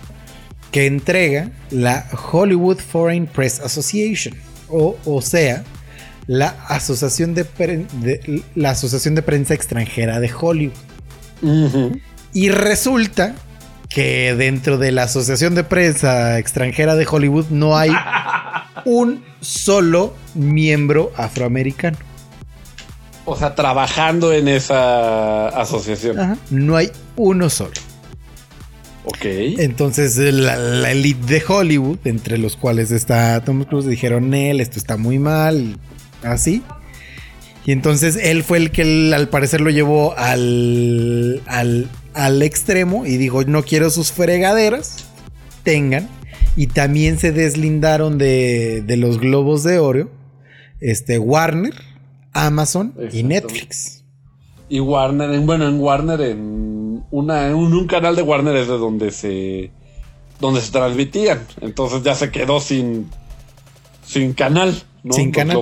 que 0.72 0.86
entrega 0.86 1.52
la 1.72 2.06
Hollywood 2.32 2.80
Foreign 2.80 3.26
Press 3.26 3.60
Association 3.60 4.36
o, 4.70 4.98
o 5.06 5.22
sea 5.22 5.64
la 6.28 6.50
asociación 6.68 7.34
de, 7.34 7.46
la 8.56 8.72
asociación 8.72 9.16
de 9.16 9.22
prensa 9.22 9.54
extranjera 9.54 10.20
de 10.20 10.30
Hollywood. 10.38 10.74
Y 12.34 12.50
resulta 12.50 13.34
que 13.90 14.36
dentro 14.36 14.78
de 14.78 14.92
la 14.92 15.04
asociación 15.04 15.56
de 15.56 15.64
prensa 15.64 16.38
extranjera 16.38 16.96
de 16.96 17.08
Hollywood 17.10 17.46
no 17.50 17.78
hay 17.78 17.92
un 18.86 19.24
solo 19.40 20.14
miembro 20.36 21.14
afroamericano 21.16 21.98
o 23.30 23.36
sea, 23.36 23.56
trabajando 23.56 24.32
en 24.32 24.48
esa 24.48 25.50
asociación. 25.50 26.40
No 26.50 26.78
hay 26.78 26.90
uno 27.18 27.50
solo. 27.50 27.74
Ok. 29.04 29.26
Entonces 29.26 30.18
la, 30.18 30.56
la 30.56 30.92
elite 30.92 31.34
de 31.34 31.44
Hollywood, 31.46 32.00
entre 32.06 32.38
los 32.38 32.56
cuales 32.56 32.90
está 32.92 33.44
Tom 33.44 33.66
Cruise, 33.66 33.86
dijeron, 33.86 34.34
él, 34.34 34.62
esto 34.62 34.80
está 34.80 34.96
muy 34.96 35.20
mal, 35.20 35.78
así. 36.24 36.64
Y 37.66 37.74
entonces 37.74 38.16
él 38.16 38.44
fue 38.44 38.60
el 38.60 38.72
que 38.72 38.84
él, 38.84 39.14
al 39.14 39.28
parecer 39.28 39.60
lo 39.60 39.72
llevó 39.72 40.18
al, 40.18 41.42
al, 41.48 41.90
al 42.14 42.42
extremo 42.42 43.06
y 43.06 43.18
dijo, 43.18 43.44
no 43.44 43.64
quiero 43.64 43.90
sus 43.90 44.14
fregaderas, 44.14 45.06
tengan. 45.64 46.08
Y 46.56 46.68
también 46.68 47.20
se 47.20 47.34
deslindaron 47.34 48.18
de, 48.18 48.84
de 48.88 48.96
los 48.96 49.20
globos 49.20 49.64
de 49.64 49.80
oro, 49.80 50.10
este, 50.80 51.20
Warner, 51.20 51.74
Amazon 52.46 52.94
y. 53.12 53.24
Netflix. 53.24 54.04
Y 54.70 54.80
Warner, 54.80 55.32
en- 55.32 55.46
bueno, 55.46 55.68
en 55.68 55.80
Warner, 55.80 56.20
en, 56.22 57.04
una, 57.10 57.48
en 57.48 57.56
un, 57.56 57.74
un 57.74 57.88
canal 57.88 58.16
de 58.16 58.22
Warner 58.22 58.56
es 58.58 58.68
de 58.68 58.78
donde 58.78 59.12
se 59.12 59.72
donde 60.40 60.62
se 60.62 60.72
transmitían. 60.72 61.40
Entonces 61.62 62.04
ya 62.04 62.14
se 62.16 62.30
quedó 62.32 62.60
sin 62.60 63.10
sin 64.06 64.34
canal, 64.34 64.84
¿no? 65.04 65.14
Sin 65.14 65.32
canal. 65.32 65.58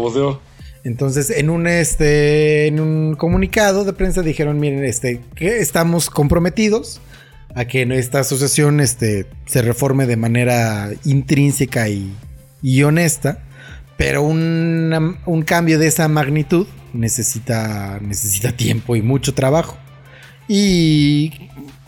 Entonces, 0.83 1.31
en 1.31 1.49
un 1.49 1.65
este, 1.65 2.67
en 2.67 2.79
un 2.79 3.15
comunicado 3.15 3.85
de 3.85 3.93
prensa 3.93 4.21
dijeron, 4.21 4.59
miren, 4.59 4.83
este, 4.83 5.21
que 5.35 5.59
estamos 5.59 6.11
comprometidos 6.11 7.01
a 7.55 7.65
que 7.65 7.81
esta 7.97 8.19
asociación 8.19 8.79
este, 8.81 9.25
se 9.47 9.61
reforme 9.63 10.05
de 10.05 10.15
manera 10.17 10.91
intrínseca 11.05 11.89
y, 11.89 12.13
y 12.61 12.83
honesta, 12.83 13.39
pero 13.97 14.23
una- 14.23 15.17
un 15.25 15.41
cambio 15.43 15.79
de 15.79 15.87
esa 15.87 16.07
magnitud 16.07 16.67
necesita, 16.93 17.99
necesita 18.01 18.51
tiempo 18.51 18.95
y 18.95 19.01
mucho 19.01 19.33
trabajo. 19.33 19.77
Y 20.47 21.31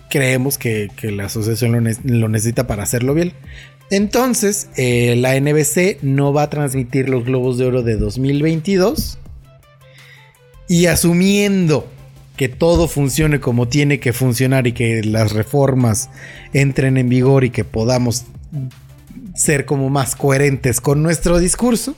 creemos 0.10 0.58
que, 0.58 0.90
que 0.96 1.12
la 1.12 1.26
asociación 1.26 1.88
lo 2.04 2.30
necesita 2.30 2.66
para 2.68 2.84
hacerlo 2.84 3.14
bien. 3.14 3.34
Entonces, 3.90 4.70
eh, 4.76 5.16
la 5.18 5.36
NBC 5.36 6.00
no 6.02 6.34
va 6.34 6.44
a 6.44 6.50
transmitir 6.50 7.08
los 7.10 7.24
Globos 7.26 7.58
de 7.58 7.66
Oro 7.66 7.84
de 7.84 7.96
2022. 7.98 9.18
Y 10.68 10.88
asumiendo 10.88 11.88
que 12.36 12.50
todo 12.50 12.88
funcione 12.88 13.40
como 13.40 13.68
tiene 13.68 14.00
que 14.00 14.12
funcionar 14.14 14.68
y 14.68 14.74
que 14.74 15.02
las 15.04 15.32
reformas 15.32 16.10
entren 16.54 16.98
en 16.98 17.10
vigor 17.10 17.44
y 17.46 17.50
que 17.50 17.64
podamos 17.64 18.26
ser 19.38 19.66
como 19.66 19.90
más 19.90 20.16
coherentes 20.16 20.82
con 20.82 21.04
nuestro 21.04 21.40
discurso, 21.40 21.96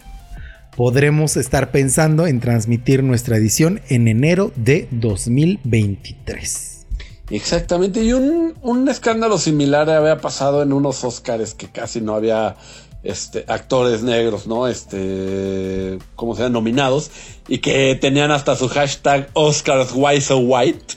podremos 0.75 1.37
estar 1.37 1.71
pensando 1.71 2.27
en 2.27 2.39
transmitir 2.39 3.03
nuestra 3.03 3.37
edición 3.37 3.81
en 3.89 4.07
enero 4.07 4.51
de 4.55 4.87
2023. 4.91 6.85
Exactamente, 7.31 8.03
y 8.03 8.13
un, 8.13 8.55
un 8.61 8.89
escándalo 8.89 9.37
similar 9.37 9.89
había 9.89 10.17
pasado 10.17 10.63
en 10.63 10.73
unos 10.73 11.03
Oscars 11.03 11.53
que 11.53 11.67
casi 11.67 12.01
no 12.01 12.15
había 12.15 12.55
este, 13.03 13.45
actores 13.47 14.03
negros, 14.03 14.47
¿no? 14.47 14.67
Este, 14.67 15.99
como 16.15 16.35
sean 16.35 16.53
nominados, 16.53 17.11
y 17.47 17.59
que 17.59 17.97
tenían 17.99 18.31
hasta 18.31 18.55
su 18.55 18.67
hashtag 18.67 19.29
Oscars 19.33 19.91
Why 19.93 20.21
So 20.21 20.39
White. 20.39 20.95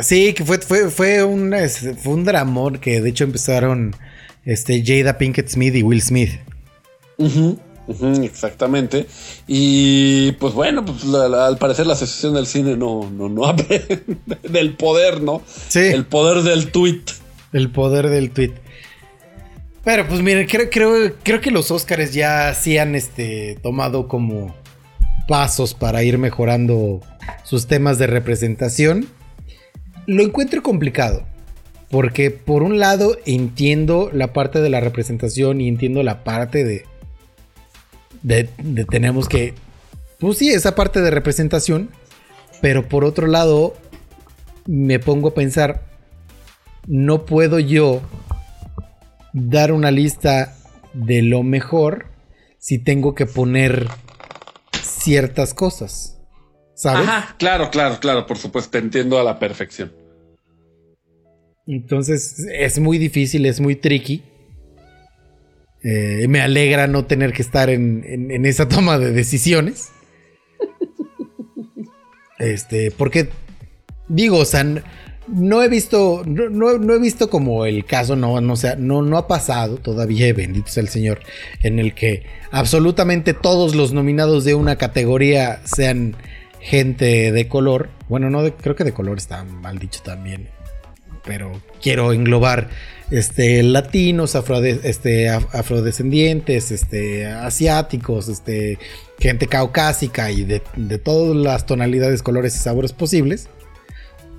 Sí, 0.00 0.32
que 0.32 0.44
fue, 0.44 0.58
fue, 0.58 0.90
fue, 0.90 1.22
un, 1.22 1.54
fue 2.02 2.12
un 2.12 2.24
dramón 2.24 2.78
que 2.78 3.00
de 3.00 3.10
hecho 3.10 3.24
empezaron 3.24 3.94
este, 4.46 4.82
Jada 4.82 5.18
Pinkett 5.18 5.48
Smith 5.50 5.74
y 5.74 5.82
Will 5.82 6.00
Smith. 6.00 6.30
Exactamente. 8.22 9.06
Y 9.46 10.32
pues 10.32 10.54
bueno, 10.54 10.84
pues 10.84 11.04
la- 11.04 11.28
la- 11.28 11.46
al 11.46 11.58
parecer 11.58 11.86
la 11.86 11.92
asociación 11.92 12.34
del 12.34 12.46
cine 12.46 12.76
no, 12.76 13.10
no, 13.10 13.28
no 13.28 13.44
aprende 13.48 14.18
del 14.48 14.74
poder, 14.74 15.20
¿no? 15.22 15.42
Sí. 15.68 15.80
El 15.80 16.06
poder 16.06 16.42
del 16.42 16.70
tweet. 16.72 17.02
El 17.52 17.70
poder 17.70 18.08
del 18.08 18.30
tweet. 18.30 18.52
Pero 19.84 20.08
pues 20.08 20.20
miren, 20.20 20.46
creo, 20.48 20.68
creo, 20.68 21.14
creo 21.22 21.40
que 21.40 21.52
los 21.52 21.70
Oscars 21.70 22.12
ya 22.12 22.52
sí 22.54 22.76
han 22.76 22.96
este, 22.96 23.56
tomado 23.62 24.08
como 24.08 24.54
pasos 25.28 25.74
para 25.74 26.02
ir 26.02 26.18
mejorando 26.18 27.00
sus 27.44 27.68
temas 27.68 27.98
de 27.98 28.08
representación. 28.08 29.06
Lo 30.06 30.22
encuentro 30.24 30.62
complicado. 30.62 31.24
Porque 31.90 32.30
por 32.30 32.62
un 32.62 32.78
lado 32.78 33.16
entiendo 33.26 34.10
la 34.12 34.32
parte 34.32 34.60
de 34.60 34.70
la 34.70 34.80
representación 34.80 35.60
y 35.60 35.68
entiendo 35.68 36.02
la 36.02 36.24
parte 36.24 36.64
de... 36.64 36.84
De, 38.22 38.44
tenemos 38.90 39.28
que... 39.28 39.54
Pues 40.18 40.38
sí, 40.38 40.50
esa 40.50 40.74
parte 40.74 41.00
de 41.00 41.10
representación. 41.10 41.90
Pero 42.60 42.88
por 42.88 43.04
otro 43.04 43.26
lado, 43.26 43.74
me 44.66 44.98
pongo 44.98 45.28
a 45.28 45.34
pensar, 45.34 45.84
no 46.86 47.24
puedo 47.24 47.58
yo 47.58 48.00
dar 49.32 49.72
una 49.72 49.90
lista 49.90 50.56
de 50.94 51.22
lo 51.22 51.42
mejor 51.42 52.06
si 52.58 52.78
tengo 52.78 53.14
que 53.14 53.26
poner 53.26 53.86
ciertas 54.82 55.54
cosas. 55.54 56.18
¿Sabes? 56.74 57.08
Ajá, 57.08 57.36
claro, 57.38 57.70
claro, 57.70 57.98
claro, 58.00 58.26
por 58.26 58.38
supuesto, 58.38 58.70
te 58.72 58.78
entiendo 58.78 59.20
a 59.20 59.24
la 59.24 59.38
perfección. 59.38 59.92
Entonces 61.66 62.46
es 62.52 62.78
muy 62.78 62.98
difícil, 62.98 63.44
es 63.46 63.60
muy 63.60 63.76
tricky. 63.76 64.22
Eh, 65.82 66.26
me 66.28 66.40
alegra 66.40 66.86
no 66.86 67.04
tener 67.04 67.32
que 67.32 67.42
estar 67.42 67.70
en, 67.70 68.04
en- 68.30 68.46
esa 68.46 68.68
toma 68.68 68.98
de 68.98 69.12
decisiones. 69.12 69.90
Este, 72.38 72.90
porque 72.90 73.28
digo, 74.08 74.38
o 74.38 74.44
sea, 74.44 74.64
no 75.28 75.62
he 75.62 75.68
visto, 75.68 76.22
no 76.26 76.94
he 76.94 76.98
visto 77.00 77.30
como 77.30 77.64
el 77.66 77.84
caso, 77.84 78.14
no, 78.14 78.40
no, 78.40 78.56
sea, 78.56 78.76
no, 78.76 79.02
no 79.02 79.16
ha 79.16 79.26
pasado 79.26 79.78
todavía, 79.78 80.32
bendito 80.34 80.68
sea 80.68 80.82
el 80.82 80.88
Señor, 80.88 81.20
en 81.62 81.78
el 81.78 81.94
que 81.94 82.24
absolutamente 82.50 83.32
todos 83.34 83.74
los 83.74 83.92
nominados 83.92 84.44
de 84.44 84.54
una 84.54 84.76
categoría 84.76 85.60
sean 85.64 86.14
gente 86.60 87.32
de 87.32 87.48
color. 87.48 87.88
Bueno, 88.08 88.28
no, 88.28 88.42
de- 88.42 88.52
creo 88.52 88.76
que 88.76 88.84
de 88.84 88.92
color 88.92 89.16
está 89.18 89.42
mal 89.44 89.78
dicho 89.78 90.00
también 90.04 90.48
pero 91.26 91.60
quiero 91.82 92.12
englobar 92.12 92.68
este 93.10 93.62
latinos, 93.62 94.34
afrode- 94.34 94.80
este, 94.82 95.28
af- 95.28 95.48
afrodescendientes, 95.52 96.70
este 96.72 97.26
asiáticos, 97.26 98.28
este 98.28 98.78
gente 99.18 99.46
caucásica 99.46 100.30
y 100.30 100.44
de, 100.44 100.62
de 100.76 100.98
todas 100.98 101.36
las 101.36 101.66
tonalidades, 101.66 102.22
colores 102.22 102.56
y 102.56 102.58
sabores 102.58 102.92
posibles. 102.92 103.48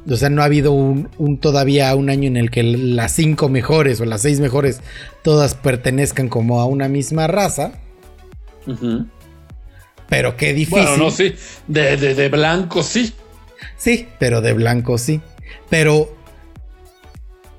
O 0.10 0.16
sea, 0.16 0.30
no 0.30 0.42
ha 0.42 0.46
habido 0.46 0.72
un, 0.72 1.10
un 1.18 1.38
todavía 1.38 1.94
un 1.96 2.10
año 2.10 2.28
en 2.28 2.38
el 2.38 2.50
que 2.50 2.64
las 2.64 3.12
cinco 3.12 3.50
mejores 3.50 4.00
o 4.00 4.06
las 4.06 4.22
seis 4.22 4.40
mejores 4.40 4.80
todas 5.22 5.54
pertenezcan 5.56 6.30
como 6.30 6.62
a 6.62 6.66
una 6.66 6.88
misma 6.88 7.28
raza. 7.28 7.74
Pero 10.10 10.38
qué 10.38 10.54
difícil. 10.54 10.84
Bueno, 10.84 10.98
no, 10.98 11.12
sí. 11.12 11.36
De, 11.68 11.98
de, 11.98 12.16
de 12.16 12.30
blanco, 12.30 12.84
sí. 12.84 13.14
Sí, 13.78 14.08
pero 14.20 14.42
de 14.42 14.54
blanco 14.54 14.98
sí. 14.98 15.20
Pero, 15.70 16.16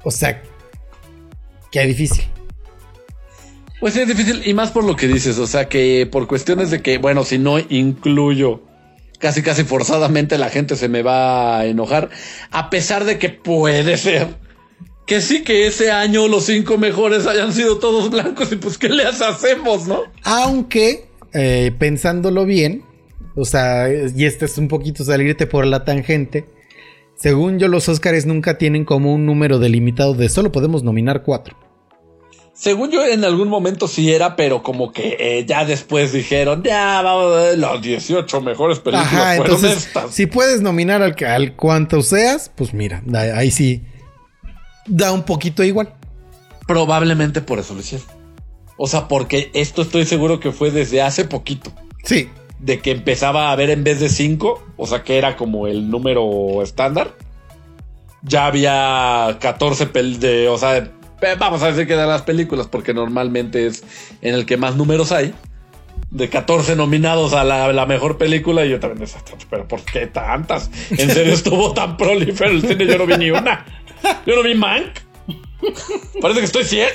o 0.02 0.10
sea, 0.10 0.42
qué 1.70 1.86
difícil. 1.86 2.24
Pues 3.80 3.94
sí, 3.94 4.00
es 4.00 4.08
difícil 4.08 4.42
y 4.44 4.54
más 4.54 4.72
por 4.72 4.84
lo 4.84 4.96
que 4.96 5.06
dices, 5.06 5.38
o 5.38 5.46
sea 5.46 5.68
que 5.68 6.08
por 6.10 6.26
cuestiones 6.26 6.70
de 6.70 6.82
que, 6.82 6.98
bueno, 6.98 7.24
si 7.24 7.38
no 7.38 7.58
incluyo 7.58 8.62
casi 9.18 9.42
casi 9.42 9.64
forzadamente 9.64 10.38
la 10.38 10.48
gente 10.48 10.76
se 10.76 10.88
me 10.88 11.02
va 11.02 11.58
a 11.58 11.66
enojar, 11.66 12.10
a 12.50 12.70
pesar 12.70 13.04
de 13.04 13.18
que 13.18 13.30
puede 13.30 13.96
ser 13.96 14.36
que 15.06 15.20
sí 15.20 15.42
que 15.42 15.66
ese 15.66 15.90
año 15.90 16.28
los 16.28 16.44
cinco 16.44 16.76
mejores 16.76 17.26
hayan 17.26 17.52
sido 17.52 17.78
todos 17.78 18.10
blancos 18.10 18.52
y 18.52 18.56
pues 18.56 18.76
qué 18.78 18.90
les 18.90 19.20
hacemos, 19.22 19.86
¿no? 19.86 20.02
Aunque, 20.22 21.06
eh, 21.32 21.72
pensándolo 21.78 22.44
bien, 22.44 22.84
o 23.34 23.44
sea, 23.44 23.88
y 23.90 24.24
este 24.26 24.44
es 24.44 24.58
un 24.58 24.68
poquito 24.68 25.04
salirte 25.04 25.46
por 25.46 25.66
la 25.66 25.84
tangente. 25.84 26.44
Según 27.18 27.58
yo, 27.58 27.68
los 27.68 27.88
Oscars 27.88 28.26
nunca 28.26 28.58
tienen 28.58 28.84
como 28.84 29.12
un 29.12 29.26
número 29.26 29.58
delimitado 29.58 30.14
de 30.14 30.28
solo 30.28 30.52
podemos 30.52 30.84
nominar 30.84 31.22
cuatro. 31.22 31.56
Según 32.54 32.90
yo 32.90 33.04
en 33.04 33.24
algún 33.24 33.48
momento 33.48 33.86
sí 33.86 34.12
era, 34.12 34.34
pero 34.34 34.62
como 34.62 34.92
que 34.92 35.16
eh, 35.20 35.44
ya 35.46 35.64
después 35.64 36.12
dijeron, 36.12 36.62
ya 36.64 37.02
vamos 37.02 37.32
a 37.32 37.42
ver 37.42 37.58
las 37.58 37.80
18 37.80 38.40
mejores 38.40 38.80
películas 38.80 39.06
Ajá, 39.12 39.36
fueron 39.36 39.56
entonces, 39.56 39.86
estas. 39.86 40.12
si 40.12 40.26
puedes 40.26 40.60
nominar 40.60 41.02
al, 41.02 41.14
al 41.24 41.54
cuanto 41.54 42.02
seas, 42.02 42.50
pues 42.54 42.74
mira, 42.74 43.02
ahí 43.34 43.52
sí 43.52 43.82
da 44.88 45.12
un 45.12 45.22
poquito 45.22 45.62
igual. 45.62 45.94
Probablemente 46.66 47.40
por 47.40 47.58
eso 47.58 47.74
lo 47.74 47.80
hicieron. 47.80 48.06
O 48.76 48.86
sea, 48.86 49.08
porque 49.08 49.50
esto 49.54 49.82
estoy 49.82 50.04
seguro 50.04 50.40
que 50.40 50.52
fue 50.52 50.70
desde 50.70 51.02
hace 51.02 51.24
poquito. 51.24 51.72
Sí, 52.04 52.28
de 52.60 52.80
que 52.80 52.90
empezaba 52.90 53.48
a 53.48 53.52
haber 53.52 53.70
en 53.70 53.84
vez 53.84 54.00
de 54.00 54.08
5, 54.08 54.64
o 54.76 54.86
sea 54.86 55.02
que 55.04 55.18
era 55.18 55.36
como 55.36 55.66
el 55.66 55.90
número 55.90 56.62
estándar, 56.62 57.14
ya 58.22 58.46
había 58.46 59.38
14 59.40 59.86
pel 59.86 60.18
de, 60.18 60.48
o 60.48 60.58
sea, 60.58 60.90
pe- 61.20 61.36
vamos 61.36 61.62
a 61.62 61.68
decir 61.70 61.86
que 61.86 61.94
de 61.94 62.06
las 62.06 62.22
películas, 62.22 62.66
porque 62.66 62.92
normalmente 62.94 63.66
es 63.66 63.84
en 64.22 64.34
el 64.34 64.44
que 64.44 64.56
más 64.56 64.74
números 64.76 65.12
hay, 65.12 65.32
de 66.10 66.28
14 66.28 66.74
nominados 66.74 67.32
a 67.34 67.44
la, 67.44 67.72
la 67.72 67.86
mejor 67.86 68.18
película, 68.18 68.64
y 68.64 68.70
yo 68.70 68.80
también 68.80 69.00
decía, 69.00 69.20
pero 69.50 69.68
¿por 69.68 69.82
qué 69.82 70.06
tantas? 70.06 70.70
¿En 70.90 71.10
serio 71.10 71.34
estuvo 71.34 71.72
tan 71.74 71.96
prolífero 71.96 72.50
el 72.50 72.62
cine? 72.62 72.86
Yo 72.86 72.98
no 72.98 73.06
vi 73.06 73.16
ni 73.18 73.30
una. 73.30 73.64
Yo 74.26 74.34
no 74.36 74.42
vi 74.42 74.54
Mank. 74.54 75.00
Parece 76.20 76.40
que 76.40 76.46
estoy 76.46 76.64
ciego. 76.64 76.90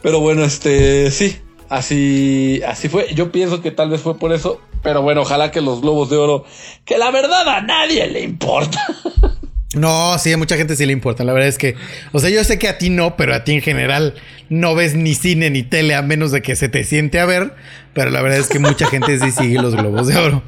Pero 0.00 0.20
bueno, 0.20 0.44
este, 0.44 1.10
sí, 1.10 1.38
así, 1.72 2.60
así 2.66 2.88
fue. 2.88 3.12
Yo 3.14 3.32
pienso 3.32 3.62
que 3.62 3.70
tal 3.70 3.90
vez 3.90 4.00
fue 4.00 4.18
por 4.18 4.32
eso. 4.32 4.60
Pero 4.82 5.02
bueno, 5.02 5.22
ojalá 5.22 5.50
que 5.50 5.60
los 5.60 5.80
globos 5.80 6.10
de 6.10 6.16
oro, 6.16 6.44
que 6.84 6.98
la 6.98 7.10
verdad 7.10 7.48
a 7.48 7.62
nadie 7.62 8.06
le 8.08 8.20
importa. 8.20 8.80
No, 9.74 10.18
sí, 10.18 10.30
a 10.30 10.36
mucha 10.36 10.58
gente 10.58 10.76
sí 10.76 10.84
le 10.84 10.92
importa. 10.92 11.24
La 11.24 11.32
verdad 11.32 11.48
es 11.48 11.56
que, 11.56 11.76
o 12.12 12.18
sea, 12.18 12.28
yo 12.28 12.44
sé 12.44 12.58
que 12.58 12.68
a 12.68 12.76
ti 12.76 12.90
no, 12.90 13.16
pero 13.16 13.34
a 13.34 13.42
ti 13.42 13.52
en 13.52 13.62
general 13.62 14.16
no 14.50 14.74
ves 14.74 14.94
ni 14.94 15.14
cine 15.14 15.48
ni 15.48 15.62
tele 15.62 15.94
a 15.94 16.02
menos 16.02 16.30
de 16.30 16.42
que 16.42 16.56
se 16.56 16.68
te 16.68 16.84
siente 16.84 17.18
a 17.18 17.24
ver. 17.24 17.54
Pero 17.94 18.10
la 18.10 18.20
verdad 18.20 18.38
es 18.38 18.48
que 18.48 18.58
mucha 18.58 18.86
gente 18.86 19.18
sí 19.18 19.30
sigue 19.30 19.54
los 19.54 19.74
globos 19.74 20.08
de 20.08 20.16
oro. 20.18 20.42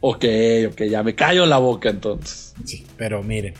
Ok, 0.00 0.24
ok, 0.70 0.82
ya 0.84 1.02
me 1.02 1.14
callo 1.14 1.44
la 1.44 1.58
boca 1.58 1.90
entonces. 1.90 2.54
Sí, 2.64 2.86
pero 2.96 3.22
miren, 3.22 3.52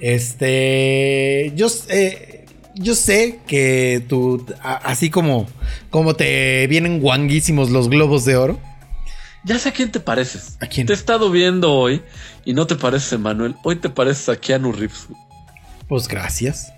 este, 0.00 1.52
yo, 1.54 1.66
eh, 1.90 2.39
yo 2.80 2.94
sé 2.94 3.40
que 3.46 4.04
tú, 4.08 4.44
a- 4.62 4.74
así 4.76 5.10
como, 5.10 5.46
como 5.90 6.14
te 6.14 6.66
vienen 6.66 7.00
guanguísimos 7.00 7.70
los 7.70 7.88
globos 7.88 8.24
de 8.24 8.36
oro. 8.36 8.58
Ya 9.44 9.58
sé 9.58 9.68
a 9.70 9.72
quién 9.72 9.90
te 9.92 10.00
pareces. 10.00 10.56
¿A 10.60 10.66
quién? 10.66 10.86
Te 10.86 10.92
he 10.92 10.96
estado 10.96 11.30
viendo 11.30 11.72
hoy 11.72 12.02
y 12.44 12.52
no 12.52 12.66
te 12.66 12.76
pareces 12.76 13.12
a 13.14 13.18
Manuel. 13.18 13.54
Hoy 13.64 13.76
te 13.76 13.88
pareces 13.88 14.28
a 14.28 14.36
Keanu 14.36 14.72
Reeves. 14.72 15.06
Pues 15.88 16.08
gracias. 16.08 16.72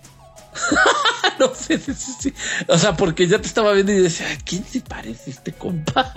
no 1.41 1.53
sé, 1.55 1.79
sí, 1.79 1.93
sí, 1.95 2.13
sí. 2.21 2.35
O 2.69 2.79
sea, 2.79 2.97
porque 2.97 3.27
ya 3.27 3.41
te 3.41 3.47
estaba 3.49 3.73
viendo 3.73 3.93
y 3.93 3.97
decía, 4.01 4.27
¿a 4.33 4.37
quién 4.45 4.65
se 4.65 4.81
parece 4.81 5.31
este 5.31 5.53
compa? 5.53 6.13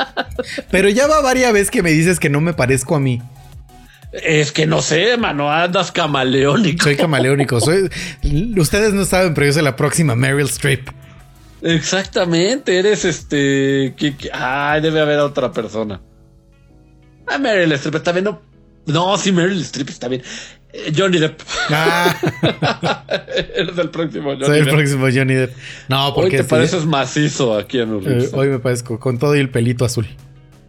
Pero 0.71 0.89
ya 0.89 1.07
va 1.07 1.21
varias 1.21 1.51
veces 1.53 1.71
que 1.71 1.81
me 1.83 1.91
dices 1.91 2.19
que 2.19 2.29
no 2.29 2.41
me 2.41 2.53
parezco 2.53 2.95
a 2.95 2.99
mí. 2.99 3.21
Es 4.23 4.51
que 4.51 4.65
no 4.65 4.81
sé, 4.81 5.17
mano, 5.17 5.51
andas 5.51 5.91
camaleónico. 5.91 6.83
Soy 6.85 6.95
camaleónico. 6.95 7.59
Soy, 7.59 7.89
ustedes 8.57 8.93
no 8.93 9.03
saben, 9.05 9.33
pero 9.33 9.47
yo 9.47 9.53
soy 9.53 9.63
la 9.63 9.75
próxima 9.75 10.15
Meryl 10.15 10.45
Streep. 10.47 10.87
Exactamente, 11.61 12.77
eres 12.79 13.05
este. 13.05 13.93
que- 13.97 14.15
que- 14.15 14.29
Ay, 14.31 14.81
debe 14.81 15.01
haber 15.01 15.19
otra 15.19 15.51
persona. 15.51 15.99
Ah, 17.27 17.37
Meryl 17.39 17.71
Streep 17.73 17.95
está 17.95 18.11
bien. 18.11 18.25
No, 18.25 18.41
no 18.85 19.17
sí, 19.17 19.31
Meryl 19.31 19.59
Streep 19.61 19.89
está 19.89 20.07
bien. 20.07 20.21
Eh, 20.71 20.93
Johnny 20.95 21.17
Depp. 21.17 21.41
Ah, 21.69 22.15
eres 23.55 23.77
el 23.77 23.89
próximo 23.89 24.31
Johnny 24.33 24.45
soy 24.45 24.59
el 24.59 24.65
Depp. 24.65 24.75
próximo 24.75 25.07
Johnny 25.13 25.33
Depp. 25.33 25.53
No, 25.89 26.07
Hoy 26.09 26.13
porque 26.15 26.37
te 26.37 26.43
sí, 26.43 26.49
pareces 26.49 26.85
macizo 26.85 27.57
aquí 27.57 27.79
en 27.79 27.95
eh, 27.97 27.99
Reeves. 28.03 28.33
hoy 28.33 28.49
me 28.49 28.59
parezco 28.59 28.99
con 28.99 29.17
todo 29.17 29.35
y 29.35 29.39
el 29.39 29.49
pelito 29.49 29.83
azul. 29.85 30.07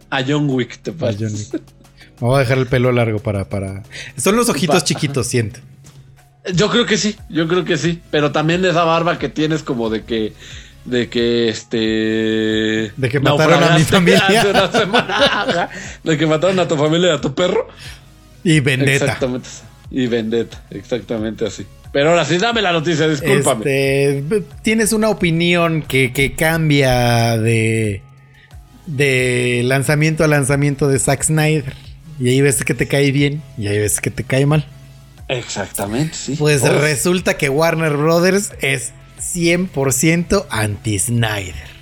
A 0.09 0.23
John 0.25 0.49
Wick 0.49 0.79
te 0.81 0.91
pareces. 0.93 1.51
Me 2.19 2.27
voy 2.27 2.37
a 2.37 2.39
dejar 2.39 2.57
el 2.57 2.67
pelo 2.67 2.91
largo 2.91 3.19
para, 3.19 3.47
para. 3.47 3.83
Son 4.17 4.35
los 4.35 4.49
ojitos 4.49 4.83
chiquitos, 4.83 5.27
siento. 5.27 5.59
Yo 6.53 6.69
creo 6.69 6.85
que 6.85 6.97
sí, 6.97 7.15
yo 7.29 7.47
creo 7.47 7.65
que 7.65 7.77
sí. 7.77 8.01
Pero 8.09 8.31
también 8.31 8.63
esa 8.65 8.83
barba 8.83 9.19
que 9.19 9.29
tienes 9.29 9.63
como 9.63 9.89
de 9.89 10.03
que. 10.03 10.33
De 10.85 11.09
que 11.09 11.49
este. 11.49 11.77
De 12.95 13.09
que 13.09 13.19
mataron 13.19 13.63
a 13.63 13.77
mi 13.77 13.83
familia. 13.83 14.25
hace 14.27 14.49
una 14.49 14.71
semana. 14.71 15.17
Ajá. 15.17 15.69
De 16.03 16.17
que 16.17 16.25
mataron 16.25 16.59
a 16.59 16.67
tu 16.67 16.77
familia 16.77 17.09
y 17.09 17.15
a 17.17 17.21
tu 17.21 17.35
perro. 17.35 17.67
Y 18.43 18.61
vendetta. 18.61 19.05
Exactamente. 19.05 19.49
Y 19.91 20.07
vendetta, 20.07 20.63
exactamente 20.69 21.45
así. 21.45 21.65
Pero 21.91 22.09
ahora 22.09 22.25
sí, 22.25 22.37
dame 22.37 22.61
la 22.61 22.71
noticia, 22.73 23.07
discúlpame. 23.07 23.63
Este, 24.17 24.43
tienes 24.61 24.91
una 24.93 25.09
opinión 25.09 25.81
que, 25.81 26.11
que 26.13 26.35
cambia 26.35 27.37
de, 27.37 28.01
de 28.85 29.61
lanzamiento 29.65 30.23
a 30.23 30.27
lanzamiento 30.27 30.87
de 30.87 30.99
Zack 30.99 31.23
Snyder. 31.23 31.73
Y 32.19 32.29
hay 32.29 32.41
veces 32.41 32.63
que 32.63 32.73
te 32.73 32.87
cae 32.87 33.11
bien 33.11 33.41
y 33.57 33.67
hay 33.67 33.77
veces 33.79 34.01
que 34.01 34.11
te 34.11 34.23
cae 34.23 34.45
mal. 34.45 34.65
Exactamente, 35.27 36.15
sí. 36.15 36.35
Pues 36.37 36.63
Oh, 36.63 36.79
resulta 36.79 37.37
que 37.37 37.49
Warner 37.49 37.95
Brothers 37.97 38.51
es 38.61 38.93
100% 39.19 40.45
anti-Snyder. 40.49 41.77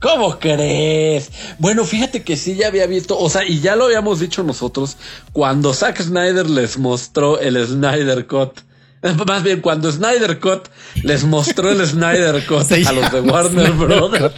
¿Cómo 0.00 0.38
crees? 0.38 1.30
Bueno, 1.58 1.84
fíjate 1.84 2.22
que 2.22 2.36
sí 2.36 2.54
ya 2.54 2.68
había 2.68 2.86
visto, 2.86 3.18
o 3.18 3.28
sea, 3.28 3.44
y 3.44 3.60
ya 3.60 3.76
lo 3.76 3.84
habíamos 3.84 4.18
dicho 4.18 4.42
nosotros, 4.42 4.96
cuando 5.32 5.74
Zack 5.74 6.00
Snyder 6.00 6.48
les 6.48 6.78
mostró 6.78 7.38
el 7.38 7.62
Snyder 7.66 8.26
Cut. 8.26 8.60
Más 9.26 9.42
bien, 9.42 9.60
cuando 9.60 9.92
Snyder 9.92 10.40
Cut 10.40 10.68
les 11.02 11.24
mostró 11.24 11.70
el 11.70 11.86
Snyder 11.86 12.46
Cut 12.48 12.72
a 12.72 12.92
los 12.92 13.12
de 13.12 13.20
Warner 13.20 13.66
Snyder 13.66 13.72
Brothers. 13.72 14.34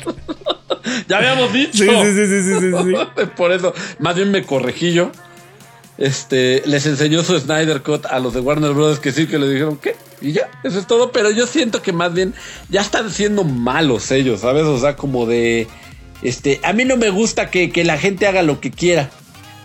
ya 1.08 1.18
habíamos 1.18 1.52
dicho. 1.52 1.84
Sí, 1.84 1.88
sí, 1.88 2.26
sí, 2.26 2.42
sí, 2.42 2.60
sí. 2.60 3.20
Por 3.36 3.52
eso, 3.52 3.74
más 3.98 4.16
bien 4.16 4.30
me 4.30 4.44
corregí 4.44 4.92
yo. 4.92 5.12
Este, 5.98 6.62
les 6.66 6.86
enseñó 6.86 7.22
su 7.22 7.38
Snyder 7.38 7.82
Cut 7.82 8.06
a 8.06 8.18
los 8.18 8.34
de 8.34 8.40
Warner 8.40 8.72
Brothers 8.72 8.98
que 8.98 9.12
sí, 9.12 9.26
que 9.26 9.38
le 9.38 9.48
dijeron, 9.48 9.76
¿qué? 9.76 9.94
Y 10.20 10.32
ya, 10.32 10.50
eso 10.64 10.78
es 10.78 10.86
todo. 10.86 11.12
Pero 11.12 11.30
yo 11.30 11.46
siento 11.46 11.82
que 11.82 11.92
más 11.92 12.14
bien 12.14 12.34
ya 12.70 12.80
están 12.80 13.10
siendo 13.10 13.44
malos 13.44 14.10
ellos, 14.10 14.40
¿sabes? 14.40 14.64
O 14.64 14.78
sea, 14.78 14.96
como 14.96 15.26
de, 15.26 15.68
este, 16.22 16.60
a 16.62 16.72
mí 16.72 16.84
no 16.84 16.96
me 16.96 17.10
gusta 17.10 17.50
que, 17.50 17.70
que 17.70 17.84
la 17.84 17.98
gente 17.98 18.26
haga 18.26 18.42
lo 18.42 18.60
que 18.60 18.70
quiera. 18.70 19.10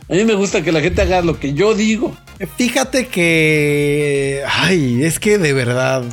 A 0.09 0.13
mí 0.13 0.23
me 0.23 0.35
gusta 0.35 0.63
que 0.63 0.71
la 0.71 0.81
gente 0.81 1.01
haga 1.01 1.21
lo 1.21 1.39
que 1.39 1.53
yo 1.53 1.73
digo. 1.73 2.15
Fíjate 2.55 3.07
que. 3.07 4.43
Ay, 4.47 5.03
es 5.03 5.19
que 5.19 5.37
de 5.37 5.53
verdad. 5.53 6.03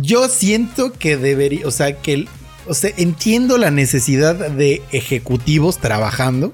Yo 0.00 0.28
siento 0.28 0.92
que 0.92 1.16
debería. 1.16 1.66
O 1.66 1.70
sea, 1.70 2.00
que. 2.00 2.26
O 2.66 2.74
sea, 2.74 2.90
entiendo 2.96 3.58
la 3.58 3.70
necesidad 3.70 4.34
de 4.34 4.82
ejecutivos 4.92 5.78
trabajando. 5.78 6.52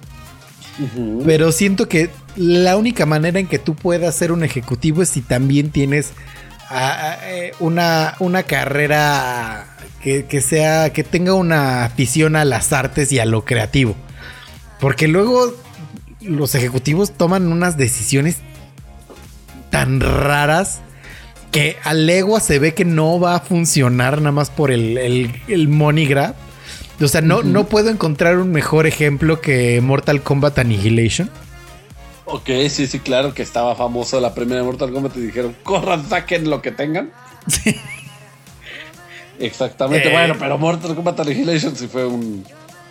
Pero 1.27 1.53
siento 1.53 1.87
que 1.87 2.11
la 2.35 2.77
única 2.77 3.05
manera 3.05 3.39
en 3.39 3.47
que 3.47 3.59
tú 3.59 3.75
puedas 3.75 4.15
ser 4.15 4.33
un 4.33 4.43
ejecutivo 4.43 5.03
es 5.03 5.11
si 5.11 5.21
también 5.21 5.71
tienes 5.71 6.13
eh, 6.75 7.53
una, 7.61 8.17
una 8.21 8.43
carrera 8.45 9.77
que, 10.03 10.25
que 10.25 10.41
sea. 10.41 10.93
que 10.93 11.05
tenga 11.05 11.35
una 11.35 11.85
afición 11.85 12.37
a 12.37 12.45
las 12.45 12.73
artes 12.73 13.13
y 13.13 13.19
a 13.19 13.27
lo 13.27 13.45
creativo. 13.45 13.95
Porque 14.81 15.09
luego 15.09 15.55
los 16.21 16.55
ejecutivos 16.55 17.13
toman 17.13 17.53
unas 17.53 17.77
decisiones 17.77 18.39
tan 19.71 20.01
raras 20.01 20.81
que 21.53 21.77
a 21.85 21.95
legua 21.95 22.41
se 22.41 22.59
ve 22.59 22.75
que 22.75 22.85
no 22.85 23.21
va 23.21 23.37
a 23.37 23.41
funcionar 23.41 24.19
nada 24.19 24.33
más 24.33 24.51
por 24.51 24.73
el, 24.73 24.99
el, 24.99 25.31
el 25.47 25.69
money 25.69 26.07
grab. 26.07 26.35
O 27.01 27.07
sea, 27.09 27.21
no, 27.21 27.43
no 27.43 27.65
puedo 27.65 27.91
encontrar 27.91 28.39
un 28.39 28.51
mejor 28.53 28.87
ejemplo 28.87 29.41
que 29.41 29.81
Mortal 29.81 30.23
Kombat 30.23 30.59
Annihilation. 30.59 31.31
Ok, 32.25 32.49
sí, 32.71 32.87
sí, 32.87 32.99
claro 33.01 33.35
que 33.35 33.43
estaba 33.43 33.75
famoso 33.77 34.21
la 34.21 34.35
primera 34.35 34.61
de 34.61 34.67
Mortal 34.67 34.93
Kombat 34.93 35.17
y 35.17 35.21
dijeron, 35.21 35.55
corran, 35.63 36.09
saquen 36.09 36.49
lo 36.49 36.63
que 36.63 36.71
tengan. 36.73 37.11
Exactamente, 39.39 40.09
Eh. 40.09 40.13
bueno, 40.13 40.37
pero 40.39 40.59
Mortal 40.59 40.95
Kombat 40.95 41.21
Annihilation 41.21 41.75
sí 41.77 41.89
fue 41.89 42.07
un 42.07 42.45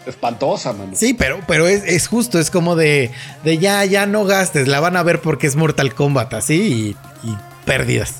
espantosa, 0.05 0.73
mano. 0.73 0.91
Sí, 0.95 1.13
pero, 1.13 1.39
pero 1.47 1.67
es, 1.67 1.83
es 1.85 2.07
justo, 2.07 2.39
es 2.39 2.49
como 2.51 2.75
de, 2.75 3.11
de 3.43 3.57
ya, 3.59 3.85
ya 3.85 4.05
no 4.05 4.25
gastes, 4.25 4.67
la 4.67 4.79
van 4.79 4.97
a 4.97 5.03
ver 5.03 5.21
porque 5.21 5.47
es 5.47 5.55
Mortal 5.55 5.93
Kombat 5.93 6.33
así 6.33 6.95
y, 7.23 7.27
y 7.27 7.37
pérdidas. 7.65 8.15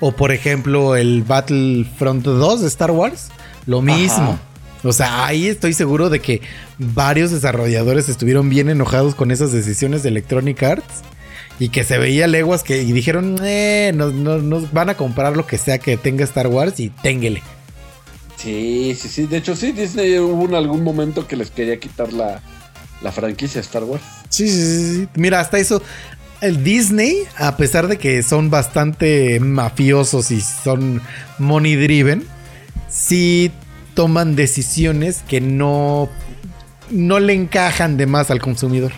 O 0.00 0.12
por 0.12 0.32
ejemplo 0.32 0.96
el 0.96 1.22
Battlefront 1.22 2.24
2 2.24 2.60
de 2.62 2.66
Star 2.68 2.90
Wars, 2.90 3.28
lo 3.66 3.82
mismo. 3.82 4.38
O 4.82 4.92
sea, 4.94 5.26
ahí 5.26 5.46
estoy 5.46 5.74
seguro 5.74 6.08
de 6.08 6.20
que 6.20 6.40
varios 6.78 7.30
desarrolladores 7.30 8.08
estuvieron 8.08 8.48
bien 8.48 8.70
enojados 8.70 9.14
con 9.14 9.30
esas 9.30 9.52
decisiones 9.52 10.02
de 10.02 10.08
Electronic 10.08 10.62
Arts 10.62 11.02
y 11.58 11.68
que 11.68 11.84
se 11.84 11.98
veía 11.98 12.26
leguas 12.26 12.62
que 12.62 12.82
y 12.82 12.92
dijeron, 12.92 13.36
eh, 13.44 13.92
nos, 13.94 14.14
nos- 14.14 14.42
nos 14.42 14.72
van 14.72 14.88
a 14.88 14.94
comprar 14.96 15.36
lo 15.36 15.46
que 15.46 15.58
sea 15.58 15.76
que 15.78 15.98
tenga 15.98 16.24
Star 16.24 16.46
Wars 16.46 16.80
y 16.80 16.88
ténguele. 16.88 17.42
Sí, 18.38 18.96
sí, 18.98 19.08
sí. 19.08 19.26
De 19.26 19.36
hecho, 19.36 19.54
sí, 19.54 19.72
Disney 19.72 20.18
hubo 20.18 20.46
en 20.46 20.54
algún 20.54 20.82
momento 20.82 21.26
que 21.26 21.36
les 21.36 21.50
quería 21.50 21.78
quitar 21.78 22.14
la, 22.14 22.40
la 23.02 23.12
franquicia 23.12 23.60
Star 23.60 23.84
Wars. 23.84 24.02
Sí, 24.30 24.48
sí, 24.48 24.94
sí. 25.02 25.08
Mira, 25.14 25.40
hasta 25.40 25.58
eso. 25.58 25.82
El 26.40 26.64
Disney, 26.64 27.18
a 27.36 27.56
pesar 27.56 27.86
de 27.88 27.98
que 27.98 28.22
son 28.22 28.48
bastante 28.50 29.38
mafiosos 29.40 30.30
y 30.30 30.40
son 30.40 31.02
money 31.38 31.76
driven, 31.76 32.24
sí 32.88 33.50
toman 33.94 34.36
decisiones 34.36 35.22
que 35.28 35.40
no, 35.42 36.08
no 36.90 37.20
le 37.20 37.34
encajan 37.34 37.96
de 37.98 38.06
más 38.06 38.30
al 38.30 38.40
consumidor. 38.40 38.92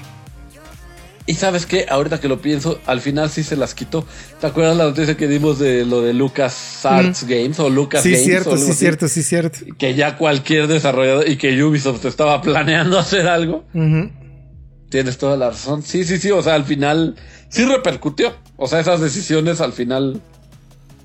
Y 1.25 1.35
sabes 1.35 1.67
qué, 1.67 1.87
ahorita 1.89 2.21
que 2.21 2.27
lo 2.29 2.41
pienso, 2.43 2.81
al 2.87 3.01
final 3.01 3.31
sí 3.31 3.43
se 3.45 3.57
las 3.57 3.75
quitó. 3.75 4.05
¿Te 4.41 4.47
acuerdas 4.49 4.77
la 4.77 4.85
noticia 4.85 5.17
que 5.17 5.29
dimos 5.29 5.59
de 5.61 5.85
lo 5.85 6.01
de 6.03 6.13
Lucas 6.13 6.85
Arts 6.85 7.25
Games 7.25 7.59
o 7.61 7.71
Lucas 7.71 8.03
Sí, 8.03 8.11
Games? 8.11 8.23
o 8.23 8.25
cierto, 8.27 8.51
algo 8.51 8.65
sí, 8.65 8.71
así? 8.71 8.79
cierto, 8.81 9.09
sí, 9.09 9.23
cierto. 9.23 9.59
Que 9.79 9.95
ya 9.95 10.17
cualquier 10.17 10.67
desarrollador 10.67 11.29
y 11.29 11.37
que 11.37 11.63
Ubisoft 11.63 12.05
estaba 12.07 12.41
planeando 12.43 12.99
hacer 12.99 13.29
algo. 13.29 13.65
Ujú. 13.73 14.11
Tienes 14.93 15.17
toda 15.17 15.39
la 15.39 15.49
razón. 15.49 15.83
Sí, 15.83 16.05
sí, 16.05 16.19
sí. 16.19 16.31
O 16.31 16.43
sea, 16.43 16.55
al 16.55 16.67
final 16.67 17.17
sí 17.49 17.65
repercutió. 17.65 18.35
O 18.59 18.69
sea, 18.69 18.79
esas 18.79 19.01
decisiones 19.01 19.63
al 19.63 19.73
final, 19.73 20.21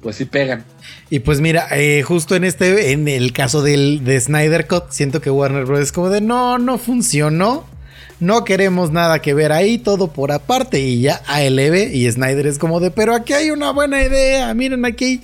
pues 0.01 0.17
sí 0.17 0.25
pegan. 0.25 0.65
Y 1.09 1.19
pues 1.19 1.39
mira, 1.39 1.69
eh, 1.71 2.03
justo 2.03 2.35
en 2.35 2.43
este, 2.43 2.91
en 2.91 3.07
el 3.07 3.31
caso 3.31 3.61
del, 3.61 4.03
de 4.03 4.19
Snyder 4.19 4.67
Cut, 4.67 4.89
siento 4.89 5.21
que 5.21 5.31
Warner 5.31 5.63
Bros. 5.63 5.79
es 5.79 5.93
como 5.93 6.09
de 6.09 6.19
no, 6.19 6.57
no 6.57 6.77
funcionó. 6.77 7.65
No 8.19 8.43
queremos 8.43 8.91
nada 8.91 9.19
que 9.19 9.33
ver 9.33 9.53
ahí, 9.53 9.77
todo 9.77 10.11
por 10.11 10.33
aparte. 10.33 10.81
Y 10.81 10.99
ya 10.99 11.21
ALB 11.25 11.93
y 11.93 12.11
Snyder 12.11 12.45
es 12.45 12.59
como 12.59 12.81
de, 12.81 12.91
pero 12.91 13.15
aquí 13.15 13.31
hay 13.31 13.51
una 13.51 13.71
buena 13.71 14.03
idea. 14.03 14.53
Miren, 14.53 14.83
aquí 14.83 15.21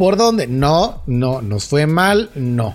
¿Por 0.00 0.16
dónde? 0.16 0.46
No, 0.46 1.02
no, 1.06 1.42
nos 1.42 1.66
fue 1.66 1.86
mal, 1.86 2.30
no. 2.34 2.74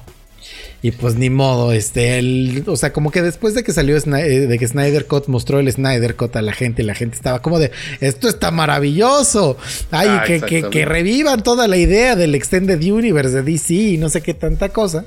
Y 0.82 0.92
pues 0.92 1.16
ni 1.16 1.30
modo, 1.32 1.72
este, 1.72 2.20
el, 2.20 2.64
o 2.68 2.76
sea, 2.78 2.94
como 2.94 3.10
que 3.10 3.22
después 3.24 3.56
de 3.56 3.64
que 3.64 3.74
salió 3.74 3.98
Sny- 3.98 4.24
eh, 4.24 4.48
de 4.48 4.60
que 4.60 4.68
Snyder 4.68 5.08
Cut 5.08 5.28
mostró 5.28 5.60
el 5.60 5.72
Snyder 5.72 6.16
Cut 6.16 6.36
a 6.36 6.42
la 6.44 6.54
gente, 6.54 6.84
la 6.84 6.94
gente 6.94 7.16
estaba 7.16 7.42
como 7.42 7.58
de, 7.58 7.72
esto 8.02 8.28
está 8.30 8.52
maravilloso. 8.52 9.58
Ay, 9.92 10.08
Ah, 10.12 10.24
que, 10.28 10.40
que, 10.42 10.62
que 10.70 10.86
revivan 10.86 11.42
toda 11.42 11.68
la 11.68 11.78
idea 11.78 12.16
del 12.16 12.36
Extended 12.36 12.80
Universe 12.82 13.32
de 13.32 13.42
DC 13.42 13.74
y 13.74 13.98
no 13.98 14.10
sé 14.10 14.22
qué 14.22 14.34
tanta 14.36 14.70
cosa. 14.70 15.06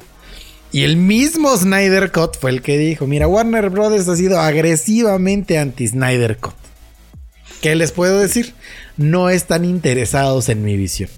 Y 0.72 0.82
el 0.82 0.96
mismo 0.96 1.56
Snyder 1.56 2.10
Cut 2.12 2.36
fue 2.38 2.50
el 2.50 2.60
que 2.60 2.76
dijo, 2.76 3.06
mira, 3.06 3.26
Warner 3.28 3.70
Brothers 3.70 4.08
ha 4.08 4.16
sido 4.16 4.40
agresivamente 4.40 5.58
anti-Snyder 5.58 6.36
Cut. 6.38 6.54
¿Qué 7.62 7.74
les 7.74 7.92
puedo 7.92 8.18
decir? 8.20 8.52
No 8.96 9.30
están 9.30 9.64
interesados 9.64 10.48
en 10.48 10.62
mi 10.64 10.76
visión. 10.76 11.08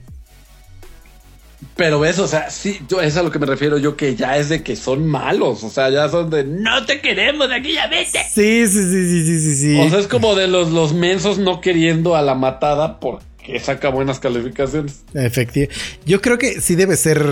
Pero 1.77 2.01
ves, 2.01 2.19
o 2.19 2.27
sea, 2.27 2.51
sí, 2.51 2.81
yo, 2.89 3.01
es 3.01 3.17
a 3.17 3.23
lo 3.23 3.31
que 3.31 3.39
me 3.39 3.47
refiero 3.47 3.77
yo, 3.77 3.97
que 3.97 4.17
ya 4.17 4.39
es 4.39 4.49
de 4.49 4.63
que 4.63 4.77
son 4.77 5.07
malos. 5.07 5.63
O 5.63 5.71
sea, 5.71 5.91
ya 5.91 6.09
son 6.09 6.31
de 6.31 6.45
no 6.45 6.87
te 6.87 7.01
queremos 7.01 7.49
de 7.49 7.57
aquí, 7.57 7.75
ya 7.75 7.87
vete. 7.87 8.21
Sí, 8.31 8.67
sí, 8.67 8.69
sí, 8.69 9.09
sí, 9.09 9.25
sí, 9.25 9.41
sí, 9.41 9.57
sí. 9.57 9.81
O 9.81 9.91
sea, 9.91 9.99
es 9.99 10.07
como 10.07 10.35
de 10.35 10.49
los, 10.49 10.71
los 10.71 10.95
mensos 10.95 11.39
no 11.39 11.61
queriendo 11.61 12.17
a 12.17 12.23
la 12.23 12.35
matada 12.35 12.99
porque 12.99 13.61
saca 13.61 13.91
buenas 13.91 14.21
calificaciones. 14.21 15.05
Efectivo. 15.15 15.71
Yo 16.07 16.21
creo 16.23 16.39
que 16.39 16.61
sí 16.61 16.77
debe 16.77 16.97
ser 16.97 17.23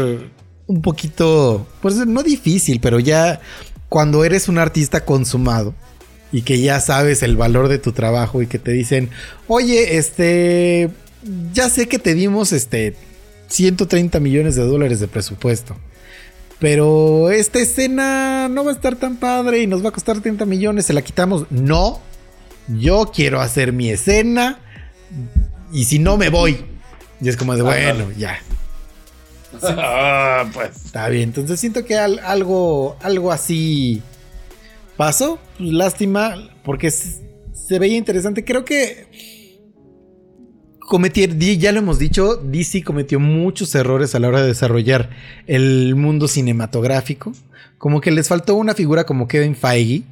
un 0.66 0.82
poquito, 0.82 1.66
pues 1.80 1.96
no 1.96 2.22
difícil, 2.22 2.80
pero 2.80 3.00
ya 3.00 3.40
cuando 3.88 4.24
eres 4.24 4.48
un 4.48 4.58
artista 4.58 5.04
consumado 5.04 5.74
y 6.30 6.42
que 6.42 6.60
ya 6.60 6.80
sabes 6.80 7.22
el 7.22 7.36
valor 7.36 7.68
de 7.68 7.78
tu 7.78 7.92
trabajo 7.92 8.42
y 8.42 8.46
que 8.46 8.58
te 8.58 8.72
dicen, 8.72 9.08
oye, 9.46 9.96
este, 9.96 10.90
ya 11.54 11.70
sé 11.70 11.88
que 11.88 11.98
te 11.98 12.14
dimos 12.14 12.52
este 12.52 12.94
130 13.48 14.20
millones 14.20 14.54
de 14.54 14.62
dólares 14.64 15.00
de 15.00 15.08
presupuesto. 15.08 15.76
Pero 16.58 17.30
esta 17.30 17.60
escena 17.60 18.48
no 18.48 18.64
va 18.64 18.70
a 18.72 18.74
estar 18.74 18.96
tan 18.96 19.16
padre 19.16 19.60
y 19.60 19.66
nos 19.66 19.84
va 19.84 19.90
a 19.90 19.92
costar 19.92 20.20
30 20.20 20.44
millones, 20.44 20.86
se 20.86 20.92
la 20.92 21.02
quitamos. 21.02 21.46
No, 21.50 22.00
yo 22.68 23.10
quiero 23.14 23.40
hacer 23.40 23.72
mi 23.72 23.90
escena 23.90 24.58
y 25.72 25.84
si 25.84 25.98
no 25.98 26.16
me 26.16 26.30
voy. 26.30 26.64
Y 27.20 27.28
es 27.28 27.36
como 27.36 27.54
de, 27.56 27.62
bueno, 27.62 28.10
ya, 28.16 28.38
Ah, 29.62 30.44
pues. 30.52 30.84
está 30.86 31.08
bien. 31.08 31.24
Entonces 31.30 31.58
siento 31.58 31.84
que 31.84 31.96
al- 31.96 32.18
algo, 32.20 32.96
algo 33.02 33.32
así 33.32 34.02
pasó. 34.96 35.38
Pues, 35.58 35.72
lástima, 35.72 36.50
porque 36.64 36.90
se 36.90 37.78
veía 37.78 37.96
interesante. 37.96 38.44
Creo 38.44 38.64
que 38.64 39.06
cometieron, 40.88 41.38
ya 41.38 41.70
lo 41.70 41.78
hemos 41.78 41.98
dicho, 41.98 42.36
DC 42.36 42.82
cometió 42.82 43.20
muchos 43.20 43.74
errores 43.74 44.14
a 44.14 44.18
la 44.18 44.28
hora 44.28 44.40
de 44.40 44.48
desarrollar 44.48 45.10
el 45.46 45.94
mundo 45.94 46.26
cinematográfico. 46.26 47.32
Como 47.76 48.00
que 48.00 48.10
les 48.10 48.26
faltó 48.26 48.54
una 48.56 48.74
figura 48.74 49.04
como 49.04 49.28
Kevin 49.28 49.54
Feige. 49.54 50.02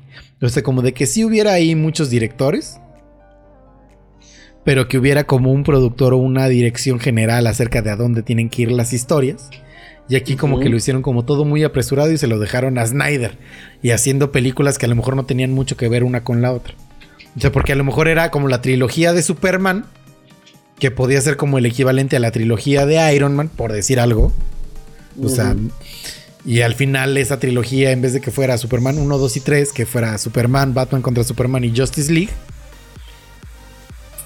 O 0.41 0.49
sea, 0.49 0.63
como 0.63 0.83
de 0.83 0.93
que 0.93 1.07
sí 1.07 1.25
hubiera 1.25 1.55
ahí 1.55 1.75
muchos 1.75 2.11
directores. 2.11 2.79
Pero 4.65 4.87
que 4.87 4.99
hubiera 4.99 5.25
como 5.25 5.51
un 5.51 5.65
productor 5.65 6.13
o 6.13 6.19
una 6.19 6.47
dirección 6.49 7.01
general 7.01 7.47
acerca 7.47 7.83
de 7.83 7.91
a 7.91 7.97
dónde 7.97 8.23
tienen 8.23 8.51
que 8.51 8.63
ir 8.63 8.71
las 8.71 8.93
historias. 8.93 9.49
Y 10.09 10.17
aquí 10.17 10.37
como 10.37 10.61
que 10.61 10.69
lo 10.69 10.77
hicieron 10.77 11.03
como 11.03 11.25
todo 11.25 11.45
muy 11.45 11.65
apresurado 11.65 12.13
y 12.13 12.19
se 12.19 12.29
lo 12.29 12.39
dejaron 12.39 12.79
a 12.79 12.87
Snyder. 12.87 13.39
Y 13.83 13.91
haciendo 13.91 14.31
películas 14.31 14.79
que 14.79 14.87
a 14.87 14.89
lo 14.89 14.95
mejor 14.95 15.17
no 15.17 15.25
tenían 15.25 15.53
mucho 15.53 15.77
que 15.77 15.89
ver 15.89 16.05
una 16.05 16.23
con 16.23 16.43
la 16.43 16.53
otra. 16.53 16.75
O 17.37 17.41
sea, 17.41 17.51
porque 17.51 17.73
a 17.73 17.77
lo 17.77 17.85
mejor 17.85 18.09
era 18.09 18.31
como 18.31 18.49
la 18.49 18.61
trilogía 18.61 19.13
de 19.13 19.23
Superman. 19.23 19.87
Que 20.79 20.91
podía 20.91 21.21
ser 21.21 21.37
como 21.37 21.59
el 21.59 21.67
equivalente 21.67 22.17
a 22.17 22.21
la 22.21 22.31
trilogía 22.31 22.87
de 22.87 23.15
Iron 23.15 23.35
Man, 23.35 23.49
por 23.49 23.73
decir 23.73 23.99
algo. 23.99 24.33
O 25.23 25.29
sea, 25.29 25.57
y 26.45 26.61
al 26.61 26.75
final 26.75 27.17
esa 27.17 27.41
trilogía, 27.41 27.91
en 27.91 28.03
vez 28.03 28.13
de 28.13 28.21
que 28.21 28.31
fuera 28.31 28.59
Superman 28.59 28.99
1, 28.99 29.19
2 29.19 29.37
y 29.37 29.41
3, 29.41 29.73
que 29.73 29.87
fuera 29.87 30.17
Superman, 30.19 30.75
Batman 30.75 31.03
contra 31.03 31.25
Superman 31.25 31.65
y 31.65 31.77
Justice 31.77 32.13
League, 32.13 32.31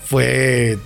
fue 0.05 0.79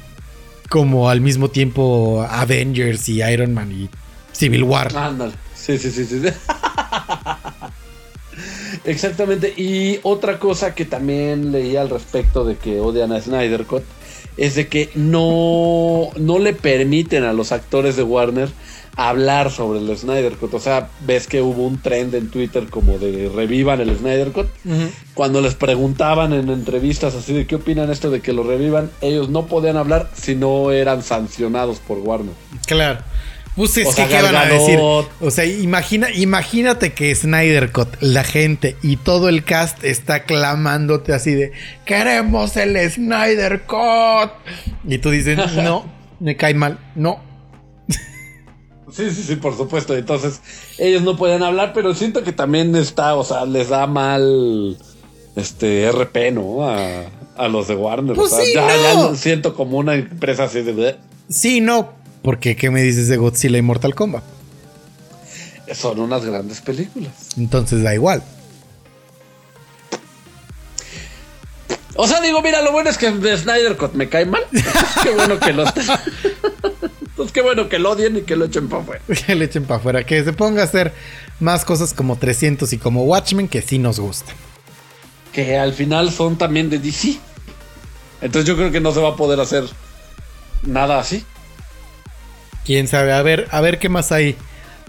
como 0.69 1.09
al 1.09 1.21
mismo 1.21 1.49
tiempo 1.49 2.27
Avengers 2.29 3.09
y 3.09 3.23
Iron 3.23 3.55
Man 3.55 3.73
y 3.73 3.89
Civil 4.33 4.65
War. 4.65 4.95
Ándale. 4.97 5.33
Sí, 5.55 5.79
sí, 5.79 5.91
sí, 5.91 6.05
sí. 6.05 6.21
sí. 6.21 6.29
Exactamente. 8.85 9.55
Y 9.57 10.01
otra 10.03 10.39
cosa 10.39 10.75
que 10.75 10.85
también 10.85 11.53
leí 11.53 11.77
al 11.77 11.89
respecto 11.89 12.45
de 12.45 12.57
que 12.57 12.81
odian 12.81 13.13
a 13.13 13.21
Snyder 13.21 13.65
Cut 13.65 13.85
es 14.37 14.55
de 14.55 14.69
que 14.69 14.91
no, 14.95 16.11
no 16.17 16.39
le 16.39 16.53
permiten 16.53 17.25
a 17.25 17.33
los 17.33 17.53
actores 17.53 17.97
de 17.97 18.03
Warner 18.03 18.49
hablar 18.97 19.51
sobre 19.51 19.81
el 19.81 19.97
Snyder 19.97 20.35
Cut. 20.35 20.55
O 20.55 20.61
sea, 20.61 20.89
ves 21.01 21.27
que 21.27 21.43
hubo 21.43 21.67
un 21.67 21.81
trend 21.81 22.15
en 22.15 22.31
Twitter 22.31 22.67
como 22.71 22.99
de 22.99 23.31
revivan 23.35 23.81
el 23.81 23.97
Snyder 23.97 24.33
Cut. 24.33 24.47
Cuando 25.15 25.41
les 25.41 25.55
preguntaban 25.55 26.33
en 26.33 26.49
entrevistas 26.49 27.15
así 27.15 27.33
de 27.33 27.47
qué 27.47 27.57
opinan 27.57 27.91
esto 27.91 28.11
de 28.11 28.21
que 28.21 28.33
lo 28.33 28.43
revivan, 28.43 28.91
ellos 29.01 29.29
no 29.29 29.47
podían 29.47 29.77
hablar 29.77 30.11
si 30.15 30.35
no 30.35 30.71
eran 30.71 31.03
sancionados 31.03 31.79
por 31.79 31.99
Warner. 31.99 32.35
Claro. 32.67 33.01
Pues 33.57 33.77
es 33.77 33.87
O 33.87 33.91
que, 33.91 33.97
sea, 33.97 34.09
¿qué 34.09 34.21
van 34.21 34.35
a 34.35 34.47
decir? 34.47 34.79
O 34.81 35.31
sea, 35.31 35.45
imagina, 35.45 36.11
imagínate 36.11 36.93
que 36.93 37.15
Snyder 37.15 37.71
Cut, 37.71 37.89
la 38.01 38.25
gente 38.25 38.77
y 38.83 38.97
todo 38.97 39.29
el 39.29 39.45
cast 39.45 39.85
está 39.85 40.25
clamándote 40.25 41.13
así 41.13 41.35
de 41.35 41.53
queremos 41.85 42.57
el 42.57 42.77
Snyder 42.91 43.63
Cut. 43.63 44.33
Y 44.85 44.99
tú 44.99 45.11
dices, 45.11 45.39
no, 45.57 45.85
me 46.19 46.37
cae 46.37 46.55
mal, 46.55 46.79
no. 46.97 47.23
Sí, 48.91 49.11
sí, 49.11 49.23
sí, 49.25 49.37
por 49.37 49.57
supuesto. 49.57 49.97
Entonces, 49.97 50.41
ellos 50.79 51.03
no 51.03 51.17
pueden 51.17 51.43
hablar, 51.43 51.73
pero 51.75 51.95
siento 51.95 52.23
que 52.23 52.33
también 52.33 52.77
está, 52.77 53.17
o 53.17 53.25
sea, 53.25 53.45
les 53.45 53.69
da 53.69 53.89
mal 53.89 54.79
este 55.35 55.91
RP, 55.91 56.33
¿no? 56.33 56.69
A, 56.69 57.07
a 57.37 57.49
los 57.49 57.67
de 57.69 57.75
Warner. 57.75 58.15
Pues 58.15 58.33
o 58.33 58.37
sea, 58.37 58.45
sí, 58.45 58.53
ya, 58.55 58.63
no. 58.63 58.83
ya 58.83 58.95
lo 58.95 59.17
siento 59.17 59.55
como 59.55 59.79
una 59.79 59.95
empresa 59.95 60.45
así 60.45 60.63
de. 60.63 60.97
Sí, 61.29 61.61
no. 61.61 62.04
Porque, 62.25 62.57
¿qué 62.57 62.71
me 62.71 62.81
dices 62.81 63.09
de 63.09 63.19
Godzilla 63.19 63.59
y 63.59 63.63
Mortal 63.63 63.95
Kombat? 63.95 64.25
Son 65.75 66.01
unas 66.01 66.25
grandes 66.25 66.63
películas. 66.63 67.13
Entonces 67.37 67.83
da 67.83 67.93
igual. 67.93 68.25
O 71.97 72.09
sea, 72.09 72.23
digo, 72.23 72.41
mira, 72.41 72.63
lo 72.63 72.73
bueno 72.73 72.89
es 72.89 72.97
que 72.97 73.11
de 73.11 73.37
Snyder 73.37 73.77
Cut 73.77 73.93
me 73.93 74.09
cae 74.09 74.25
mal. 74.25 74.43
qué 75.03 75.11
bueno 75.11 75.39
que 75.39 75.53
lo 75.53 75.65
Pues 77.15 77.31
qué 77.31 77.43
bueno 77.43 77.69
que 77.69 77.79
lo 77.79 77.91
odien 77.91 78.17
y 78.17 78.23
que 78.23 78.37
lo 78.37 78.47
echen 78.47 78.71
para 78.71 78.83
afuera. 78.83 79.03
Que 79.27 79.35
le 79.35 79.45
echen 79.45 79.65
para 79.65 79.81
afuera. 79.81 80.07
Que 80.07 80.25
se 80.25 80.33
ponga 80.33 80.63
a 80.63 80.65
hacer 80.65 80.95
más 81.41 81.67
cosas 81.67 81.93
como 81.93 82.17
300 82.17 82.73
y 82.73 82.79
como 82.79 83.05
Watchmen 83.05 83.49
que 83.49 83.61
sí 83.61 83.79
nos 83.79 84.01
gustan. 84.01 84.35
Que 85.31 85.59
al 85.59 85.75
final 85.75 86.11
son 86.11 86.39
también 86.39 86.71
de 86.71 86.79
DC. 86.79 87.19
Entonces 88.23 88.49
yo 88.49 88.57
creo 88.57 88.73
que 88.73 88.81
no 88.81 88.93
se 88.93 89.01
va 89.01 89.11
a 89.11 89.17
poder 89.17 89.39
hacer 89.41 89.65
nada 90.63 90.99
así. 90.99 91.23
Quién 92.65 92.89
sabe, 92.89 93.13
a 93.13 93.23
ver, 93.23 93.47
a 93.51 93.61
ver 93.61 93.79
qué 93.79 93.89
más 93.89 94.13
hay 94.13 94.37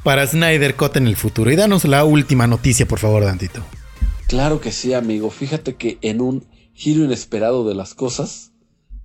para 0.03 0.25
Snyder 0.25 0.75
Cut 0.75 0.95
en 0.97 1.07
el 1.07 1.15
futuro. 1.15 1.51
Y 1.51 1.55
danos 1.55 1.85
la 1.85 2.05
última 2.05 2.47
noticia, 2.47 2.85
por 2.85 2.99
favor, 2.99 3.23
Dantito. 3.23 3.63
Claro 4.27 4.61
que 4.61 4.71
sí, 4.71 4.93
amigo. 4.93 5.29
Fíjate 5.29 5.75
que 5.75 5.97
en 6.01 6.21
un 6.21 6.45
giro 6.73 7.03
inesperado 7.03 7.67
de 7.67 7.75
las 7.75 7.93
cosas, 7.93 8.51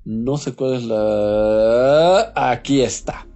no 0.04 0.38
sé 0.38 0.52
cuál 0.52 0.74
es 0.74 0.84
la... 0.84 2.32
Aquí 2.34 2.82
está. 2.82 3.26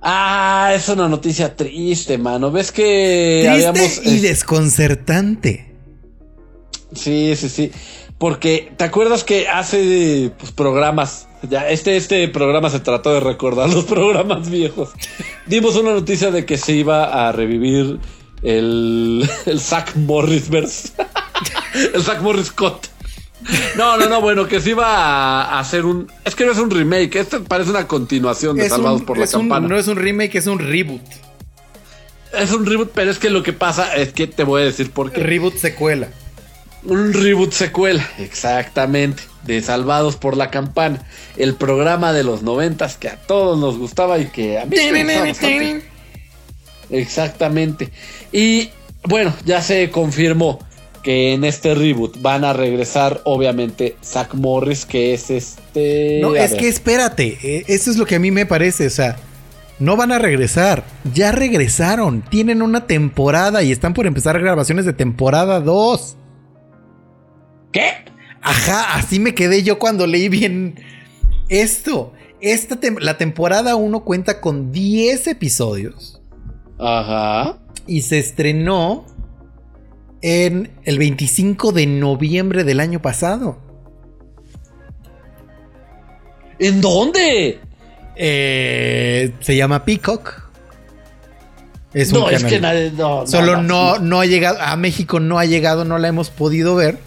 Ah, 0.00 0.72
es 0.74 0.88
una 0.88 1.08
noticia 1.08 1.56
triste, 1.56 2.18
mano. 2.18 2.50
¿Ves 2.50 2.72
que 2.72 3.44
Triste 3.48 3.66
habíamos... 3.66 4.06
y 4.06 4.20
desconcertante. 4.20 5.74
Sí, 6.94 7.34
sí, 7.36 7.48
sí. 7.48 7.72
Porque, 8.18 8.72
¿te 8.76 8.84
acuerdas 8.84 9.22
que 9.24 9.48
hace 9.48 10.32
pues, 10.38 10.50
programas? 10.52 11.28
Ya, 11.48 11.68
este, 11.68 11.96
este 11.96 12.26
programa 12.28 12.68
se 12.68 12.80
trató 12.80 13.14
de 13.14 13.20
recordar 13.20 13.70
los 13.72 13.84
programas 13.84 14.50
viejos. 14.50 14.90
Dimos 15.46 15.76
una 15.76 15.92
noticia 15.92 16.30
de 16.32 16.44
que 16.44 16.58
se 16.58 16.72
iba 16.72 17.28
a 17.28 17.32
revivir 17.32 17.98
el, 18.42 19.28
el 19.46 19.60
Zack 19.60 19.94
Morris 19.96 20.48
verse. 20.50 20.92
el 21.94 22.02
Zack 22.02 22.20
Morris 22.22 22.50
Cut. 22.50 22.86
No, 23.76 23.96
no, 23.96 24.08
no, 24.08 24.20
bueno, 24.20 24.48
que 24.48 24.60
se 24.60 24.70
iba 24.70 24.84
a 25.44 25.60
hacer 25.60 25.84
un. 25.84 26.10
Es 26.24 26.34
que 26.34 26.44
no 26.44 26.50
es 26.50 26.58
un 26.58 26.70
remake, 26.70 27.14
esto 27.20 27.44
parece 27.44 27.70
una 27.70 27.86
continuación 27.86 28.56
de 28.56 28.64
Es 28.66 28.70
Salvados 28.70 29.00
un- 29.00 29.06
por 29.06 29.16
la 29.16 29.26
un- 29.26 29.30
Campana. 29.30 29.68
no 29.68 29.78
es 29.78 29.86
un 29.86 29.96
remake, 29.96 30.34
es 30.34 30.48
un 30.48 30.58
reboot. 30.58 31.00
Es 32.36 32.50
un 32.52 32.66
reboot, 32.66 32.90
pero 32.92 33.12
es 33.12 33.18
que 33.20 33.30
lo 33.30 33.44
que 33.44 33.52
pasa 33.52 33.94
es 33.96 34.12
que 34.12 34.26
te 34.26 34.42
voy 34.42 34.62
a 34.62 34.64
decir 34.64 34.90
por 34.90 35.12
qué. 35.12 35.20
Reboot 35.22 35.54
secuela. 35.56 36.08
Un 36.84 37.12
reboot 37.12 37.52
secuela, 37.52 38.08
exactamente, 38.18 39.22
de 39.44 39.60
Salvados 39.62 40.16
por 40.16 40.36
la 40.36 40.50
Campana, 40.50 41.04
el 41.36 41.54
programa 41.54 42.12
de 42.12 42.24
los 42.24 42.42
noventas 42.42 42.96
que 42.96 43.08
a 43.08 43.16
todos 43.16 43.58
nos 43.58 43.78
gustaba 43.78 44.18
y 44.18 44.26
que 44.26 44.58
a 44.58 44.64
mí 44.64 44.76
me 44.92 45.02
gustaba 45.04 45.26
bastante. 45.26 45.84
Exactamente. 46.90 47.90
Y 48.32 48.70
bueno, 49.04 49.34
ya 49.44 49.60
se 49.60 49.90
confirmó 49.90 50.60
que 51.02 51.32
en 51.32 51.44
este 51.44 51.74
reboot 51.74 52.20
van 52.20 52.44
a 52.44 52.52
regresar, 52.52 53.20
obviamente, 53.24 53.96
Zack 54.04 54.34
Morris, 54.34 54.84
que 54.86 55.14
es 55.14 55.30
este. 55.30 56.18
No, 56.20 56.32
a 56.32 56.38
es 56.38 56.52
ver, 56.52 56.60
que 56.60 56.68
espérate, 56.68 57.38
eh, 57.42 57.64
eso 57.68 57.90
es 57.90 57.96
lo 57.96 58.06
que 58.06 58.16
a 58.16 58.18
mí 58.18 58.30
me 58.30 58.46
parece, 58.46 58.86
o 58.86 58.90
sea, 58.90 59.16
No 59.78 59.96
van 59.96 60.10
a 60.10 60.18
regresar. 60.18 60.84
Ya 61.14 61.30
regresaron. 61.30 62.22
Tienen 62.28 62.62
una 62.62 62.86
temporada 62.86 63.62
y 63.62 63.70
están 63.70 63.94
por 63.94 64.06
empezar 64.06 64.40
grabaciones 64.40 64.84
de 64.84 64.92
temporada 64.92 65.60
2. 65.60 66.16
¿Qué? 67.72 67.90
Ajá, 68.42 68.94
así 68.96 69.18
me 69.20 69.34
quedé 69.34 69.62
yo 69.62 69.78
cuando 69.78 70.06
leí 70.06 70.28
bien 70.28 70.76
esto. 71.48 72.12
Esta 72.40 72.80
tem- 72.80 73.00
la 73.00 73.18
temporada 73.18 73.74
1 73.76 74.04
cuenta 74.04 74.40
con 74.40 74.70
10 74.70 75.26
episodios 75.26 76.22
Ajá. 76.78 77.58
y 77.86 78.02
se 78.02 78.18
estrenó 78.18 79.04
en 80.22 80.70
el 80.84 80.98
25 80.98 81.72
de 81.72 81.86
noviembre 81.86 82.62
del 82.64 82.78
año 82.80 83.02
pasado. 83.02 83.58
¿En 86.58 86.80
dónde? 86.80 87.60
Eh, 88.16 89.32
se 89.40 89.56
llama 89.56 89.84
Peacock. 89.84 90.42
Es 91.94 92.12
un 92.12 92.20
no, 92.20 92.30
es 92.30 92.44
que 92.44 92.60
nadie. 92.60 92.92
No, 92.96 93.26
Solo 93.26 93.62
no, 93.62 93.98
no 93.98 94.20
ha 94.20 94.26
llegado. 94.26 94.60
A 94.60 94.76
México 94.76 95.20
no 95.20 95.38
ha 95.38 95.44
llegado, 95.44 95.84
no 95.84 95.98
la 95.98 96.08
hemos 96.08 96.30
podido 96.30 96.74
ver. 96.74 96.98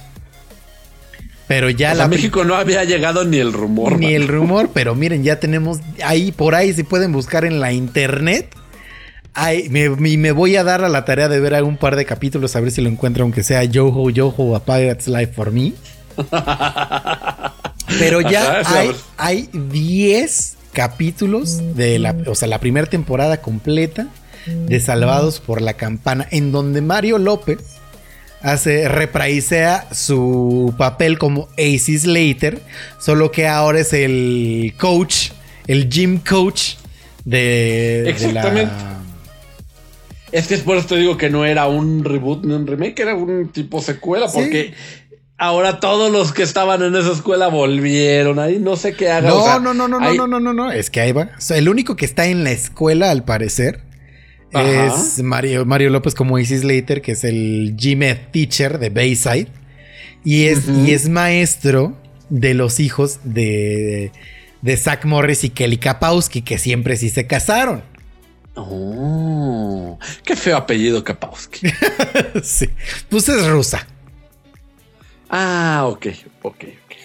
Pero 1.51 1.69
ya 1.69 1.89
O 1.89 1.95
sea, 1.95 1.97
la 1.97 2.03
a 2.05 2.07
México 2.07 2.45
no 2.45 2.55
había 2.55 2.85
llegado 2.85 3.25
ni 3.25 3.37
el 3.37 3.51
rumor. 3.51 3.99
Ni 3.99 4.05
man. 4.05 4.15
el 4.15 4.29
rumor, 4.29 4.69
pero 4.73 4.95
miren, 4.95 5.21
ya 5.21 5.37
tenemos 5.41 5.79
ahí, 6.01 6.31
por 6.31 6.55
ahí, 6.55 6.71
si 6.73 6.83
pueden 6.83 7.11
buscar 7.11 7.43
en 7.43 7.59
la 7.59 7.73
internet. 7.73 8.55
Ahí, 9.33 9.67
me, 9.67 10.31
voy 10.31 10.55
a 10.55 10.63
dar 10.63 10.81
a 10.85 10.87
la 10.87 11.03
tarea 11.03 11.27
de 11.27 11.41
ver 11.41 11.53
algún 11.53 11.75
par 11.75 11.97
de 11.97 12.05
capítulos, 12.05 12.55
a 12.55 12.61
ver 12.61 12.71
si 12.71 12.81
lo 12.81 12.87
encuentro, 12.87 13.23
aunque 13.23 13.43
sea 13.43 13.65
Yoho 13.65 14.09
Yoho 14.09 14.55
a 14.55 14.63
Pirate's 14.63 15.09
Life 15.09 15.33
for 15.33 15.51
Me. 15.51 15.73
Pero 17.99 18.21
ya 18.21 18.61
Ajá, 18.61 18.63
sí, 18.63 18.73
a 18.73 18.77
hay, 18.77 18.87
ver. 18.87 18.95
hay 19.17 19.49
10 19.51 20.57
capítulos 20.71 21.75
de 21.75 21.99
la, 21.99 22.15
o 22.27 22.35
sea, 22.35 22.47
la 22.47 22.59
primera 22.59 22.87
temporada 22.87 23.41
completa 23.41 24.07
de 24.45 24.79
Salvados 24.79 25.41
por 25.41 25.61
la 25.61 25.73
Campana, 25.73 26.25
en 26.31 26.53
donde 26.53 26.79
Mario 26.81 27.17
López 27.17 27.59
hace, 28.43 28.87
repraisea 28.87 29.87
su 29.93 30.73
papel 30.77 31.17
como 31.17 31.47
Ace 31.53 31.97
Slater, 31.99 32.61
solo 32.99 33.31
que 33.31 33.47
ahora 33.47 33.79
es 33.79 33.93
el 33.93 34.73
coach, 34.79 35.29
el 35.67 35.89
gym 35.89 36.19
coach 36.19 36.75
de, 37.25 38.01
de 38.03 38.09
Exactamente. 38.09 38.73
la... 38.73 38.97
Es 40.31 40.47
que 40.47 40.53
es 40.55 40.61
por 40.61 40.77
eso 40.77 40.87
te 40.87 40.95
digo 40.95 41.17
que 41.17 41.29
no 41.29 41.45
era 41.45 41.67
un 41.67 42.03
reboot 42.05 42.45
ni 42.45 42.53
un 42.53 42.65
remake, 42.65 42.99
era 43.01 43.15
un 43.15 43.49
tipo 43.49 43.81
secuela, 43.81 44.29
Sí. 44.29 44.37
porque 44.39 44.73
ahora 45.37 45.79
todos 45.81 46.09
los 46.11 46.31
que 46.31 46.43
estaban 46.43 46.81
en 46.83 46.95
esa 46.95 47.11
escuela 47.11 47.47
volvieron 47.49 48.39
ahí, 48.39 48.57
no 48.57 48.77
sé 48.77 48.93
qué 48.93 49.11
haga. 49.11 49.27
No, 49.27 49.41
o 49.41 49.43
sea, 49.43 49.59
no, 49.59 49.73
no, 49.73 49.89
no, 49.89 49.99
no, 49.99 50.13
no, 50.13 50.27
no, 50.27 50.39
no, 50.39 50.53
no, 50.53 50.71
es 50.71 50.89
que 50.89 51.01
ahí 51.01 51.11
va. 51.11 51.31
O 51.37 51.41
sea, 51.41 51.57
el 51.57 51.67
único 51.67 51.97
que 51.97 52.05
está 52.05 52.27
en 52.27 52.45
la 52.45 52.51
escuela, 52.51 53.11
al 53.11 53.23
parecer, 53.25 53.81
Ajá. 54.53 54.87
es 54.87 55.21
Mario, 55.23 55.65
Mario 55.65 55.89
López 55.89 56.13
como 56.13 56.37
Ace 56.37 56.57
Slater, 56.59 57.01
que 57.01 57.13
es 57.13 57.23
el 57.23 57.75
gym 57.77 58.01
teacher 58.31 58.79
de 58.79 58.89
Bayside. 58.89 59.47
Y 60.23 60.45
es, 60.45 60.67
y 60.67 60.91
es 60.93 61.09
maestro 61.09 61.97
de 62.29 62.53
los 62.53 62.79
hijos 62.79 63.19
de, 63.23 64.11
de 64.61 64.77
Zach 64.77 65.05
Morris 65.05 65.43
y 65.43 65.49
Kelly 65.49 65.77
Kapowski, 65.77 66.41
que 66.43 66.57
siempre 66.57 66.95
sí 66.97 67.09
se 67.09 67.25
casaron. 67.27 67.83
Oh, 68.55 69.97
qué 70.23 70.35
feo 70.35 70.57
apellido 70.57 71.03
Kapowski. 71.03 71.67
sí. 72.43 72.69
Pues 73.09 73.27
es 73.29 73.47
rusa. 73.47 73.87
ah, 75.29 75.85
ok, 75.87 76.07
ok, 76.43 76.55
ok. 76.63 76.95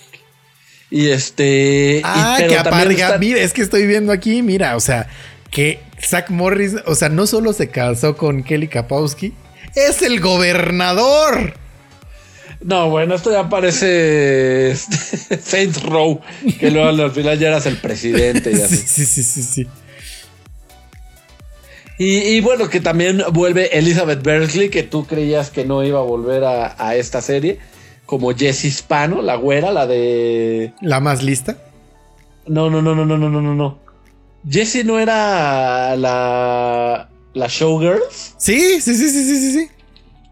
Y 0.90 1.08
este. 1.08 2.00
Ah, 2.04 2.36
que 2.46 2.56
aparga. 2.56 2.92
está- 2.92 3.18
Mira, 3.18 3.40
es 3.40 3.52
que 3.52 3.62
estoy 3.62 3.86
viendo 3.86 4.12
aquí, 4.12 4.42
mira, 4.42 4.76
o 4.76 4.80
sea, 4.80 5.08
que 5.50 5.80
Zach 6.02 6.30
Morris, 6.30 6.76
o 6.86 6.94
sea, 6.94 7.08
no 7.08 7.26
solo 7.26 7.52
se 7.52 7.68
casó 7.68 8.16
con 8.16 8.42
Kelly 8.42 8.68
Kapowski, 8.68 9.32
es 9.74 10.02
el 10.02 10.20
gobernador. 10.20 11.54
No, 12.60 12.90
bueno, 12.90 13.14
esto 13.14 13.30
ya 13.30 13.48
parece 13.48 14.70
este, 14.70 15.36
Saints 15.40 15.82
Row, 15.82 16.20
que 16.58 16.70
luego 16.70 16.88
al 16.88 17.10
final 17.10 17.38
ya 17.38 17.48
eras 17.48 17.66
el 17.66 17.76
presidente. 17.76 18.50
Y 18.50 18.54
así. 18.62 18.76
Sí, 18.76 19.04
sí, 19.04 19.22
sí, 19.22 19.42
sí. 19.42 19.66
Y, 21.98 22.42
bueno, 22.42 22.68
que 22.68 22.80
también 22.80 23.22
vuelve 23.32 23.78
Elizabeth 23.78 24.22
Berkley, 24.22 24.68
que 24.68 24.82
tú 24.82 25.06
creías 25.06 25.48
que 25.48 25.64
no 25.64 25.82
iba 25.82 25.98
a 25.98 26.02
volver 26.02 26.44
a, 26.44 26.94
esta 26.94 27.22
serie, 27.22 27.58
como 28.04 28.34
Jessie 28.34 28.68
Hispano, 28.68 29.22
la 29.22 29.36
güera, 29.36 29.72
la 29.72 29.86
de... 29.86 30.74
La 30.82 31.00
más 31.00 31.22
lista. 31.22 31.56
No, 32.46 32.68
no, 32.68 32.82
no, 32.82 32.94
no, 32.94 33.06
no, 33.06 33.16
no, 33.16 33.30
no, 33.30 33.54
no. 33.54 33.78
Jessie 34.48 34.84
no 34.84 34.98
era 34.98 35.96
la... 35.96 37.08
La 37.34 37.48
Showgirls. 37.48 38.34
Sí, 38.38 38.80
sí, 38.80 38.94
sí, 38.94 39.10
sí, 39.10 39.22
sí, 39.22 39.40
sí, 39.40 39.52
sí. 39.52 39.68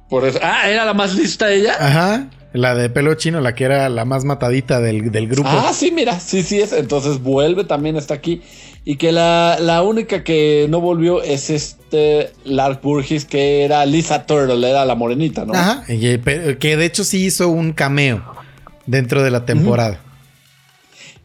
Por 0.08 0.24
eso. 0.24 0.38
Ah, 0.42 0.70
era 0.70 0.86
la 0.86 0.94
más 0.94 1.14
lista 1.14 1.52
ella. 1.52 1.74
Ajá. 1.78 2.28
La 2.54 2.74
de 2.74 2.88
pelo 2.88 3.14
chino, 3.14 3.40
la 3.40 3.54
que 3.54 3.64
era 3.64 3.88
la 3.88 4.04
más 4.04 4.24
matadita 4.24 4.80
del, 4.80 5.10
del 5.10 5.28
grupo. 5.28 5.48
Ah, 5.50 5.72
sí, 5.74 5.90
mira, 5.90 6.18
sí, 6.20 6.42
sí 6.42 6.60
es. 6.60 6.72
Entonces 6.72 7.20
vuelve, 7.20 7.64
también 7.64 7.96
está 7.96 8.14
aquí. 8.14 8.40
Y 8.84 8.96
que 8.96 9.12
la, 9.12 9.58
la 9.60 9.82
única 9.82 10.24
que 10.24 10.66
no 10.70 10.80
volvió 10.80 11.22
es 11.22 11.50
este 11.50 12.30
Lark 12.44 12.80
Burgess, 12.80 13.24
que 13.24 13.64
era 13.64 13.84
Lisa 13.84 14.24
Turtle, 14.24 14.66
era 14.68 14.84
la 14.84 14.94
morenita, 14.94 15.44
¿no? 15.44 15.52
Ajá. 15.52 15.84
pero 16.22 16.58
que 16.58 16.76
de 16.76 16.84
hecho 16.84 17.02
sí 17.04 17.24
hizo 17.24 17.48
un 17.48 17.72
cameo 17.72 18.24
dentro 18.86 19.22
de 19.22 19.30
la 19.30 19.44
temporada. 19.44 20.00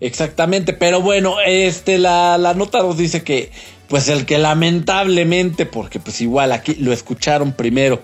Exactamente, 0.01 0.73
pero 0.73 1.01
bueno, 1.01 1.35
este, 1.45 1.97
la, 1.97 2.37
la 2.37 2.53
nota 2.53 2.79
nos 2.81 2.97
dice 2.97 3.23
que, 3.23 3.51
pues 3.87 4.07
el 4.07 4.25
que 4.25 4.37
lamentablemente, 4.37 5.65
porque 5.65 5.99
pues 5.99 6.21
igual 6.21 6.51
aquí 6.51 6.75
lo 6.75 6.93
escucharon 6.93 7.51
primero, 7.51 8.01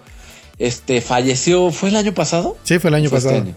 este, 0.60 1.02
falleció, 1.02 1.72
¿fue 1.72 1.90
el 1.90 1.96
año 1.96 2.14
pasado? 2.14 2.58
Sí, 2.64 2.80
fue 2.80 2.90
el 2.90 2.96
año 2.96 3.10
Fue 3.10 3.20
este 3.20 3.30
pasado. 3.30 3.46
año. 3.46 3.56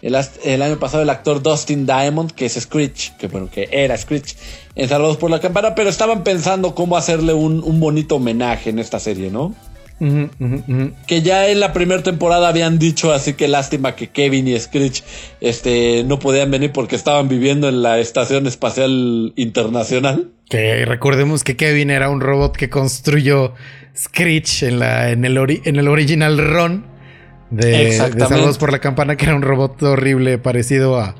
El, 0.00 0.62
año 0.62 0.78
pasado 0.78 1.02
el 1.02 1.10
actor 1.10 1.42
Dustin 1.42 1.84
Diamond, 1.84 2.30
que 2.30 2.46
es 2.46 2.54
Screech, 2.54 3.16
que 3.16 3.26
bueno, 3.26 3.50
que 3.50 3.68
era 3.72 3.96
Screech, 3.96 4.36
en 4.76 4.88
Salvados 4.88 5.16
por 5.16 5.28
la 5.28 5.40
Campana, 5.40 5.74
pero 5.74 5.90
estaban 5.90 6.22
pensando 6.22 6.74
cómo 6.74 6.96
hacerle 6.96 7.32
un, 7.34 7.62
un 7.64 7.80
bonito 7.80 8.16
homenaje 8.16 8.70
en 8.70 8.78
esta 8.78 9.00
serie, 9.00 9.30
¿no? 9.30 9.54
Que 9.98 11.22
ya 11.22 11.48
en 11.48 11.58
la 11.60 11.72
primera 11.72 12.02
temporada 12.02 12.48
habían 12.48 12.78
dicho, 12.78 13.12
así 13.12 13.34
que 13.34 13.48
lástima 13.48 13.96
que 13.96 14.08
Kevin 14.10 14.46
y 14.48 14.58
Screech 14.58 15.02
este, 15.40 16.04
no 16.04 16.18
podían 16.18 16.50
venir 16.50 16.72
porque 16.72 16.94
estaban 16.96 17.28
viviendo 17.28 17.68
en 17.68 17.82
la 17.82 17.98
Estación 17.98 18.46
Espacial 18.46 19.32
Internacional. 19.36 20.30
Que 20.48 20.84
recordemos 20.84 21.42
que 21.44 21.56
Kevin 21.56 21.90
era 21.90 22.10
un 22.10 22.20
robot 22.20 22.56
que 22.56 22.70
construyó 22.70 23.54
Screech 23.96 24.62
en, 24.62 24.78
la, 24.78 25.10
en, 25.10 25.24
el, 25.24 25.36
ori- 25.36 25.62
en 25.64 25.76
el 25.76 25.88
original 25.88 26.38
Ron 26.38 26.86
de, 27.50 27.66
de. 27.66 27.92
Salvados 27.92 28.58
por 28.58 28.70
la 28.72 28.78
Campana, 28.78 29.16
que 29.16 29.24
era 29.24 29.34
un 29.34 29.42
robot 29.42 29.82
horrible 29.82 30.38
parecido 30.38 31.00
a, 31.00 31.16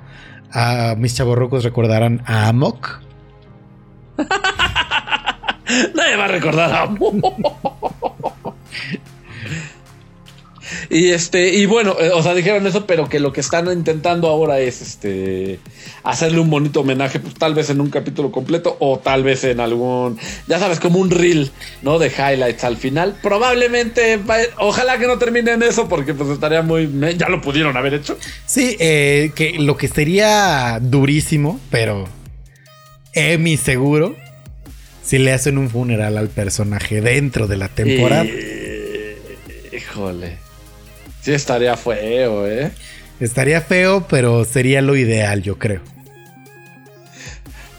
a 0.52 0.94
mis 0.96 1.14
chavorrocos, 1.16 1.64
recordarán 1.64 2.22
a 2.26 2.46
Amok. 2.48 3.00
Nadie 5.94 6.16
va 6.16 6.24
a 6.24 6.28
recordar 6.28 6.72
a 6.72 6.84
Y 10.90 11.10
este, 11.10 11.48
y 11.54 11.64
bueno, 11.64 11.96
eh, 11.98 12.10
o 12.12 12.22
sea, 12.22 12.34
dijeron 12.34 12.66
eso, 12.66 12.84
pero 12.86 13.08
que 13.08 13.20
lo 13.20 13.32
que 13.32 13.40
están 13.40 13.72
intentando 13.72 14.28
ahora 14.28 14.60
es 14.60 14.82
este 14.82 15.60
hacerle 16.02 16.40
un 16.40 16.50
bonito 16.50 16.80
homenaje, 16.80 17.20
pues 17.20 17.34
tal 17.34 17.54
vez 17.54 17.70
en 17.70 17.80
un 17.80 17.88
capítulo 17.88 18.30
completo, 18.30 18.76
o 18.78 18.98
tal 18.98 19.22
vez 19.22 19.44
en 19.44 19.60
algún, 19.60 20.18
ya 20.46 20.58
sabes, 20.58 20.78
como 20.78 20.98
un 20.98 21.10
reel, 21.10 21.50
¿no? 21.80 21.98
De 21.98 22.08
highlights 22.08 22.64
al 22.64 22.76
final. 22.76 23.16
Probablemente, 23.22 24.20
ojalá 24.58 24.98
que 24.98 25.06
no 25.06 25.18
termine 25.18 25.52
en 25.52 25.62
eso, 25.62 25.88
porque 25.88 26.12
pues 26.12 26.28
estaría 26.30 26.60
muy. 26.60 26.88
Ya 27.16 27.30
lo 27.30 27.40
pudieron 27.40 27.76
haber 27.78 27.94
hecho. 27.94 28.18
Sí, 28.44 28.76
eh, 28.78 29.32
que 29.34 29.52
lo 29.58 29.78
que 29.78 29.88
sería 29.88 30.80
durísimo, 30.82 31.60
pero 31.70 32.06
Emi 33.14 33.56
seguro, 33.56 34.16
si 35.02 35.16
le 35.16 35.32
hacen 35.32 35.56
un 35.56 35.70
funeral 35.70 36.18
al 36.18 36.28
personaje 36.28 37.00
dentro 37.00 37.46
de 37.46 37.56
la 37.56 37.68
temporada. 37.68 38.26
Y- 38.26 38.67
híjole. 39.98 40.38
Sí, 41.22 41.32
estaría 41.32 41.76
feo, 41.76 42.46
¿eh? 42.46 42.70
Estaría 43.20 43.60
feo, 43.60 44.06
pero 44.08 44.44
sería 44.44 44.80
lo 44.80 44.96
ideal, 44.96 45.42
yo 45.42 45.58
creo. 45.58 45.80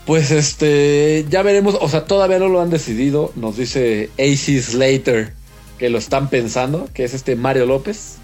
Pues 0.06 0.32
este, 0.32 1.26
ya 1.30 1.44
veremos, 1.44 1.78
o 1.80 1.88
sea, 1.88 2.06
todavía 2.06 2.40
no 2.40 2.50
lo 2.50 2.62
han 2.62 2.70
decidido, 2.70 3.32
nos 3.36 3.58
dice 3.58 4.10
AC 4.18 4.60
Slater 4.62 5.34
que 5.78 5.90
lo 5.90 5.98
están 6.00 6.30
pensando, 6.30 6.90
que 6.94 7.04
es 7.06 7.14
este 7.14 7.36
Mario 7.36 7.66
López. 7.66 8.16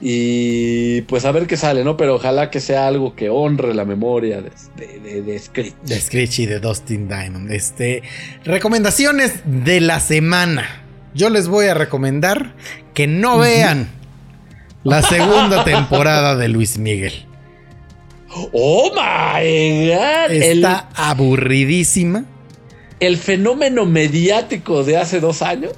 Y 0.00 1.02
pues 1.02 1.24
a 1.24 1.32
ver 1.32 1.46
qué 1.46 1.56
sale, 1.56 1.84
¿no? 1.84 1.96
Pero 1.96 2.16
ojalá 2.16 2.50
que 2.50 2.60
sea 2.60 2.88
algo 2.88 3.14
que 3.14 3.30
honre 3.30 3.72
la 3.72 3.84
memoria 3.84 4.42
de, 4.42 4.50
de, 4.76 4.98
de- 4.98 5.22
de 5.22 5.38
Screech. 5.38 5.74
De 5.82 6.00
Screech 6.00 6.38
y 6.40 6.46
de 6.46 6.58
Dustin 6.60 7.06
Diamond. 7.08 7.50
Este. 7.52 8.02
Recomendaciones 8.44 9.32
de 9.44 9.80
la 9.80 10.00
semana. 10.00 10.81
Yo 11.14 11.28
les 11.30 11.48
voy 11.48 11.66
a 11.66 11.74
recomendar 11.74 12.54
que 12.94 13.06
no 13.06 13.38
vean 13.38 13.88
la 14.84 15.02
segunda 15.02 15.64
temporada 15.64 16.36
de 16.36 16.48
Luis 16.48 16.78
Miguel. 16.78 17.26
¡Oh 18.52 18.90
my 18.94 19.88
god! 19.88 20.30
El- 20.30 20.42
Está 20.42 20.88
aburridísima. 20.94 22.24
el 23.00 23.16
fenómeno 23.18 23.84
mediático 23.84 24.84
de 24.84 24.96
hace 24.96 25.20
dos 25.20 25.42
años. 25.42 25.72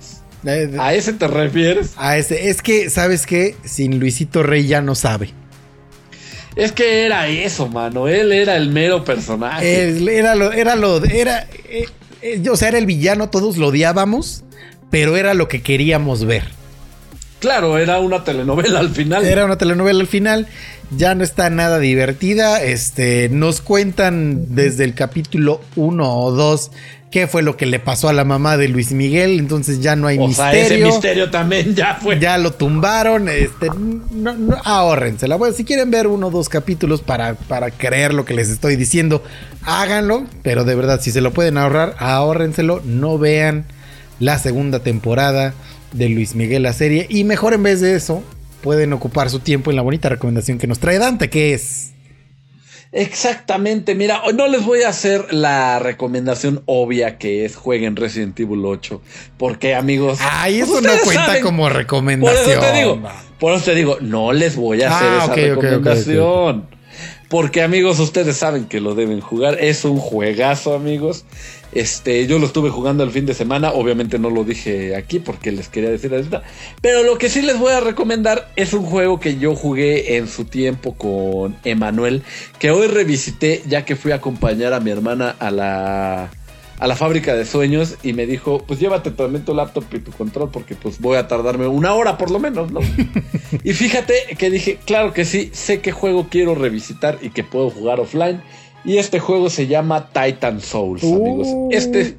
Eh, 0.45 0.67
de- 0.69 0.79
¿A 0.79 0.93
ese 0.95 1.15
te 1.15 1.27
refieres? 1.27 1.95
a 1.97 2.17
ese, 2.19 2.51
es 2.51 2.61
que, 2.63 2.91
¿sabes 2.91 3.27
qué? 3.27 3.57
Sin 3.65 3.99
Luisito 3.99 4.43
Rey 4.43 4.67
ya 4.67 4.83
no 4.83 4.95
sabe. 4.95 5.31
Es 6.55 6.71
que 6.71 7.05
era 7.07 7.27
eso, 7.27 7.67
mano. 7.67 8.07
Él 8.07 8.31
era 8.31 8.55
el 8.57 8.69
mero 8.71 9.05
personaje. 9.05 9.89
Él 9.89 10.09
era 10.09 10.35
lo, 10.37 10.53
era 10.53 10.77
lo, 10.77 11.03
era, 11.03 11.49
eh, 11.69 11.87
eh, 12.23 12.43
o 12.49 12.57
sea, 12.57 12.69
era 12.69 12.79
el 12.79 12.87
villano, 12.87 13.31
todos 13.31 13.57
lo 13.57 13.69
odiábamos, 13.69 14.44
pero 14.95 15.17
era 15.17 15.35
lo 15.35 15.49
que 15.49 15.61
queríamos 15.61 16.25
ver. 16.25 16.45
Claro, 17.41 17.79
era 17.79 17.99
una 17.99 18.23
telenovela 18.23 18.79
al 18.79 18.91
final. 18.91 19.25
Era 19.25 19.45
una 19.45 19.59
telenovela 19.59 20.01
al 20.01 20.07
final, 20.07 20.47
ya 20.97 21.17
no 21.17 21.25
está 21.25 21.51
nada 21.51 21.81
divertida. 21.81 22.63
Este, 22.63 23.29
nos 23.29 23.61
cuentan 23.61 24.55
desde 24.55 24.85
el 24.85 24.95
capítulo 24.95 25.61
1 25.75 26.17
o 26.17 26.31
2 26.31 26.71
qué 27.11 27.27
fue 27.27 27.43
lo 27.43 27.57
que 27.57 27.67
le 27.67 27.81
pasó 27.81 28.09
a 28.09 28.13
la 28.13 28.25
mamá 28.25 28.57
de 28.57 28.69
Luis 28.69 28.93
Miguel, 28.93 29.41
entonces 29.41 29.81
ya 29.81 29.97
no 29.97 30.07
hay 30.07 30.17
o 30.17 30.31
sea, 30.31 30.53
ese 30.53 30.61
misterio. 30.61 30.87
misterio 30.87 31.31
también 31.33 31.75
ya 31.75 31.99
fue. 32.01 32.21
Ya 32.21 32.39
lo 32.39 32.53
tumbaron, 32.53 33.29
este, 33.29 33.71
no, 34.13 34.33
no, 34.33 34.57
ahórrensela. 34.63 35.35
Bueno, 35.35 35.57
si 35.57 35.65
quieren 35.65 35.91
ver 35.91 36.07
uno 36.07 36.29
o 36.29 36.31
dos 36.31 36.49
capítulos 36.49 37.03
para, 37.03 37.35
para 37.35 37.73
creer 37.73 38.15
lo 38.15 38.25
que 38.25 38.35
les 38.35 38.49
estoy 38.49 38.77
diciendo, 38.77 39.25
háganlo. 39.63 40.25
Pero 40.45 40.63
de 40.63 40.77
verdad, 40.77 41.01
si 41.01 41.11
se 41.11 41.21
lo 41.21 41.33
pueden 41.33 41.59
ahorrar, 41.59 41.97
ahórrenselo. 41.99 42.81
No 42.85 43.19
vean 43.19 43.67
la 44.21 44.39
segunda 44.39 44.81
temporada 44.81 45.55
de 45.93 46.09
Luis 46.09 46.35
Miguel 46.35 46.63
la 46.63 46.73
serie. 46.73 47.07
Y 47.09 47.25
mejor 47.25 47.55
en 47.55 47.63
vez 47.63 47.81
de 47.81 47.95
eso, 47.95 48.23
pueden 48.63 48.93
ocupar 48.93 49.31
su 49.31 49.39
tiempo 49.41 49.71
en 49.71 49.77
la 49.77 49.83
bonita 49.83 50.09
recomendación 50.09 50.59
que 50.59 50.67
nos 50.67 50.79
trae 50.79 50.99
Dante, 50.99 51.31
que 51.31 51.55
es... 51.55 51.91
Exactamente, 52.97 53.97
mira, 53.97 54.23
no 54.37 54.47
les 54.47 54.65
voy 54.65 54.83
a 54.83 54.89
hacer 54.89 55.35
la 55.35 55.81
recomendación 55.81 56.63
obvia 56.67 57.19
que 57.19 57.45
es 57.45 57.57
jueguen 57.57 57.97
Resident 57.97 58.39
Evil 58.39 58.65
8, 58.65 59.03
porque 59.37 59.75
amigos, 59.75 60.21
Ay, 60.23 60.59
pues 60.61 60.69
eso 60.71 60.81
no 60.81 60.87
ustedes 60.91 61.03
cuenta 61.03 61.27
saben, 61.27 61.43
como 61.43 61.65
Por 61.65 61.73
recomendación. 61.73 62.51
eso 62.53 62.61
te 62.61 62.73
digo, 62.79 63.03
va. 63.03 63.21
por 63.41 63.53
eso 63.55 63.65
te 63.65 63.75
digo, 63.75 63.99
no 64.01 64.33
les 64.33 64.55
voy 64.55 64.83
a 64.83 64.97
hacer 64.97 65.09
Ah, 65.11 65.21
esa 65.25 65.33
ok. 65.33 65.39
Porque 67.29 67.63
amigos, 67.63 67.99
ustedes 68.01 68.37
saben 68.37 68.67
que 68.67 68.81
lo 68.81 68.95
deben 68.95 69.21
jugar. 69.21 69.59
Es 69.61 69.85
un 69.85 69.99
juegazo, 69.99 70.75
amigos. 70.75 71.25
Este, 71.73 72.27
yo 72.27 72.39
lo 72.39 72.47
estuve 72.47 72.71
jugando 72.71 73.03
el 73.03 73.11
fin 73.11 73.27
de 73.27 73.35
semana. 73.35 73.73
Obviamente 73.73 74.19
no 74.19 74.31
lo 74.31 74.45
dije 74.45 74.95
aquí 74.95 75.19
porque 75.19 75.51
les 75.51 75.69
quería 75.69 75.91
decir 75.91 76.13
ahorita. 76.13 76.43
Pero 76.81 77.03
lo 77.03 77.19
que 77.19 77.29
sí 77.29 77.43
les 77.43 77.59
voy 77.59 77.73
a 77.73 77.81
recomendar 77.81 78.51
es 78.57 78.73
un 78.73 78.85
juego 78.85 79.19
que 79.19 79.39
yo 79.39 79.55
jugué 79.57 80.17
en 80.17 80.29
su 80.29 80.45
tiempo 80.45 80.95
con 80.95 81.57
Emanuel. 81.65 82.23
Que 82.59 82.71
hoy 82.71 82.87
revisité 82.87 83.63
ya 83.67 83.85
que 83.85 83.97
fui 83.97 84.13
a 84.13 84.17
acompañar 84.17 84.73
a 84.73 84.81
mi 84.81 84.91
hermana 84.91 85.35
a 85.39 85.51
la 85.51 86.31
a 86.79 86.87
la 86.87 86.97
fábrica 86.97 87.35
de 87.35 87.45
sueños 87.45 87.97
y 88.03 88.13
me 88.13 88.27
dijo, 88.27 88.65
pues 88.67 88.81
llévate 88.81 89.11
también 89.11 89.45
tu 89.45 89.55
laptop 89.55 89.85
y 89.93 90.01
tu 90.01 90.11
control 90.11 90.51
porque 90.51 90.75
pues 90.75 91.01
voy 91.01 91.17
a 91.17 91.29
tardarme 91.29 91.67
una 91.67 91.95
hora 91.95 92.19
por 92.19 92.31
lo 92.31 92.39
menos, 92.39 92.73
¿no? 92.73 92.81
y 93.65 93.73
fíjate 93.73 94.15
que 94.37 94.51
dije, 94.51 94.79
claro 94.85 95.13
que 95.13 95.25
sí, 95.25 95.51
sé 95.53 95.81
qué 95.81 95.93
juego 95.93 96.27
quiero 96.31 96.55
revisitar 96.55 97.19
y 97.23 97.31
que 97.31 97.45
puedo 97.45 97.71
jugar 97.71 98.01
offline. 98.01 98.43
Y 98.85 98.99
este 98.99 99.19
juego 99.19 99.49
se 99.49 99.67
llama 99.67 100.11
Titan 100.13 100.61
Souls, 100.61 101.03
amigos. 101.03 101.49
Uh. 101.51 101.69
Este... 101.73 102.17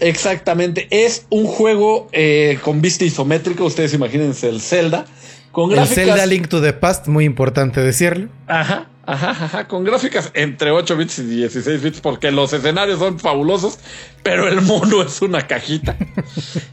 Exactamente, 0.00 0.86
es 0.90 1.26
un 1.28 1.46
juego 1.46 2.06
eh, 2.12 2.60
con 2.62 2.80
vista 2.80 3.04
isométrica, 3.04 3.64
ustedes 3.64 3.94
imagínense 3.94 4.48
el 4.48 4.60
Zelda, 4.60 5.06
con 5.50 5.70
El 5.70 5.76
gráficas... 5.76 6.04
Zelda 6.04 6.26
Link 6.26 6.46
to 6.46 6.62
the 6.62 6.72
Past, 6.72 7.08
muy 7.08 7.24
importante 7.24 7.80
decirlo. 7.80 8.28
Ajá, 8.46 8.88
ajá, 9.12 9.30
ajá, 9.30 9.68
con 9.68 9.84
gráficas 9.84 10.30
entre 10.34 10.70
8 10.70 10.96
bits 10.96 11.18
y 11.20 11.24
16 11.24 11.82
bits 11.82 12.00
porque 12.00 12.30
los 12.30 12.52
escenarios 12.52 12.98
son 12.98 13.18
fabulosos, 13.18 13.78
pero 14.22 14.46
el 14.48 14.60
mono 14.60 15.02
es 15.02 15.22
una 15.22 15.46
cajita. 15.46 15.96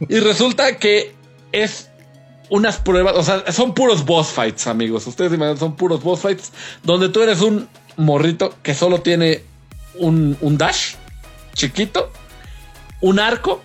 y 0.10 0.20
resulta 0.20 0.78
que 0.78 1.16
es 1.52 1.90
unas 2.50 2.78
pruebas, 2.78 3.16
o 3.16 3.24
sea, 3.24 3.52
son 3.52 3.74
puros 3.74 4.06
boss 4.06 4.28
fights, 4.28 4.68
amigos. 4.68 5.08
Ustedes 5.08 5.32
imaginan, 5.34 5.58
son 5.58 5.76
puros 5.76 6.04
boss 6.04 6.22
fights 6.22 6.52
donde 6.84 7.10
tú 7.10 7.22
eres 7.22 7.42
un 7.42 7.70
morrito 7.96 8.54
que 8.62 8.74
solo 8.74 9.02
tiene 9.02 9.42
un, 9.96 10.38
un 10.42 10.58
dash 10.58 10.96
chiquito, 11.54 12.12
un 13.02 13.20
arco 13.20 13.62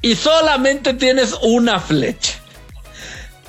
y 0.00 0.14
solamente 0.14 0.94
tienes 0.94 1.36
una 1.42 1.78
flecha. 1.78 2.39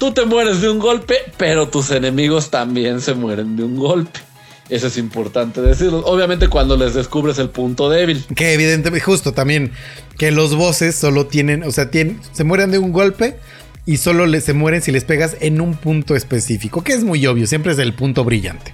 Tú 0.02 0.12
te 0.12 0.26
mueres 0.26 0.62
de 0.62 0.70
un 0.72 0.80
golpe, 0.80 1.18
pero 1.38 1.68
tus 1.68 1.92
enemigos 1.92 2.50
también 2.50 3.02
se 3.02 3.14
mueren 3.14 3.56
de 3.56 3.64
un 3.64 3.76
golpe. 3.76 4.20
Eso 4.68 4.88
es 4.88 4.98
importante 4.98 5.62
decirlo. 5.62 6.00
Obviamente 6.00 6.48
cuando 6.48 6.76
les 6.76 6.96
descubres 6.96 7.38
el 7.38 7.52
punto 7.52 7.88
débil. 7.88 8.26
Que 8.36 8.56
evidentemente, 8.56 9.06
justo 9.06 9.32
también, 9.34 9.74
que 10.18 10.32
los 10.32 10.56
bosses 10.56 10.96
solo 10.96 11.28
tienen, 11.28 11.62
o 11.62 11.72
sea, 11.72 11.92
tienen, 11.92 12.20
se 12.32 12.44
mueren 12.44 12.72
de 12.72 12.80
un 12.80 12.92
golpe 12.92 13.38
y 13.86 13.98
solo 13.98 14.26
les, 14.26 14.44
se 14.44 14.54
mueren 14.54 14.82
si 14.82 14.92
les 14.92 15.04
pegas 15.04 15.38
en 15.40 15.62
un 15.62 15.76
punto 15.76 16.16
específico, 16.16 16.84
que 16.84 16.94
es 16.94 17.04
muy 17.04 17.28
obvio, 17.28 17.46
siempre 17.46 17.74
es 17.74 17.78
el 17.78 17.94
punto 17.94 18.24
brillante. 18.24 18.74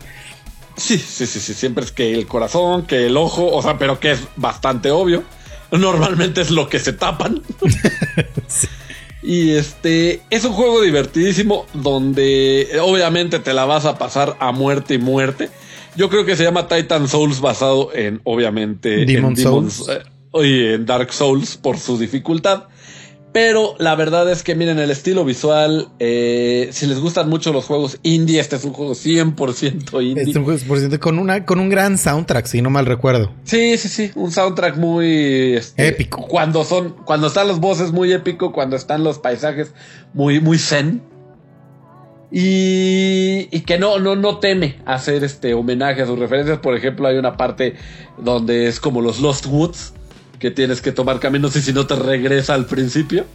Sí, 0.77 0.97
sí, 0.97 1.27
sí, 1.27 1.41
sí. 1.41 1.53
Siempre 1.53 1.83
es 1.83 1.91
que 1.91 2.13
el 2.13 2.25
corazón, 2.25 2.85
que 2.85 3.07
el 3.07 3.17
ojo, 3.17 3.53
o 3.53 3.61
sea, 3.61 3.77
pero 3.77 3.99
que 3.99 4.11
es 4.11 4.21
bastante 4.37 4.91
obvio. 4.91 5.25
Normalmente 5.71 6.39
es 6.39 6.51
lo 6.51 6.69
que 6.69 6.79
se 6.79 6.93
tapan. 6.93 7.41
Y 9.23 9.51
este 9.51 10.21
es 10.29 10.45
un 10.45 10.53
juego 10.53 10.81
divertidísimo 10.81 11.65
donde 11.73 12.67
obviamente 12.81 13.39
te 13.39 13.53
la 13.53 13.65
vas 13.65 13.85
a 13.85 13.97
pasar 13.97 14.35
a 14.39 14.51
muerte 14.51 14.93
y 14.95 14.97
muerte. 14.99 15.49
Yo 15.95 16.09
creo 16.09 16.25
que 16.25 16.35
se 16.35 16.43
llama 16.43 16.67
Titan 16.67 17.07
Souls 17.07 17.41
basado 17.41 17.89
en 17.93 18.21
obviamente 18.23 19.05
Demon 19.05 19.31
en 19.31 19.37
Demon's- 19.37 19.71
Souls. 19.71 19.89
eh, 20.43 20.73
en 20.75 20.85
Dark 20.85 21.11
Souls 21.11 21.57
por 21.57 21.79
su 21.79 21.97
dificultad. 21.97 22.65
Pero 23.33 23.75
la 23.77 23.95
verdad 23.95 24.31
es 24.31 24.41
que 24.41 24.55
miren 24.55 24.79
el 24.79 24.89
estilo 24.89 25.23
visual. 25.23 25.89
eh, 25.99 26.69
si 26.71 26.87
les 26.87 26.99
gustan 26.99 27.29
mucho 27.29 27.53
los 27.53 27.65
juegos 27.65 27.99
indie, 28.01 28.39
este 28.39 28.55
es 28.55 28.63
un 28.63 28.73
juego 28.73 28.93
100% 28.93 30.01
indie. 30.03 30.23
Es 30.23 30.35
un 30.35 30.43
juego, 30.45 30.59
por 30.67 30.79
cierto, 30.79 30.99
con, 30.99 31.19
una, 31.19 31.45
con 31.45 31.59
un 31.59 31.69
gran 31.69 31.97
soundtrack, 31.97 32.45
si 32.45 32.61
no 32.61 32.69
mal 32.69 32.85
recuerdo. 32.85 33.31
Sí, 33.43 33.77
sí, 33.77 33.89
sí, 33.89 34.11
un 34.15 34.31
soundtrack 34.31 34.77
muy 34.77 35.53
este, 35.55 35.87
Épico. 35.87 36.25
Cuando 36.27 36.63
son, 36.63 36.95
cuando 37.05 37.27
están 37.27 37.47
los 37.47 37.59
voces 37.59 37.91
muy 37.91 38.11
épico, 38.11 38.51
cuando 38.51 38.75
están 38.75 39.03
los 39.03 39.19
paisajes 39.19 39.73
muy, 40.13 40.39
muy 40.39 40.57
zen. 40.57 41.01
Y, 42.29 43.47
y 43.51 43.61
que 43.61 43.77
no, 43.79 43.99
no, 43.99 44.15
no 44.17 44.39
teme 44.39 44.79
hacer 44.85 45.23
este 45.23 45.53
homenaje 45.53 46.01
a 46.01 46.05
sus 46.05 46.19
referencias. 46.19 46.59
Por 46.59 46.75
ejemplo, 46.75 47.07
hay 47.07 47.17
una 47.17 47.37
parte 47.37 47.75
donde 48.17 48.67
es 48.67 48.79
como 48.81 49.01
los 49.01 49.21
Lost 49.21 49.45
Woods, 49.45 49.93
que 50.39 50.51
tienes 50.51 50.81
que 50.81 50.91
tomar 50.91 51.19
caminos 51.19 51.55
y 51.55 51.61
si 51.61 51.73
no 51.73 51.87
te 51.87 51.95
regresa 51.95 52.53
al 52.53 52.65
principio. 52.65 53.25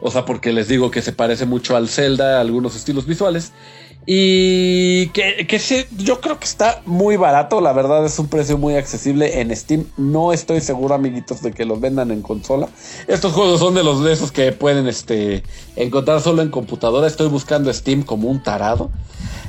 O 0.00 0.10
sea, 0.10 0.24
porque 0.24 0.52
les 0.52 0.66
digo 0.66 0.90
que 0.90 1.00
se 1.00 1.12
parece 1.12 1.46
mucho 1.46 1.76
al 1.76 1.88
Zelda, 1.88 2.40
algunos 2.40 2.74
estilos 2.74 3.06
visuales. 3.06 3.52
Y 4.04 5.06
que, 5.10 5.46
que 5.46 5.86
yo 5.96 6.20
creo 6.20 6.38
que 6.40 6.44
está 6.44 6.82
muy 6.86 7.16
barato. 7.16 7.60
La 7.60 7.72
verdad 7.72 8.04
es 8.04 8.18
un 8.18 8.26
precio 8.26 8.58
muy 8.58 8.74
accesible 8.74 9.40
en 9.40 9.54
Steam. 9.54 9.84
No 9.96 10.32
estoy 10.32 10.60
seguro, 10.60 10.94
amiguitos, 10.94 11.40
de 11.40 11.52
que 11.52 11.64
los 11.64 11.80
vendan 11.80 12.10
en 12.10 12.20
consola. 12.20 12.68
Estos 13.06 13.32
juegos 13.32 13.60
son 13.60 13.74
de 13.74 13.84
los 13.84 14.02
de 14.02 14.12
esos 14.12 14.32
que 14.32 14.50
pueden 14.50 14.88
este, 14.88 15.44
encontrar 15.76 16.20
solo 16.20 16.42
en 16.42 16.50
computadora. 16.50 17.06
Estoy 17.06 17.28
buscando 17.28 17.72
Steam 17.72 18.02
como 18.02 18.28
un 18.28 18.42
tarado. 18.42 18.90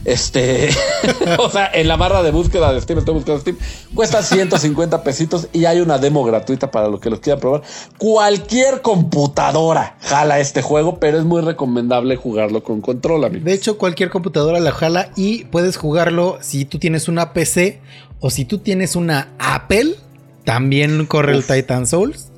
Este, 0.06 0.70
o 1.40 1.50
sea, 1.50 1.70
en 1.74 1.88
la 1.88 1.96
barra 1.96 2.24
de 2.24 2.32
búsqueda 2.32 2.74
de 2.74 2.82
Steam 2.82 3.00
estoy 3.00 3.14
buscando 3.16 3.40
Steam. 3.40 3.58
Cuesta 3.94 4.22
150 4.22 5.04
pesitos 5.04 5.48
y 5.54 5.66
hay 5.66 5.80
una 5.80 5.98
demo 5.98 6.24
gratuita 6.24 6.72
para 6.72 6.88
los 6.88 7.00
que 7.00 7.10
los 7.10 7.20
quieran 7.20 7.40
probar. 7.40 7.62
Cualquier 7.98 8.82
computadora 8.82 9.98
jala 10.02 10.40
este 10.40 10.62
juego, 10.62 11.00
pero 11.00 11.18
es 11.18 11.26
muy 11.26 11.42
recomendable 11.42 12.16
jugarlo 12.16 12.64
con 12.64 12.82
control, 12.82 13.26
amigo. 13.26 13.46
De 13.46 13.54
hecho, 13.54 13.78
cualquier 13.78 14.10
computadora 14.10 14.60
la 14.60 14.72
jala 14.72 15.10
y 15.16 15.46
puedes 15.46 15.78
jugarlo 15.78 16.38
si 16.42 16.66
tú 16.66 16.80
tienes 16.80 17.08
una 17.08 17.34
PC 17.34 17.80
o 18.20 18.30
si 18.30 18.46
tú 18.46 18.58
tienes 18.58 18.96
una 18.96 19.30
Apple, 19.40 19.96
también 20.44 21.06
corre 21.06 21.38
Uf. 21.38 21.50
el 21.50 21.62
Titan 21.62 21.88
Souls. 21.88 22.30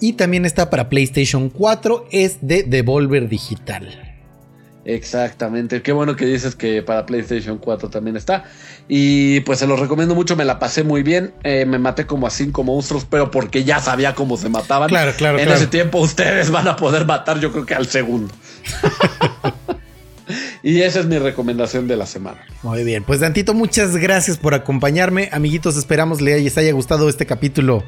Y 0.00 0.12
también 0.12 0.44
está 0.44 0.70
para 0.70 0.88
PlayStation 0.88 1.50
4, 1.50 2.06
es 2.12 2.38
de 2.40 2.62
Devolver 2.62 3.28
Digital. 3.28 4.07
Exactamente. 4.88 5.82
Qué 5.82 5.92
bueno 5.92 6.16
que 6.16 6.24
dices 6.24 6.56
que 6.56 6.82
para 6.82 7.04
PlayStation 7.04 7.58
4 7.58 7.90
también 7.90 8.16
está. 8.16 8.44
Y 8.88 9.40
pues 9.40 9.58
se 9.58 9.66
los 9.66 9.78
recomiendo 9.78 10.14
mucho. 10.14 10.34
Me 10.34 10.46
la 10.46 10.58
pasé 10.58 10.82
muy 10.82 11.02
bien. 11.02 11.34
Eh, 11.44 11.66
me 11.66 11.78
maté 11.78 12.06
como 12.06 12.26
a 12.26 12.30
cinco 12.30 12.64
monstruos, 12.64 13.04
pero 13.04 13.30
porque 13.30 13.64
ya 13.64 13.80
sabía 13.80 14.14
cómo 14.14 14.38
se 14.38 14.48
mataban. 14.48 14.88
Claro, 14.88 15.12
claro, 15.14 15.38
En 15.38 15.44
claro. 15.44 15.60
ese 15.60 15.66
tiempo 15.66 15.98
ustedes 15.98 16.50
van 16.50 16.68
a 16.68 16.76
poder 16.76 17.04
matar, 17.04 17.38
yo 17.38 17.52
creo 17.52 17.66
que 17.66 17.74
al 17.74 17.86
segundo. 17.86 18.32
y 20.62 20.80
esa 20.80 21.00
es 21.00 21.06
mi 21.06 21.18
recomendación 21.18 21.86
de 21.86 21.96
la 21.98 22.06
semana. 22.06 22.40
Muy 22.62 22.82
bien, 22.82 23.04
pues 23.04 23.20
Dantito, 23.20 23.52
muchas 23.52 23.94
gracias 23.94 24.38
por 24.38 24.54
acompañarme. 24.54 25.28
Amiguitos, 25.32 25.76
esperamos 25.76 26.22
les 26.22 26.56
haya 26.56 26.72
gustado 26.72 27.10
este 27.10 27.26
capítulo 27.26 27.84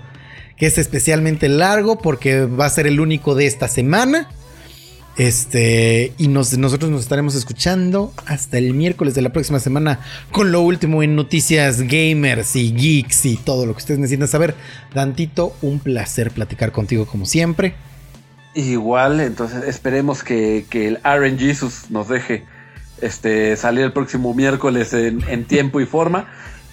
que 0.58 0.66
es 0.66 0.76
especialmente 0.76 1.48
largo 1.48 1.96
porque 1.96 2.44
va 2.44 2.66
a 2.66 2.68
ser 2.68 2.86
el 2.86 3.00
único 3.00 3.34
de 3.34 3.46
esta 3.46 3.68
semana. 3.68 4.28
Este, 5.20 6.14
y 6.16 6.28
nos, 6.28 6.56
nosotros 6.56 6.90
nos 6.90 7.02
estaremos 7.02 7.34
escuchando 7.34 8.14
hasta 8.24 8.56
el 8.56 8.72
miércoles 8.72 9.14
de 9.14 9.20
la 9.20 9.28
próxima 9.28 9.60
semana 9.60 10.00
con 10.32 10.50
lo 10.50 10.62
último 10.62 11.02
en 11.02 11.14
noticias 11.14 11.82
gamers 11.82 12.56
y 12.56 12.72
geeks 12.72 13.26
y 13.26 13.36
todo 13.36 13.66
lo 13.66 13.74
que 13.74 13.80
ustedes 13.80 14.00
necesitan 14.00 14.28
saber. 14.28 14.54
Dantito, 14.94 15.54
un 15.60 15.78
placer 15.78 16.30
platicar 16.30 16.72
contigo 16.72 17.04
como 17.04 17.26
siempre. 17.26 17.74
Igual, 18.54 19.20
entonces 19.20 19.64
esperemos 19.64 20.24
que, 20.24 20.64
que 20.70 20.88
el 20.88 21.00
RNG 21.04 21.68
nos 21.90 22.08
deje 22.08 22.46
este, 23.02 23.58
salir 23.58 23.84
el 23.84 23.92
próximo 23.92 24.32
miércoles 24.32 24.94
en 24.94 25.44
tiempo 25.44 25.82
y 25.82 25.84
forma. 25.84 26.28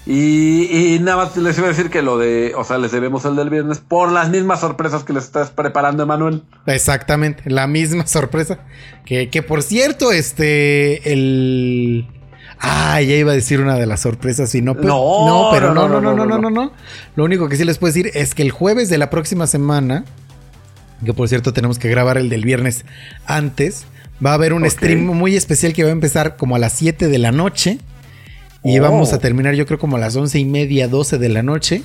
Y, 0.10 1.00
nada 1.02 1.18
más 1.18 1.36
les 1.36 1.58
iba 1.58 1.68
a 1.68 1.70
decir 1.70 1.90
que 1.90 2.02
lo 2.02 2.18
de, 2.18 2.54
o 2.56 2.64
sea, 2.64 2.78
les 2.78 2.94
debemos 2.94 3.26
el 3.26 3.36
del 3.36 3.50
viernes 3.50 3.80
por 3.80 4.10
las 4.10 4.30
mismas 4.30 4.62
sorpresas 4.62 5.04
que 5.04 5.12
les 5.12 5.26
estás 5.26 5.50
preparando, 5.52 6.04
Emanuel. 6.04 6.44
Exactamente, 6.66 7.50
la 7.50 7.68
misma 7.68 8.08
sorpresa. 8.08 8.60
Que, 9.06 9.30
que 9.30 9.44
por 9.44 9.62
cierto, 9.62 10.14
este, 10.14 11.12
el... 11.12 12.08
Ah, 12.60 13.02
ya 13.02 13.16
iba 13.16 13.34
a 13.34 13.36
decir 13.36 13.60
una 13.60 13.76
de 13.76 13.86
las 13.86 14.02
sorpresas 14.02 14.56
y 14.56 14.62
no, 14.62 14.76
pues, 14.76 14.88
no, 14.88 15.28
no, 15.28 15.50
pero 15.52 15.74
no 15.74 15.88
no 15.88 16.02
no, 16.02 16.14
no, 16.14 16.26
no, 16.26 16.40
no, 16.40 16.50
no, 16.50 16.72
Lo 17.16 17.26
único 17.26 17.50
que 17.50 17.58
sí 17.58 17.66
les 17.66 17.78
puedo 17.78 17.94
decir 17.94 18.10
es 18.16 18.34
que 18.34 18.42
el 18.42 18.52
jueves 18.52 18.90
de 18.90 18.98
la 18.98 19.10
próxima 19.10 19.46
semana, 19.46 20.06
que 21.06 21.14
por 21.14 21.28
cierto 21.28 21.54
tenemos 21.54 21.78
que 21.78 21.90
grabar 21.90 22.18
el 22.18 22.30
del 22.30 22.46
viernes 22.46 22.86
antes, 23.26 23.86
va 24.26 24.32
a 24.32 24.34
haber 24.36 24.54
un 24.54 24.68
stream 24.68 25.06
muy 25.06 25.36
especial 25.36 25.74
que 25.74 25.84
va 25.84 25.90
a 25.90 25.92
empezar 25.92 26.38
como 26.38 26.56
a 26.56 26.60
las 26.60 26.74
7 26.74 27.10
de 27.10 27.18
la 27.20 27.32
noche. 27.32 27.80
Y 28.68 28.80
vamos 28.80 29.14
a 29.14 29.16
oh. 29.16 29.20
terminar 29.20 29.54
yo 29.54 29.66
creo 29.66 29.80
como 29.80 29.96
a 29.96 30.00
las 30.00 30.16
once 30.16 30.38
y 30.38 30.46
media, 30.46 30.88
12 30.88 31.18
de 31.18 31.30
la 31.30 31.42
noche. 31.42 31.84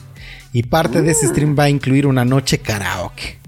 Y 0.52 0.64
parte 0.64 1.00
de 1.00 1.12
ese 1.12 1.28
stream 1.28 1.56
va 1.58 1.64
a 1.64 1.68
incluir 1.68 2.06
una 2.06 2.24
noche 2.24 2.58
karaoke. 2.58 3.38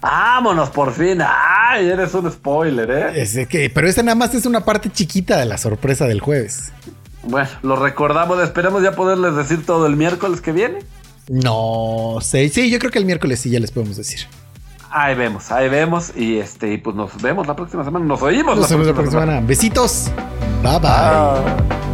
Vámonos 0.00 0.70
por 0.70 0.92
fin. 0.92 1.18
Ay, 1.20 1.88
eres 1.88 2.14
un 2.14 2.30
spoiler, 2.30 2.90
¿eh? 2.90 3.22
Es 3.22 3.36
que, 3.48 3.70
pero 3.70 3.88
esa 3.88 4.02
nada 4.02 4.14
más 4.14 4.34
es 4.34 4.46
una 4.46 4.64
parte 4.64 4.90
chiquita 4.90 5.38
de 5.38 5.46
la 5.46 5.58
sorpresa 5.58 6.06
del 6.06 6.20
jueves. 6.20 6.72
Bueno, 7.24 7.48
lo 7.62 7.76
recordamos. 7.76 8.40
Esperamos 8.40 8.82
ya 8.82 8.92
poderles 8.92 9.34
decir 9.34 9.66
todo 9.66 9.86
el 9.86 9.96
miércoles 9.96 10.40
que 10.40 10.52
viene. 10.52 10.78
No 11.28 12.18
sé. 12.20 12.48
Sí, 12.48 12.70
yo 12.70 12.78
creo 12.78 12.92
que 12.92 12.98
el 12.98 13.04
miércoles 13.04 13.40
sí 13.40 13.50
ya 13.50 13.58
les 13.58 13.72
podemos 13.72 13.96
decir. 13.96 14.20
Ahí 14.90 15.14
vemos, 15.16 15.50
ahí 15.50 15.68
vemos. 15.68 16.12
Y 16.16 16.38
este, 16.38 16.78
pues 16.78 16.94
nos 16.94 17.20
vemos 17.20 17.46
la 17.46 17.56
próxima 17.56 17.84
semana. 17.84 18.04
Nos 18.04 18.22
oímos 18.22 18.58
la, 18.58 18.66
próxima 18.68 19.10
semana. 19.10 19.40
Besitos. 19.40 20.10
bye. 20.62 20.78
bye. 20.78 21.85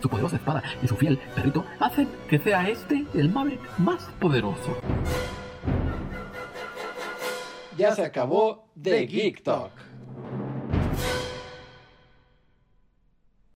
Su 0.00 0.08
poderosa 0.08 0.36
espada 0.36 0.62
y 0.82 0.88
su 0.88 0.96
fiel 0.96 1.18
perrito 1.34 1.64
hacen 1.80 2.08
que 2.28 2.38
sea 2.38 2.68
este 2.68 3.04
el 3.14 3.28
Maverick 3.30 3.60
más 3.78 4.02
poderoso. 4.20 4.76
Ya 7.76 7.94
se 7.94 8.04
acabó 8.04 8.68
The 8.80 9.06
Geek 9.06 9.42
Talk. 9.42 9.72